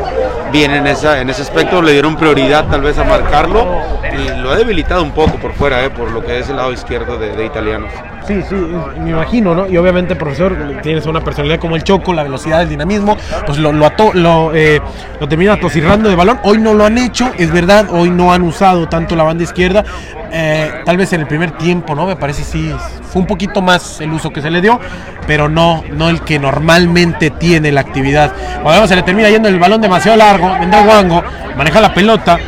bien 0.52 0.72
en, 0.72 0.86
esa, 0.88 1.22
en 1.22 1.30
ese 1.30 1.42
aspecto, 1.42 1.82
le 1.82 1.94
dieron 1.94 2.16
prioridad 2.16 2.66
tal 2.68 2.82
vez 2.82 2.98
a 3.00 3.04
marcarlo 3.04 3.66
y 4.14 4.42
lo 4.42 4.52
ha 4.52 4.56
debilitado 4.56 5.02
un 5.02 5.12
poco 5.12 5.38
por 5.38 5.54
fuera, 5.54 5.84
eh, 5.84 5.90
por 5.90 6.12
lo 6.12 6.24
que 6.24 6.40
es 6.40 6.50
el 6.50 6.58
lado 6.58 6.72
izquierdo 6.72 7.18
de, 7.18 7.36
de 7.36 7.46
italianos. 7.46 7.90
Sí, 8.28 8.42
sí, 8.48 8.56
me 8.56 9.10
imagino, 9.10 9.54
¿no? 9.54 9.68
Y 9.68 9.76
obviamente, 9.76 10.16
profesor, 10.16 10.56
tienes 10.82 11.06
una 11.08 11.22
personalidad 11.22 11.60
como 11.60 11.76
el 11.76 11.84
Choco, 11.84 12.14
la 12.14 12.24
velocidad, 12.24 12.62
el 12.62 12.70
dinamismo, 12.70 13.18
pues 13.46 13.58
lo, 13.58 13.74
lo, 13.74 13.86
ato- 13.86 14.14
lo, 14.14 14.54
eh, 14.56 14.82
lo 15.20 15.28
termina 15.28 15.54
atosirrando 15.54 16.08
de 16.08 16.16
balón. 16.16 16.40
Hoy 16.44 16.58
no 16.60 16.74
lo 16.74 16.86
han 16.86 16.98
hecho, 16.98 17.32
es 17.38 17.52
verdad, 17.52 17.88
hoy 17.90 18.10
no 18.10 18.32
han 18.32 18.44
usado 18.44 18.88
tanto 18.88 19.18
la 19.18 19.24
banda 19.24 19.44
izquierda. 19.44 19.84
Eh, 20.32 20.72
tal 20.86 20.96
vez 20.98 21.12
en 21.16 21.22
el 21.22 21.28
primer 21.28 21.52
tiempo, 21.52 21.96
¿no? 21.96 22.06
Me 22.06 22.16
parece 22.16 22.44
sí, 22.44 22.74
fue 23.04 23.22
un 23.22 23.28
poquito 23.28 23.62
más 23.62 24.02
el 24.02 24.12
uso 24.12 24.32
que 24.32 24.42
se 24.42 24.52
le 24.52 24.62
dio, 24.62 24.80
pero 25.28 25.50
no, 25.50 25.84
no 25.92 26.10
el 26.10 26.22
que 26.22 26.40
normalmente 26.40 27.30
tiene 27.30 27.72
la 27.72 27.82
actividad. 27.82 28.34
Cuando 28.62 28.88
se 28.88 28.96
le 28.96 29.04
termina 29.04 29.30
yendo 29.30 29.50
el 29.50 29.60
balón 29.60 29.82
demasiado 29.82 30.18
largo, 30.18 30.58
vendrá 30.60 30.82
Wango, 30.82 31.24
maneja 31.56 31.82
la 31.82 31.94
pelota, 31.94 32.40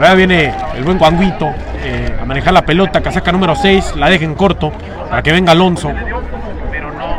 Ahora 0.00 0.14
viene 0.14 0.54
el 0.76 0.82
buen 0.82 0.96
Guanguito 0.96 1.52
eh, 1.82 2.16
a 2.18 2.24
manejar 2.24 2.54
la 2.54 2.64
pelota, 2.64 3.02
casaca 3.02 3.30
número 3.32 3.54
6, 3.54 3.96
la 3.96 4.08
deja 4.08 4.24
en 4.24 4.34
corto 4.34 4.72
para 5.10 5.22
que 5.22 5.30
venga 5.30 5.52
Alonso. 5.52 5.92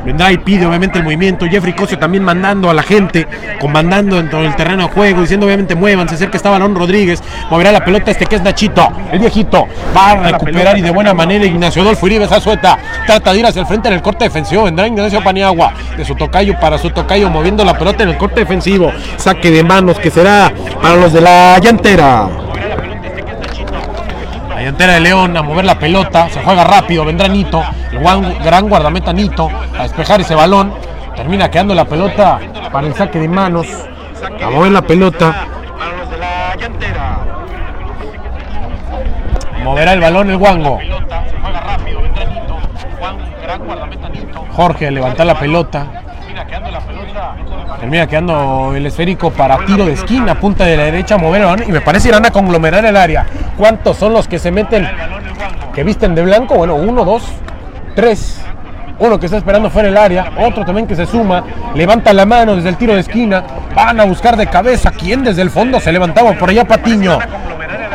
Vendrá 0.06 0.32
y 0.32 0.38
pide 0.38 0.66
obviamente 0.66 0.98
el 0.98 1.04
movimiento. 1.04 1.46
Jeffrey 1.46 1.74
Cosio 1.74 1.98
también 1.98 2.24
mandando 2.24 2.70
a 2.70 2.74
la 2.74 2.84
gente, 2.84 3.28
comandando 3.60 4.16
dentro 4.18 4.42
del 4.42 4.56
terreno 4.56 4.88
de 4.88 4.94
juego, 4.94 5.22
diciendo 5.22 5.46
obviamente 5.46 5.76
muevan, 5.76 6.10
se 6.10 6.16
acerca 6.16 6.38
está 6.38 6.50
Balón 6.50 6.76
Rodríguez, 6.76 7.22
moverá 7.50 7.72
la 7.72 7.84
pelota 7.84 8.12
este 8.12 8.26
que 8.26 8.36
es 8.36 8.42
Nachito, 8.42 8.88
el 9.12 9.20
viejito, 9.20 9.68
va 9.96 10.12
a 10.12 10.16
recuperar 10.32 10.78
y 10.78 10.82
de 10.82 10.90
buena 10.90 11.14
manera 11.14 11.46
Ignacio 11.46 11.82
Adolfo 11.82 12.06
Uribe 12.06 12.28
Zazueta, 12.28 12.78
trata 13.06 13.34
de 13.34 13.40
ir 13.40 13.46
hacia 13.46 13.62
el 13.62 13.68
frente 13.68 13.88
en 13.88 13.96
el 13.96 14.02
corte 14.02 14.26
defensivo, 14.26 14.64
vendrá 14.64 14.88
Ignacio 14.88 15.24
Paniagua, 15.24 15.74
de 15.98 16.06
su 16.06 16.16
tocayo 16.16 16.60
para 16.60 16.78
su 16.78 16.90
tocayo, 16.90 17.30
moviendo 17.30 17.64
la 17.64 17.78
pelota 17.78 18.04
en 18.04 18.10
el 18.10 18.18
corte 18.18 18.42
defensivo, 18.42 18.92
saque 19.18 19.52
de 19.52 19.64
manos 19.64 20.00
que 20.00 20.10
será 20.10 20.52
para 20.82 20.96
los 20.96 21.14
de 21.14 21.22
la 21.22 21.60
llantera. 21.60 22.28
La 24.62 24.68
llantera 24.68 24.94
de 24.94 25.00
León 25.00 25.36
a 25.36 25.42
mover 25.42 25.66
la 25.66 25.80
pelota, 25.80 26.30
se 26.30 26.40
juega 26.44 26.64
rápido, 26.64 27.04
vendrá 27.04 27.28
Nito, 27.28 27.64
el 27.92 28.44
gran 28.44 28.70
guardameta 28.70 29.12
Nito 29.12 29.50
a 29.76 29.82
despejar 29.82 30.22
ese 30.22 30.36
balón, 30.36 30.72
termina 31.16 31.50
quedando 31.50 31.74
la 31.74 31.86
pelota 31.86 32.40
para 32.72 32.86
el 32.86 32.94
saque 32.94 33.18
de 33.18 33.28
manos, 33.28 33.66
a 34.40 34.50
mover 34.52 34.72
la 34.72 34.84
pelota. 34.84 35.48
Moverá 39.64 39.94
el 39.94 40.00
balón 40.00 40.30
el 40.30 40.38
guango. 40.38 40.80
Jorge 44.52 44.88
a 44.88 44.92
levantar 44.92 45.26
la 45.26 45.40
pelota. 45.40 45.88
Termina 47.82 48.06
quedando 48.06 48.76
el 48.76 48.86
esférico 48.86 49.32
para 49.32 49.58
tiro 49.66 49.88
de 49.88 49.94
esquina, 49.94 50.40
punta 50.40 50.66
de 50.66 50.78
la 50.78 50.84
derecha, 50.84 51.18
mover 51.18 51.42
el 51.42 51.48
balón 51.48 51.68
y 51.68 51.72
me 51.72 51.82
parece 51.82 52.10
irán 52.10 52.24
a 52.24 52.30
conglomerar 52.30 52.86
el 52.86 52.96
área. 52.96 53.26
¿Cuántos 53.58 53.98
son 53.98 54.14
los 54.14 54.28
que 54.28 54.38
se 54.38 54.52
meten, 54.52 54.88
que 55.74 55.84
visten 55.84 56.14
de 56.14 56.22
blanco? 56.22 56.54
Bueno, 56.54 56.76
uno, 56.76 57.04
dos, 57.04 57.24
tres. 57.96 58.40
Uno 59.00 59.20
que 59.20 59.26
está 59.26 59.40
esperando 59.40 59.72
fuera 59.72 59.88
del 59.88 59.98
área, 59.98 60.32
otro 60.38 60.64
también 60.64 60.86
que 60.86 60.96
se 60.96 61.08
suma, 61.08 61.44
levanta 61.74 62.14
la 62.14 62.28
mano 62.28 62.56
desde 62.56 62.70
el 62.70 62.78
tiro 62.78 62.94
de 62.94 63.00
esquina, 63.00 63.44
van 63.74 64.00
a 64.00 64.04
buscar 64.04 64.38
de 64.38 64.46
cabeza 64.46 64.92
quién 64.92 65.24
desde 65.24 65.42
el 65.42 65.50
fondo 65.50 65.80
se 65.80 65.92
levantaba 65.92 66.34
por 66.34 66.52
allá 66.52 66.66
Patiño. 66.66 67.18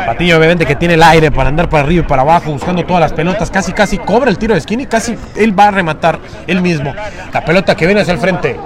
Patiño 0.06 0.36
obviamente 0.36 0.64
que 0.64 0.76
tiene 0.76 0.94
el 0.94 1.02
aire 1.02 1.32
para 1.32 1.48
andar 1.48 1.68
para 1.68 1.82
arriba 1.82 2.04
y 2.04 2.08
para 2.08 2.22
abajo 2.22 2.52
buscando 2.52 2.84
todas 2.84 3.00
las 3.00 3.12
pelotas, 3.12 3.50
casi 3.50 3.72
casi 3.72 3.98
cobra 3.98 4.30
el 4.30 4.38
tiro 4.38 4.54
de 4.54 4.60
esquina 4.60 4.84
y 4.84 4.86
casi 4.86 5.18
él 5.34 5.58
va 5.58 5.68
a 5.68 5.70
rematar 5.72 6.20
él 6.46 6.62
mismo. 6.62 6.94
La 7.32 7.44
pelota 7.44 7.74
que 7.74 7.86
viene 7.86 8.02
hacia 8.02 8.14
el 8.14 8.20
frente. 8.20 8.56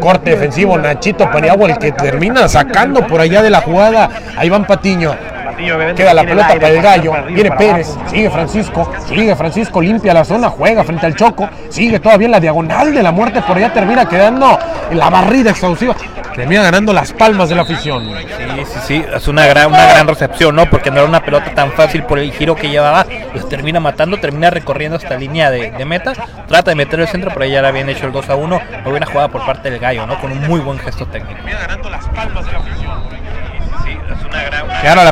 Corte 0.00 0.30
defensivo, 0.30 0.78
Nachito 0.78 1.30
Paniagua 1.30 1.70
el 1.70 1.78
que 1.78 1.92
termina 1.92 2.48
sacando 2.48 3.06
por 3.06 3.20
allá 3.20 3.42
de 3.42 3.50
la 3.50 3.60
jugada 3.60 4.08
a 4.36 4.44
Iván 4.46 4.66
Patiño. 4.66 5.14
Queda 5.96 6.14
la 6.14 6.22
pelota 6.22 6.54
para 6.54 6.68
el 6.68 6.82
gallo, 6.82 7.12
viene 7.28 7.50
Pérez, 7.52 7.96
sigue 8.06 8.30
Francisco, 8.30 8.92
sigue 9.06 9.34
Francisco, 9.34 9.80
limpia 9.80 10.14
la 10.14 10.24
zona, 10.24 10.48
juega 10.50 10.84
frente 10.84 11.06
al 11.06 11.16
Choco, 11.16 11.48
sigue 11.68 11.98
todavía 11.98 12.26
en 12.26 12.32
la 12.32 12.40
diagonal 12.40 12.94
de 12.94 13.02
la 13.02 13.10
muerte, 13.10 13.42
por 13.42 13.56
allá 13.56 13.72
termina 13.72 14.08
quedando 14.08 14.58
en 14.90 14.98
la 14.98 15.10
barrida 15.10 15.50
exhaustiva, 15.50 15.96
termina 16.34 16.62
ganando 16.62 16.92
las 16.92 17.12
palmas 17.12 17.48
de 17.48 17.56
la 17.56 17.62
afición. 17.62 18.04
Sí, 18.06 18.64
sí, 18.64 18.78
sí, 18.86 19.04
es 19.12 19.26
una 19.26 19.46
gran, 19.46 19.66
una 19.66 19.84
gran 19.86 20.06
recepción, 20.06 20.54
¿no? 20.54 20.70
Porque 20.70 20.90
no 20.90 20.98
era 20.98 21.08
una 21.08 21.24
pelota 21.24 21.52
tan 21.54 21.72
fácil 21.72 22.04
por 22.04 22.20
el 22.20 22.32
giro 22.32 22.54
que 22.54 22.68
llevaba, 22.68 23.04
los 23.34 23.48
termina 23.48 23.80
matando, 23.80 24.18
termina 24.18 24.50
recorriendo 24.50 24.96
esta 24.96 25.16
línea 25.16 25.50
de, 25.50 25.72
de 25.72 25.84
meta, 25.84 26.12
trata 26.46 26.70
de 26.70 26.76
meter 26.76 27.00
el 27.00 27.08
centro, 27.08 27.30
pero 27.32 27.44
ahí 27.44 27.50
ya 27.50 27.62
le 27.62 27.68
habían 27.68 27.88
hecho 27.88 28.06
el 28.06 28.12
2 28.12 28.30
a 28.30 28.36
1, 28.36 28.60
muy 28.84 28.90
buena 28.90 29.06
jugada 29.06 29.28
por 29.28 29.44
parte 29.44 29.70
del 29.70 29.80
gallo, 29.80 30.06
¿no? 30.06 30.20
Con 30.20 30.30
un 30.30 30.46
muy 30.46 30.60
buen 30.60 30.78
gesto 30.78 31.06
técnico. 31.06 31.44
Que 31.44 31.52
ahora 31.52 31.76
la 31.90 32.00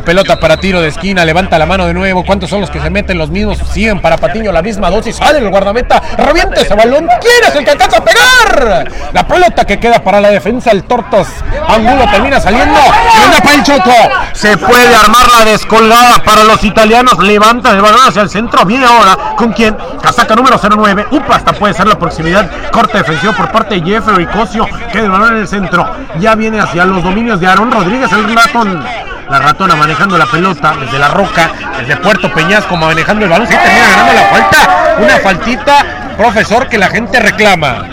pelota 0.06 0.38
para 0.38 0.56
tiro 0.56 0.80
de 0.80 0.88
esquina, 0.88 1.24
levanta 1.24 1.58
la 1.58 1.66
mano 1.66 1.84
de 1.84 1.92
nuevo. 1.92 2.24
¿Cuántos 2.24 2.48
son 2.48 2.60
los 2.60 2.70
que 2.70 2.80
se 2.80 2.88
meten? 2.90 3.18
Los 3.18 3.28
mismos 3.28 3.58
siguen 3.72 4.00
para 4.00 4.16
Patiño, 4.16 4.52
la 4.52 4.62
misma 4.62 4.88
dosis. 4.88 5.16
Sale 5.16 5.40
el 5.40 5.50
guardameta, 5.50 6.00
revienta 6.16 6.60
ese 6.60 6.74
balón. 6.74 7.08
¿Quién 7.20 7.44
es 7.48 7.56
el 7.56 7.64
que 7.64 7.72
alcanza 7.72 7.98
a 7.98 8.04
pegar? 8.04 8.90
La 9.12 9.26
pelota 9.26 9.64
que 9.64 9.80
queda 9.80 9.98
para 9.98 10.20
la 10.20 10.30
defensa, 10.30 10.70
el 10.70 10.84
Tortos. 10.84 11.26
Angulo 11.68 12.08
termina 12.08 12.38
saliendo. 12.38 12.78
Venga 12.78 13.40
para 13.42 13.54
el 13.54 13.62
Choco. 13.64 13.92
Se 14.32 14.56
puede 14.56 14.94
armar 14.94 15.28
la 15.28 15.44
descolgada 15.44 16.22
para 16.22 16.44
los 16.44 16.62
italianos. 16.62 17.18
Levanta 17.18 17.72
el 17.72 17.82
balón 17.82 18.06
hacia 18.06 18.22
el 18.22 18.30
centro. 18.30 18.64
Viene 18.64 18.86
ahora. 18.86 19.34
¿Con 19.36 19.52
quién? 19.52 19.76
Casaca 20.00 20.36
número 20.36 20.60
09. 20.62 21.06
Upa, 21.10 21.34
hasta 21.34 21.52
puede 21.52 21.74
ser 21.74 21.88
la 21.88 21.98
proximidad. 21.98 22.48
Corte 22.70 22.98
defensivo 22.98 23.32
por 23.32 23.50
parte 23.50 23.80
de 23.80 23.82
Jeffrey 23.82 24.26
Cosio. 24.26 24.68
Queda 24.92 25.04
el 25.04 25.10
balón 25.10 25.32
en 25.32 25.40
el 25.40 25.48
centro. 25.48 25.84
Ya 26.20 26.36
viene 26.36 26.60
hacia 26.60 26.84
los 26.84 27.02
dominios 27.02 27.40
de 27.40 27.48
Aaron 27.48 27.72
Rodríguez, 27.72 28.12
el 28.12 28.32
ratón. 28.34 28.84
La 29.30 29.40
ratona 29.40 29.74
manejando 29.74 30.16
la 30.16 30.26
pelota 30.26 30.74
desde 30.80 30.98
la 30.98 31.08
roca, 31.08 31.50
desde 31.78 31.96
Puerto 31.96 32.32
Peñasco 32.32 32.76
manejando 32.76 33.24
el 33.24 33.30
balón. 33.30 33.46
Sí, 33.46 33.54
termina 33.54 33.88
ganando 33.88 34.12
la 34.12 34.22
falta. 34.22 34.96
Una 34.98 35.18
faltita, 35.18 36.14
profesor, 36.16 36.68
que 36.68 36.78
la 36.78 36.88
gente 36.88 37.18
reclama. 37.18 37.84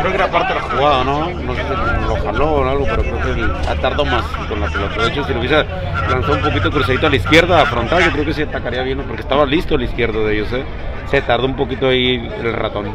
Creo 0.00 0.10
que 0.10 0.16
era 0.16 0.30
parte 0.30 0.52
de 0.52 0.60
la 0.60 0.66
jugada, 0.66 1.04
¿no? 1.04 1.30
No 1.30 1.54
sé 1.54 1.62
si 1.62 2.08
lo 2.08 2.16
jaló 2.24 2.50
o 2.50 2.68
algo, 2.68 2.84
pero 2.84 3.02
creo 3.02 3.34
que 3.34 3.80
tardó 3.80 4.04
más 4.04 4.22
con 4.48 4.60
la 4.60 4.66
pelota. 4.66 5.02
De 5.02 5.08
hecho, 5.08 5.24
si 5.24 5.32
lo 5.32 5.38
hubiese 5.38 5.64
lanzado 6.10 6.34
un 6.34 6.42
poquito 6.42 6.70
cruzadito 6.70 7.06
a 7.06 7.10
la 7.10 7.16
izquierda, 7.16 7.62
a 7.62 7.66
frontal, 7.66 8.04
yo 8.04 8.10
creo 8.12 8.24
que 8.24 8.34
sí 8.34 8.42
atacaría 8.42 8.82
bien, 8.82 8.98
porque 9.06 9.22
estaba 9.22 9.46
listo 9.46 9.76
el 9.76 9.82
izquierdo 9.82 10.26
de 10.26 10.34
ellos, 10.34 10.52
¿eh? 10.52 10.64
Se 11.10 11.22
tardó 11.22 11.46
un 11.46 11.56
poquito 11.56 11.88
ahí 11.88 12.16
el 12.42 12.52
ratón. 12.52 12.94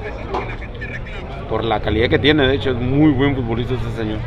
Por 1.49 1.63
la 1.63 1.79
calidad 1.79 2.09
que 2.09 2.19
tiene, 2.19 2.47
de 2.47 2.55
hecho, 2.55 2.71
es 2.71 2.77
muy 2.77 3.11
buen 3.11 3.35
futbolista 3.35 3.73
este 3.73 3.91
señor. 3.97 4.19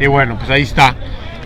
Y 0.00 0.06
bueno, 0.06 0.36
pues 0.36 0.50
ahí 0.50 0.62
está. 0.62 0.94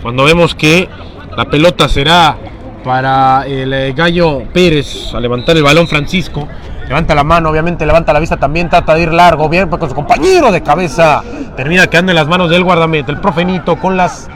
Cuando 0.03 0.25
vemos 0.25 0.53
que 0.53 0.89
la 1.37 1.45
pelota 1.45 1.87
será 1.87 2.35
para 2.83 3.45
el 3.47 3.71
eh, 3.71 3.93
Gallo 3.93 4.43
Pérez 4.53 5.13
a 5.13 5.19
levantar 5.21 5.55
el 5.55 5.63
balón 5.63 5.87
Francisco. 5.87 6.45
Levanta 6.89 7.15
la 7.15 7.23
mano, 7.23 7.49
obviamente 7.49 7.85
levanta 7.85 8.11
la 8.11 8.19
vista 8.19 8.35
también, 8.35 8.69
trata 8.69 8.95
de 8.95 9.03
ir 9.03 9.13
largo, 9.13 9.47
bien 9.47 9.69
con 9.69 9.87
su 9.87 9.95
compañero 9.95 10.51
de 10.51 10.61
cabeza. 10.61 11.23
Termina 11.55 11.87
quedando 11.87 12.11
en 12.11 12.17
las 12.17 12.27
manos 12.27 12.49
del 12.49 12.65
guardameta, 12.65 13.13
el 13.13 13.21
profenito 13.21 13.77
con 13.77 13.95
las 13.95 14.29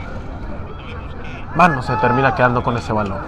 manos 1.54 1.84
se 1.84 1.94
termina 1.96 2.34
quedando 2.34 2.62
con 2.62 2.74
ese 2.78 2.94
balón. 2.94 3.18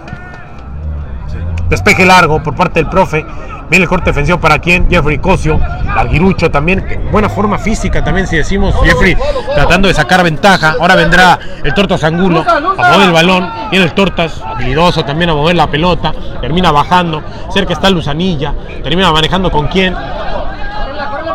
Despeje 1.71 2.05
largo 2.05 2.43
por 2.43 2.53
parte 2.53 2.81
del 2.81 2.89
profe. 2.89 3.25
Viene 3.69 3.83
el 3.83 3.89
corte 3.89 4.09
defensivo 4.09 4.37
para 4.41 4.59
quién? 4.59 4.89
Jeffrey 4.89 5.19
Cosio. 5.19 5.57
Larguirucho 5.85 6.51
también. 6.51 7.07
Buena 7.13 7.29
forma 7.29 7.57
física 7.57 8.03
también, 8.03 8.27
si 8.27 8.35
decimos. 8.35 8.75
Jeffrey 8.83 9.15
tratando 9.55 9.87
de 9.87 9.93
sacar 9.93 10.21
ventaja. 10.21 10.75
Ahora 10.77 10.95
vendrá 10.95 11.39
el 11.63 11.73
Tortas 11.73 12.03
Angulo 12.03 12.43
a 12.45 12.59
mover 12.91 13.07
el 13.07 13.13
balón. 13.13 13.49
Viene 13.71 13.85
el 13.85 13.93
Tortas, 13.93 14.41
habilidoso 14.45 15.05
también 15.05 15.29
a 15.29 15.33
mover 15.33 15.55
la 15.55 15.67
pelota. 15.67 16.13
Termina 16.41 16.73
bajando. 16.73 17.23
Cerca 17.49 17.71
está 17.71 17.89
Luzanilla. 17.89 18.53
Termina 18.83 19.09
manejando 19.13 19.49
con 19.49 19.67
quién. 19.67 19.95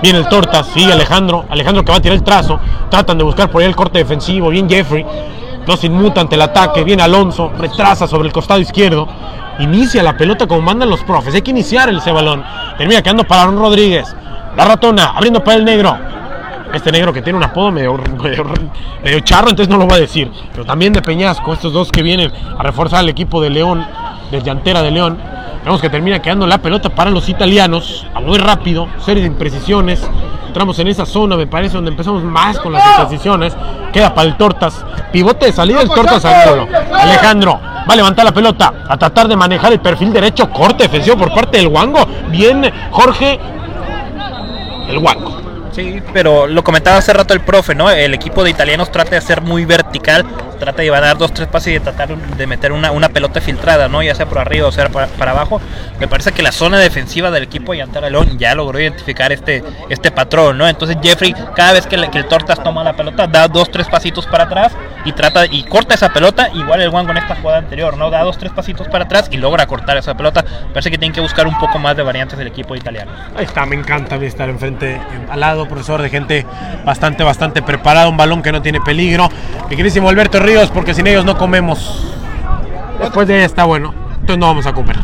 Viene 0.03 0.19
el 0.19 0.29
Tortas, 0.29 0.67
sigue 0.67 0.93
Alejandro. 0.93 1.47
Alejandro 1.49 1.83
que 1.83 1.93
va 1.93 1.97
a 1.97 2.03
tirar 2.03 2.19
el 2.19 2.23
trazo. 2.23 2.61
Tratan 2.91 3.17
de 3.17 3.25
buscar 3.25 3.51
por 3.51 3.63
ahí 3.63 3.69
el 3.69 3.75
corte 3.75 4.01
defensivo. 4.01 4.51
Bien 4.51 4.69
Jeffrey. 4.69 5.07
No 5.67 5.79
se 5.79 5.87
inmuta 5.87 6.21
ante 6.21 6.35
el 6.35 6.43
ataque. 6.43 6.85
Viene 6.85 7.03
Alonso. 7.03 7.53
Retrasa 7.59 8.07
sobre 8.07 8.29
el 8.29 8.35
costado 8.35 8.61
izquierdo. 8.61 9.09
Inicia 9.59 10.03
la 10.03 10.17
pelota 10.17 10.47
como 10.47 10.61
mandan 10.61 10.91
los 10.91 11.03
profes. 11.03 11.35
Hay 11.35 11.43
que 11.43 11.51
iniciar 11.51 11.89
ese 11.89 12.13
balón. 12.13 12.45
Termina 12.77 13.03
quedando 13.03 13.25
para 13.25 13.43
Aaron 13.43 13.59
Rodríguez. 13.59 14.15
La 14.57 14.65
ratona 14.65 15.13
abriendo 15.15 15.43
para 15.43 15.57
el 15.57 15.65
negro. 15.65 15.97
Este 16.75 16.93
negro 16.93 17.13
que 17.13 17.23
tiene 17.23 17.37
un 17.39 17.45
apodo 17.45 17.71
medio, 17.71 17.97
medio, 18.23 18.45
medio 19.03 19.21
charro, 19.21 19.49
entonces 19.49 19.69
no 19.69 19.79
lo 19.79 19.87
voy 19.87 19.97
a 19.97 20.01
decir. 20.01 20.31
Pero 20.53 20.65
también 20.65 20.93
de 20.93 21.01
Peñasco, 21.01 21.53
estos 21.53 21.73
dos 21.73 21.91
que 21.91 22.03
vienen 22.03 22.31
a 22.59 22.63
reforzar 22.63 23.01
al 23.01 23.09
equipo 23.09 23.41
de 23.41 23.51
León, 23.51 23.87
de 24.31 24.43
llantera 24.43 24.83
de 24.83 24.91
León. 24.91 25.19
Vemos 25.65 25.81
que 25.81 25.91
termina 25.91 26.21
quedando 26.21 26.47
la 26.47 26.59
pelota 26.59 26.91
para 26.91 27.11
los 27.11 27.29
italianos. 27.29 28.07
Muy 28.23 28.39
rápido, 28.39 28.89
serie 29.05 29.23
de 29.23 29.29
imprecisiones. 29.29 30.09
Encontramos 30.57 30.79
en 30.79 30.89
esa 30.89 31.05
zona, 31.05 31.37
me 31.37 31.47
parece, 31.47 31.75
donde 31.75 31.91
empezamos 31.91 32.23
más 32.23 32.59
con 32.59 32.73
las 32.73 32.97
transiciones. 32.97 33.55
Queda 33.93 34.15
para 34.15 34.27
el 34.27 34.39
Tortas. 34.39 34.87
Pivote 35.13 35.47
de 35.47 35.53
salida 35.53 35.83
el 35.83 35.89
Tortas 35.91 36.25
Angulo. 36.25 36.67
Alejandro 36.95 37.61
va 37.63 37.93
a 37.93 37.97
levantar 37.97 38.25
la 38.25 38.33
pelota, 38.33 38.73
a 38.89 38.97
tratar 38.97 39.29
de 39.29 39.37
manejar 39.37 39.75
el 39.75 39.81
perfil 39.81 40.15
derecho. 40.15 40.49
Corte 40.49 40.85
defensivo 40.85 41.19
por 41.19 41.35
parte 41.35 41.59
del 41.59 41.67
Wango. 41.67 42.07
Bien, 42.31 42.73
Jorge. 42.91 43.39
El 44.89 44.97
Wango. 44.97 45.46
Sí, 45.77 46.03
pero 46.15 46.47
lo 46.47 46.65
comentaba 46.65 46.97
hace 46.97 47.13
rato 47.13 47.35
el 47.35 47.43
profe, 47.43 47.75
¿no? 47.75 47.91
El 47.91 48.15
equipo 48.15 48.43
de 48.43 48.49
italianos 48.49 48.91
trata 48.91 49.11
de 49.11 49.21
ser 49.21 49.43
muy 49.43 49.67
vertical, 49.67 50.25
trata 50.59 50.81
de 50.81 50.89
dar 50.89 51.19
dos, 51.19 51.35
tres 51.35 51.49
pases 51.49 51.69
y 51.69 51.73
de 51.73 51.81
tratar 51.81 52.17
de 52.17 52.47
meter 52.47 52.73
una, 52.73 52.93
una 52.93 53.11
pelota 53.11 53.43
filtrada, 53.43 53.87
¿no? 53.87 54.03
Ya 54.03 54.15
sea 54.15 54.25
por 54.25 54.39
arriba 54.39 54.69
o 54.69 54.73
sea 54.73 54.89
para, 54.89 55.07
para 55.07 55.33
abajo. 55.33 55.61
Me 56.01 56.09
parece 56.09 56.33
que 56.33 56.43
la 56.43 56.51
zona 56.51 56.79
defensiva 56.79 57.31
del 57.31 57.43
equipo 57.43 57.75
de 57.75 57.83
Antara 57.83 58.09
León 58.09 58.39
ya 58.39 58.55
logró 58.55 58.81
identificar 58.81 59.33
este, 59.33 59.63
este 59.91 60.11
patrón, 60.11 60.57
¿no? 60.57 60.67
Entonces 60.67 60.97
Jeffrey, 61.03 61.35
cada 61.55 61.75
vez 61.75 61.87
que, 61.87 62.09
que 62.11 62.19
el 62.19 62.27
Tortas 62.27 62.63
toma 62.63 62.83
la 62.83 62.97
pelota, 62.97 63.27
da 63.27 63.47
dos, 63.47 63.71
tres 63.71 63.87
pasitos 63.87 64.27
para 64.27 64.45
atrás 64.45 64.73
y 65.05 65.13
trata 65.13 65.45
y 65.45 65.63
corta 65.65 65.95
esa 65.95 66.09
pelota, 66.09 66.49
igual 66.55 66.81
el 66.81 66.89
Wango 66.89 67.13
en 67.13 67.19
esta 67.19 67.37
jugada 67.37 67.59
anterior, 67.59 67.97
¿no? 67.97 68.11
Da 68.11 68.23
dos, 68.23 68.39
tres 68.39 68.51
pasitos 68.53 68.89
para 68.89 69.05
atrás 69.05 69.29
y 69.31 69.37
logra 69.37 69.67
cortar 69.67 69.99
esa 69.99 70.17
pelota. 70.17 70.43
Parece 70.73 70.91
que 70.91 70.97
tienen 70.99 71.15
que 71.15 71.21
buscar 71.21 71.47
un 71.47 71.59
poco 71.59 71.79
más 71.79 71.97
de 71.97 72.03
variantes 72.03 72.39
del 72.39 72.49
equipo 72.49 72.75
italiano. 72.75 73.13
Ahí 73.37 73.45
está, 73.45 73.67
me 73.67 73.77
encanta 73.77 74.17
estar 74.17 74.49
enfrente, 74.49 74.95
eh, 74.95 75.01
al 75.31 75.41
lado, 75.41 75.66
profesor, 75.67 76.01
de 76.03 76.09
gente 76.11 76.47
bastante, 76.85 77.23
bastante 77.25 77.63
preparada, 77.63 78.09
un 78.09 78.17
balón 78.17 78.43
que 78.43 78.53
no 78.53 78.63
tiene 78.63 78.81
peligro. 78.81 79.29
Mi 79.69 79.77
queridísimo 79.77 80.09
Alberto 80.09 80.39
Ríos, 80.41 80.71
porque 80.71 80.95
sin 80.95 81.07
ellos 81.07 81.25
no 81.25 81.37
comemos. 81.37 82.05
Después 83.01 83.29
de 83.29 83.45
esta, 83.45 83.65
bueno, 83.65 83.93
entonces 84.13 84.39
no 84.39 84.47
vamos 84.47 84.67
a 84.67 84.73
comer. 84.73 84.97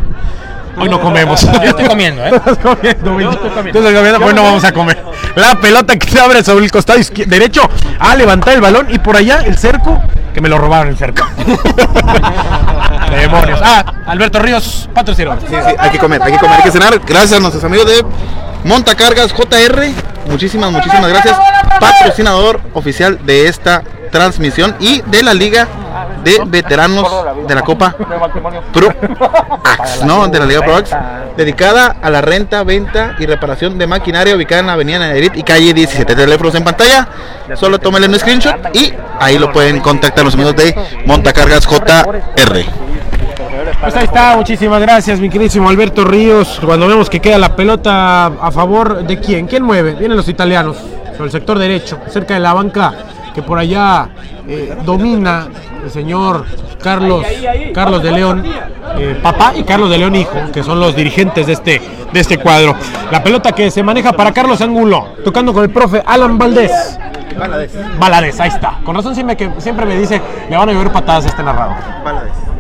Hoy 0.79 0.89
no 0.89 0.99
comemos. 1.01 1.43
Yo 1.43 1.63
estoy 1.63 1.85
comiendo, 1.89 2.25
¿eh? 2.25 2.31
Estás 2.35 2.57
comiendo, 2.59 3.21
Yo 3.21 3.31
estoy 3.31 3.51
comiendo. 3.51 3.83
Comiendo, 3.83 4.21
pues 4.21 4.35
no 4.35 4.43
vamos 4.43 4.65
a 4.65 4.73
comer. 4.73 5.05
La 5.37 5.55
pelota 5.61 5.97
que 5.99 6.09
se 6.09 6.19
abre 6.19 6.43
sobre 6.43 6.65
el 6.65 6.71
costado 6.71 6.99
izquier- 6.99 7.27
derecho 7.27 7.63
a 7.99 8.17
levantar 8.17 8.55
el 8.55 8.61
balón 8.63 8.87
y 8.91 8.99
por 8.99 9.17
allá 9.17 9.43
el 9.45 9.59
cerco, 9.59 10.01
que 10.33 10.41
me 10.41 10.49
lo 10.49 10.57
robaron 10.57 10.89
el 10.89 10.97
cerco. 10.97 11.27
Demonios. 13.11 13.61
Ah, 13.63 13.85
Alberto 14.07 14.39
Ríos, 14.39 14.89
patrocinador. 14.95 15.41
Sí, 15.41 15.49
sí, 15.51 15.55
hay 15.79 15.91
que 15.91 15.99
comer, 15.99 16.23
hay 16.23 16.33
que 16.33 16.39
comer, 16.39 16.57
hay 16.57 16.63
que 16.63 16.71
cenar. 16.71 16.99
Gracias 17.07 17.33
a 17.35 17.41
nuestros 17.41 17.63
amigos 17.65 17.87
de 17.87 18.05
Montacargas 18.65 19.33
JR. 19.33 19.91
Muchísimas, 20.27 20.71
muchísimas 20.71 21.09
gracias. 21.09 21.39
Patrocinador 21.81 22.61
oficial 22.75 23.19
de 23.25 23.49
esta 23.49 23.83
transmisión 24.11 24.77
y 24.79 25.01
de 25.03 25.23
la 25.23 25.35
Liga 25.35 25.67
de 26.23 26.41
Veteranos 26.47 27.09
de 27.49 27.55
la 27.55 27.63
Copa 27.63 27.95
Pro 28.73 28.95
Ax, 29.65 30.05
¿no? 30.05 30.29
De 30.29 30.39
la 30.39 30.47
Liga 30.47 30.61
Pro 30.61 30.77
Ax, 30.77 30.91
dedicada 31.37 31.97
a 32.01 32.11
la 32.11 32.21
renta, 32.21 32.63
venta 32.63 33.17
y 33.19 33.27
reparación 33.27 33.79
de 33.79 33.87
maquinaria 33.87 34.37
ubicada 34.37 34.61
en 34.61 34.67
la 34.69 34.73
Avenida 34.75 35.01
Nayarit 35.01 35.37
y 35.37 35.43
calle 35.43 35.75
17. 35.75 36.15
Teléfonos 36.15 36.55
en 36.55 36.65
pantalla. 36.65 37.09
Solo 37.55 37.79
tómenle 37.79 38.09
un 38.09 38.19
screenshot 38.19 38.55
y 38.75 38.93
ahí 39.19 39.39
lo 39.39 39.53
pueden 39.53 39.81
contactar 39.81 40.25
los 40.25 40.35
amigos 40.35 40.55
de 40.57 40.75
Montacargas 41.07 41.67
JR. 41.67 42.65
Pues 43.81 43.95
ahí 43.95 44.05
está, 44.05 44.37
muchísimas 44.37 44.81
gracias, 44.81 45.21
mi 45.21 45.29
queridísimo 45.29 45.69
Alberto 45.69 46.05
Ríos. 46.05 46.61
Cuando 46.65 46.89
vemos 46.89 47.09
que 47.09 47.21
queda 47.21 47.39
la 47.39 47.55
pelota 47.55 48.27
a 48.27 48.51
favor 48.51 49.05
de 49.07 49.21
quién, 49.21 49.47
¿quién 49.47 49.63
mueve? 49.63 49.95
Vienen 49.95 50.17
los 50.17 50.29
italianos, 50.29 50.79
sobre 51.13 51.27
el 51.27 51.31
sector 51.31 51.59
derecho, 51.59 51.99
cerca 52.09 52.35
de 52.35 52.41
la 52.41 52.55
banca, 52.55 52.93
que 53.33 53.43
por 53.43 53.59
allá 53.59 54.09
eh, 54.49 54.77
domina 54.85 55.47
el 55.85 55.91
señor 55.91 56.45
Carlos, 56.83 57.25
Carlos 57.73 58.03
de 58.03 58.11
León, 58.11 58.45
eh, 58.97 59.19
papá 59.23 59.53
y 59.55 59.63
Carlos 59.63 59.91
de 59.91 59.99
León 59.99 60.17
hijo, 60.17 60.39
que 60.53 60.65
son 60.65 60.81
los 60.81 60.97
dirigentes 60.97 61.47
de 61.47 61.53
este, 61.53 61.81
de 62.13 62.21
este 62.21 62.39
cuadro. 62.39 62.75
La 63.13 63.23
pelota 63.23 63.53
que 63.53 63.71
se 63.71 63.83
maneja 63.83 64.13
para 64.13 64.33
Carlos 64.33 64.61
Angulo, 64.61 65.15
tocando 65.25 65.53
con 65.53 65.63
el 65.63 65.71
profe 65.71 66.03
Alan 66.05 66.37
Valdés. 66.37 66.99
Valadez, 67.99 68.41
ahí 68.41 68.49
está. 68.49 68.79
Con 68.85 68.95
razón 68.95 69.15
siempre, 69.15 69.37
que, 69.37 69.51
siempre 69.59 69.87
me 69.87 69.97
dice, 69.97 70.21
le 70.51 70.57
van 70.57 70.69
a 70.69 70.73
llover 70.73 70.91
patadas 70.91 71.27
a 71.27 71.29
este 71.29 71.43
narrador. 71.43 71.77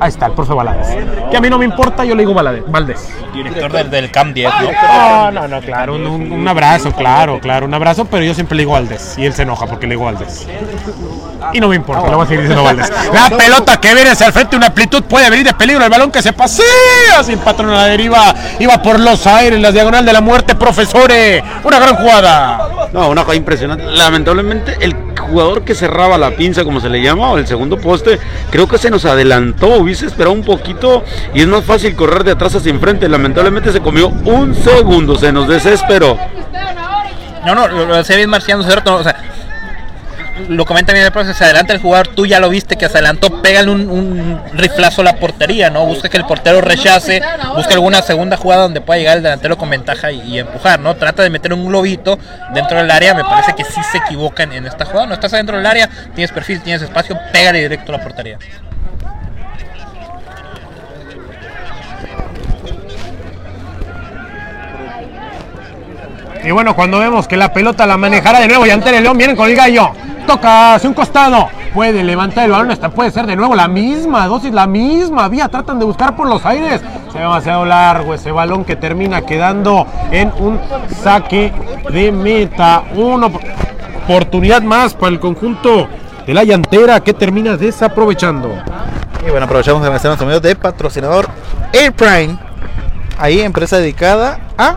Ahí 0.02 0.08
está, 0.08 0.26
el 0.26 0.32
profe 0.32 0.52
Valadez. 0.52 0.88
Que 1.30 1.36
a 1.36 1.40
mí 1.40 1.48
no 1.48 1.58
me 1.58 1.64
importa, 1.64 2.04
yo 2.04 2.14
le 2.14 2.22
digo 2.22 2.34
Valadez, 2.34 2.64
Valdés. 2.66 3.08
Director 3.32 3.70
del, 3.72 3.88
del 3.90 4.10
CAM 4.10 4.34
10, 4.34 4.50
¿no? 4.60 4.70
No, 4.72 5.30
no, 5.30 5.48
no, 5.48 5.60
claro, 5.60 5.94
un, 5.94 6.06
un- 6.06 6.32
un 6.32 6.48
abrazo, 6.48 6.90
claro, 6.92 7.38
claro, 7.40 7.66
un 7.66 7.74
abrazo, 7.74 8.04
pero 8.06 8.24
yo 8.24 8.34
siempre 8.34 8.56
le 8.56 8.62
digo 8.62 8.72
Valdés. 8.72 9.14
Y 9.16 9.24
él 9.26 9.32
se 9.32 9.42
enoja 9.42 9.66
porque 9.66 9.86
le 9.86 9.94
digo 9.94 10.04
Valdés. 10.06 10.46
Y 11.52 11.60
no 11.60 11.68
me 11.68 11.76
importa, 11.76 12.08
le 12.08 12.14
voy 12.14 12.24
a 12.24 12.26
seguir 12.26 12.40
diciendo 12.42 12.64
Valdés. 12.64 12.90
La 13.12 13.36
pelota 13.36 13.76
que 13.80 13.94
viene 13.94 14.10
hacia 14.10 14.26
el 14.26 14.32
frente, 14.32 14.56
una 14.56 14.66
amplitud 14.66 15.02
puede 15.04 15.28
venir 15.30 15.46
de 15.46 15.54
peligro. 15.54 15.84
El 15.84 15.90
balón 15.90 16.10
que 16.10 16.20
se 16.22 16.32
pasea 16.32 17.22
sin 17.24 17.38
patrón 17.38 17.70
a 17.70 17.74
la 17.74 17.84
deriva. 17.86 18.34
Iba 18.58 18.82
por 18.82 18.98
los 19.00 19.26
aires, 19.26 19.60
la 19.60 19.70
diagonal 19.72 20.04
de 20.04 20.12
la 20.12 20.20
muerte, 20.20 20.54
profesores. 20.54 21.42
Una 21.64 21.78
gran 21.78 21.96
jugada. 21.96 22.88
No, 22.92 23.08
una 23.08 23.24
cosa 23.24 23.36
impresionante. 23.36 23.84
Lamentablemente, 23.84 24.76
el 24.80 24.94
jugador 25.18 25.62
que 25.64 25.74
cerraba 25.74 26.18
la 26.18 26.30
pinza, 26.32 26.64
como 26.64 26.80
se 26.80 26.88
le 26.88 27.00
llama, 27.02 27.30
o 27.30 27.38
el 27.38 27.46
segundo 27.46 27.78
poste, 27.78 28.18
creo 28.50 28.66
que 28.68 28.78
se 28.78 28.90
nos 28.90 29.04
adelantó. 29.04 29.80
Hubiese 29.92 30.06
esperado 30.06 30.32
un 30.32 30.42
poquito 30.42 31.04
y 31.34 31.42
es 31.42 31.46
más 31.46 31.64
fácil 31.64 31.94
correr 31.94 32.24
de 32.24 32.30
atrás 32.30 32.54
hacia 32.54 32.70
enfrente. 32.70 33.06
Lamentablemente 33.10 33.70
se 33.72 33.80
comió 33.82 34.08
un 34.08 34.54
segundo, 34.54 35.16
se 35.16 35.30
nos 35.30 35.46
desesperó. 35.46 36.18
No, 37.44 37.54
no, 37.54 37.68
lo, 37.68 37.94
decía 37.94 38.16
bien 38.16 38.30
Marciano, 38.30 38.62
¿cierto? 38.62 39.02
Lo 40.48 40.64
comenta 40.64 40.94
bien 40.94 41.04
el 41.04 41.12
profe, 41.12 41.34
se 41.34 41.44
adelanta 41.44 41.74
el 41.74 41.80
jugador, 41.82 42.08
tú 42.08 42.24
ya 42.24 42.40
lo 42.40 42.48
viste 42.48 42.76
que 42.76 42.88
se 42.88 42.92
adelantó, 42.92 43.42
pégale 43.42 43.70
un, 43.70 44.40
riflazo 44.54 45.02
a 45.02 45.04
la 45.04 45.16
portería, 45.16 45.68
¿no? 45.68 45.84
Busca 45.84 46.08
que 46.08 46.16
el 46.16 46.24
portero 46.24 46.62
rechace, 46.62 47.20
busca 47.54 47.74
alguna 47.74 48.00
segunda 48.00 48.38
jugada 48.38 48.62
donde 48.62 48.80
pueda 48.80 48.98
llegar 48.98 49.18
el 49.18 49.22
delantero 49.22 49.58
con 49.58 49.68
ventaja 49.68 50.10
y, 50.10 50.38
empujar, 50.38 50.80
¿no? 50.80 50.96
Trata 50.96 51.22
de 51.22 51.28
meter 51.28 51.52
un 51.52 51.66
globito 51.66 52.18
dentro 52.54 52.78
del 52.78 52.90
área, 52.90 53.12
me 53.12 53.24
parece 53.24 53.52
que 53.52 53.64
sí 53.64 53.82
se 53.92 53.98
equivoca 53.98 54.44
en, 54.44 54.52
en 54.52 54.66
esta 54.66 54.86
jugada, 54.86 55.06
no 55.06 55.12
estás 55.12 55.34
adentro 55.34 55.58
del 55.58 55.66
área, 55.66 55.90
tienes 56.14 56.32
perfil, 56.32 56.62
tienes 56.62 56.80
espacio, 56.80 57.18
pégale 57.30 57.60
directo 57.60 57.92
a 57.92 57.98
la 57.98 58.02
portería. 58.02 58.38
Y 66.44 66.50
bueno, 66.50 66.74
cuando 66.74 66.98
vemos 66.98 67.28
que 67.28 67.36
la 67.36 67.52
pelota 67.52 67.86
la 67.86 67.96
manejará 67.96 68.40
de 68.40 68.48
nuevo 68.48 68.66
y 68.66 68.70
ante 68.70 68.96
el 68.96 69.02
León 69.02 69.16
vienen 69.16 69.36
con 69.36 69.48
el 69.48 69.56
gallo. 69.56 69.90
Toca 70.26 70.74
hacia 70.74 70.88
un 70.88 70.94
costado. 70.94 71.48
Puede 71.74 72.02
levantar 72.04 72.44
el 72.44 72.50
balón. 72.50 72.70
Esta 72.70 72.90
puede 72.90 73.10
ser 73.10 73.26
de 73.26 73.36
nuevo 73.36 73.54
la 73.54 73.68
misma 73.68 74.26
dosis, 74.26 74.52
la 74.52 74.66
misma 74.66 75.28
vía. 75.28 75.48
Tratan 75.48 75.78
de 75.78 75.84
buscar 75.84 76.16
por 76.16 76.28
los 76.28 76.44
aires. 76.44 76.80
Se 77.10 77.18
ve 77.18 77.24
demasiado 77.24 77.64
largo 77.64 78.12
ese 78.14 78.32
balón 78.32 78.64
que 78.64 78.76
termina 78.76 79.22
quedando 79.22 79.86
en 80.10 80.32
un 80.38 80.60
saque 81.02 81.52
de 81.90 82.12
meta. 82.12 82.82
Una 82.94 83.26
op- 83.26 83.40
oportunidad 84.04 84.62
más 84.62 84.94
para 84.94 85.12
el 85.12 85.20
conjunto 85.20 85.88
de 86.26 86.34
la 86.34 86.44
llantera 86.44 87.00
que 87.00 87.14
termina 87.14 87.56
desaprovechando. 87.56 88.50
Y 89.26 89.30
bueno, 89.30 89.46
aprovechamos 89.46 89.80
de 89.82 89.88
a 89.88 89.90
nuestros 89.90 90.20
amigos 90.20 90.42
de 90.42 90.56
patrocinador 90.56 91.28
Air 91.72 91.92
Prime. 91.92 92.36
Ahí, 93.18 93.40
empresa 93.40 93.78
dedicada 93.78 94.38
a 94.58 94.76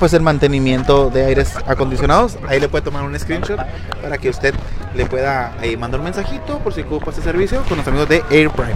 pues 0.00 0.12
el 0.14 0.22
mantenimiento 0.22 1.10
de 1.10 1.26
aires 1.26 1.54
acondicionados. 1.66 2.36
Ahí 2.48 2.58
le 2.58 2.68
puede 2.68 2.82
tomar 2.82 3.04
un 3.04 3.16
screenshot 3.18 3.60
para 4.02 4.18
que 4.18 4.30
usted 4.30 4.54
le 4.96 5.06
pueda 5.06 5.52
ahí 5.60 5.76
mandar 5.76 6.00
un 6.00 6.04
mensajito 6.06 6.58
por 6.58 6.72
si 6.74 6.80
ocupa 6.80 7.10
este 7.10 7.22
servicio 7.22 7.62
con 7.68 7.78
los 7.78 7.86
amigos 7.86 8.08
de 8.08 8.24
Air 8.30 8.50
Prime. 8.50 8.74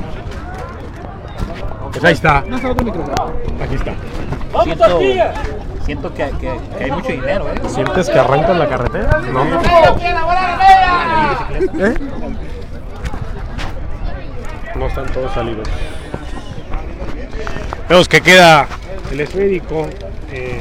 Pues 1.90 2.04
ahí 2.04 2.12
está. 2.12 2.38
Aquí 2.38 3.74
está. 3.74 3.94
Siento, 4.64 5.00
siento 5.84 6.14
que, 6.14 6.30
que- 6.40 6.60
que 6.78 6.84
hay 6.84 6.90
mucho 6.92 7.08
dinero, 7.08 7.46
¿eh? 7.52 7.60
¿Sientes 7.68 8.08
que 8.10 8.18
arrancan 8.18 8.58
la 8.58 8.68
carretera? 8.68 9.20
No. 9.32 9.44
¿Eh? 11.86 11.94
No 14.76 14.86
están 14.86 15.06
todos 15.06 15.32
salidos. 15.32 15.68
Vemos 17.88 18.08
que 18.08 18.20
queda 18.20 18.66
el 19.10 19.20
esférico. 19.20 19.86
eh, 20.30 20.60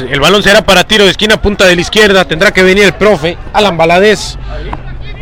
el, 0.00 0.08
el 0.12 0.20
balón 0.20 0.42
será 0.42 0.62
para 0.62 0.84
tiro 0.84 1.04
de 1.04 1.10
esquina, 1.10 1.40
punta 1.40 1.66
de 1.66 1.74
la 1.74 1.80
izquierda. 1.80 2.24
Tendrá 2.24 2.52
que 2.52 2.62
venir 2.62 2.84
el 2.84 2.94
profe, 2.94 3.36
Alan 3.52 3.76
Valadez. 3.76 4.36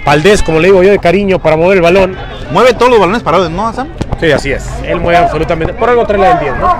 Valdés, 0.04 0.40
como 0.42 0.60
le 0.60 0.68
digo 0.68 0.84
yo 0.84 0.90
de 0.90 1.00
cariño, 1.00 1.40
para 1.40 1.56
mover 1.56 1.78
el 1.78 1.82
balón. 1.82 2.16
Mueve 2.52 2.74
todos 2.74 2.90
los 2.90 3.00
balones 3.00 3.22
parados, 3.24 3.50
¿no, 3.50 3.72
Sam? 3.72 3.88
Sí, 4.20 4.30
así 4.30 4.52
es. 4.52 4.64
Él 4.84 5.00
mueve 5.00 5.18
absolutamente. 5.18 5.74
Por 5.74 5.90
algo 5.90 6.06
trae 6.06 6.20
la 6.20 6.28
del 6.28 6.38
10, 6.38 6.56
¿no? 6.58 6.76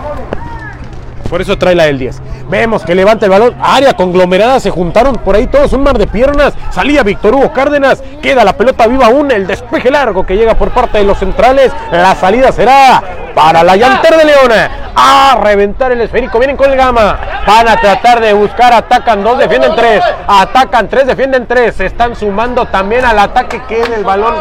Por 1.29 1.41
eso 1.41 1.59
trae 1.59 1.75
la 1.75 1.87
del 1.87 1.99
10. 1.99 2.23
Vemos 2.49 2.85
que 2.85 2.95
levanta 2.95 3.27
el 3.27 3.31
balón. 3.31 3.57
Área 3.61 3.95
conglomerada. 3.95 4.61
Se 4.61 4.71
juntaron 4.71 5.17
por 5.17 5.35
ahí 5.35 5.49
todos. 5.49 5.73
Un 5.73 5.83
mar 5.83 5.99
de 5.99 6.07
piernas. 6.07 6.55
Salía 6.71 7.03
Víctor 7.03 7.35
Hugo 7.35 7.53
Cárdenas. 7.53 8.01
Queda 8.23 8.45
la 8.45 8.57
pelota 8.57 8.87
viva 8.87 9.07
aún. 9.07 9.33
El 9.33 9.49
despeje 9.49 9.91
largo 9.91 10.25
que 10.25 10.37
llega 10.37 10.55
por 10.55 10.71
parte 10.71 10.99
de 10.99 11.05
los 11.05 11.19
centrales. 11.19 11.73
La 11.91 12.15
salida 12.15 12.53
será 12.53 13.03
para 13.37 13.63
la 13.63 13.77
llantera 13.77 14.17
de 14.17 14.25
León. 14.25 14.51
A 14.97 15.39
reventar 15.43 15.93
el 15.93 16.01
esférico. 16.01 16.39
Vienen 16.39 16.57
con 16.57 16.71
el 16.71 16.77
gama. 16.77 17.19
Van 17.47 17.69
a 17.69 17.77
tratar 17.77 18.19
de 18.19 18.33
buscar. 18.33 18.73
Atacan 18.73 19.23
dos, 19.23 19.39
defienden 19.39 19.77
tres. 19.77 20.03
Atacan 20.27 20.89
tres, 20.89 21.07
defienden 21.07 21.47
tres. 21.47 21.77
Se 21.77 21.85
están 21.85 22.17
sumando 22.17 22.65
también 22.65 23.05
al 23.05 23.19
ataque. 23.19 23.61
Queda 23.69 23.95
el 23.95 24.05
balón. 24.05 24.35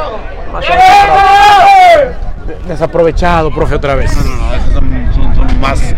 más 0.54 0.66
desaprovechado, 2.68 3.52
profe, 3.52 3.76
otra 3.76 3.96
vez. 3.96 4.16
No, 4.16 4.24
no, 4.24 4.74
son 4.74 5.05
más 5.56 5.95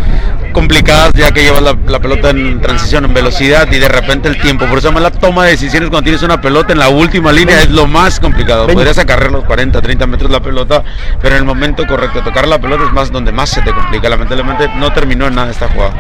complicadas 0.52 1.14
ya 1.14 1.32
que 1.32 1.44
llevas 1.44 1.62
la, 1.62 1.78
la 1.88 2.00
pelota 2.00 2.32
en 2.32 2.60
transición, 2.62 3.06
en 3.06 3.14
velocidad 3.14 3.68
y 3.72 3.78
de 3.78 3.88
repente 3.88 4.28
el 4.28 4.40
tiempo. 4.42 4.66
Por 4.66 4.80
eso 4.80 4.92
más 4.92 5.04
la 5.04 5.12
toma 5.12 5.46
de 5.46 5.52
decisiones 5.52 5.90
cuando 5.90 6.04
tienes 6.04 6.24
una 6.24 6.42
pelota 6.42 6.74
en 6.74 6.80
la 6.80 6.90
última 6.90 7.32
línea 7.32 7.62
es 7.62 7.70
lo 7.70 7.88
más 7.88 8.20
complicado. 8.20 8.68
Podrías 8.68 8.98
acarrear 8.98 9.32
los 9.32 9.44
40, 9.46 9.82
30 9.82 10.08
metros 10.08 10.32
la 10.32 10.42
pelota, 10.42 10.84
pero 11.22 11.36
en 11.36 11.42
el 11.42 11.46
momento 11.46 11.86
correcto, 11.86 12.22
tocar 12.22 12.48
la 12.48 12.60
pelota 12.60 12.86
es 12.86 12.94
más 12.94 13.12
donde 13.12 13.32
más 13.32 13.50
se 13.50 13.62
te 13.62 13.72
complica. 13.72 14.10
Lamentablemente 14.10 14.70
no 14.78 14.92
terminó 14.92 15.28
en 15.28 15.36
nada 15.36 15.52
esta 15.52 15.68
jugada. 15.70 15.94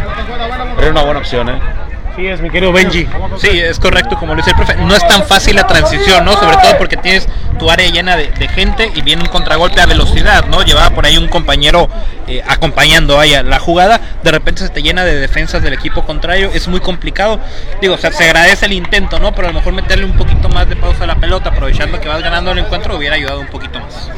Era 0.79 0.91
una 0.91 1.03
buena 1.03 1.19
opción, 1.19 1.49
¿eh? 1.49 1.86
Sí, 2.18 2.26
es 2.26 2.41
mi 2.41 2.49
querido 2.49 2.73
Benji. 2.73 3.07
Sí, 3.38 3.60
es 3.60 3.80
correcto, 3.80 4.18
como 4.18 4.34
lo 4.34 4.38
dice 4.38 4.49
el 4.49 4.56
profe. 4.56 4.76
No 4.76 4.95
es 4.95 5.07
tan 5.07 5.23
fácil 5.23 5.56
la 5.56 5.68
transición, 5.68 6.26
¿no? 6.26 6.34
Sobre 6.34 6.57
todo 6.57 6.76
porque 6.80 6.98
tienes 6.98 7.27
tu 7.60 7.69
área 7.69 7.88
llena 7.91 8.18
de, 8.18 8.31
de 8.31 8.48
gente 8.48 8.91
y 8.95 9.03
viene 9.03 9.22
un 9.22 9.27
contragolpe 9.27 9.80
a 9.81 9.85
velocidad, 9.85 10.45
¿no? 10.48 10.64
Llevaba 10.64 10.89
por 10.89 11.06
ahí 11.06 11.15
un 11.15 11.27
compañero 11.27 11.88
eh, 12.26 12.41
acompañando 12.48 13.19
ahí 13.19 13.35
a 13.35 13.44
la 13.44 13.60
jugada. 13.60 14.02
De 14.23 14.31
repente 14.31 14.64
se 14.64 14.69
te 14.69 14.81
llena 14.81 15.06
de 15.06 15.14
defensas 15.14 15.61
del 15.61 15.73
equipo 15.73 16.06
contrario. 16.06 16.49
Es 16.52 16.68
muy 16.68 16.80
complicado. 16.80 17.39
Digo, 17.81 17.94
o 17.94 17.98
sea, 17.99 18.11
se 18.11 18.23
agradece 18.23 18.65
el 18.65 18.73
intento, 18.73 19.19
¿no? 19.19 19.35
Pero 19.35 19.49
a 19.49 19.52
lo 19.52 19.60
mejor 19.60 19.73
meterle 19.73 20.06
un 20.06 20.18
poquito 20.18 20.49
más 20.49 20.68
de 20.68 20.76
pausa 20.76 21.03
a 21.03 21.07
la 21.07 21.18
pelota, 21.18 21.52
aprovechando 21.52 22.02
que 22.02 22.07
vas 22.07 22.23
ganando 22.23 22.52
el 22.52 22.57
encuentro, 22.57 22.98
hubiera 22.98 23.15
ayudado 23.15 23.41
un 23.41 23.48
poquito 23.48 23.80
más. 23.80 24.10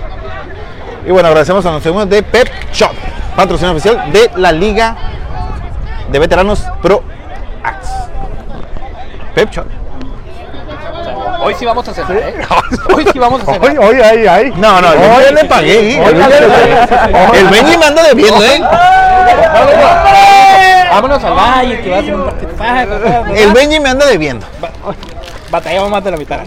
Y 1.06 1.12
bueno, 1.12 1.28
agradecemos 1.28 1.66
a 1.66 1.72
los 1.72 1.84
segundos 1.84 2.10
de 2.10 2.24
Pep 2.24 2.50
Shop, 2.72 2.94
patrocinador 3.36 3.76
oficial 3.76 4.10
de 4.14 4.32
la 4.38 4.54
Liga 4.54 4.96
de 6.10 6.18
Veteranos 6.18 6.64
Pro. 6.82 7.19
Pep. 9.46 9.66
Hoy 11.42 11.56
sí 11.58 11.66
vamos 11.66 11.88
a 11.88 11.94
cenar, 11.94 12.12
¿eh? 12.12 12.34
Hoy 12.94 13.08
sí 13.14 13.18
vamos 13.20 13.42
a 13.42 13.46
cenar. 13.46 13.62
Hoy, 13.70 13.78
hoy, 13.78 14.02
ahí, 14.02 14.28
ahí. 14.28 14.54
No, 14.58 14.82
no, 14.82 14.94
yo 14.94 15.22
ya 15.22 15.32
le 15.32 15.46
pagué. 15.46 15.94
¿eh? 15.96 16.02
Hoy 16.06 16.14
le 16.14 16.26
pagué. 16.26 17.40
El 17.40 17.48
Benji 17.48 17.78
me 17.78 17.86
anda 17.86 18.04
debiendo, 18.04 18.44
¿eh? 18.44 18.62
Vámonos 20.92 21.24
al 21.24 21.34
valle, 21.34 21.82
que 21.82 21.90
va 21.90 21.98
a 21.98 22.02
un 22.02 22.26
partido. 22.26 23.36
El 23.36 23.54
Benji 23.54 23.80
me 23.80 23.90
anda 23.90 24.06
debiendo. 24.08 24.46
Batallamos 25.50 25.90
más 25.90 26.04
de 26.04 26.12
la 26.12 26.18
mitad. 26.18 26.42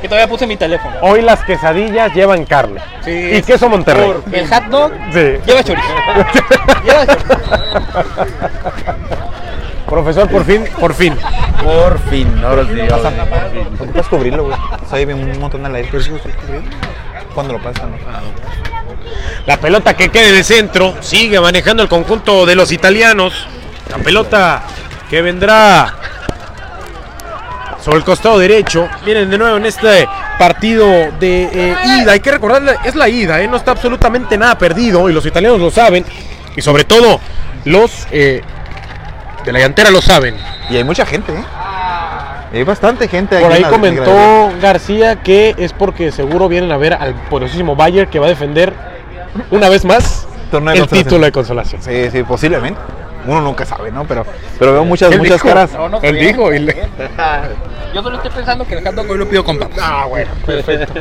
que 0.00 0.08
todavía 0.08 0.28
puse 0.28 0.46
mi 0.46 0.56
teléfono. 0.56 0.96
Hoy 1.02 1.20
las 1.20 1.44
quesadillas 1.44 2.14
llevan 2.14 2.46
carne. 2.46 2.80
Sí. 3.04 3.10
Y 3.10 3.42
queso 3.42 3.68
Monterrey. 3.68 4.14
El 4.32 4.48
hot 4.48 4.64
dog 4.64 4.92
Sí. 5.12 5.36
lleva 5.44 5.62
chorizo. 5.62 5.88
lleva 6.84 7.06
chorizo. 7.06 7.34
Profesor, 9.88 10.28
por 10.28 10.44
fin, 10.44 10.64
por 10.78 10.94
fin. 10.94 11.16
Por 11.64 11.98
fin, 12.10 12.44
ahora 12.44 12.64
sí. 12.64 12.80
ahora 12.80 13.50
sí. 13.52 13.58
¿Por 13.76 13.86
qué 13.86 13.92
puedes 13.92 14.08
cubrirlo, 14.08 14.44
güey? 14.44 14.56
Soy 14.90 15.04
un 15.04 15.40
montón 15.40 15.62
de 15.62 15.76
aire. 15.78 15.90
Cuando 17.34 17.54
lo 17.54 17.62
pasan. 17.62 17.92
La 19.46 19.56
pelota 19.56 19.94
que 19.94 20.10
queda 20.10 20.28
en 20.28 20.34
el 20.36 20.44
centro 20.44 20.96
sigue 21.00 21.40
manejando 21.40 21.82
el 21.82 21.88
conjunto 21.88 22.44
de 22.44 22.54
los 22.54 22.70
italianos. 22.70 23.46
La 23.90 23.96
pelota 23.98 24.62
que 25.08 25.22
vendrá 25.22 25.94
sobre 27.80 27.98
el 27.98 28.04
costado 28.04 28.38
derecho. 28.38 28.88
Vienen 29.06 29.30
de 29.30 29.38
nuevo 29.38 29.56
en 29.56 29.64
este 29.64 30.06
partido 30.38 30.86
de 31.18 31.44
eh, 31.44 31.76
ida. 32.02 32.12
Hay 32.12 32.20
que 32.20 32.30
recordar, 32.30 32.78
es 32.84 32.94
la 32.94 33.08
ida, 33.08 33.40
¿eh? 33.40 33.48
no 33.48 33.56
está 33.56 33.70
absolutamente 33.70 34.36
nada 34.36 34.58
perdido 34.58 35.08
y 35.08 35.14
los 35.14 35.24
italianos 35.24 35.60
lo 35.60 35.70
saben. 35.70 36.04
Y 36.54 36.60
sobre 36.60 36.84
todo 36.84 37.20
los 37.64 38.06
eh, 38.10 38.42
de 39.48 39.52
la 39.52 39.58
llantera 39.60 39.90
lo 39.90 40.00
saben. 40.00 40.36
Y 40.70 40.76
hay 40.76 40.84
mucha 40.84 41.04
gente, 41.06 41.32
¿eh? 41.32 41.44
Hay 42.52 42.64
bastante 42.64 43.08
gente 43.08 43.36
Por 43.38 43.46
aquí 43.46 43.54
ahí 43.54 43.58
en 43.58 43.62
la- 43.62 43.70
comentó 43.70 44.50
García 44.62 45.16
que 45.16 45.54
es 45.58 45.72
porque 45.74 46.10
seguro 46.12 46.48
vienen 46.48 46.72
a 46.72 46.76
ver 46.78 46.94
al 46.94 47.14
poderosísimo 47.28 47.76
Bayern 47.76 48.08
que 48.10 48.18
va 48.18 48.26
a 48.26 48.30
defender 48.30 48.72
una 49.50 49.68
vez 49.68 49.84
más 49.84 50.26
Torneo 50.50 50.74
el 50.74 50.86
título 50.88 51.26
de 51.26 51.32
consolación. 51.32 51.82
Sí, 51.82 52.10
sí, 52.10 52.22
posiblemente. 52.22 52.80
Uno 53.26 53.42
nunca 53.42 53.66
sabe, 53.66 53.90
¿no? 53.92 54.04
Pero, 54.04 54.24
pero 54.58 54.72
veo 54.72 54.84
muchas, 54.86 55.10
muchas 55.18 55.34
dijo. 55.34 55.48
caras. 55.48 55.72
No, 55.74 55.88
no 55.90 56.00
Él 56.00 56.18
dijo 56.18 56.52
y 56.54 56.60
le- 56.60 56.88
Yo 57.94 58.02
solo 58.02 58.16
estoy 58.16 58.30
pensando 58.30 58.66
que 58.66 58.74
el 58.74 58.84
hot 58.86 58.94
dog 58.94 59.10
hoy 59.10 59.18
lo 59.18 59.28
pido 59.28 59.44
con 59.44 59.58
papas. 59.58 59.78
Ah, 59.82 60.06
bueno, 60.08 60.30
perfecto. 60.46 60.92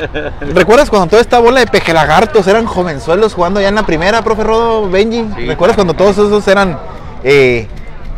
¿Recuerdas 0.54 0.90
cuando 0.90 1.08
toda 1.08 1.22
esta 1.22 1.40
bola 1.40 1.62
de 1.62 1.68
pejelagartos 1.68 2.46
eran 2.48 2.66
jovenzuelos 2.66 3.34
jugando 3.34 3.62
ya 3.62 3.70
en 3.70 3.76
la 3.76 3.84
primera, 3.84 4.22
profe 4.22 4.44
Rodo, 4.44 4.90
Benji? 4.90 5.46
¿Recuerdas 5.48 5.76
cuando 5.76 5.94
todos 5.94 6.18
esos 6.18 6.46
eran 6.50 6.78
eh, 7.24 7.68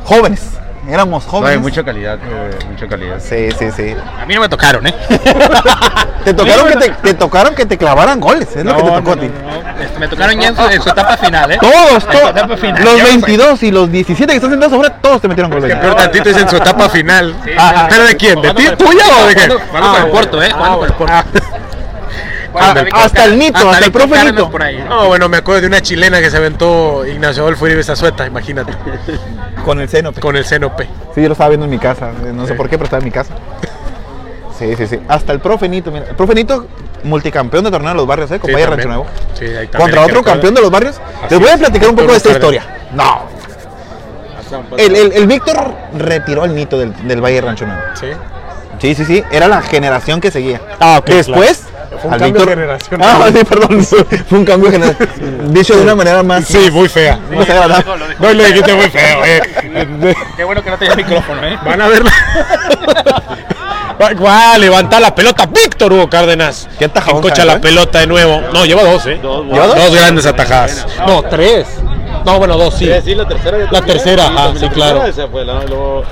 jóvenes? 0.04 0.42
Éramos 0.88 1.24
No, 1.26 1.32
jóvenes. 1.32 1.58
hay 1.58 1.62
mucha 1.62 1.84
calidad, 1.84 2.18
eh, 2.24 2.58
mucha 2.72 2.88
calidad. 2.88 3.20
Sí, 3.20 3.50
sí, 3.60 3.70
sí. 3.76 3.96
A 4.20 4.26
mí 4.26 4.34
no 4.34 4.42
me 4.42 4.50
tocaron, 4.50 4.88
¿eh? 4.88 4.96
Te 6.24 6.34
tocaron, 6.34 6.68
que 6.68 6.76
te, 6.78 6.90
te 6.90 7.14
tocaron 7.14 7.56
que 7.56 7.66
te 7.66 7.78
clavaran 7.78 8.20
goles, 8.20 8.48
es 8.56 8.66
lo 8.66 8.76
que 8.76 8.84
te 8.84 8.90
tocó 8.92 9.12
a 9.14 9.16
ti. 9.18 9.30
Este, 9.82 10.00
me 10.00 10.08
tocaron 10.08 10.40
ya 10.40 10.48
en 10.50 10.56
su, 10.56 10.62
en 10.64 10.82
su 10.82 10.90
etapa 10.90 11.16
final, 11.18 11.52
¿eh? 11.52 11.58
Todos, 11.62 12.06
todos. 12.08 12.24
Los 12.24 12.36
Ya 12.36 12.48
me 12.48 12.58
fue. 12.58 12.70
22 13.12 13.64
y 13.64 13.72
los 13.72 13.92
17 13.92 14.32
que 14.32 14.36
están 14.36 14.52
sentados 14.52 14.74
sobre, 14.74 14.90
todos 15.02 15.22
te 15.22 15.28
metieron 15.28 15.52
goles. 15.52 15.76
Peor 15.78 15.96
tantito 15.96 16.30
es 16.30 16.38
en 16.38 16.50
su 16.50 16.58
etapa 16.58 16.90
final. 16.90 17.36
Ah, 17.58 17.88
¿Pero 17.90 18.04
de 18.06 18.16
quién? 18.18 18.42
¿De 18.42 18.54
ti? 18.54 18.64
¿Tuya 18.78 19.04
o 19.24 19.28
de 19.28 19.36
qué? 19.36 19.42
jugando- 19.48 19.60
jugando 19.70 19.92
por 19.92 20.00
el 20.06 20.12
Porto, 20.12 20.44
¿eh? 20.44 20.52
Jugando 20.52 20.78
por 20.80 20.88
el 20.88 20.94
Porto. 20.94 21.14
Ah, 22.56 22.74
hasta 22.94 23.26
el 23.26 23.38
Nito, 23.38 23.70
hasta 23.70 23.86
el 23.86 23.92
profe 23.92 24.24
Nito. 24.26 24.50
por 24.50 24.64
ahí, 24.64 24.78
¿eh? 24.78 24.86
No, 24.90 25.08
bueno, 25.08 25.30
me 25.30 25.38
acuerdo 25.38 25.62
de 25.62 25.68
una 25.68 25.82
chilena 25.82 26.20
que 26.20 26.32
se 26.32 26.38
aventó 26.38 27.06
Ignacio 27.06 27.44
Adolfo 27.44 27.66
Uribe 27.66 27.84
Zazueta, 27.84 28.26
imagínate, 28.26 28.74
Con 29.66 29.80
el 29.82 29.90
seno. 29.90 30.12
pe. 30.12 30.22
con 30.22 30.36
el 30.36 30.46
seno 30.46 30.76
P. 30.76 30.86
Sí, 31.16 31.22
yo 31.22 31.28
lo 31.28 31.34
estaba 31.34 31.50
viendo 31.50 31.66
en 31.66 31.70
mi 31.72 31.80
casa. 31.80 32.10
eh, 32.26 32.32
No 32.34 32.46
sé 32.48 32.54
por 32.56 32.68
qué, 32.70 32.78
pero 32.78 32.86
estaba 32.86 33.00
en 33.00 33.06
mi 33.06 33.12
casa. 33.12 33.34
Sí, 34.58 34.76
sí, 34.76 34.88
sí. 34.88 35.00
Hasta 35.08 35.32
el 35.34 35.40
profe 35.40 35.70
Nito, 35.70 35.92
mira. 35.92 36.06
El 36.10 36.16
profe 36.16 36.36
Nito, 36.36 36.68
multicampeón 37.04 37.64
de 37.64 37.72
torneo 37.72 37.92
de 37.92 37.96
los 37.96 38.08
barrios, 38.08 38.30
¿eh? 38.32 38.40
Con 38.40 38.52
Sí. 38.54 38.64
Rancho 38.66 38.88
Nuevo. 38.88 39.06
Sí, 39.38 39.46
ahí 39.46 39.68
Contra 39.68 40.02
otro 40.06 40.22
campeón 40.24 40.54
de 40.54 40.62
los 40.62 40.70
barrios. 40.72 41.00
Así 41.24 41.36
Les 41.36 41.40
voy 41.40 41.50
a 41.50 41.54
es. 41.54 41.60
platicar 41.60 41.90
un 41.90 41.96
poco 41.96 42.12
de 42.12 42.18
esta 42.18 42.32
historia. 42.32 42.64
No. 42.94 43.40
El, 44.78 44.96
el, 44.96 45.12
el 45.14 45.28
Víctor 45.28 45.74
retiró 45.98 46.44
el 46.46 46.56
Nito 46.56 46.78
del, 46.80 46.94
del 47.08 47.22
Valle 47.22 47.40
Rancho 47.42 47.66
Nuevo. 47.68 47.82
Sí. 47.94 48.08
Sí, 48.80 48.96
sí, 48.96 49.06
sí. 49.06 49.24
Era 49.32 49.48
la 49.48 49.62
generación 49.62 50.20
que 50.22 50.32
seguía. 50.32 50.60
Ah, 50.80 50.98
ok, 51.00 51.06
Después. 51.08 51.64
Fue 51.90 52.08
un 52.08 52.14
al 52.14 52.20
cambio 52.20 52.42
Víctor- 52.42 52.50
generacional. 52.50 53.10
Ah, 53.22 53.30
sí, 53.34 53.44
perdón. 53.46 53.84
Fue 54.30 54.38
un 54.38 54.46
cambio 54.46 54.72
generacional. 54.72 55.54
Dicho 55.54 55.76
de 55.76 55.82
una 55.84 55.96
manera 55.96 56.24
más. 56.24 56.46
Sí, 56.46 56.70
muy 56.72 56.88
fea. 56.88 57.20
agradable. 57.32 57.84
No, 58.20 58.34
lo 58.34 58.44
dijiste 58.44 58.74
muy 58.74 58.90
feo, 58.90 59.26
eh. 59.26 60.16
Qué 60.38 60.44
bueno 60.44 60.64
que 60.64 60.70
no 60.70 60.78
tenía 60.78 60.96
micrófono, 60.96 61.46
¿eh? 61.46 61.58
Van 61.66 61.82
a 61.82 61.88
verla. 61.88 62.12
Va- 64.02 64.14
Va 64.14 64.54
a 64.54 64.58
levantar 64.58 65.02
la 65.02 65.14
pelota 65.14 65.46
Víctor 65.48 65.92
Hugo 65.92 66.10
Cárdenas. 66.10 66.70
Qué 66.80 66.86
atajadón, 66.86 67.18
Encocha 67.18 67.44
la 67.44 67.60
pelota 67.60 68.00
de 68.00 68.08
nuevo. 68.08 68.42
No, 68.54 68.64
lleva 68.66 68.84
dos, 68.84 69.06
¿eh? 69.08 69.20
¿Lleva 69.22 69.68
dos? 69.68 69.76
Dos 69.76 69.96
grandes 69.96 70.26
atajadas. 70.26 70.88
No, 71.06 71.22
tres. 71.24 71.68
No, 72.26 72.38
bueno, 72.38 72.56
dos, 72.58 72.76
sí. 72.76 72.86
la 72.86 73.28
tercera. 73.28 73.58
La 73.72 73.82
tercera, 73.82 74.28
ajá, 74.28 74.54
sí, 74.58 74.70
claro. 74.70 75.06
Esa 75.06 75.28
fue, 75.28 75.44
la- 75.44 75.64
luego- 75.66 76.04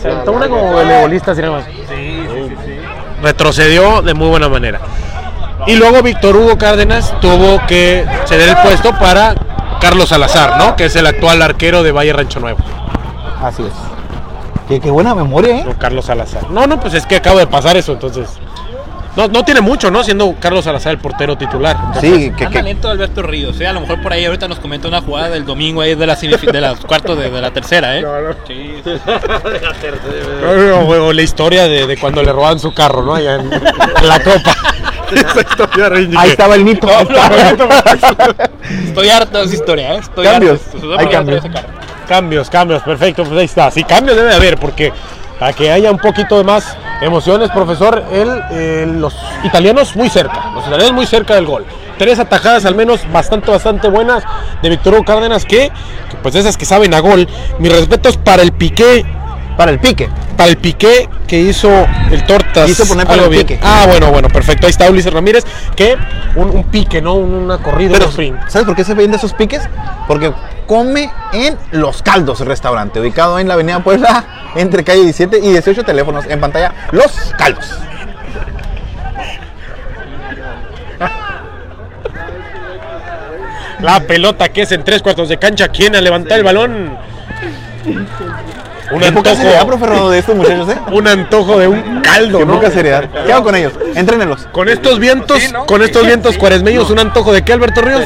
Se 0.00 0.08
aventó 0.10 0.32
una 0.32 0.48
como 0.48 0.72
voleibolista, 0.72 1.34
sin 1.34 1.50
más. 1.50 1.64
Retrocedió 3.22 4.02
de 4.02 4.14
muy 4.14 4.28
buena 4.28 4.48
manera. 4.48 4.80
Y 5.66 5.76
luego 5.76 6.02
Víctor 6.02 6.36
Hugo 6.36 6.58
Cárdenas 6.58 7.14
tuvo 7.20 7.60
que 7.66 8.06
ceder 8.26 8.50
el 8.50 8.56
puesto 8.58 8.92
para 8.98 9.34
Carlos 9.80 10.10
Salazar, 10.10 10.58
¿no? 10.58 10.76
Que 10.76 10.86
es 10.86 10.96
el 10.96 11.06
actual 11.06 11.40
arquero 11.40 11.82
de 11.82 11.92
Valle 11.92 12.12
Rancho 12.12 12.40
Nuevo. 12.40 12.58
Así 13.42 13.62
es. 13.62 13.72
Qué, 14.68 14.80
qué 14.80 14.90
buena 14.90 15.14
memoria, 15.14 15.58
¿eh? 15.58 15.64
No, 15.66 15.78
Carlos 15.78 16.06
Salazar. 16.06 16.50
No, 16.50 16.66
no, 16.66 16.80
pues 16.80 16.94
es 16.94 17.06
que 17.06 17.16
acaba 17.16 17.40
de 17.40 17.46
pasar 17.46 17.76
eso, 17.76 17.92
entonces. 17.92 18.28
No, 19.16 19.28
no 19.28 19.44
tiene 19.44 19.60
mucho, 19.60 19.90
¿no? 19.92 20.02
Siendo 20.02 20.34
Carlos 20.40 20.64
Salazar 20.64 20.92
el 20.92 20.98
portero 20.98 21.38
titular. 21.38 21.76
Sí, 22.00 22.32
que, 22.36 22.48
que, 22.48 22.62
lento 22.62 22.88
Alberto 22.90 23.22
Ríos, 23.22 23.60
¿eh? 23.60 23.66
A 23.68 23.72
lo 23.72 23.80
mejor 23.80 24.02
por 24.02 24.12
ahí 24.12 24.24
ahorita 24.24 24.48
nos 24.48 24.58
comenta 24.58 24.88
una 24.88 25.00
jugada 25.02 25.30
del 25.30 25.44
domingo 25.44 25.80
ahí 25.82 25.94
de 25.94 26.06
la 26.06 26.16
semifi- 26.16 26.50
de 26.50 26.60
los 26.60 26.80
cuartos 26.80 27.16
de, 27.18 27.30
de 27.30 27.40
la 27.40 27.52
tercera, 27.52 27.96
¿eh? 27.98 28.04
Sí. 28.46 28.74
O, 30.44 31.06
o 31.06 31.12
la 31.12 31.22
historia 31.22 31.64
de, 31.68 31.86
de 31.86 31.96
cuando 31.96 32.22
le 32.22 32.32
roban 32.32 32.58
su 32.58 32.72
carro, 32.74 33.02
¿no? 33.02 33.14
Allá 33.14 33.36
en, 33.36 33.52
en 33.52 34.08
la 34.08 34.18
copa. 34.20 34.54
Esa 35.14 35.40
historia, 35.42 35.88
Renji, 35.88 36.16
ahí 36.18 36.30
estaba 36.30 36.54
el 36.56 36.64
estaba. 36.64 37.02
Estoy 38.86 39.08
harto 39.10 39.38
de 39.38 39.44
esa 39.44 39.54
historia, 39.54 39.94
¿eh? 39.94 39.98
Estoy 39.98 40.24
Cambios, 40.26 40.60
harto. 40.74 40.98
Hay 40.98 41.08
cambios. 41.08 41.44
Cambios, 42.08 42.50
cambios, 42.50 42.82
perfecto, 42.82 43.24
pues 43.24 43.38
ahí 43.38 43.44
está. 43.44 43.70
Sí, 43.70 43.84
cambios 43.84 44.16
debe 44.16 44.34
haber, 44.34 44.58
porque 44.58 44.92
para 45.38 45.52
que 45.52 45.70
haya 45.70 45.90
un 45.90 45.98
poquito 45.98 46.36
de 46.38 46.44
más 46.44 46.76
emociones, 47.00 47.50
profesor, 47.50 48.04
él, 48.12 48.28
eh, 48.52 48.86
los 48.88 49.14
italianos 49.42 49.94
muy 49.96 50.08
cerca, 50.08 50.50
los 50.54 50.66
italianos 50.66 50.92
muy 50.94 51.06
cerca 51.06 51.34
del 51.34 51.46
gol. 51.46 51.64
Tres 51.98 52.18
atajadas 52.18 52.64
al 52.64 52.74
menos 52.74 53.00
bastante, 53.12 53.50
bastante 53.50 53.88
buenas 53.88 54.24
de 54.62 54.68
Víctor 54.68 54.94
Hugo 54.94 55.04
Cárdenas, 55.04 55.44
que, 55.44 55.70
que, 56.10 56.16
pues 56.22 56.34
esas 56.34 56.56
que 56.56 56.64
saben 56.64 56.92
a 56.94 57.00
gol. 57.00 57.28
Mis 57.58 57.72
respetos 57.72 58.16
para 58.16 58.42
el 58.42 58.52
Piqué, 58.52 59.04
Para 59.56 59.70
el 59.70 59.78
pique. 59.78 60.08
para 60.36 60.50
el 60.50 60.56
Piqué 60.56 61.08
que 61.28 61.38
hizo 61.38 61.68
el 62.10 62.24
Tortas. 62.26 62.70
Poner 62.88 63.06
para 63.06 63.22
el 63.24 63.30
pique. 63.30 63.60
Ah, 63.62 63.84
bueno, 63.88 64.10
bueno, 64.10 64.28
perfecto. 64.28 64.66
Ahí 64.66 64.70
está 64.70 64.90
Ulises 64.90 65.12
Ramírez, 65.12 65.44
que 65.76 65.96
un, 66.34 66.50
un 66.50 66.64
pique, 66.64 67.00
¿no? 67.00 67.14
Un- 67.14 67.34
Una 67.34 67.58
corrida, 67.58 67.92
Pero, 67.92 68.06
un 68.06 68.10
sprint. 68.10 68.48
¿sabes 68.48 68.66
por 68.66 68.74
qué 68.74 68.82
se 68.84 68.94
vende 68.94 69.16
esos 69.16 69.32
piques? 69.32 69.62
Porque 70.08 70.32
come 70.66 71.10
en 71.32 71.56
Los 71.72 72.02
Caldos 72.02 72.40
Restaurante, 72.40 73.00
ubicado 73.00 73.38
en 73.38 73.48
la 73.48 73.54
Avenida 73.54 73.80
Puebla, 73.80 74.24
entre 74.56 74.84
calle 74.84 75.02
17 75.02 75.38
y 75.38 75.50
18 75.52 75.84
teléfonos 75.84 76.26
en 76.26 76.40
pantalla. 76.40 76.72
Los 76.92 77.12
Caldos. 77.36 77.78
La 83.80 84.00
pelota 84.00 84.48
que 84.48 84.62
es 84.62 84.72
en 84.72 84.82
tres 84.82 85.02
cuartos 85.02 85.28
de 85.28 85.38
cancha. 85.38 85.68
¿Quién 85.68 85.94
a 85.94 86.00
levantar 86.00 86.38
el 86.38 86.44
balón? 86.44 86.96
Un 88.90 89.00
Qué 89.00 89.12
poca 89.12 89.34
seriedad, 89.34 89.60
antojo, 89.62 89.78
profe 89.78 89.86
Rodo, 89.86 90.10
de 90.10 90.18
estos 90.18 90.36
muchachos, 90.36 90.68
¿eh? 90.68 90.78
un 90.92 91.08
antojo 91.08 91.58
de 91.58 91.68
un 91.68 92.00
caldo, 92.02 92.38
Qué 92.38 92.46
¿no? 92.46 92.54
poca 92.54 92.70
seriedad. 92.70 93.04
¿Qué 93.26 93.32
hago 93.32 93.44
con 93.44 93.54
ellos? 93.54 93.72
Entrénenlos. 93.94 94.46
Con 94.52 94.68
estos 94.68 94.98
vientos, 94.98 95.42
con 95.66 95.82
estos 95.82 96.06
vientos 96.06 96.36
cuaresmeños, 96.38 96.90
un 96.90 96.98
antojo 96.98 97.32
de 97.32 97.42
qué, 97.42 97.54
Alberto 97.54 97.80
Ríos? 97.80 98.02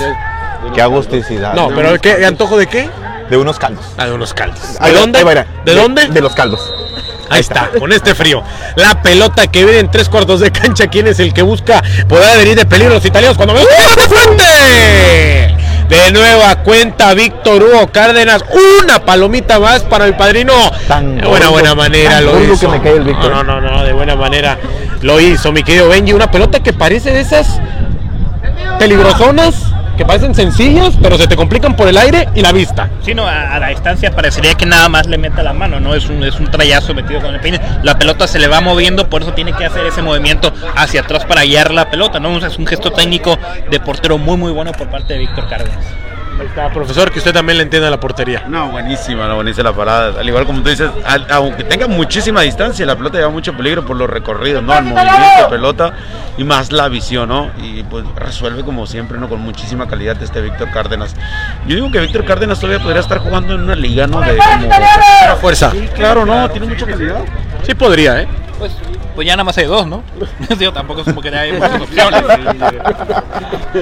Qué 0.74 0.82
agusticidad. 0.82 1.54
No, 1.54 1.68
pero 1.68 1.98
¿qué 2.00 2.24
antojo 2.24 2.56
de 2.56 2.66
qué? 2.66 2.88
De 3.30 3.36
unos 3.36 3.58
caldos. 3.58 3.84
Ah, 3.96 4.06
de 4.06 4.12
unos 4.12 4.32
caldos. 4.34 4.60
¿De 4.80 4.92
dónde? 4.92 5.18
ahí 5.18 5.24
va, 5.24 5.30
ahí 5.30 5.36
va. 5.36 5.46
¿De 5.64 5.74
dónde? 5.74 6.08
De 6.08 6.20
los 6.20 6.34
caldos. 6.34 6.60
Ahí 7.30 7.40
está, 7.40 7.70
con 7.78 7.92
este 7.92 8.14
frío. 8.14 8.42
La 8.76 9.02
pelota 9.02 9.46
que 9.48 9.64
viene 9.64 9.80
en 9.80 9.90
tres 9.90 10.08
cuartos 10.08 10.40
de 10.40 10.50
cancha. 10.50 10.86
¿Quién 10.86 11.06
es 11.08 11.20
el 11.20 11.34
que 11.34 11.42
busca 11.42 11.82
poder 12.08 12.38
venir 12.38 12.56
de 12.56 12.64
peligro 12.64 12.94
los 12.94 13.04
italianos 13.04 13.36
cuando 13.36 13.54
me 13.54 13.60
de 13.60 13.66
frente? 14.08 15.56
De 15.88 16.12
nueva 16.12 16.56
cuenta, 16.64 17.14
Víctor 17.14 17.62
Hugo 17.62 17.88
Cárdenas. 17.92 18.44
Una 18.82 19.04
palomita 19.04 19.58
más 19.58 19.82
para 19.82 20.06
el 20.06 20.16
padrino. 20.16 20.54
Tan 20.86 21.16
de 21.18 21.26
buena, 21.26 21.46
gordo, 21.46 21.52
buena 21.52 21.74
manera 21.74 22.10
tan 22.12 22.26
lo 22.26 22.42
hizo. 22.42 22.60
que 22.60 22.68
me 22.68 22.82
cae 22.82 22.96
el 22.96 23.04
Víctor. 23.04 23.30
No, 23.30 23.42
no, 23.42 23.60
no, 23.60 23.70
no, 23.70 23.84
de 23.84 23.92
buena 23.92 24.16
manera 24.16 24.58
lo 25.02 25.20
hizo, 25.20 25.52
mi 25.52 25.62
querido 25.62 25.88
Benji. 25.88 26.12
Una 26.12 26.30
pelota 26.30 26.60
que 26.60 26.72
parece 26.72 27.10
de 27.12 27.20
esas 27.20 27.60
peligrosonas, 28.78 29.54
que 29.98 30.06
parecen 30.06 30.32
sencillas, 30.32 30.96
pero 31.02 31.18
se 31.18 31.26
te 31.26 31.34
complican 31.34 31.74
por 31.74 31.88
el 31.88 31.98
aire 31.98 32.28
y 32.34 32.40
la 32.40 32.52
vista. 32.52 32.88
Sí, 33.02 33.14
no, 33.14 33.26
a, 33.26 33.58
la 33.58 33.68
distancia 33.68 34.12
parecería 34.12 34.54
que 34.54 34.64
nada 34.64 34.88
más 34.88 35.08
le 35.08 35.18
meta 35.18 35.42
la 35.42 35.52
mano, 35.52 35.80
¿no? 35.80 35.94
Es 35.94 36.08
un, 36.08 36.22
es 36.22 36.38
un 36.38 36.46
trayazo 36.46 36.94
metido 36.94 37.20
con 37.20 37.34
el 37.34 37.40
peine. 37.40 37.60
La 37.82 37.98
pelota 37.98 38.28
se 38.28 38.38
le 38.38 38.46
va 38.46 38.60
moviendo, 38.60 39.10
por 39.10 39.22
eso 39.22 39.34
tiene 39.34 39.52
que 39.52 39.64
hacer 39.64 39.84
ese 39.86 40.00
movimiento 40.00 40.54
hacia 40.76 41.00
atrás 41.00 41.24
para 41.24 41.42
guiar 41.42 41.72
la 41.72 41.90
pelota, 41.90 42.20
¿no? 42.20 42.38
Es 42.38 42.58
un 42.58 42.66
gesto 42.66 42.92
técnico 42.92 43.36
de 43.70 43.80
portero 43.80 44.18
muy, 44.18 44.36
muy 44.36 44.52
bueno 44.52 44.70
por 44.70 44.88
parte 44.88 45.14
de 45.14 45.18
Víctor 45.18 45.48
Cárdenas. 45.48 45.84
Ahí 46.40 46.46
está, 46.46 46.70
profesor, 46.70 47.10
que 47.10 47.18
usted 47.18 47.32
también 47.32 47.56
le 47.58 47.64
entienda 47.64 47.90
la 47.90 47.98
portería. 47.98 48.44
No, 48.46 48.70
buenísima, 48.70 49.26
no, 49.26 49.34
buenísima 49.34 49.70
la 49.70 49.76
parada. 49.76 50.20
Al 50.20 50.28
igual 50.28 50.46
como 50.46 50.62
tú 50.62 50.68
dices, 50.70 50.88
al- 51.04 51.26
aunque 51.30 51.64
tenga 51.64 51.88
muchísima 51.88 52.42
distancia, 52.42 52.86
la 52.86 52.94
pelota 52.96 53.18
lleva 53.18 53.30
mucho 53.30 53.52
peligro 53.56 53.84
por 53.84 53.96
los 53.96 54.08
recorridos, 54.08 54.62
¿no? 54.62 54.76
El 54.76 54.84
movimiento 54.84 55.42
de 55.42 55.48
pelota 55.50 55.92
y 56.36 56.44
más 56.44 56.70
la 56.70 56.88
visión, 56.88 57.28
¿no? 57.28 57.50
Y 57.62 57.82
pues 57.82 58.04
resuelve 58.16 58.62
como 58.64 58.86
siempre, 58.86 59.18
¿no? 59.18 59.28
Con 59.28 59.40
muchísima 59.40 59.88
calidad 59.88 60.16
este 60.22 60.40
Víctor 60.40 60.70
Cárdenas. 60.70 61.14
Yo 61.66 61.74
digo 61.74 61.90
que 61.90 61.98
Víctor 62.00 62.24
Cárdenas 62.24 62.60
todavía 62.60 62.82
podría 62.82 63.00
estar 63.00 63.18
jugando 63.18 63.54
en 63.54 63.62
una 63.62 63.74
liga, 63.74 64.06
¿no? 64.06 64.20
De 64.20 64.36
como... 64.36 65.36
fuerza. 65.40 65.70
Sí, 65.72 65.88
claro, 65.94 66.24
¿no? 66.24 66.48
Tiene 66.50 66.66
mucha 66.66 66.86
calidad. 66.86 67.16
Sí 67.64 67.74
podría, 67.74 68.22
¿eh? 68.22 68.28
Pues, 68.58 68.72
pues 69.14 69.26
ya 69.26 69.34
nada 69.34 69.44
más 69.44 69.56
hay 69.58 69.66
dos, 69.66 69.86
¿no? 69.86 70.02
Digo, 70.58 70.72
tampoco 70.72 71.00
es 71.00 71.06
como 71.06 71.20
que 71.20 71.28
hay 71.28 71.52
muchas 71.52 71.80
opciones. 71.80 72.22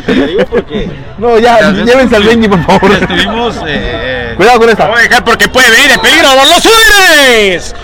Te 0.04 0.12
digo 0.12 0.44
porque... 0.50 0.90
No, 1.18 1.38
ya, 1.38 1.70
llévense 1.72 2.16
al 2.16 2.24
Benji, 2.24 2.48
por 2.48 2.62
favor. 2.64 2.92
Estuvimos... 2.92 3.56
eh, 3.66 4.34
Cuidado 4.36 4.58
con 4.60 4.68
esta. 4.70 4.84
Vamos 4.84 5.00
a 5.00 5.02
dejar 5.02 5.24
porque 5.24 5.48
puede 5.48 5.70
venir 5.70 5.90
el 5.92 6.00
peligro 6.00 6.28
por 6.28 6.48
los 6.48 6.62
Suárez. 6.62 7.74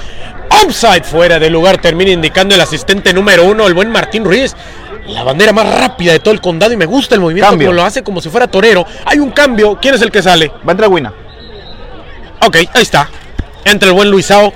Offside 0.65 1.05
fuera 1.05 1.39
del 1.39 1.53
lugar, 1.53 1.79
termina 1.79 2.11
indicando 2.11 2.55
el 2.55 2.61
asistente 2.61 3.13
número 3.15 3.45
uno, 3.45 3.67
el 3.67 3.73
buen 3.75 3.91
Martín 3.91 4.25
Ruiz. 4.25 4.55
La 5.09 5.23
bandera 5.25 5.53
más 5.53 5.67
rápida 5.81 6.13
de 6.13 6.21
todo 6.21 6.33
el 6.35 6.41
condado 6.41 6.73
y 6.73 6.77
me 6.77 6.87
gusta 6.87 7.15
el 7.15 7.21
movimiento 7.23 7.51
Cambio. 7.51 7.69
como 7.69 7.77
lo 7.77 7.85
hace 7.85 8.03
como 8.03 8.21
si 8.21 8.29
fuera 8.29 8.47
torero. 8.47 8.85
Hay 9.07 9.19
un 9.19 9.31
cambio. 9.31 9.79
¿Quién 9.81 9.95
es 9.95 10.03
el 10.03 10.13
que 10.13 10.23
sale? 10.23 10.49
Va 10.49 10.69
a 10.69 10.71
entrar 10.73 10.91
Wina. 10.91 11.13
Ok, 12.45 12.57
ahí 12.57 12.83
está. 12.83 13.09
Entra 13.65 13.89
el 13.89 13.95
buen 13.95 14.11
Luisao. 14.11 14.53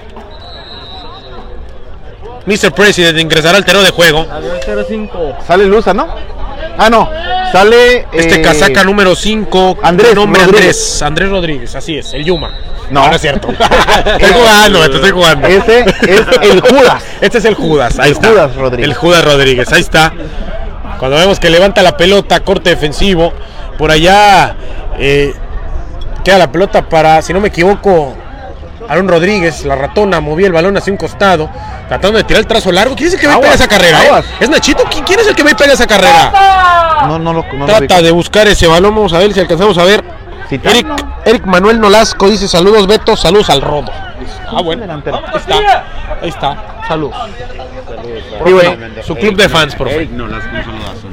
Mr. 2.47 2.73
President 2.73 3.19
ingresará 3.19 3.59
al 3.59 3.65
terreno 3.65 3.85
de 3.85 3.91
juego. 3.91 4.27
Sale 5.47 5.67
Luza, 5.67 5.93
¿no? 5.93 6.07
Ah, 6.79 6.89
no. 6.91 7.11
Sale. 7.53 8.07
Este 8.13 8.37
eh, 8.37 8.43
casaca 8.43 8.85
número 8.85 9.15
5. 9.15 9.79
Andrés 9.83 10.15
nombre 10.15 10.43
Rodríguez. 10.43 10.67
Andrés. 10.67 11.03
Andrés 11.03 11.31
Rodríguez, 11.31 11.75
así 11.75 11.99
es, 11.99 12.15
el 12.15 12.25
Yuma. 12.25 12.51
No. 12.91 13.09
no 13.09 13.15
es 13.15 13.21
cierto. 13.21 13.49
estoy 14.19 14.33
jugando, 14.33 14.81
te 14.89 14.95
estoy 14.95 15.11
jugando. 15.11 15.49
Ese 15.49 15.81
es 15.81 16.27
el 16.43 16.61
Judas. 16.61 17.05
Este 17.21 17.39
es 17.39 17.45
el 17.45 17.55
Judas, 17.55 17.99
ahí 17.99 18.11
El 18.11 18.17
está. 18.17 18.29
Judas 18.29 18.57
Rodríguez. 18.57 18.89
El 18.89 18.95
Judas 18.95 19.25
Rodríguez, 19.25 19.73
ahí 19.73 19.81
está. 19.81 20.13
Cuando 20.99 21.17
vemos 21.17 21.41
que 21.41 21.51
levanta 21.51 21.83
la 21.83 21.97
pelota, 21.97 22.41
corte 22.41 22.71
defensivo, 22.71 23.33
por 23.77 23.91
allá 23.91 24.57
eh, 24.99 25.35
queda 26.25 26.39
la 26.39 26.53
pelota 26.53 26.89
para, 26.89 27.21
si 27.23 27.33
no 27.33 27.41
me 27.41 27.49
equivoco, 27.49 28.15
Aaron 28.89 29.09
Rodríguez, 29.09 29.65
la 29.65 29.77
ratona, 29.77 30.21
movía 30.21 30.47
el 30.47 30.53
balón 30.53 30.77
hacia 30.77 30.93
un 30.93 30.97
costado, 30.97 31.51
tratando 31.89 32.19
de 32.19 32.25
tirar 32.25 32.41
el 32.41 32.47
trazo 32.47 32.73
largo. 32.73 32.95
¿Quién 32.97 33.09
es 33.09 33.15
el 33.15 33.21
que 33.21 33.27
va 33.27 33.35
y 33.35 33.41
pega 33.41 33.55
esa 33.55 33.69
carrera? 33.69 34.03
eh? 34.05 34.23
¿Es 34.41 34.49
Nachito? 34.49 34.85
¿Qui- 34.85 35.05
¿Quién 35.05 35.21
es 35.21 35.27
el 35.29 35.35
que 35.35 35.43
va 35.43 35.51
y 35.51 35.55
pega 35.55 35.73
esa 35.73 35.87
carrera? 35.87 37.05
No, 37.07 37.19
no 37.19 37.33
lo. 37.33 37.45
No 37.53 37.67
Trata 37.67 38.03
de 38.03 38.11
buscar 38.11 38.47
ese 38.49 38.67
balón, 38.67 38.95
vamos 38.95 39.13
a 39.13 39.19
ver 39.19 39.33
si 39.33 39.41
alcanzamos 39.41 39.77
a 39.79 39.85
ver. 39.85 40.05
Eric, 40.51 40.87
Eric 41.25 41.45
Manuel 41.45 41.81
Nolasco 41.81 42.29
dice 42.31 42.47
saludos 42.47 42.87
Beto, 42.87 43.17
saludos 43.17 43.51
al 43.51 43.61
Rodo. 43.63 43.91
Ah, 44.49 44.63
bueno. 44.63 44.85
Ahí 44.93 45.01
está, 45.35 45.85
ahí 46.23 46.29
está, 46.29 46.57
saludos. 46.87 47.17
Y 48.47 48.53
bueno, 48.53 48.77
Su 49.05 49.17
club 49.17 49.37
de 49.37 49.49
fans, 49.49 49.75
profe. 49.75 49.97
Eric, 49.97 50.11
no, 50.13 50.27
las 50.29 50.45
un 50.45 50.53
saludazo. 50.65 51.09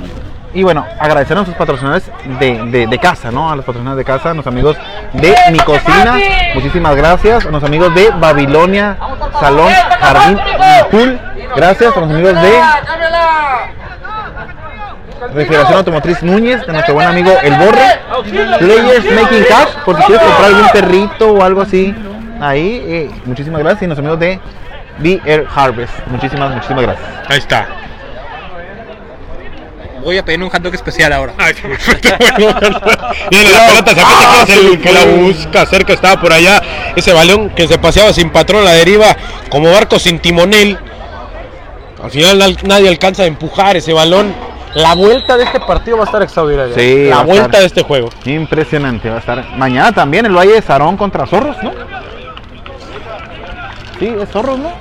Y 0.55 0.61
bueno, 0.61 0.85
agradecer 0.99 1.35
a 1.35 1.41
nuestros 1.41 1.57
patrocinadores 1.57 2.03
de, 2.39 2.87
de- 2.87 2.99
casa, 2.99 3.31
¿no? 3.31 3.51
A 3.51 3.55
los 3.55 3.65
patrocinadores 3.65 4.05
de 4.05 4.11
casa, 4.11 4.29
a 4.29 4.33
nuestros 4.35 4.53
amigos 4.53 4.77
de 5.13 5.35
Mi 5.51 5.57
Cocina, 5.59 6.17
muchísimas 6.53 6.95
gracias. 6.95 7.45
A 7.45 7.49
nuestros 7.49 7.63
amigos 7.63 7.93
de 7.95 8.11
Babilonia, 8.11 8.95
Salón, 9.39 9.71
Jardín 9.99 10.37
y 10.39 10.91
Pool, 10.91 11.19
gracias. 11.55 11.97
A 11.97 11.99
los 11.99 12.09
amigos 12.09 12.33
de 12.41 12.61
Refrigeración 15.33 15.77
Automotriz 15.77 16.21
Núñez, 16.21 16.65
de 16.67 16.73
nuestro 16.73 16.93
buen 16.93 17.07
amigo 17.07 17.31
El 17.41 17.55
Borre. 17.55 17.99
Players 18.59 19.05
Making 19.05 19.45
Cash, 19.49 19.69
por 19.85 19.97
si 19.97 20.03
quieres 20.03 20.23
comprar 20.25 20.45
algún 20.49 20.69
perrito 20.69 21.31
o 21.33 21.43
algo 21.43 21.61
así. 21.61 21.95
Ahí, 22.39 22.83
eh, 22.85 23.11
muchísimas 23.25 23.59
gracias. 23.61 23.83
Y 23.83 23.87
nuestros 23.87 24.05
amigos 24.07 24.19
de 24.19 25.21
Air 25.25 25.47
Harvest, 25.55 25.93
muchísimas, 26.07 26.51
muchísimas 26.53 26.83
gracias. 26.83 27.07
Ahí 27.27 27.37
está. 27.39 27.67
Voy 30.03 30.17
a 30.17 30.25
pedir 30.25 30.41
un 30.43 30.49
hot 30.49 30.61
dog 30.61 30.73
especial 30.73 31.13
ahora. 31.13 31.33
Viene 33.29 33.49
la 33.51 33.65
pelota, 33.67 33.93
se 33.95 34.01
aprieta, 34.01 34.45
¿quién 34.45 34.59
es 34.59 34.65
el 34.73 34.81
que 34.81 34.91
la 34.91 35.05
busca? 35.05 35.65
Cerca 35.65 35.93
estaba 35.93 36.19
por 36.19 36.33
allá 36.33 36.61
ese 36.95 37.13
balón 37.13 37.49
que 37.51 37.67
se 37.67 37.77
paseaba 37.77 38.11
sin 38.13 38.29
patrón 38.29 38.61
a 38.63 38.65
la 38.65 38.71
deriva 38.73 39.15
como 39.49 39.71
barco 39.71 39.99
sin 39.99 40.19
timonel. 40.19 40.77
Al 42.03 42.11
final 42.11 42.41
al- 42.41 42.57
nadie 42.63 42.89
alcanza 42.89 43.23
a 43.23 43.25
empujar 43.27 43.77
ese 43.77 43.93
balón. 43.93 44.33
La 44.73 44.95
vuelta 44.95 45.37
de 45.37 45.43
este 45.43 45.59
partido 45.59 45.97
va 45.97 46.03
a 46.03 46.05
estar 46.07 46.21
extraordinaria. 46.23 46.73
Sí, 46.75 47.05
la 47.07 47.21
vuelta 47.21 47.59
de 47.59 47.65
este 47.67 47.83
juego. 47.83 48.09
Impresionante, 48.25 49.07
va 49.09 49.17
a 49.17 49.19
estar. 49.19 49.45
Mañana 49.55 49.91
también 49.91 50.25
el 50.25 50.35
Valle 50.35 50.53
de 50.53 50.61
Sarón 50.61 50.97
contra 50.97 51.25
Zorros, 51.27 51.55
¿no? 51.63 51.71
Sí, 53.99 54.13
es 54.19 54.29
Zorros, 54.29 54.57
¿no? 54.59 54.71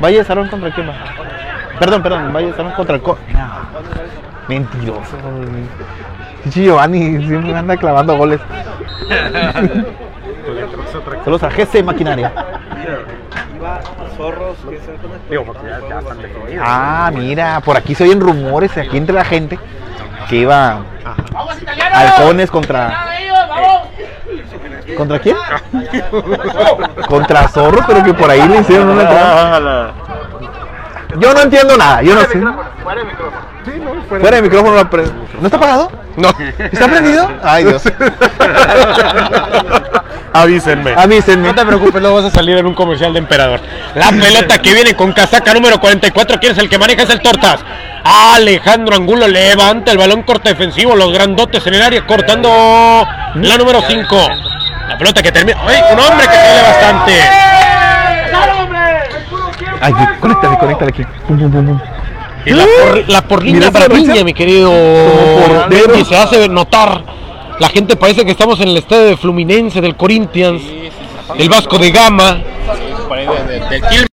Valle 0.00 0.18
de 0.18 0.24
Sarón 0.24 0.48
contra 0.48 0.72
quién 0.72 0.88
va? 0.88 0.94
Perdón, 1.78 2.02
perdón, 2.02 2.32
Valle 2.32 2.52
Sarón 2.54 2.72
contra 2.72 2.96
el 2.96 3.02
Co. 3.02 3.18
No, 3.32 3.46
Mentiroso. 4.48 5.16
Chichi 6.44 6.64
Giovanni 6.64 7.26
siempre 7.26 7.52
me 7.52 7.58
anda 7.58 7.76
clavando 7.76 8.16
goles. 8.16 8.40
Saludos 11.24 11.42
a 11.42 11.50
GC 11.50 11.82
Maquinaria. 11.82 12.32
Ah, 16.60 17.10
mira, 17.12 17.60
por 17.60 17.76
aquí 17.76 17.94
se 17.94 18.04
oyen 18.04 18.20
rumores 18.20 18.76
aquí 18.78 18.96
entre 18.96 19.14
la 19.14 19.24
gente 19.24 19.58
que 20.28 20.36
iba 20.36 20.82
halcones 21.92 22.50
contra 22.50 23.06
¿Contra 24.96 25.18
quién? 25.18 25.36
Contra 27.08 27.48
Zorro, 27.48 27.80
pero 27.86 28.02
que 28.02 28.14
por 28.14 28.30
ahí 28.30 28.48
le 28.48 28.60
hicieron 28.60 28.88
una 28.88 29.08
trampa. 29.08 29.92
Yo 31.18 31.32
no 31.34 31.40
entiendo 31.42 31.76
nada, 31.76 32.02
yo 32.02 32.14
no 32.14 32.20
sé. 32.22 32.40
Fuera 34.08 34.36
de 34.36 34.42
micrófono. 34.42 34.76
no, 34.76 34.90
pero- 34.90 35.04
¿No 35.40 35.46
está 35.46 35.56
apagado? 35.56 35.90
No. 36.16 36.30
¿Está 36.58 36.86
prendido? 36.88 37.30
Ay, 37.42 37.64
Dios. 37.64 37.82
Avísenme. 40.32 40.92
Avísenme. 40.96 41.48
No 41.48 41.54
te 41.54 41.64
preocupes, 41.64 42.02
no 42.02 42.14
vas 42.14 42.24
a 42.26 42.30
salir 42.30 42.56
en 42.58 42.66
un 42.66 42.74
comercial 42.74 43.12
de 43.12 43.18
emperador. 43.20 43.60
La 43.94 44.10
pelota 44.10 44.58
que 44.58 44.72
viene 44.74 44.94
con 44.94 45.12
casaca 45.12 45.52
número 45.54 45.78
44, 45.80 46.38
¿quién 46.40 46.52
es 46.52 46.58
el 46.58 46.68
que 46.68 46.78
maneja? 46.78 47.02
Es 47.02 47.10
el 47.10 47.20
Tortas. 47.20 47.60
Alejandro 48.04 48.94
Angulo 48.96 49.26
levanta 49.26 49.90
el 49.92 49.98
balón 49.98 50.22
corte 50.22 50.50
defensivo, 50.50 50.94
los 50.94 51.12
grandotes 51.12 51.66
en 51.66 51.74
el 51.74 51.82
área, 51.82 52.06
cortando 52.06 53.06
la 53.34 53.56
número 53.58 53.80
5. 53.86 54.16
La 54.88 54.96
pelota 54.98 55.22
que 55.22 55.32
termina. 55.32 55.58
¡Ay! 55.66 55.80
Un 55.92 55.98
hombre 56.00 56.26
que 56.28 56.34
sale 56.36 56.62
bastante. 56.62 57.12
Ay, 59.80 59.92
conéctale, 60.20 60.58
conéctale 60.58 60.90
aquí. 60.90 61.02
Pum, 61.26 61.38
pum, 61.38 61.50
pum, 61.52 61.66
pum. 61.66 61.80
Y 62.44 62.50
la, 62.50 62.64
por, 62.64 63.08
la 63.08 63.20
braviña, 63.22 63.70
derecha. 64.12 64.24
mi 64.24 64.32
querido 64.34 64.70
se 66.04 66.16
hace 66.16 66.48
notar. 66.48 67.02
La 67.58 67.68
gente 67.68 67.96
parece 67.96 68.24
que 68.24 68.30
estamos 68.32 68.60
en 68.60 68.68
el 68.68 68.76
estadio 68.76 69.04
de 69.06 69.16
Fluminense, 69.16 69.80
del 69.80 69.96
Corinthians, 69.96 70.62
el 71.38 71.48
Vasco 71.48 71.78
de 71.78 71.90
Gama. 71.90 72.38
Por 73.08 73.18
ahí 73.18 73.26
de- 73.26 73.58
de- 73.60 73.80
del 73.80 74.06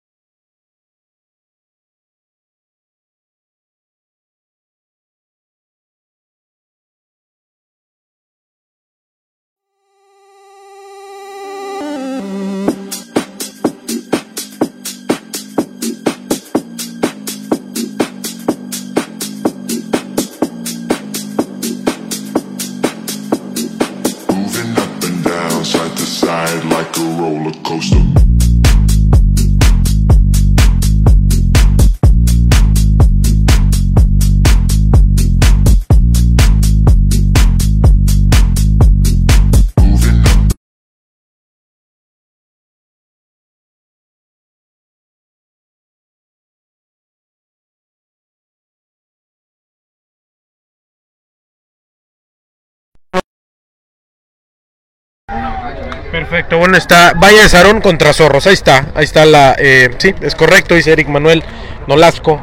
Perfecto, 56.11 56.59
bueno, 56.59 56.77
está 56.77 57.13
Valle 57.15 57.43
de 57.43 57.49
Sarón 57.49 57.81
contra 57.81 58.13
Zorros, 58.13 58.47
ahí 58.47 58.55
está, 58.55 58.87
ahí 58.97 59.05
está 59.05 59.25
la, 59.25 59.55
eh, 59.57 59.95
sí, 59.99 60.13
es 60.21 60.35
correcto, 60.35 60.75
dice 60.75 60.93
Eric 60.93 61.09
Manuel 61.09 61.45
Nolasco, 61.87 62.41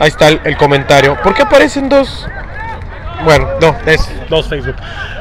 ahí 0.00 0.08
está 0.08 0.28
el, 0.28 0.40
el 0.44 0.56
comentario. 0.56 1.16
¿Por 1.22 1.34
qué 1.34 1.42
aparecen 1.42 1.88
dos? 1.88 2.26
Bueno, 3.24 3.48
no, 3.60 3.76
es 3.86 4.08
dos 4.28 4.48
Facebook. 4.48 4.76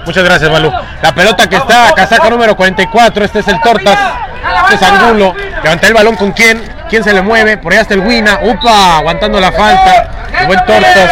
Muchas 0.05 0.23
gracias, 0.23 0.49
Malú. 0.51 0.71
La 1.01 1.13
pelota 1.13 1.47
que 1.47 1.55
está, 1.55 1.91
casaca 1.95 2.29
número 2.29 2.55
44, 2.55 3.25
este 3.25 3.39
es 3.39 3.47
el 3.47 3.61
Tortas, 3.61 3.99
este 4.63 4.75
es 4.75 4.83
Angulo, 4.83 5.35
levanta 5.63 5.87
el 5.87 5.93
balón 5.93 6.15
con 6.15 6.31
quién, 6.31 6.61
quién 6.89 7.03
se 7.03 7.13
le 7.13 7.21
mueve, 7.21 7.57
por 7.57 7.71
allá 7.71 7.83
está 7.83 7.93
el 7.93 8.01
Wina, 8.01 8.39
upa, 8.43 8.97
aguantando 8.97 9.39
la 9.39 9.51
falta, 9.51 10.27
el 10.39 10.47
buen 10.47 10.59
Tortas. 10.65 11.09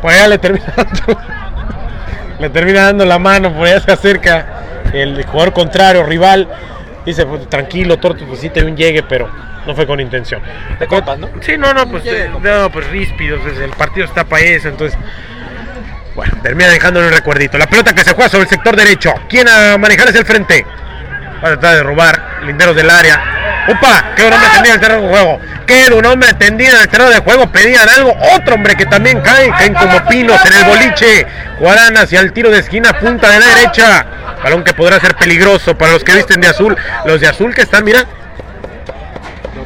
Por 0.00 0.10
allá 0.10 0.28
le 0.28 0.38
termina 0.38 0.74
le 2.42 2.50
termina 2.50 2.82
dando 2.82 3.04
la 3.04 3.18
mano, 3.18 3.52
por 3.54 3.66
allá 3.66 3.80
se 3.80 3.92
acerca 3.92 4.46
el 4.92 5.24
jugador 5.24 5.52
contrario, 5.52 6.02
rival. 6.02 6.48
Dice, 7.06 7.24
pues, 7.24 7.48
tranquilo, 7.48 7.98
Torto, 7.98 8.26
pues 8.26 8.40
sí 8.40 8.48
te 8.50 8.62
un 8.64 8.76
llegue, 8.76 9.02
pero 9.02 9.30
no 9.66 9.74
fue 9.74 9.86
con 9.86 10.00
intención. 10.00 10.42
De 10.78 10.86
copas, 10.86 11.18
¿no? 11.18 11.28
Sí, 11.40 11.56
no, 11.56 11.72
no, 11.72 11.88
pues, 11.88 12.04
eh, 12.06 12.30
no, 12.40 12.70
pues 12.70 12.88
ríspidos, 12.88 13.40
pues, 13.42 13.58
el 13.58 13.70
partido 13.70 14.06
está 14.06 14.24
para 14.24 14.42
eso, 14.42 14.68
entonces... 14.68 14.98
Bueno, 16.14 16.34
termina 16.42 16.68
dejándole 16.68 17.06
un 17.06 17.12
recuerdito. 17.14 17.56
La 17.56 17.66
pelota 17.66 17.94
que 17.94 18.04
se 18.04 18.12
juega 18.12 18.28
sobre 18.28 18.42
el 18.42 18.50
sector 18.50 18.76
derecho. 18.76 19.14
¿Quién 19.30 19.48
a 19.48 19.78
manejar 19.78 20.08
es 20.10 20.14
el 20.14 20.26
frente? 20.26 20.66
Va 21.42 21.48
a 21.48 21.52
tratar 21.52 21.76
de 21.76 21.82
robar, 21.82 22.42
linderos 22.44 22.76
del 22.76 22.90
área. 22.90 23.41
¡Upa! 23.68 24.12
¡Qué 24.16 24.24
hombre 24.24 24.38
tendido 24.52 24.74
en 24.74 24.74
el 24.74 24.80
terreno 24.80 25.02
de 25.02 25.08
juego! 25.08 25.40
¡Qué 25.66 25.86
hombre 25.92 26.34
tendido 26.34 26.74
en 26.74 26.80
el 26.80 26.88
terreno 26.88 27.10
de 27.10 27.18
juego! 27.18 27.52
Pedían 27.52 27.88
algo. 27.88 28.16
Otro 28.34 28.54
hombre 28.54 28.74
que 28.74 28.86
también 28.86 29.20
cae, 29.20 29.50
caen 29.50 29.74
como 29.74 30.04
pinos 30.06 30.40
en 30.44 30.52
el 30.52 30.64
boliche. 30.64 31.26
Jugarán 31.58 31.96
hacia 31.96 32.20
el 32.20 32.32
tiro 32.32 32.50
de 32.50 32.58
esquina, 32.58 32.98
punta 32.98 33.30
de 33.30 33.38
la 33.38 33.46
derecha. 33.46 34.06
Balón 34.42 34.64
que 34.64 34.74
podrá 34.74 34.98
ser 34.98 35.14
peligroso 35.14 35.76
para 35.76 35.92
los 35.92 36.02
que 36.02 36.14
visten 36.14 36.40
de 36.40 36.48
azul. 36.48 36.76
Los 37.04 37.20
de 37.20 37.28
azul 37.28 37.54
que 37.54 37.62
están, 37.62 37.84
mira. 37.84 38.04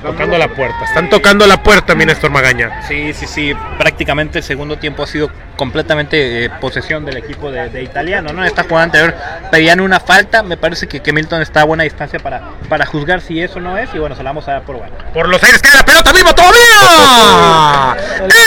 Tocando 0.02 0.38
la 0.38 0.48
puerta. 0.48 0.84
Están 0.84 1.10
tocando 1.10 1.46
la 1.46 1.62
puerta, 1.62 1.94
mi 1.94 2.04
Néstor 2.06 2.30
Magaña. 2.30 2.82
Sí, 2.86 3.12
sí, 3.12 3.26
sí. 3.26 3.54
Prácticamente 3.78 4.38
el 4.38 4.44
segundo 4.44 4.78
tiempo 4.78 5.02
ha 5.02 5.06
sido 5.06 5.30
completamente 5.56 6.44
eh, 6.44 6.50
posesión 6.60 7.04
del 7.04 7.16
equipo 7.16 7.50
de, 7.50 7.68
de 7.70 7.82
italiano. 7.82 8.32
¿no? 8.32 8.42
En 8.42 8.46
esta 8.46 8.64
jugada 8.64 8.84
anterior 8.84 9.14
pedían 9.50 9.80
una 9.80 10.00
falta. 10.00 10.42
Me 10.42 10.56
parece 10.56 10.86
que, 10.86 11.00
que 11.00 11.12
Milton 11.12 11.42
está 11.42 11.62
a 11.62 11.64
buena 11.64 11.84
distancia 11.84 12.18
para, 12.18 12.42
para 12.68 12.86
juzgar 12.86 13.20
si 13.20 13.40
eso 13.40 13.60
no 13.60 13.76
es. 13.78 13.88
Y 13.94 13.98
bueno, 13.98 14.16
se 14.16 14.22
la 14.22 14.30
vamos 14.30 14.48
a 14.48 14.52
dar 14.52 14.62
por 14.62 14.76
bueno. 14.76 14.94
Por 15.12 15.28
los 15.28 15.42
aires 15.42 15.60
queda 15.62 15.76
la 15.76 15.84
pelota 15.84 16.12
viva 16.12 16.34
todavía. 16.34 17.96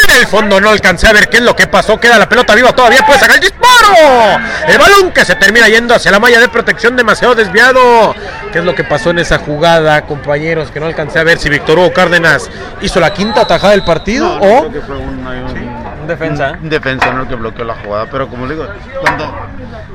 En 0.09 0.17
el 0.21 0.27
fondo 0.27 0.59
no 0.59 0.69
alcancé 0.69 1.07
a 1.07 1.13
ver 1.13 1.29
qué 1.29 1.37
es 1.37 1.43
lo 1.43 1.55
que 1.55 1.67
pasó. 1.67 1.99
Queda 1.99 2.17
la 2.17 2.27
pelota 2.27 2.55
viva 2.55 2.71
todavía. 2.73 3.05
Puede 3.05 3.19
sacar 3.19 3.35
el 3.35 3.41
disparo. 3.41 4.39
El 4.67 4.77
balón 4.77 5.11
que 5.11 5.23
se 5.25 5.35
termina 5.35 5.67
yendo 5.67 5.93
hacia 5.93 6.11
la 6.11 6.19
malla 6.19 6.39
de 6.39 6.49
protección 6.49 6.95
demasiado 6.95 7.35
desviado. 7.35 8.15
¿Qué 8.51 8.59
es 8.59 8.65
lo 8.65 8.73
que 8.73 8.83
pasó 8.83 9.11
en 9.11 9.19
esa 9.19 9.37
jugada, 9.37 10.01
compañeros? 10.03 10.71
Que 10.71 10.79
no 10.79 10.87
alcancé 10.87 11.19
a 11.19 11.23
ver 11.23 11.37
si 11.37 11.49
Víctor 11.49 11.77
Hugo 11.77 11.93
Cárdenas 11.93 12.49
hizo 12.81 12.99
la 12.99 13.13
quinta 13.13 13.45
tajada 13.45 13.71
del 13.71 13.83
partido 13.83 14.35
o 14.39 14.69
Creo 14.69 14.71
que 14.73 14.81
fue 14.81 14.97
un, 14.97 15.25
un- 15.27 16.07
defensa. 16.07 16.57
un 16.61 16.69
defensa 16.69 17.11
¿no? 17.11 17.27
que 17.27 17.35
bloqueó 17.35 17.63
la 17.65 17.75
jugada. 17.75 18.07
Pero 18.09 18.27
como 18.27 18.47
le 18.47 18.55
digo, 18.55 18.67
cuando, 19.01 19.31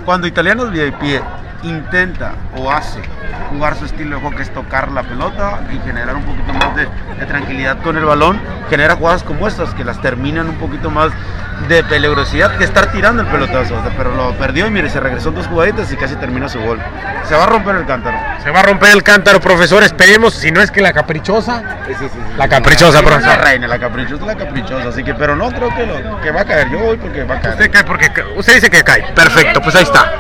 cuando 0.05 0.27
Italianos 0.29 0.71
VIP 0.71 1.21
intenta 1.65 2.33
o 2.57 2.71
hace 2.71 3.01
jugar 3.51 3.77
su 3.77 3.85
estilo 3.87 4.17
de 4.17 4.23
juego 4.23 4.37
que 4.37 4.43
es 4.43 4.53
tocar 4.53 4.91
la 4.93 5.03
pelota 5.03 5.61
y 5.73 5.79
generar 5.87 6.15
un 6.17 6.23
poquito 6.23 6.53
más 6.53 6.77
de, 6.77 6.87
de 7.19 7.27
tranquilidad 7.27 7.79
con 7.83 7.97
el 7.97 8.05
balón, 8.05 8.41
genera 8.71 8.97
jugadas 8.97 9.23
como 9.23 9.49
estas 9.49 9.75
que 9.75 9.85
las 9.85 10.01
terminan 10.01 10.49
un 10.49 10.57
poquito 10.57 10.91
más 10.91 11.11
de 11.69 11.85
peligrosidad 11.85 12.57
que 12.59 12.65
estar 12.65 12.91
tirando 12.91 13.23
el 13.23 13.29
pelotazo. 13.29 13.77
Pero 13.97 14.15
lo 14.15 14.33
perdió 14.33 14.67
y 14.67 14.71
mire, 14.71 14.91
se 14.91 15.01
regresó 15.01 15.31
dos 15.31 15.47
jugaditas 15.47 15.91
y 15.93 15.97
casi 15.97 16.17
termina 16.17 16.49
su 16.49 16.61
gol. 16.61 16.81
Se 17.25 17.35
va 17.35 17.45
a 17.45 17.47
romper 17.47 17.77
el 17.77 17.87
cántaro. 17.87 18.17
se 18.43 18.51
va 18.51 18.61
a 18.61 18.63
romper 18.65 18.91
el 18.91 19.03
cántaro, 19.03 19.41
profesor. 19.41 19.83
Esperemos, 19.83 20.35
si 20.35 20.51
no 20.51 20.61
es 20.61 20.71
que 20.71 20.81
la 20.83 20.93
caprichosa. 20.93 21.63
La 22.37 22.49
caprichosa, 22.49 23.01
La 23.01 23.07
profesor. 23.09 23.41
reina, 23.45 23.67
la 23.69 23.79
caprichosa, 23.79 24.27
la 24.27 24.35
caprichosa. 24.35 24.89
Así 24.89 25.05
que, 25.05 25.15
pero 25.15 25.37
no 25.37 25.49
creo 25.51 25.75
que, 25.75 25.87
lo, 25.87 26.21
que 26.21 26.31
va 26.31 26.43
a 26.43 26.45
caer. 26.45 26.71
Yo 26.71 26.79
voy 26.79 26.97
porque 26.97 27.23
va 27.25 27.37
a 27.37 27.41
caer. 27.41 27.55
Usted 27.55 27.71
cae 27.71 27.85
porque 27.85 28.11
usted 28.37 28.55
dice 28.55 28.71
que 28.71 28.83
cae. 28.83 29.03
Perfecto, 29.15 29.61
pues 29.63 29.75
ahí 29.77 29.85
está. 29.85 30.13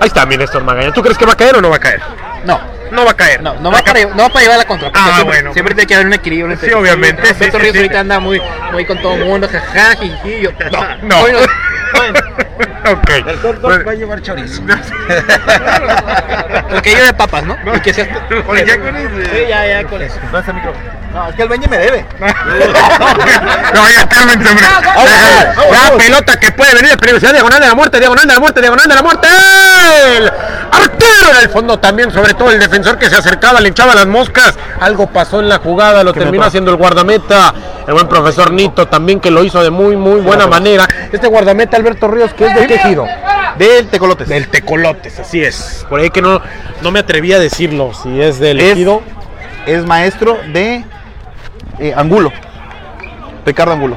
Ahí 0.00 0.08
está, 0.08 0.26
mi 0.26 0.36
Néstor 0.36 0.62
Magaña. 0.64 0.92
¿Tú 0.92 1.02
crees 1.02 1.16
que 1.18 1.24
va 1.26 1.32
a 1.32 1.36
caer 1.36 1.56
o 1.56 1.60
no 1.60 1.70
va 1.70 1.76
a 1.76 1.80
caer? 1.80 2.00
No, 2.44 2.60
No 2.90 3.04
va 3.04 3.12
a 3.12 3.16
caer. 3.16 3.42
no, 3.42 3.54
no 3.54 3.70
va, 3.72 3.82
para, 3.82 4.00
no 4.04 4.16
va 4.24 4.28
para 4.28 4.40
llevar 4.42 4.58
la 4.58 4.64
contra. 4.66 4.90
Ah, 4.94 5.04
siempre, 5.14 5.24
bueno. 5.24 5.52
siempre 5.52 5.74
tiene 5.74 5.86
que 5.86 5.94
haber 5.94 6.06
un 6.06 6.12
equilibrio. 6.12 6.52
entre- 6.52 6.68
Sí, 6.68 6.74
obviamente, 6.74 7.22
¿no? 7.22 7.28
sí, 7.28 7.34
Beto 7.38 7.56
sí, 7.56 7.62
Ríos 7.62 7.72
sí. 7.72 7.78
ahorita 7.78 8.00
anda 8.00 8.20
muy, 8.20 8.40
muy 8.72 8.84
con 8.84 9.00
todo 9.00 9.14
el 9.14 9.24
mundo. 9.24 9.48
Yo- 10.40 10.50
No, 10.70 10.96
No. 11.02 11.20
Hoy 11.22 11.32
no. 11.32 11.38
ok. 12.92 13.10
El 13.26 13.38
torto 13.38 13.60
Bueno, 13.62 13.84
va 13.84 13.92
a 13.92 13.94
llevar 13.94 14.20
chorizo. 14.20 14.62
Porque 16.70 16.92
yo 16.92 17.04
de 17.04 17.14
papas, 17.14 17.44
¿no? 17.44 17.56
Y 17.74 17.80
que 17.80 17.94
seas. 17.94 18.08
Oye, 18.46 18.66
ya 18.66 18.78
con 18.80 18.96
ese- 18.96 19.24
Sí, 19.30 19.44
ya, 19.48 19.66
ya 19.66 19.84
con 19.84 20.02
eso. 20.02 20.18
No, 21.14 21.28
es 21.28 21.34
que 21.36 21.42
el 21.42 21.48
Benji 21.48 21.68
me 21.68 21.78
debe. 21.78 22.04
No, 23.74 23.88
ya 23.90 24.08
cálmense, 24.08 24.48
hombre. 24.50 24.66
La 25.72 25.96
pelota 25.96 26.36
que 26.38 26.52
puede 26.52 26.74
venir 26.74 26.90
de 26.90 26.96
peligrosidad, 26.98 27.32
diagonal 27.32 27.60
de 27.60 27.66
la 27.68 27.74
muerte, 27.74 27.98
diagonal 27.98 28.26
de 28.26 28.34
la 28.34 28.40
muerte, 28.40 28.60
diagonal 28.60 28.88
de 28.88 28.94
la 28.94 29.02
muerte. 29.02 29.28
El 30.16 30.28
arquero 30.72 31.30
en 31.36 31.42
el 31.42 31.48
fondo 31.48 31.78
también, 31.78 32.10
sobre 32.12 32.34
todo 32.34 32.50
el 32.50 32.58
defensor 32.60 32.98
que 32.98 33.08
se 33.08 33.16
acercaba, 33.16 33.60
le 33.60 33.68
echaba 33.70 33.94
las 33.94 34.06
moscas. 34.06 34.54
Algo 34.80 35.06
pasó 35.08 35.40
en 35.40 35.48
la 35.48 35.58
jugada, 35.58 36.04
lo 36.04 36.12
terminó 36.12 36.44
haciendo 36.44 36.70
el 36.70 36.76
guardameta. 36.76 37.54
El 37.86 37.94
buen 37.94 38.08
profesor 38.08 38.50
Nito 38.52 38.86
también 38.88 39.20
que 39.20 39.30
lo 39.30 39.44
hizo 39.44 39.62
de 39.62 39.70
muy, 39.70 39.96
muy 39.96 40.20
buena 40.20 40.46
manera. 40.46 40.88
Este 41.12 41.26
guardameta, 41.26 41.76
Alberto 41.76 42.08
Ríos, 42.08 42.32
que 42.34 42.46
es 42.46 42.54
de 42.54 42.66
qué 42.66 42.78
giro? 42.78 43.06
Del 43.58 43.88
Tecolotes. 43.88 44.28
Del 44.28 44.48
Tecolotes, 44.48 45.18
así 45.18 45.42
es. 45.44 45.84
Por 45.88 46.00
ahí 46.00 46.10
que 46.10 46.22
no, 46.22 46.40
no 46.82 46.90
me 46.90 47.00
atreví 47.00 47.32
a 47.32 47.38
decirlo, 47.38 47.92
si 47.94 48.20
es 48.20 48.38
del 48.40 48.60
Es- 48.60 48.72
ejido. 48.72 49.02
Es 49.66 49.84
maestro 49.86 50.38
de 50.52 50.84
eh, 51.78 51.92
Angulo. 51.96 52.32
Ricardo 53.46 53.72
Angulo. 53.72 53.96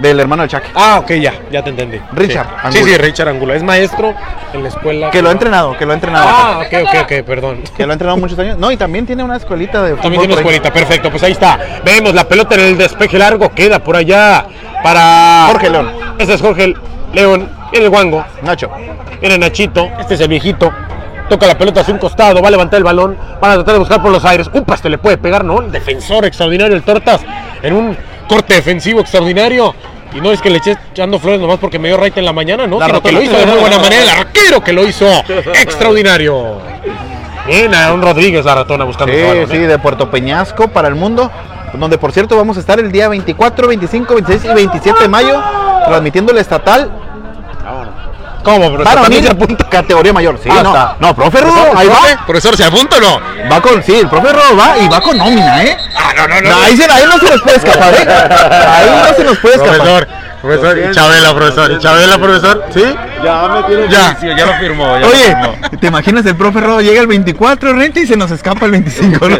Del 0.00 0.20
hermano 0.20 0.44
de 0.44 0.48
Chaque. 0.48 0.68
Ah, 0.76 1.00
ok, 1.02 1.10
ya, 1.14 1.34
ya 1.50 1.62
te 1.64 1.70
entendí. 1.70 1.98
Richard 2.12 2.46
Sí, 2.46 2.54
Angulo. 2.62 2.84
sí, 2.84 2.90
sí, 2.92 2.98
Richard 2.98 3.28
Angulo. 3.28 3.54
Es 3.54 3.64
maestro 3.64 4.14
en 4.52 4.62
la 4.62 4.68
escuela. 4.68 5.10
Que 5.10 5.20
lo 5.20 5.28
ha 5.28 5.32
entrenado, 5.32 5.76
que 5.76 5.84
lo 5.84 5.90
ha 5.90 5.94
entrenado. 5.94 6.28
Ah, 6.28 6.60
ok, 6.64 6.72
ok, 6.84 6.94
ok, 7.02 7.26
perdón. 7.26 7.62
Que 7.76 7.84
lo 7.84 7.90
ha 7.90 7.94
entrenado 7.94 8.16
muchos 8.16 8.38
años. 8.38 8.56
No, 8.58 8.70
y 8.70 8.76
también 8.76 9.06
tiene 9.06 9.24
una 9.24 9.36
escuelita 9.36 9.82
de 9.82 9.94
También 9.96 10.20
tiene 10.20 10.34
ahí. 10.34 10.38
escuelita, 10.38 10.72
perfecto, 10.72 11.10
pues 11.10 11.20
ahí 11.24 11.32
está. 11.32 11.58
Vemos 11.84 12.14
la 12.14 12.28
pelota 12.28 12.54
en 12.54 12.60
el 12.60 12.78
despeje 12.78 13.18
largo, 13.18 13.48
queda 13.52 13.80
por 13.80 13.96
allá 13.96 14.46
para 14.84 15.46
Jorge 15.48 15.68
León. 15.70 15.90
Este 16.16 16.34
es 16.34 16.40
Jorge 16.40 16.74
León, 17.12 17.50
viene 17.72 17.86
el 17.86 17.90
guango, 17.90 18.24
Nacho. 18.42 18.70
viene 19.20 19.36
Nachito, 19.36 19.90
este 19.98 20.14
es 20.14 20.20
el 20.20 20.28
viejito. 20.28 20.72
Toca 21.28 21.46
la 21.46 21.58
pelota 21.58 21.82
hacia 21.82 21.92
un 21.92 22.00
costado, 22.00 22.40
va 22.40 22.48
a 22.48 22.50
levantar 22.50 22.78
el 22.78 22.84
balón, 22.84 23.16
van 23.40 23.50
a 23.50 23.54
tratar 23.56 23.74
de 23.74 23.78
buscar 23.80 24.00
por 24.00 24.10
los 24.10 24.24
aires. 24.24 24.48
Upa, 24.52 24.74
este 24.74 24.88
le 24.88 24.98
puede 24.98 25.18
pegar, 25.18 25.44
¿no? 25.44 25.60
El 25.60 25.70
defensor 25.70 26.24
extraordinario, 26.24 26.74
el 26.74 26.82
Tortas, 26.82 27.20
en 27.62 27.74
un 27.74 27.96
corte 28.28 28.54
defensivo 28.54 29.00
extraordinario. 29.00 29.74
Y 30.14 30.22
no 30.22 30.32
es 30.32 30.40
que 30.40 30.48
le 30.48 30.56
eché 30.58 30.76
echando 30.90 31.18
flores 31.18 31.38
nomás 31.40 31.58
porque 31.58 31.78
me 31.78 31.88
dio 31.88 31.98
right 31.98 32.16
en 32.16 32.24
la 32.24 32.32
mañana, 32.32 32.66
¿no? 32.66 32.78
La 32.80 32.86
Sino 32.86 33.02
que 33.02 33.12
lo 33.12 33.20
hizo 33.22 33.36
de 33.36 33.44
muy 33.44 33.58
buena 33.58 33.78
manera, 33.78 34.02
el 34.02 34.08
arquero 34.08 34.64
que 34.64 34.72
lo 34.72 34.86
hizo 34.86 35.06
extraordinario. 35.54 36.58
Bien, 37.46 37.74
Aaron 37.74 38.00
Rodríguez, 38.00 38.44
la 38.44 38.54
ratona 38.54 38.84
buscando 38.84 39.14
Sí, 39.14 39.22
balón, 39.22 39.48
sí, 39.48 39.56
¿eh? 39.56 39.66
de 39.66 39.78
Puerto 39.78 40.10
Peñasco 40.10 40.68
para 40.68 40.88
el 40.88 40.94
mundo. 40.94 41.30
Donde 41.74 41.98
por 41.98 42.12
cierto 42.12 42.36
vamos 42.36 42.56
a 42.56 42.60
estar 42.60 42.80
el 42.80 42.90
día 42.90 43.08
24, 43.08 43.68
25, 43.68 44.14
26 44.14 44.44
y 44.50 44.54
27 44.54 45.02
de 45.02 45.08
mayo 45.08 45.42
transmitiendo 45.84 46.32
el 46.32 46.38
estatal 46.38 46.90
¿Cómo, 48.42 48.70
pero 48.70 48.84
varonil 48.84 49.02
también 49.02 49.24
se 49.24 49.30
apunta? 49.30 49.68
categoría 49.68 50.12
mayor. 50.12 50.38
Sí, 50.42 50.48
Ah, 50.50 50.62
no, 50.62 50.68
está. 50.70 50.96
no, 51.00 51.14
profe 51.14 51.40
Rodo, 51.40 51.52
Profesor, 51.54 51.78
ahí 51.78 51.86
profe, 51.88 52.14
va. 52.14 52.26
Profesor, 52.26 52.56
¿se 52.56 52.64
apunta 52.64 52.96
o 52.96 53.00
no? 53.00 53.20
Va 53.50 53.60
con, 53.60 53.82
sí, 53.82 53.94
el 53.94 54.08
profe 54.08 54.32
Rodo 54.32 54.56
va 54.56 54.78
y 54.78 54.88
va 54.88 55.00
con 55.00 55.16
nómina, 55.18 55.64
¿eh? 55.64 55.76
Ah, 55.96 56.12
no, 56.16 56.28
no, 56.28 56.40
No, 56.40 56.62
ahí, 56.62 56.76
se, 56.76 56.84
ahí 56.90 57.04
no 57.06 57.18
se 57.18 57.30
nos 57.30 57.42
puede 57.42 57.56
escapar, 57.56 57.94
¿eh? 57.94 58.06
Ahí 58.68 58.90
no 59.08 59.14
se 59.14 59.24
nos 59.24 59.38
puede 59.38 59.54
escapar. 59.56 59.78
Profesor, 59.78 60.08
profesor, 60.40 60.78
y 60.78 60.94
Chabela, 60.94 61.34
profesor, 61.34 61.72
y 61.72 61.78
Chabela, 61.78 62.18
profesor, 62.18 62.64
¿sí? 62.72 62.84
Ya 63.24 63.48
me 63.48 63.62
tiene 63.64 63.88
Ya. 63.88 64.16
ya. 64.22 64.36
ya 64.36 64.46
lo 64.46 64.54
firmó. 64.54 64.94
Ya 64.94 65.00
lo 65.00 65.06
Oye, 65.08 65.24
firmó. 65.24 65.54
¿te 65.80 65.86
imaginas 65.88 66.24
el 66.26 66.36
profe 66.36 66.60
Rodo 66.60 66.80
llega 66.80 67.00
el 67.00 67.06
24 67.08 67.72
renta 67.72 68.00
y 68.00 68.06
se 68.06 68.16
nos 68.16 68.30
escapa 68.30 68.66
el 68.66 68.70
25, 68.72 69.28
¿no? 69.28 69.36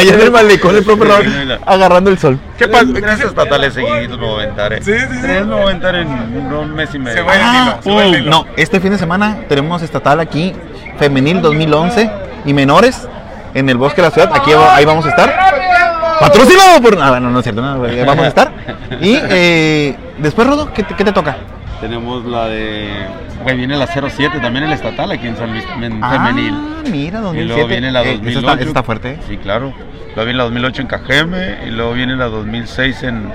Allá 0.00 0.14
en 0.14 0.20
el 0.20 0.30
malecón 0.30 0.76
el 0.76 0.84
profe 0.84 1.04
agarrando 1.66 2.10
el 2.10 2.18
sol. 2.18 2.38
¿Qué 2.58 2.68
pasa? 2.68 2.86
Tres 2.92 3.20
estatales 3.20 3.74
seguidos 3.74 4.18
me 4.18 4.26
voy 4.26 4.40
a 4.40 4.44
aventar, 4.44 4.72
eh. 4.72 4.80
Sí, 4.82 4.92
sí, 4.92 5.06
sí. 5.20 5.26
Me 5.26 5.42
voy 5.42 5.58
a 5.60 5.62
aventar 5.64 5.94
en 5.94 6.08
un 6.08 6.74
mes 6.74 6.94
y 6.94 6.98
medio. 6.98 7.16
Se 7.18 7.22
va 7.22 7.34
el 7.34 7.40
Ah, 7.42 7.62
hilo, 7.62 7.82
se 7.82 7.90
va 7.94 8.04
el 8.06 8.14
hilo. 8.22 8.30
no, 8.30 8.46
este 8.56 8.80
fin 8.80 8.92
de 8.92 8.98
semana 8.98 9.38
tenemos 9.48 9.82
estatal 9.82 10.20
aquí, 10.20 10.52
femenil 10.98 11.40
2011 11.42 12.10
y 12.46 12.52
menores 12.54 13.06
en 13.54 13.68
el 13.68 13.76
bosque 13.76 14.00
de 14.02 14.08
la 14.08 14.14
ciudad. 14.14 14.30
Aquí 14.34 14.50
ahí 14.52 14.84
vamos 14.84 15.04
a 15.06 15.10
estar. 15.10 15.34
Patrocinado 16.20 16.82
por. 16.82 16.98
Ah, 17.00 17.10
bueno, 17.10 17.30
no 17.30 17.38
es 17.38 17.44
cierto, 17.44 17.62
no, 17.62 17.78
vamos 18.06 18.24
a 18.24 18.28
estar. 18.28 18.52
Y 19.00 19.18
eh, 19.22 19.96
después, 20.18 20.46
Rodo, 20.46 20.72
¿qué 20.72 20.82
te, 20.82 20.94
qué 20.94 21.04
te 21.04 21.12
toca? 21.12 21.36
tenemos 21.80 22.24
la 22.26 22.44
de. 22.46 22.90
Güey, 23.42 23.56
viene 23.56 23.74
la 23.78 23.86
07 23.86 24.38
también 24.40 24.66
el 24.66 24.72
estatal 24.74 25.10
aquí 25.12 25.26
en 25.26 25.34
San 25.38 25.50
Luis 25.50 25.66
también 25.66 25.98
Ah, 26.04 26.10
femenil. 26.12 26.52
mira, 26.90 27.20
2007. 27.20 27.40
Y 27.42 27.48
luego 27.48 27.66
viene 27.68 27.90
la 27.90 28.02
Eh, 28.02 28.18
2008. 28.18 28.28
esa 28.28 28.38
está, 28.40 28.52
esa 28.60 28.68
está 28.68 28.82
fuerte. 28.82 29.18
Sí, 29.26 29.38
claro. 29.38 29.72
Luego 30.14 30.24
viene 30.26 30.38
la 30.38 30.44
2008 30.44 30.82
en 30.82 30.88
Cajeme 30.88 31.58
y 31.66 31.70
luego 31.70 31.92
viene 31.92 32.16
la 32.16 32.26
2006 32.26 33.02
en, 33.04 33.32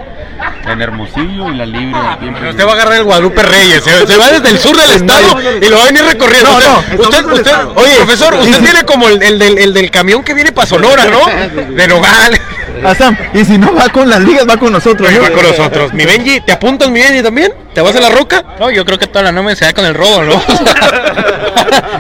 en 0.68 0.82
Hermosillo 0.82 1.50
y 1.52 1.56
la 1.56 1.66
Libre 1.66 1.98
aquí 2.12 2.28
en 2.28 2.34
Pero 2.34 2.50
usted 2.52 2.66
va 2.66 2.72
a 2.72 2.74
agarrar 2.74 2.94
el 2.98 3.04
Guadalupe 3.06 3.42
Reyes, 3.44 3.84
se, 3.84 4.06
se 4.06 4.18
va 4.18 4.30
desde 4.32 4.50
el 4.50 4.60
sur 4.60 4.76
del 4.76 4.92
estado 4.96 5.38
y 5.62 5.70
lo 5.70 5.78
va 5.78 5.84
a 5.84 5.86
venir 5.86 6.04
recorriendo. 6.04 6.50
No, 6.52 6.80
Usted- 7.04 7.26
no, 7.26 7.34
usted, 7.34 7.52
oye, 7.76 7.96
profesor, 7.98 8.34
usted 8.36 8.60
tiene 8.62 8.84
como 8.84 9.08
el, 9.08 9.22
el 9.24 9.40
del, 9.40 9.58
el 9.58 9.74
del 9.74 9.90
camión 9.90 10.22
que 10.24 10.34
viene 10.34 10.52
para 10.52 10.68
Sonora, 10.68 11.06
¿no? 11.06 11.26
De 11.76 11.88
Nogales. 11.88 12.42
Ah, 12.84 12.96
Sam, 12.96 13.18
y 13.34 13.46
si 13.46 13.58
no 13.58 13.74
va 13.74 13.90
con 13.90 14.10
las 14.10 14.22
ligas, 14.22 14.48
va 14.48 14.58
con 14.58 14.72
nosotros. 14.72 15.12
¿no? 15.12 15.22
va 15.22 15.30
con 15.30 15.44
nosotros. 15.44 15.94
Mi 15.94 16.06
Benji, 16.06 16.42
¿te 16.42 16.52
apuntas, 16.52 16.90
mi 16.90 17.00
Benji, 17.00 17.24
también? 17.24 17.54
¿Te 17.74 17.82
vas 17.82 17.96
a 17.96 18.00
la 18.00 18.10
roca? 18.10 18.44
No, 18.60 18.70
yo 18.70 18.86
creo 18.86 18.98
que 18.98 19.08
toda 19.08 19.24
la 19.24 19.32
nómina 19.32 19.56
se 19.56 19.66
da 19.66 19.74
con 19.74 19.86
el 19.86 19.94
robo, 19.94 20.24
¿no? 20.24 20.34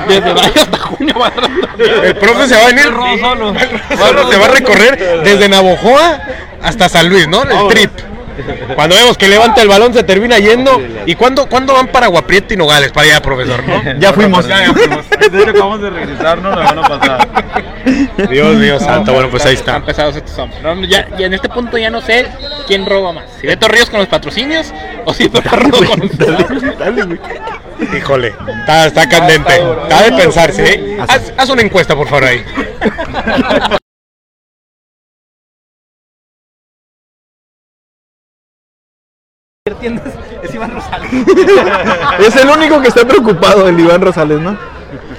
Desde 0.07 0.33
mayo 0.33 0.53
hasta 0.55 0.77
junio 0.77 1.15
va 1.19 1.31
El 2.03 2.15
profe 2.15 2.47
se 2.47 2.55
va 2.55 2.63
a 2.63 2.67
venir. 2.67 2.93
Solo 3.97 4.29
se 4.31 4.37
va 4.37 4.45
a 4.45 4.49
recorrer 4.49 5.23
desde 5.23 5.49
Navojoa 5.49 6.21
hasta 6.61 6.87
San 6.89 7.09
Luis, 7.09 7.27
¿no? 7.27 7.43
El 7.43 7.67
trip. 7.67 7.91
Cuando 8.75 8.95
vemos 8.95 9.17
que 9.17 9.27
levanta 9.27 9.61
el 9.61 9.67
balón 9.67 9.93
se 9.93 10.03
termina 10.03 10.37
yendo. 10.39 10.81
¿Y 11.05 11.15
cuándo, 11.15 11.47
cuándo 11.47 11.73
van 11.73 11.87
para 11.87 12.07
Guaprieta 12.07 12.53
y 12.53 12.57
Nogales? 12.57 12.91
Para 12.91 13.07
allá, 13.07 13.21
profesor, 13.21 13.63
¿no? 13.67 13.81
Ya 13.99 14.13
fuimos. 14.13 14.47
Ya, 14.47 14.65
ya 14.65 14.73
fuimos. 14.73 15.09
De 15.09 15.41
hecho, 15.41 15.49
acabamos 15.49 15.81
de 15.81 15.89
regresarnos 15.89 16.57
la 16.57 16.63
van 16.63 16.79
a 16.79 16.81
pasar. 16.81 17.27
Dios 18.29 18.55
mío 18.55 18.79
santo, 18.79 19.13
bueno, 19.13 19.29
pues 19.29 19.45
ahí 19.45 19.53
Están 19.55 19.75
está. 19.77 19.85
pesados 19.85 20.15
estos 20.15 20.37
hombres. 20.39 20.61
No, 20.63 20.83
ya, 20.85 21.07
ya 21.17 21.27
en 21.27 21.33
este 21.33 21.49
punto 21.49 21.77
ya 21.77 21.89
no 21.89 22.01
sé 22.01 22.27
quién 22.67 22.85
roba 22.85 23.13
más. 23.13 23.25
Si 23.39 23.47
Beto 23.47 23.67
Ríos 23.67 23.89
con 23.89 23.99
los 23.99 24.07
patrocinios 24.09 24.73
o 25.05 25.13
si 25.13 25.27
Beto 25.27 25.49
Ríos 25.55 25.81
con 25.89 26.09
Híjole, 27.95 28.33
está, 28.59 28.87
está 28.87 29.09
candente. 29.09 29.53
Está 29.83 30.03
de 30.03 30.11
pensarse, 30.13 30.73
¿eh? 30.73 30.97
Haz, 31.07 31.33
haz 31.37 31.49
una 31.49 31.61
encuesta, 31.61 31.95
por 31.95 32.07
favor, 32.07 32.23
ahí. 32.25 32.43
Es 42.19 42.35
el 42.35 42.47
único 42.47 42.79
que 42.83 42.89
está 42.89 43.03
preocupado, 43.03 43.67
el 43.67 43.79
Iván 43.79 43.99
Rosales, 43.99 44.39
¿no? 44.39 44.55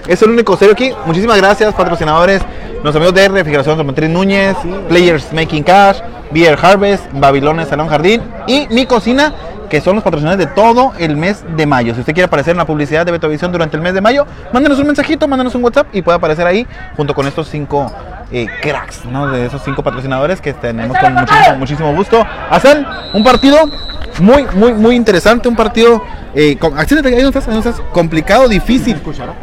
Es 0.07 0.23
el 0.23 0.31
único 0.31 0.57
serio 0.57 0.75
aquí. 0.75 0.93
Muchísimas 1.05 1.39
gracias, 1.39 1.75
patrocinadores. 1.75 2.43
Los 2.85 2.95
amigos 2.95 3.13
de 3.15 3.27
Refrigeración 3.27 3.77
Tomatriz 3.77 4.09
Núñez, 4.09 4.57
Players 4.89 5.33
Making 5.33 5.65
Cash, 5.65 5.99
Beer 6.31 6.57
Harvest, 6.63 7.07
Babilones 7.15 7.67
Salón 7.67 7.89
Jardín 7.89 8.23
y 8.47 8.69
Mi 8.71 8.87
Cocina, 8.87 9.35
que 9.69 9.81
son 9.81 9.97
los 9.97 10.05
patrocinadores 10.05 10.47
de 10.47 10.55
todo 10.55 10.93
el 10.97 11.17
mes 11.17 11.45
de 11.57 11.67
mayo. 11.67 11.95
Si 11.95 11.99
usted 11.99 12.13
quiere 12.13 12.27
aparecer 12.27 12.53
en 12.53 12.59
la 12.59 12.67
publicidad 12.67 13.05
de 13.05 13.11
Betovisión 13.11 13.51
durante 13.51 13.77
el 13.77 13.83
mes 13.83 13.95
de 13.95 14.01
mayo, 14.01 14.29
mándenos 14.53 14.79
un 14.79 14.87
mensajito, 14.87 15.27
mándenos 15.27 15.57
un 15.57 15.65
WhatsApp 15.65 15.89
y 15.93 16.03
puede 16.03 16.19
aparecer 16.19 16.47
ahí 16.47 16.65
junto 16.97 17.17
con 17.17 17.27
estos 17.27 17.49
cinco 17.49 17.91
eh, 18.31 18.47
cracks, 18.63 19.07
¿no? 19.07 19.27
De 19.27 19.47
esos 19.47 19.61
cinco 19.65 19.83
patrocinadores 19.83 20.41
que 20.41 20.53
tenemos 20.53 20.97
con 20.99 21.15
muchísimo, 21.15 21.57
muchísimo 21.59 21.95
gusto. 21.97 22.25
Hacen 22.49 22.87
un 23.13 23.25
partido 23.25 23.69
muy, 24.21 24.45
muy, 24.55 24.73
muy 24.73 24.95
interesante. 24.97 25.49
Un 25.49 25.57
partido 25.57 26.03
eh, 26.35 26.57
con- 26.59 26.79
ahí 26.79 27.23
no 27.23 27.29
estás, 27.29 27.47
ahí 27.49 27.55
no 27.55 27.61
estás. 27.61 27.81
complicado, 27.93 28.49
difícil. 28.49 28.97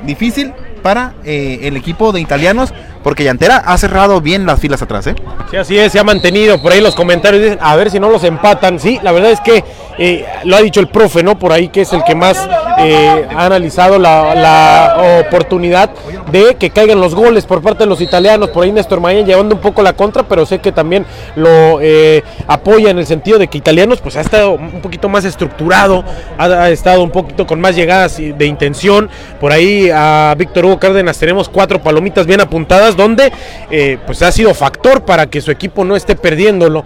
Difícil 0.06 0.54
para 0.82 1.14
eh, 1.24 1.60
el 1.64 1.78
equipo 1.78 2.12
de 2.12 2.22
italianos. 2.22 2.74
Porque 3.04 3.24
Llantera 3.24 3.58
ha 3.58 3.78
cerrado 3.78 4.22
bien 4.22 4.46
las 4.46 4.60
filas 4.60 4.82
atrás, 4.82 5.08
¿eh? 5.08 5.16
Sí, 5.52 5.58
así 5.58 5.78
es, 5.78 5.92
se 5.92 6.00
ha 6.00 6.04
mantenido. 6.04 6.62
Por 6.62 6.72
ahí 6.72 6.82
los 6.82 6.96
comentarios 6.96 7.44
dicen, 7.44 7.60
a 7.62 7.76
ver 7.76 7.92
si 7.92 8.00
no 8.00 8.10
los 8.10 8.24
empatan. 8.24 8.80
Sí, 8.80 9.00
la 9.04 9.12
verdad 9.12 9.32
es 9.32 9.42
que 9.42 9.64
eh, 9.98 10.26
lo 10.46 10.56
ha 10.56 10.62
dicho 10.62 10.80
el 10.80 10.88
profe, 10.88 11.22
¿no? 11.22 11.38
Por 11.38 11.52
ahí 11.52 11.68
que 11.68 11.82
es 11.82 11.94
el 11.94 12.04
que 12.04 12.16
más 12.16 12.50
eh, 12.80 13.28
ha 13.36 13.46
analizado 13.46 14.00
la, 14.00 15.24
oportunidad 15.26 15.92
de 16.32 16.56
que 16.56 16.70
caigan 16.70 17.00
los 17.00 17.14
goles 17.14 17.46
por 17.46 17.62
parte 17.62 17.84
de 17.84 17.88
los 17.88 18.02
italianos. 18.02 18.50
Por 18.50 18.64
ahí 18.64 18.72
Néstor 18.72 19.00
Mayen 19.00 19.26
llevando 19.26 19.56
un 19.56 19.62
poco 19.62 19.84
la 19.84 19.94
contra, 19.94 20.24
pero 20.24 20.46
sé 20.46 20.60
que 20.60 20.72
también 20.72 21.06
lo 21.36 21.80
eh, 21.82 22.24
apoya 22.48 22.90
en 22.90 22.98
el 22.98 23.06
sentido 23.06 23.38
de 23.38 23.48
que 23.48 23.58
italianos 23.58 24.02
pues 24.02 24.16
ha 24.16 24.22
estado 24.22 24.52
un 24.52 24.82
poquito 24.82 25.10
más 25.10 25.26
estructurado, 25.26 26.04
ha, 26.38 26.46
ha 26.46 26.70
estado 26.70 27.04
un 27.04 27.12
poquito 27.12 27.46
con 27.46 27.60
más 27.60 27.76
llegadas 27.76 28.18
de 28.18 28.46
intención. 28.46 29.10
Por 29.40 29.52
ahí 29.52 29.90
a 29.94 30.34
Víctor 30.38 30.66
Hugo 30.66 30.80
Cárdenas 30.80 31.18
tenemos 31.18 31.50
cuatro 31.50 31.82
palomitas 31.82 32.26
bien 32.26 32.42
apuntadas, 32.42 32.93
donde 32.95 33.32
eh, 33.70 33.98
pues 34.06 34.22
ha 34.22 34.32
sido 34.32 34.53
factor 34.53 35.03
para 35.06 35.28
que 35.28 35.41
su 35.41 35.52
equipo 35.52 35.84
no 35.84 35.95
esté 35.95 36.15
perdiéndolo. 36.15 36.84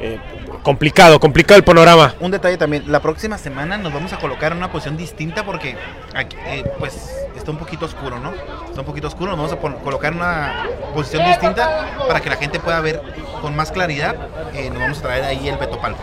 Eh, 0.00 0.18
complicado, 0.62 1.20
complicado 1.20 1.58
el 1.58 1.64
panorama. 1.64 2.14
Un 2.20 2.30
detalle 2.30 2.56
también, 2.56 2.84
la 2.90 3.00
próxima 3.00 3.36
semana 3.36 3.76
nos 3.76 3.92
vamos 3.92 4.12
a 4.14 4.18
colocar 4.18 4.52
en 4.52 4.58
una 4.58 4.70
posición 4.72 4.96
distinta 4.96 5.44
porque 5.44 5.76
aquí, 6.14 6.36
eh, 6.46 6.64
pues 6.78 6.94
está 7.36 7.50
un 7.50 7.58
poquito 7.58 7.84
oscuro, 7.84 8.18
¿no? 8.18 8.32
Está 8.66 8.80
un 8.80 8.86
poquito 8.86 9.08
oscuro, 9.08 9.36
nos 9.36 9.50
vamos 9.50 9.76
a 9.78 9.82
colocar 9.84 10.12
en 10.12 10.18
una 10.20 10.66
posición 10.94 11.26
distinta 11.26 11.90
para 12.08 12.20
que 12.20 12.30
la 12.30 12.36
gente 12.36 12.60
pueda 12.60 12.80
ver 12.80 13.02
con 13.42 13.54
más 13.54 13.70
claridad. 13.72 14.16
Eh, 14.54 14.70
nos 14.70 14.80
vamos 14.80 14.98
a 14.98 15.02
traer 15.02 15.24
ahí 15.24 15.46
el 15.48 15.58
Beto 15.58 15.78
Palco. 15.78 16.00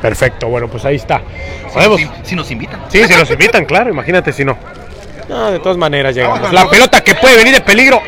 Perfecto, 0.00 0.46
bueno, 0.48 0.68
pues 0.68 0.84
ahí 0.84 0.96
está. 0.96 1.20
Si 1.66 1.72
Sabemos- 1.74 2.00
nos, 2.00 2.18
in- 2.18 2.24
si 2.24 2.36
nos 2.36 2.50
invitan. 2.52 2.80
Sí, 2.88 3.02
si 3.08 3.14
nos 3.14 3.28
invitan, 3.30 3.64
claro, 3.64 3.90
imagínate 3.90 4.32
si 4.32 4.44
no. 4.44 4.56
No, 5.28 5.50
de 5.50 5.58
todas 5.58 5.76
maneras 5.76 6.14
llegamos. 6.14 6.52
La 6.52 6.70
pelota 6.70 7.02
que 7.02 7.16
puede 7.16 7.36
venir 7.36 7.54
de 7.54 7.60
peligro. 7.60 8.00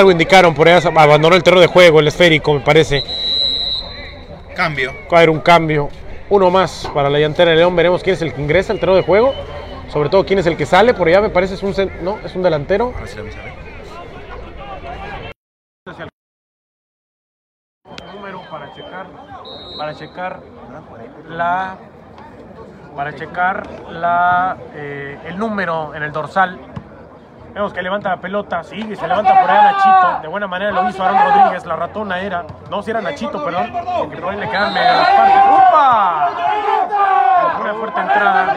Algo 0.00 0.12
indicaron, 0.12 0.54
por 0.54 0.66
ahí 0.66 0.80
abandonó 0.96 1.36
el 1.36 1.42
terreno 1.42 1.60
de 1.60 1.66
juego, 1.66 2.00
el 2.00 2.08
esférico, 2.08 2.54
me 2.54 2.60
parece. 2.60 3.04
Cambio. 4.56 4.94
Va 5.12 5.18
a 5.18 5.20
haber 5.20 5.28
un 5.28 5.40
cambio. 5.40 5.90
Uno 6.30 6.50
más 6.50 6.90
para 6.94 7.10
la 7.10 7.18
llantera 7.18 7.50
de 7.50 7.58
León. 7.58 7.76
Veremos 7.76 8.02
quién 8.02 8.14
es 8.14 8.22
el 8.22 8.32
que 8.32 8.40
ingresa 8.40 8.72
al 8.72 8.80
terreno 8.80 8.96
de 8.96 9.02
juego. 9.02 9.34
Sobre 9.90 10.08
todo 10.08 10.24
quién 10.24 10.38
es 10.38 10.46
el 10.46 10.56
que 10.56 10.64
sale. 10.64 10.94
Por 10.94 11.06
allá 11.08 11.20
me 11.20 11.28
parece 11.28 11.52
es 11.52 11.62
un 11.62 11.74
no, 12.02 12.18
es 12.24 12.34
un 12.34 12.42
delantero. 12.42 12.94
Ahora 12.94 13.06
sí 13.06 13.18
número 18.14 18.40
para 18.50 18.72
checar 18.74 19.06
para 19.76 19.94
checar 19.94 20.40
la 21.28 21.78
para 22.96 23.14
checar 23.14 23.68
la 23.90 24.56
eh, 24.74 25.18
el 25.26 25.36
número 25.36 25.94
en 25.94 26.02
el 26.04 26.10
dorsal 26.10 26.58
vemos 27.54 27.72
que 27.72 27.82
levanta 27.82 28.10
la 28.10 28.16
pelota 28.16 28.62
sigue 28.62 28.96
se 28.96 29.06
levanta 29.06 29.40
por 29.40 29.50
ahí 29.50 29.72
Nachito. 29.72 30.22
De 30.22 30.28
buena 30.28 30.46
manera 30.46 30.70
lo 30.72 30.88
hizo 30.88 31.02
Aaron 31.02 31.18
Rodríguez 31.22 31.66
la 31.66 31.76
ratona 31.76 32.20
era. 32.20 32.44
No 32.70 32.82
si 32.82 32.90
era 32.90 33.00
Nachito 33.00 33.44
perdón. 33.44 33.72
Que 34.10 34.16
por 34.16 34.32
ahí 34.32 34.40
le 34.40 34.48
quedan 34.48 34.74
medio 34.74 34.92
las 34.92 35.08
partes. 35.08 35.42
¡Upa! 35.46 36.30
una 37.60 37.74
fuerte 37.74 38.00
entrada 38.00 38.56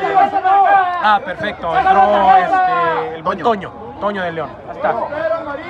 ah 1.03 1.21
perfecto. 1.23 1.77
Entró 1.77 2.37
este 2.37 3.15
el 3.15 3.23
buen 3.23 3.39
Toño. 3.39 3.71
Toño 3.99 4.23
de 4.23 4.31
León. 4.31 4.49
Ahí 4.69 4.75
está. 4.75 4.95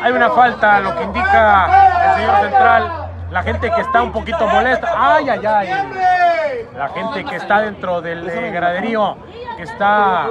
Hay 0.03 0.11
una 0.11 0.29
falta 0.29 0.79
lo 0.79 0.95
que 0.95 1.03
indica 1.03 2.05
el 2.05 2.15
señor 2.15 2.41
central 2.41 3.02
la 3.33 3.41
gente 3.41 3.71
que 3.71 3.81
está 3.81 4.03
un 4.03 4.11
poquito 4.11 4.47
molesta. 4.47 4.93
¡Ay, 4.95 5.27
ay, 5.27 5.45
ay! 5.45 6.69
La 6.75 6.87
gente 6.89 7.25
que 7.25 7.35
está 7.35 7.61
dentro 7.61 7.99
del 7.99 8.29
eh, 8.29 8.51
graderío, 8.51 9.17
que 9.57 9.63
está. 9.63 10.27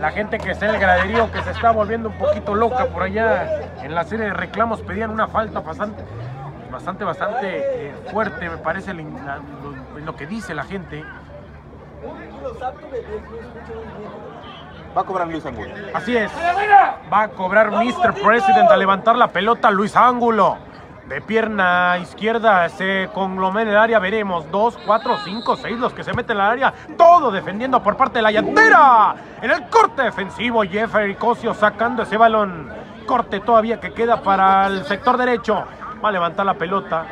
La 0.00 0.10
gente 0.10 0.38
que 0.38 0.50
está 0.50 0.66
en 0.66 0.74
el 0.74 0.80
graderío, 0.80 1.30
que 1.30 1.40
se 1.42 1.52
está 1.52 1.70
volviendo 1.70 2.08
un 2.08 2.18
poquito 2.18 2.56
loca 2.56 2.86
por 2.86 3.04
allá. 3.04 3.60
En 3.82 3.94
la 3.94 4.02
serie 4.02 4.26
de 4.26 4.32
reclamos 4.32 4.80
pedían 4.80 5.10
una 5.10 5.28
falta 5.28 5.60
bastante, 5.60 6.02
bastante, 6.72 7.04
bastante 7.04 7.88
eh, 7.88 7.94
fuerte, 8.10 8.50
me 8.50 8.56
parece, 8.56 8.92
lo, 8.92 9.04
lo 10.04 10.16
que 10.16 10.26
dice 10.26 10.54
la 10.54 10.64
gente. 10.64 11.04
Va 14.96 15.02
a 15.02 15.04
cobrar 15.04 15.28
Luis 15.28 15.46
Angulo. 15.46 15.72
Así 15.94 16.16
es. 16.16 16.32
Va 17.12 17.22
a 17.22 17.28
cobrar 17.28 17.70
Mr. 17.70 18.12
President 18.14 18.68
a 18.68 18.76
levantar 18.76 19.14
la 19.14 19.28
pelota 19.28 19.70
Luis 19.70 19.94
Ángulo. 19.94 20.69
De 21.10 21.20
pierna 21.20 21.98
izquierda 22.00 22.68
se 22.68 23.10
conglomera 23.12 23.68
el 23.68 23.76
área. 23.76 23.98
Veremos. 23.98 24.48
Dos, 24.52 24.78
cuatro, 24.86 25.18
cinco, 25.24 25.56
seis 25.56 25.76
los 25.76 25.92
que 25.92 26.04
se 26.04 26.12
meten 26.12 26.36
en 26.36 26.44
el 26.44 26.48
área. 26.48 26.72
Todo 26.96 27.32
defendiendo 27.32 27.82
por 27.82 27.96
parte 27.96 28.20
de 28.20 28.22
la 28.22 28.30
llantera. 28.30 29.16
En 29.42 29.50
el 29.50 29.68
corte 29.68 30.02
defensivo, 30.02 30.62
Jeffrey 30.62 31.16
Cosio 31.16 31.52
sacando 31.52 32.04
ese 32.04 32.16
balón. 32.16 32.70
Corte 33.08 33.40
todavía 33.40 33.80
que 33.80 33.92
queda 33.92 34.22
para 34.22 34.68
el 34.68 34.84
sector 34.84 35.16
derecho. 35.16 35.64
Va 36.02 36.10
a 36.10 36.12
levantar 36.12 36.46
la 36.46 36.54
pelota. 36.54 37.04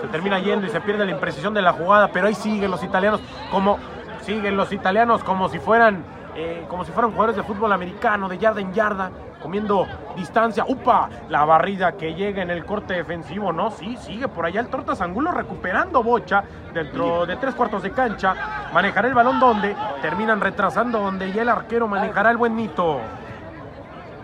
Se 0.00 0.08
termina 0.08 0.40
yendo 0.40 0.66
y 0.66 0.70
se 0.70 0.80
pierde 0.80 1.04
la 1.04 1.12
imprecisión 1.12 1.54
de 1.54 1.62
la 1.62 1.72
jugada. 1.72 2.08
Pero 2.08 2.26
ahí 2.26 2.34
siguen 2.34 2.72
los 2.72 2.82
italianos 2.82 3.20
como. 3.52 3.78
Siguen 4.22 4.56
los 4.56 4.72
italianos 4.72 5.22
como 5.22 5.48
si 5.48 5.60
fueran 5.60 6.02
eh, 6.36 6.66
como 6.68 6.84
si 6.84 6.92
fueran 6.92 7.12
jugadores 7.12 7.36
de 7.36 7.42
fútbol 7.42 7.72
americano, 7.72 8.28
de 8.28 8.36
yarda 8.36 8.60
en 8.60 8.72
yarda, 8.74 9.10
comiendo 9.40 9.86
distancia. 10.14 10.64
¡Upa! 10.68 11.08
La 11.30 11.46
barrida 11.46 11.92
que 11.92 12.14
llega 12.14 12.42
en 12.42 12.50
el 12.50 12.66
corte 12.66 12.92
defensivo, 12.92 13.52
¿no? 13.52 13.70
Sí, 13.70 13.96
sigue 13.96 14.28
por 14.28 14.44
allá 14.44 14.60
el 14.60 14.68
Tortas 14.68 15.00
Angulo 15.00 15.32
recuperando 15.32 16.02
bocha 16.02 16.44
dentro 16.74 17.24
de 17.24 17.36
tres 17.36 17.54
cuartos 17.54 17.82
de 17.82 17.90
cancha. 17.90 18.34
Manejará 18.74 19.08
el 19.08 19.14
balón 19.14 19.40
donde 19.40 19.74
terminan 20.02 20.40
retrasando, 20.40 21.00
donde 21.00 21.32
ya 21.32 21.40
el 21.40 21.48
arquero 21.48 21.88
manejará 21.88 22.30
el 22.30 22.36
buen 22.36 22.54
Nito. 22.54 23.00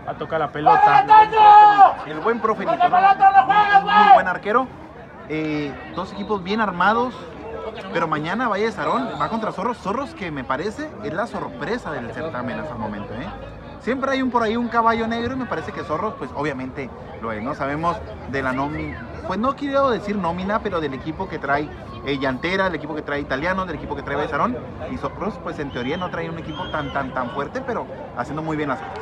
Va 0.07 0.13
a 0.13 0.15
tocar 0.15 0.41
la 0.41 0.49
pelota. 0.49 1.07
El 2.07 2.21
buen 2.21 2.41
profe 2.41 2.67
Nito, 2.67 2.89
muy 2.91 4.15
buen 4.15 4.29
arquero. 4.29 4.67
Eh, 5.31 5.73
dos 5.95 6.13
equipos 6.13 6.43
bien 6.43 6.61
armados. 6.61 7.15
Pero 7.93 8.09
mañana 8.09 8.49
Valle 8.49 8.67
de 8.67 8.73
Sarón 8.73 9.09
va 9.21 9.29
contra 9.29 9.53
Zorros. 9.53 9.79
Zorros 9.79 10.15
que 10.15 10.31
me 10.31 10.45
parece 10.45 10.91
es 11.05 11.13
la 11.13 11.27
sorpresa 11.27 11.91
del 11.93 12.13
certamen 12.13 12.59
hasta 12.61 12.73
el 12.75 12.79
momento. 12.79 13.13
¿eh? 13.15 13.27
Siempre 13.81 14.13
hay 14.13 14.23
un 14.23 14.31
por 14.31 14.43
ahí 14.43 14.57
un 14.57 14.69
caballo 14.69 15.07
negro 15.09 15.35
y 15.35 15.37
me 15.37 15.47
parece 15.47 15.73
que 15.73 15.83
Zorros, 15.83 16.15
pues 16.15 16.31
obviamente 16.35 16.89
lo 17.21 17.33
es, 17.33 17.43
¿no? 17.43 17.55
Sabemos 17.55 17.97
de 18.31 18.43
la 18.43 18.53
nómina, 18.53 19.01
pues 19.27 19.39
no 19.41 19.57
quiero 19.57 19.91
decir 19.91 20.17
nómina, 20.17 20.61
pero 20.61 20.81
del 20.81 20.95
equipo 20.95 21.29
que 21.29 21.39
trae 21.39 21.69
eh, 22.07 22.19
Llantera, 22.19 22.65
del 22.65 22.77
equipo 22.77 22.95
que 22.95 23.03
trae 23.03 23.21
Italiano, 23.21 23.67
del 23.67 23.77
equipo 23.77 23.97
que 23.97 24.03
trae 24.03 24.17
Besarón. 24.17 24.57
Y 24.91 24.99
Zorros, 24.99 25.35
pues 25.43 25.59
en 25.59 25.71
teoría 25.73 25.97
no 25.97 26.11
trae 26.11 26.31
un 26.31 26.39
equipo 26.39 26.69
tan, 26.71 26.93
tan, 26.93 27.13
tan 27.13 27.31
fuerte, 27.31 27.61
pero 27.67 27.87
haciendo 28.17 28.41
muy 28.43 28.57
bien 28.57 28.69
las 28.69 28.79
cosas. 28.81 28.99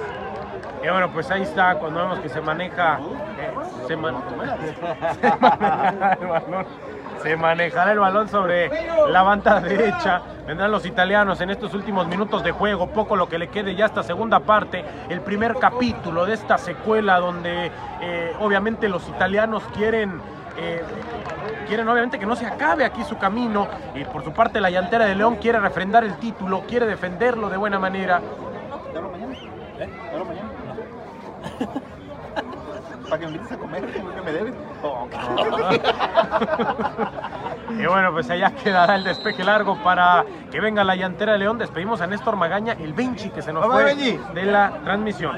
Y 0.83 0.89
bueno, 0.89 1.11
pues 1.13 1.31
ahí 1.31 1.43
está, 1.43 1.75
cuando 1.79 2.01
vemos 2.01 2.21
que 2.21 2.31
se 2.31 2.41
maneja, 2.41 2.99
eh, 3.39 3.53
se, 3.87 3.97
man- 3.97 4.15
se 5.21 5.29
maneja 5.39 6.13
el 6.21 6.27
balón, 6.27 6.67
se 7.23 7.37
manejará 7.37 7.93
el 7.93 7.99
balón 7.99 8.29
sobre 8.29 8.71
la 9.09 9.23
banda 9.23 9.61
derecha. 9.61 10.23
Vendrán 10.47 10.71
los 10.71 10.85
italianos 10.87 11.41
en 11.41 11.51
estos 11.51 11.75
últimos 11.75 12.07
minutos 12.07 12.43
de 12.43 12.51
juego, 12.51 12.89
poco 12.89 13.17
lo 13.17 13.29
que 13.29 13.39
le 13.39 13.49
quede 13.49 13.75
ya 13.75 13.87
esta 13.87 14.03
segunda 14.03 14.41
parte, 14.41 14.85
el 15.09 15.21
primer 15.21 15.57
capítulo 15.57 16.27
de 16.27 16.35
esta 16.35 16.59
secuela 16.59 17.19
donde 17.21 17.71
eh, 18.01 18.35
obviamente 18.41 18.89
los 18.89 19.09
italianos 19.09 19.63
quieren... 19.75 20.21
eh, 20.57 20.83
quieren 21.69 21.89
obviamente 21.89 22.19
que 22.19 22.27
no 22.27 22.35
se 22.35 22.47
acabe 22.47 22.85
aquí 22.85 23.05
su 23.05 23.17
camino. 23.17 23.69
Y 23.95 24.05
por 24.05 24.25
su 24.25 24.33
parte 24.33 24.61
la 24.61 24.71
llantera 24.71 25.05
de 25.05 25.15
León 25.15 25.37
quiere 25.37 25.61
refrendar 25.61 26.03
el 26.03 26.17
título, 26.17 26.63
quiere 26.67 26.85
defenderlo 26.87 27.49
de 27.49 27.57
buena 27.57 27.79
manera. 27.79 28.21
Para 33.11 33.19
que 33.21 33.27
me 33.27 33.33
invites 33.33 33.53
a 33.53 33.57
comer, 33.59 33.93
¿cómo 33.93 34.15
que 34.15 34.23
me 34.23 34.33
debes? 34.33 34.55
Oh, 34.85 35.09
Y 37.71 37.87
bueno, 37.87 38.13
pues 38.13 38.31
allá 38.31 38.53
quedará 38.53 38.95
el 38.95 39.03
despeje 39.05 39.43
largo 39.43 39.77
para 39.83 40.25
que 40.51 40.61
venga 40.61 40.85
la 40.85 40.95
llantera 40.95 41.33
de 41.33 41.39
León. 41.39 41.59
Despedimos 41.59 42.01
a 42.01 42.07
Néstor 42.07 42.37
Magaña, 42.37 42.75
el 42.75 42.95
Benchi 42.95 43.31
que 43.31 43.43
se 43.43 43.53
nos 43.53 43.67
fue 43.67 43.95
de 43.97 44.45
la 44.45 44.71
transmisión. 44.85 45.37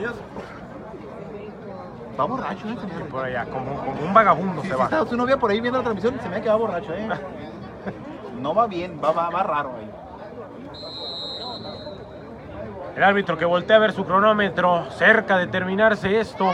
Va 2.21 2.25
borracho, 2.27 2.69
¿eh? 2.69 2.77
Por 3.11 3.25
allá, 3.25 3.47
como, 3.47 3.75
como 3.77 4.03
un 4.03 4.13
vagabundo 4.13 4.61
Si, 4.61 4.69
se 4.69 4.75
si 4.75 4.79
va. 4.79 4.85
está 4.85 5.07
su 5.07 5.17
novia 5.17 5.39
por 5.39 5.51
ahí 5.51 5.63
viendo 5.63 5.79
la 5.79 5.85
transmisión, 5.85 6.21
se 6.23 6.29
me 6.29 6.37
ha 6.37 6.43
quedado 6.43 6.59
borracho, 6.59 6.93
¿eh? 6.93 7.09
No 8.39 8.55
va 8.55 8.67
bien, 8.67 9.01
va, 9.03 9.13
va, 9.13 9.31
va 9.31 9.43
raro 9.43 9.73
ahí. 9.79 9.91
El 12.97 13.03
árbitro 13.03 13.39
que 13.39 13.47
voltea 13.47 13.77
a 13.77 13.79
ver 13.79 13.93
su 13.93 14.05
cronómetro, 14.05 14.91
cerca 14.91 15.39
de 15.39 15.47
terminarse 15.47 16.21
esto. 16.21 16.53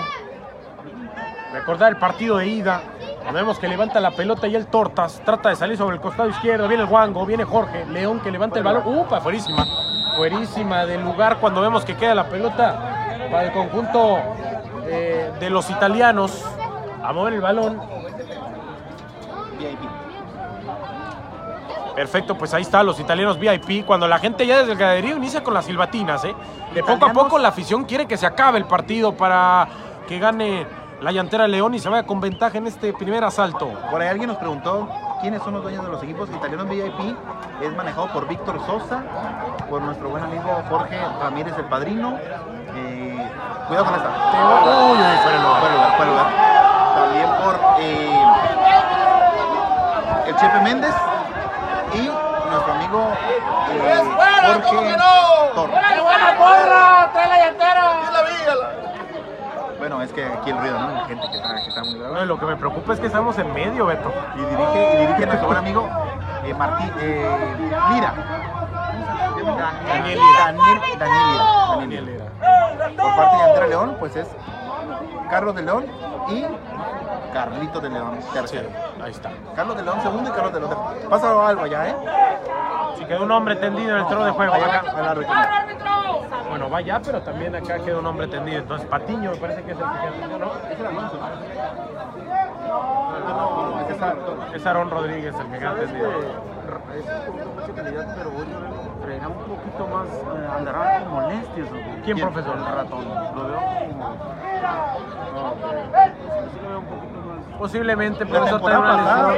Recordar 1.52 1.90
el 1.92 1.96
partido 1.98 2.38
de 2.38 2.46
ida. 2.46 2.82
Cuando 3.22 3.40
vemos 3.40 3.58
que 3.58 3.68
levanta 3.68 4.00
la 4.00 4.10
pelota 4.10 4.46
y 4.46 4.54
el 4.54 4.66
Tortas 4.66 5.20
trata 5.24 5.48
de 5.50 5.56
salir 5.56 5.76
sobre 5.76 5.96
el 5.96 6.00
costado 6.00 6.28
izquierdo. 6.28 6.68
Viene 6.68 6.84
el 6.84 6.88
Wango, 6.88 7.24
viene 7.24 7.44
Jorge. 7.44 7.86
León 7.86 8.20
que 8.20 8.30
levanta 8.30 8.58
el 8.58 8.64
balón. 8.64 8.82
¡Upa! 8.86 9.20
Fuerísima. 9.20 9.66
Fuerísima 10.16 10.84
del 10.84 11.02
lugar 11.02 11.38
cuando 11.38 11.60
vemos 11.60 11.84
que 11.84 11.96
queda 11.96 12.14
la 12.14 12.28
pelota 12.28 13.28
para 13.30 13.44
el 13.44 13.52
conjunto 13.52 14.18
eh, 14.86 15.32
de 15.40 15.50
los 15.50 15.70
italianos. 15.70 16.44
A 17.02 17.12
mover 17.12 17.34
el 17.34 17.40
balón. 17.40 17.80
VIP. 19.58 19.98
Perfecto, 21.94 22.36
pues 22.36 22.54
ahí 22.54 22.62
está, 22.62 22.82
los 22.82 23.00
italianos 23.00 23.38
VIP. 23.38 23.84
Cuando 23.84 24.06
la 24.06 24.18
gente 24.18 24.46
ya 24.46 24.58
desde 24.58 24.72
el 24.72 24.78
graderío 24.78 25.16
inicia 25.16 25.42
con 25.42 25.54
las 25.54 25.64
silbatinas, 25.64 26.24
¿eh? 26.24 26.34
De 26.72 26.82
poco 26.82 27.06
a 27.06 27.12
poco 27.12 27.38
la 27.38 27.48
afición 27.48 27.84
quiere 27.84 28.06
que 28.06 28.16
se 28.16 28.26
acabe 28.26 28.58
el 28.58 28.66
partido 28.66 29.16
para 29.16 29.66
que 30.06 30.18
gane 30.18 30.64
la 31.00 31.12
llantera 31.12 31.46
León 31.46 31.74
y 31.74 31.78
se 31.78 31.88
vaya 31.88 32.04
con 32.06 32.20
ventaja 32.20 32.58
en 32.58 32.66
este 32.66 32.92
primer 32.92 33.22
asalto. 33.24 33.70
Por 33.90 34.00
ahí 34.00 34.08
alguien 34.08 34.28
nos 34.28 34.38
preguntó 34.38 34.88
quiénes 35.20 35.42
son 35.42 35.54
los 35.54 35.62
dueños 35.62 35.84
de 35.84 35.90
los 35.90 36.02
equipos. 36.02 36.28
Italianos 36.30 36.68
VIP 36.68 37.16
es 37.62 37.76
manejado 37.76 38.08
por 38.12 38.26
Víctor 38.26 38.60
Sosa, 38.66 39.02
por 39.70 39.80
nuestro 39.82 40.08
buen 40.08 40.24
amigo 40.24 40.62
Jorge 40.68 40.98
Ramírez 41.20 41.54
el 41.56 41.64
Padrino. 41.66 42.18
Eh, 42.74 43.30
cuidado 43.68 43.86
con 43.86 43.94
esta. 43.94 44.08
Uy, 44.08 44.98
uy, 44.98 45.16
fuera 45.22 45.36
de 45.36 45.42
lugar. 45.42 45.60
Fuera 45.60 45.72
de 45.72 45.76
lugar, 45.76 45.96
fuera 45.96 46.10
de 46.10 46.16
lugar. 46.16 46.30
También 46.94 47.28
por 47.42 47.54
eh, 47.80 48.20
el 50.26 50.36
Chepe 50.36 50.60
Méndez 50.60 50.94
y 51.94 52.10
nuestro 52.50 52.72
amigo 52.72 53.12
eh, 53.70 54.02
Jorge 54.46 54.96
Torres. 55.54 55.78
Bueno, 59.88 60.02
es 60.02 60.12
que 60.12 60.22
aquí 60.22 60.50
el 60.50 60.58
ruido, 60.58 60.78
¿no? 60.78 60.92
La 60.92 61.06
gente 61.06 61.26
que 61.30 61.36
está, 61.38 61.54
que 61.62 61.68
está 61.70 61.82
muy 61.82 62.26
lo 62.26 62.38
que 62.38 62.44
me 62.44 62.56
preocupa 62.56 62.92
es 62.92 63.00
que 63.00 63.06
estamos 63.06 63.38
en 63.38 63.54
medio, 63.54 63.86
Beto. 63.86 64.12
Y 64.34 64.40
dirige, 64.40 64.94
y 64.94 65.06
dirige 65.06 65.24
nuestro 65.24 65.46
buen 65.46 65.56
amigo 65.56 65.88
eh, 66.44 66.52
Martín 66.52 66.92
eh, 67.00 67.56
Lira. 67.88 68.12
Daniel 69.88 70.18
Lira. 70.18 70.44
Daniel, 70.44 70.80
Daniel 70.98 71.26
Lira. 71.32 71.44
Daniel 71.78 72.04
Lira. 72.04 72.24
Por 73.02 73.16
parte 73.16 73.36
de 73.36 73.42
Andrea 73.44 73.66
León, 73.66 73.96
pues 73.98 74.14
es 74.16 74.28
Carlos 75.30 75.54
de 75.54 75.62
León 75.62 75.86
y 76.28 76.44
Carlitos 77.32 77.82
de 77.82 77.90
León, 77.90 78.18
tercero. 78.32 78.68
Ahí 79.02 79.10
está. 79.10 79.30
Carlos 79.54 79.76
de 79.76 79.82
León 79.82 80.00
segundo 80.02 80.30
y 80.30 80.32
Carlos 80.32 80.52
de 80.52 80.60
León 80.60 80.70
tercero. 80.70 81.10
Pásalo 81.10 81.46
algo 81.46 81.66
ya, 81.66 81.88
¿eh? 81.88 81.96
Si 82.98 83.04
quedó 83.04 83.22
un 83.24 83.30
hombre 83.30 83.56
tendido 83.56 83.92
en 83.96 84.02
el 84.02 84.06
trono 84.08 84.24
de 84.24 84.30
juego. 84.32 84.54
Allá, 84.54 84.80
Acá. 84.80 85.66
Bueno, 86.48 86.70
va 86.70 86.80
ya, 86.80 87.00
pero 87.00 87.22
también 87.22 87.54
acá 87.54 87.78
queda 87.78 87.98
un 87.98 88.06
hombre 88.06 88.26
tendido. 88.26 88.58
Entonces, 88.58 88.88
Patiño 88.88 89.30
me 89.30 89.36
parece 89.36 89.62
que 89.62 89.72
es 89.72 89.78
el 89.78 89.84
que 89.84 89.98
queda 90.00 90.12
tendido, 90.12 90.38
¿no? 90.38 90.52
Era 90.68 90.88
Alonso. 90.88 91.18
No, 93.28 93.80
es. 93.80 94.54
Es 94.54 94.66
Aarón 94.66 94.90
Rodríguez 94.90 95.34
el 95.38 95.46
que 95.52 95.58
queda 95.58 95.74
tendido. 95.74 96.10
pero 98.16 98.30
hoy 98.30 98.46
traerá 99.02 99.28
un 99.28 99.34
poquito 99.34 99.86
más, 99.86 100.08
eh, 100.08 100.48
andará 100.56 101.00
con 101.04 101.12
molestias. 101.12 101.68
¿Quién, 102.04 102.18
profesor? 102.18 102.56
El 102.56 102.64
ratón. 102.64 103.04
Lo 103.08 103.44
veo 103.44 103.60
como. 103.88 104.14
Sí, 106.50 106.60
lo 106.62 106.68
veo 106.68 106.78
un 106.78 106.84
poquito 106.86 106.96
más. 106.96 106.97
Posiblemente, 107.58 108.24
pero 108.24 108.44
eso 108.46 108.60
trae 108.60 108.78
una 108.78 108.96
lesión. 108.96 109.34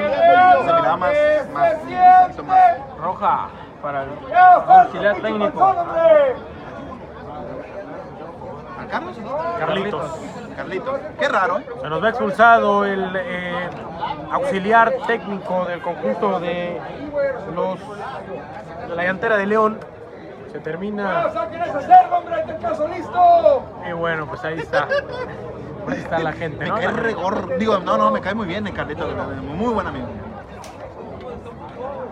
se 0.66 0.74
miraba 0.74 0.96
más, 0.96 1.14
más, 1.52 2.38
un 2.38 2.46
más. 2.46 2.98
Roja 2.98 3.48
para 3.82 4.02
el 4.02 4.10
auxiliar 4.68 5.16
técnico. 5.16 5.64
¿A 8.78 8.86
Carlos? 8.90 9.16
Carlitos. 9.58 10.18
Carlitos. 10.56 11.00
Qué 11.18 11.28
raro, 11.28 11.58
¿eh? 11.58 11.66
Se 11.80 11.88
nos 11.88 12.00
ve 12.00 12.08
expulsado 12.10 12.84
el 12.84 13.16
eh, 13.16 13.68
auxiliar 14.32 14.92
técnico 15.06 15.64
del 15.64 15.80
conjunto 15.80 16.40
de 16.40 16.78
los 17.54 17.78
de 18.88 18.96
la 18.96 19.04
llantera 19.04 19.36
de 19.38 19.46
León. 19.46 19.80
Se 20.52 20.58
termina. 20.60 21.30
Y 23.88 23.92
bueno, 23.92 24.26
pues 24.26 24.44
ahí 24.44 24.58
está. 24.58 24.88
Ahí 25.88 25.98
está 25.98 26.18
la 26.18 26.32
gente, 26.32 26.64
Me 26.64 26.68
¿no? 26.68 26.74
cae 26.76 26.92
regor. 26.92 27.58
Digo, 27.58 27.78
no, 27.78 27.96
no, 27.96 28.10
me 28.10 28.20
cae 28.20 28.34
muy 28.34 28.46
bien 28.46 28.66
el 28.66 28.72
Carlitos. 28.74 29.08
Muy 29.42 29.72
buen 29.72 29.86
amigo. 29.86 30.06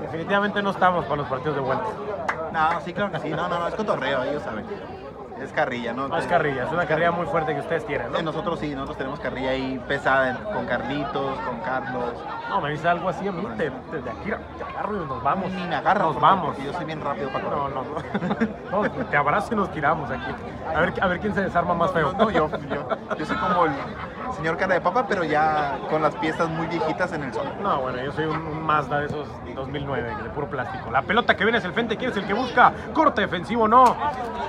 Definitivamente 0.01 0.63
no 0.63 0.71
estamos 0.71 1.05
para 1.05 1.17
los 1.17 1.27
partidos 1.29 1.57
de 1.57 1.61
vuelta. 1.63 1.85
No, 2.53 2.81
sí, 2.81 2.93
claro 2.93 3.13
que 3.13 3.21
sí. 3.21 3.31
No, 3.31 3.49
no, 3.49 3.59
no, 3.59 3.69
es 3.69 3.75
cotorreo, 3.75 4.25
ellos 4.25 4.43
saben. 4.43 4.65
Es 5.43 5.53
carrilla, 5.53 5.93
¿no? 5.93 6.09
No 6.09 6.17
es 6.19 6.27
carrilla, 6.27 6.65
es 6.65 6.73
una 6.73 6.85
carrilla 6.87 7.11
muy 7.13 7.27
fuerte 7.27 7.55
que 7.55 7.61
ustedes 7.61 7.87
tienen, 7.87 8.11
¿no? 8.13 8.21
Nosotros 8.23 8.59
sí, 8.59 8.71
nosotros 8.75 8.99
tenemos 8.99 9.21
carrilla 9.21 9.51
ahí 9.51 9.81
pesada 9.87 10.35
con 10.53 10.67
Carlitos, 10.67 11.39
con 11.41 11.61
Carlos. 11.61 12.13
No, 12.49 12.61
me 12.61 12.71
dice 12.71 12.89
algo 12.89 13.09
así 13.09 13.27
a 13.29 13.33
mí, 13.33 13.47
te, 13.57 13.71
te- 13.71 14.01
de 14.03 14.11
aquí 14.11 14.31
te 14.59 14.65
agarro 14.65 14.97
y 14.97 15.07
nos 15.07 15.23
vamos. 15.23 15.51
Ni 15.53 15.63
me 15.67 15.77
agarran. 15.77 16.07
Nos 16.09 16.21
vamos. 16.21 16.57
yo 16.59 16.73
soy 16.73 16.85
bien 16.85 17.01
rápido 17.01 17.31
para 17.31 17.45
No, 17.45 17.51
correr. 17.51 17.75
no, 17.75 18.81
no. 18.83 18.83
No, 18.83 19.05
te 19.05 19.17
abrazo 19.17 19.49
y 19.53 19.57
nos 19.57 19.71
tiramos 19.71 20.11
aquí. 20.11 20.35
A 20.75 20.81
ver, 20.81 20.95
a 21.01 21.07
ver 21.07 21.21
quién 21.21 21.35
se 21.35 21.43
desarma 21.43 21.75
más 21.75 21.93
feo. 21.93 22.13
No, 22.13 22.25
no, 22.25 22.31
yo, 22.31 22.49
yo, 22.69 22.89
yo 23.17 23.27
soy 23.27 23.37
como 23.37 23.65
el 23.67 23.73
señor 24.37 24.57
cara 24.57 24.75
de 24.75 24.81
papa, 24.81 25.07
pero 25.09 25.25
ya 25.25 25.79
con 25.91 26.03
las 26.03 26.15
piezas 26.17 26.49
muy 26.49 26.67
viejitas 26.67 27.13
en 27.13 27.25
el 27.25 27.33
sol. 27.33 27.47
No, 27.61 27.81
bueno, 27.81 28.03
yo 28.03 28.13
soy 28.13 28.27
un, 28.27 28.37
un 28.37 28.63
Mazda 28.63 29.01
de 29.01 29.07
esos 29.07 29.29
2009, 29.55 30.17
de 30.23 30.31
puro 30.31 30.49
plástico. 30.49 30.91
La 30.91 31.03
pelota 31.03 31.37
que 31.37 31.45
viene 31.45 31.59
es 31.59 31.65
el 31.65 31.73
frente, 31.73 31.97
¿quién 31.97 32.11
es 32.11 32.17
el 32.17 32.27
que 32.27 32.35
busca? 32.35 32.73
Corte 32.93 33.23
defensivo, 33.23 33.67
no. 33.67 33.97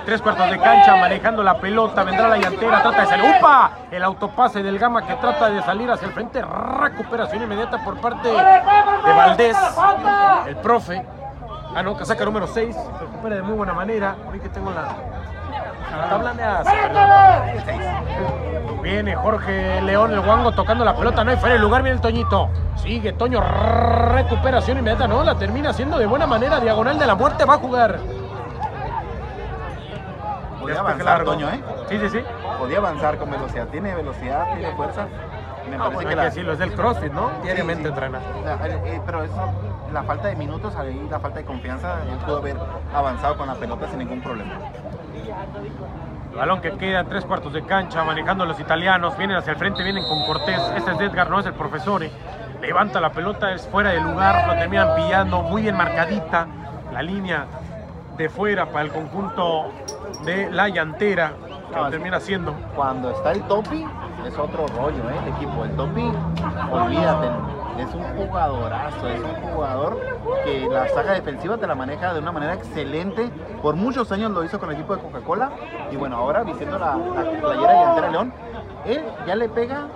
Tres 0.04 0.22
cuartos 0.22 0.50
de 0.50 0.58
cancha, 0.58 0.96
manejando 0.96 1.42
la 1.42 1.60
pelota, 1.60 2.04
vendrá 2.04 2.28
la 2.28 2.38
llantera, 2.38 2.82
trata 2.82 3.00
de 3.02 3.06
salir. 3.06 3.34
¡Upa! 3.38 3.70
El 3.90 4.02
autopase 4.02 4.62
del 4.62 4.78
Gama 4.78 5.06
que 5.06 5.14
trata 5.16 5.50
de 5.50 5.62
salir 5.62 5.90
hacia 5.90 6.06
el 6.06 6.12
frente. 6.12 6.42
Recuperación 6.42 7.42
inmediata 7.42 7.84
por 7.84 8.00
parte 8.00 8.28
de 8.28 9.12
Valdés, 9.12 9.56
el 10.46 10.56
profe. 10.56 11.04
Ah, 11.74 11.82
no, 11.82 11.96
casaca 11.96 12.24
número 12.24 12.46
6. 12.46 12.76
Recupera 13.00 13.36
de 13.36 13.42
muy 13.42 13.54
buena 13.54 13.72
manera. 13.72 14.16
Hoy 14.30 14.40
que 14.40 14.48
tengo 14.48 14.70
la, 14.72 14.88
Viene 18.82 19.14
Jorge 19.14 19.80
León, 19.82 20.12
el 20.12 20.20
guango 20.20 20.52
tocando 20.52 20.84
la 20.84 20.96
pelota, 20.96 21.22
no 21.22 21.30
hay 21.30 21.36
fuera 21.36 21.54
el 21.56 21.60
lugar, 21.60 21.82
viene 21.82 21.96
el 21.96 22.00
Toñito. 22.00 22.48
Sigue 22.76 23.12
Toño, 23.12 23.40
recuperación 23.40 24.78
inmediata, 24.78 25.06
no, 25.06 25.22
la 25.22 25.34
termina 25.36 25.70
haciendo 25.70 25.98
de 25.98 26.06
buena 26.06 26.26
manera, 26.26 26.60
diagonal 26.60 26.98
de 26.98 27.06
la 27.06 27.14
muerte, 27.14 27.44
va 27.44 27.54
a 27.54 27.58
jugar. 27.58 27.98
Podía 30.60 30.80
avanzar. 30.80 31.24
Toño, 31.24 31.48
¿eh? 31.50 31.60
Sí, 31.88 31.98
sí, 31.98 32.08
sí. 32.08 32.20
Podía 32.58 32.78
avanzar 32.78 33.16
con 33.18 33.30
velocidad. 33.30 33.66
Tiene 33.68 33.94
velocidad, 33.94 34.46
tiene 34.54 34.74
fuerza. 34.74 35.06
Me 35.68 35.76
Ah, 35.76 35.78
parece 35.78 35.94
bueno, 35.94 36.10
que 36.10 36.16
la- 36.16 36.22
que 36.22 36.28
decirlo, 36.28 36.52
es 36.52 36.58
del 36.58 36.72
CrossFit, 36.74 37.12
¿no? 37.12 37.30
Diariamente 37.42 37.82
Sí, 37.82 37.88
sí. 37.88 37.88
entrena. 37.88 38.18
Eh, 38.18 38.80
eh, 38.86 39.00
pero 39.06 39.22
eso, 39.22 39.34
la 39.92 40.02
falta 40.02 40.28
de 40.28 40.36
minutos 40.36 40.74
ahí, 40.76 41.06
la 41.10 41.20
falta 41.20 41.38
de 41.38 41.44
confianza, 41.44 41.94
él 42.10 42.16
pudo 42.24 42.38
haber 42.38 42.56
avanzado 42.94 43.36
con 43.36 43.46
la 43.46 43.54
pelota 43.54 43.86
sin 43.88 43.98
ningún 44.00 44.20
problema. 44.20 44.54
Balón 46.36 46.60
que 46.60 46.70
queda 46.72 47.00
en 47.00 47.08
tres 47.08 47.24
cuartos 47.24 47.52
de 47.52 47.62
cancha, 47.62 48.04
manejando 48.04 48.46
los 48.46 48.58
italianos. 48.60 49.16
Vienen 49.18 49.36
hacia 49.36 49.52
el 49.52 49.58
frente, 49.58 49.82
vienen 49.82 50.04
con 50.04 50.24
Cortés. 50.26 50.60
Este 50.76 50.92
es 50.92 51.00
Edgar, 51.00 51.28
no 51.28 51.40
es 51.40 51.46
el 51.46 51.54
profesor. 51.54 52.02
eh. 52.02 52.10
Levanta 52.60 53.00
la 53.00 53.10
pelota, 53.10 53.52
es 53.52 53.66
fuera 53.66 53.90
de 53.90 54.00
lugar. 54.00 54.46
Lo 54.46 54.54
terminan 54.54 54.94
pillando, 54.94 55.42
muy 55.42 55.62
bien 55.62 55.76
marcadita. 55.76 56.46
La 56.92 57.02
línea 57.02 57.46
de 58.16 58.28
fuera 58.28 58.66
para 58.66 58.84
el 58.84 58.92
conjunto 58.92 59.72
de 60.24 60.50
la 60.50 60.68
llantera, 60.68 61.32
que 61.72 61.76
lo 61.76 61.90
termina 61.90 62.18
haciendo. 62.18 62.54
Cuando 62.76 63.10
está 63.10 63.32
el 63.32 63.42
Topi, 63.42 63.84
es 64.26 64.38
otro 64.38 64.66
rollo, 64.68 65.10
¿eh? 65.10 65.18
El 65.22 65.28
equipo. 65.34 65.64
El 65.64 65.76
Topi, 65.76 66.12
olvídate, 66.72 67.28
es 67.78 67.94
un 67.94 68.02
jugadorazo, 68.16 69.08
es 69.08 69.20
un 69.20 69.52
jugador 69.52 69.98
que 70.44 70.68
la 70.70 70.88
saga 70.88 71.12
defensiva 71.12 71.56
te 71.56 71.66
la 71.66 71.74
maneja 71.74 72.12
de 72.12 72.20
una 72.20 72.32
manera 72.32 72.54
excelente. 72.54 73.30
Por 73.62 73.76
muchos 73.76 74.10
años 74.12 74.30
lo 74.30 74.44
hizo 74.44 74.58
con 74.58 74.70
el 74.70 74.76
equipo 74.76 74.96
de 74.96 75.02
Coca-Cola. 75.02 75.50
Y 75.90 75.96
bueno, 75.96 76.16
ahora 76.16 76.42
vistiendo 76.42 76.78
la, 76.78 76.96
la 76.96 77.40
playera 77.40 77.72
de 77.72 77.78
Llantera 77.78 78.10
León, 78.10 78.32
él 78.84 79.04
ya 79.26 79.36
le 79.36 79.48
pega 79.48 79.86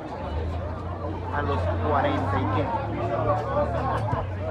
a 1.36 1.42
los 1.42 1.58
40 1.88 2.40
y 2.40 2.44
qué. 2.56 2.66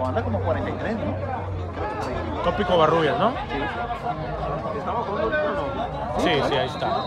O 0.02 0.06
anda 0.06 0.24
como 0.24 0.40
43, 0.40 0.96
¿no? 0.96 2.44
Tópico 2.44 2.78
Barrubias, 2.78 3.18
¿no? 3.20 3.32
Sí, 6.18 6.42
sí, 6.48 6.56
ahí 6.56 6.68
está. 6.68 7.06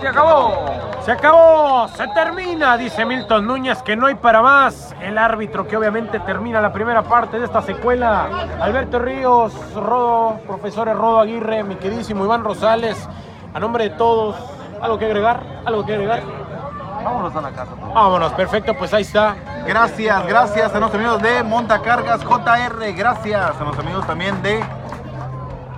Se 0.00 0.08
acabó. 0.08 0.66
Se 1.04 1.12
acabó. 1.12 1.86
Se 1.88 2.08
termina, 2.08 2.78
dice 2.78 3.04
Milton 3.04 3.46
Núñez, 3.46 3.82
que 3.82 3.94
no 3.94 4.06
hay 4.06 4.14
para 4.14 4.40
más. 4.40 4.96
El 5.02 5.18
árbitro 5.18 5.68
que 5.68 5.76
obviamente 5.76 6.18
termina 6.20 6.62
la 6.62 6.72
primera 6.72 7.02
parte 7.02 7.38
de 7.38 7.44
esta 7.44 7.60
secuela. 7.60 8.46
Alberto 8.58 8.98
Ríos, 8.98 9.52
Rodo, 9.74 10.38
profesores 10.46 10.96
Rodo 10.96 11.20
Aguirre, 11.20 11.62
mi 11.62 11.76
queridísimo 11.76 12.24
Iván 12.24 12.42
Rosales. 12.42 13.06
A 13.52 13.60
nombre 13.60 13.90
de 13.90 13.96
todos, 13.96 14.34
¿algo 14.80 14.98
que 14.98 15.04
agregar? 15.04 15.42
¿Algo 15.66 15.84
que 15.84 15.92
agregar? 15.92 16.22
Vámonos 17.04 17.36
a 17.36 17.40
la 17.42 17.50
casa. 17.50 17.72
Vámonos, 17.94 18.32
perfecto, 18.32 18.72
pues 18.78 18.94
ahí 18.94 19.02
está. 19.02 19.36
Gracias, 19.66 20.26
gracias 20.26 20.74
a 20.74 20.80
los 20.80 20.94
amigos 20.94 21.20
de 21.20 21.42
Montacargas 21.42 22.24
JR, 22.24 22.92
gracias 22.96 23.60
a 23.60 23.64
los 23.64 23.78
amigos 23.78 24.06
también 24.06 24.40
de 24.42 24.64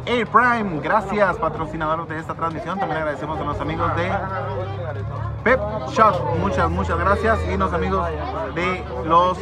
Air 0.06 0.26
Prime, 0.28 0.80
gracias 0.80 1.36
patrocinador 1.36 2.06
de 2.06 2.18
esta 2.18 2.34
transmisión, 2.34 2.78
también 2.78 2.98
agradecemos 2.98 3.40
a 3.40 3.44
los 3.44 3.60
amigos 3.60 3.94
de 3.96 4.10
Pep 5.42 5.60
Shot, 5.90 6.38
muchas, 6.38 6.70
muchas 6.70 6.98
gracias. 6.98 7.38
Y 7.52 7.56
los 7.56 7.72
amigos 7.72 8.08
de 8.54 8.84
los 9.04 9.38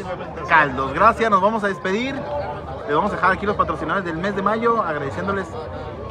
caldos, 0.48 0.92
gracias, 0.94 1.30
nos 1.30 1.42
vamos 1.42 1.64
a 1.64 1.68
despedir, 1.68 2.14
les 2.14 2.94
vamos 2.94 3.12
a 3.12 3.16
dejar 3.16 3.32
aquí 3.32 3.44
los 3.44 3.56
patrocinadores 3.56 4.06
del 4.06 4.16
mes 4.16 4.34
de 4.34 4.42
mayo, 4.42 4.82
agradeciéndoles 4.82 5.46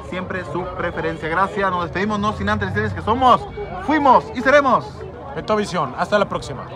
siempre 0.10 0.46
su 0.46 0.64
preferencia, 0.78 1.28
gracias, 1.30 1.72
nos 1.72 1.86
despedimos 1.86 2.20
no 2.20 2.34
sin 2.34 2.50
antes 2.50 2.70
decirles 2.70 2.94
que 2.94 3.02
somos, 3.02 3.42
fuimos 3.86 4.26
y 4.36 4.42
seremos. 4.42 4.86
Betovisión, 5.36 5.96
hasta 5.98 6.20
la 6.20 6.30
próxima. 6.30 6.68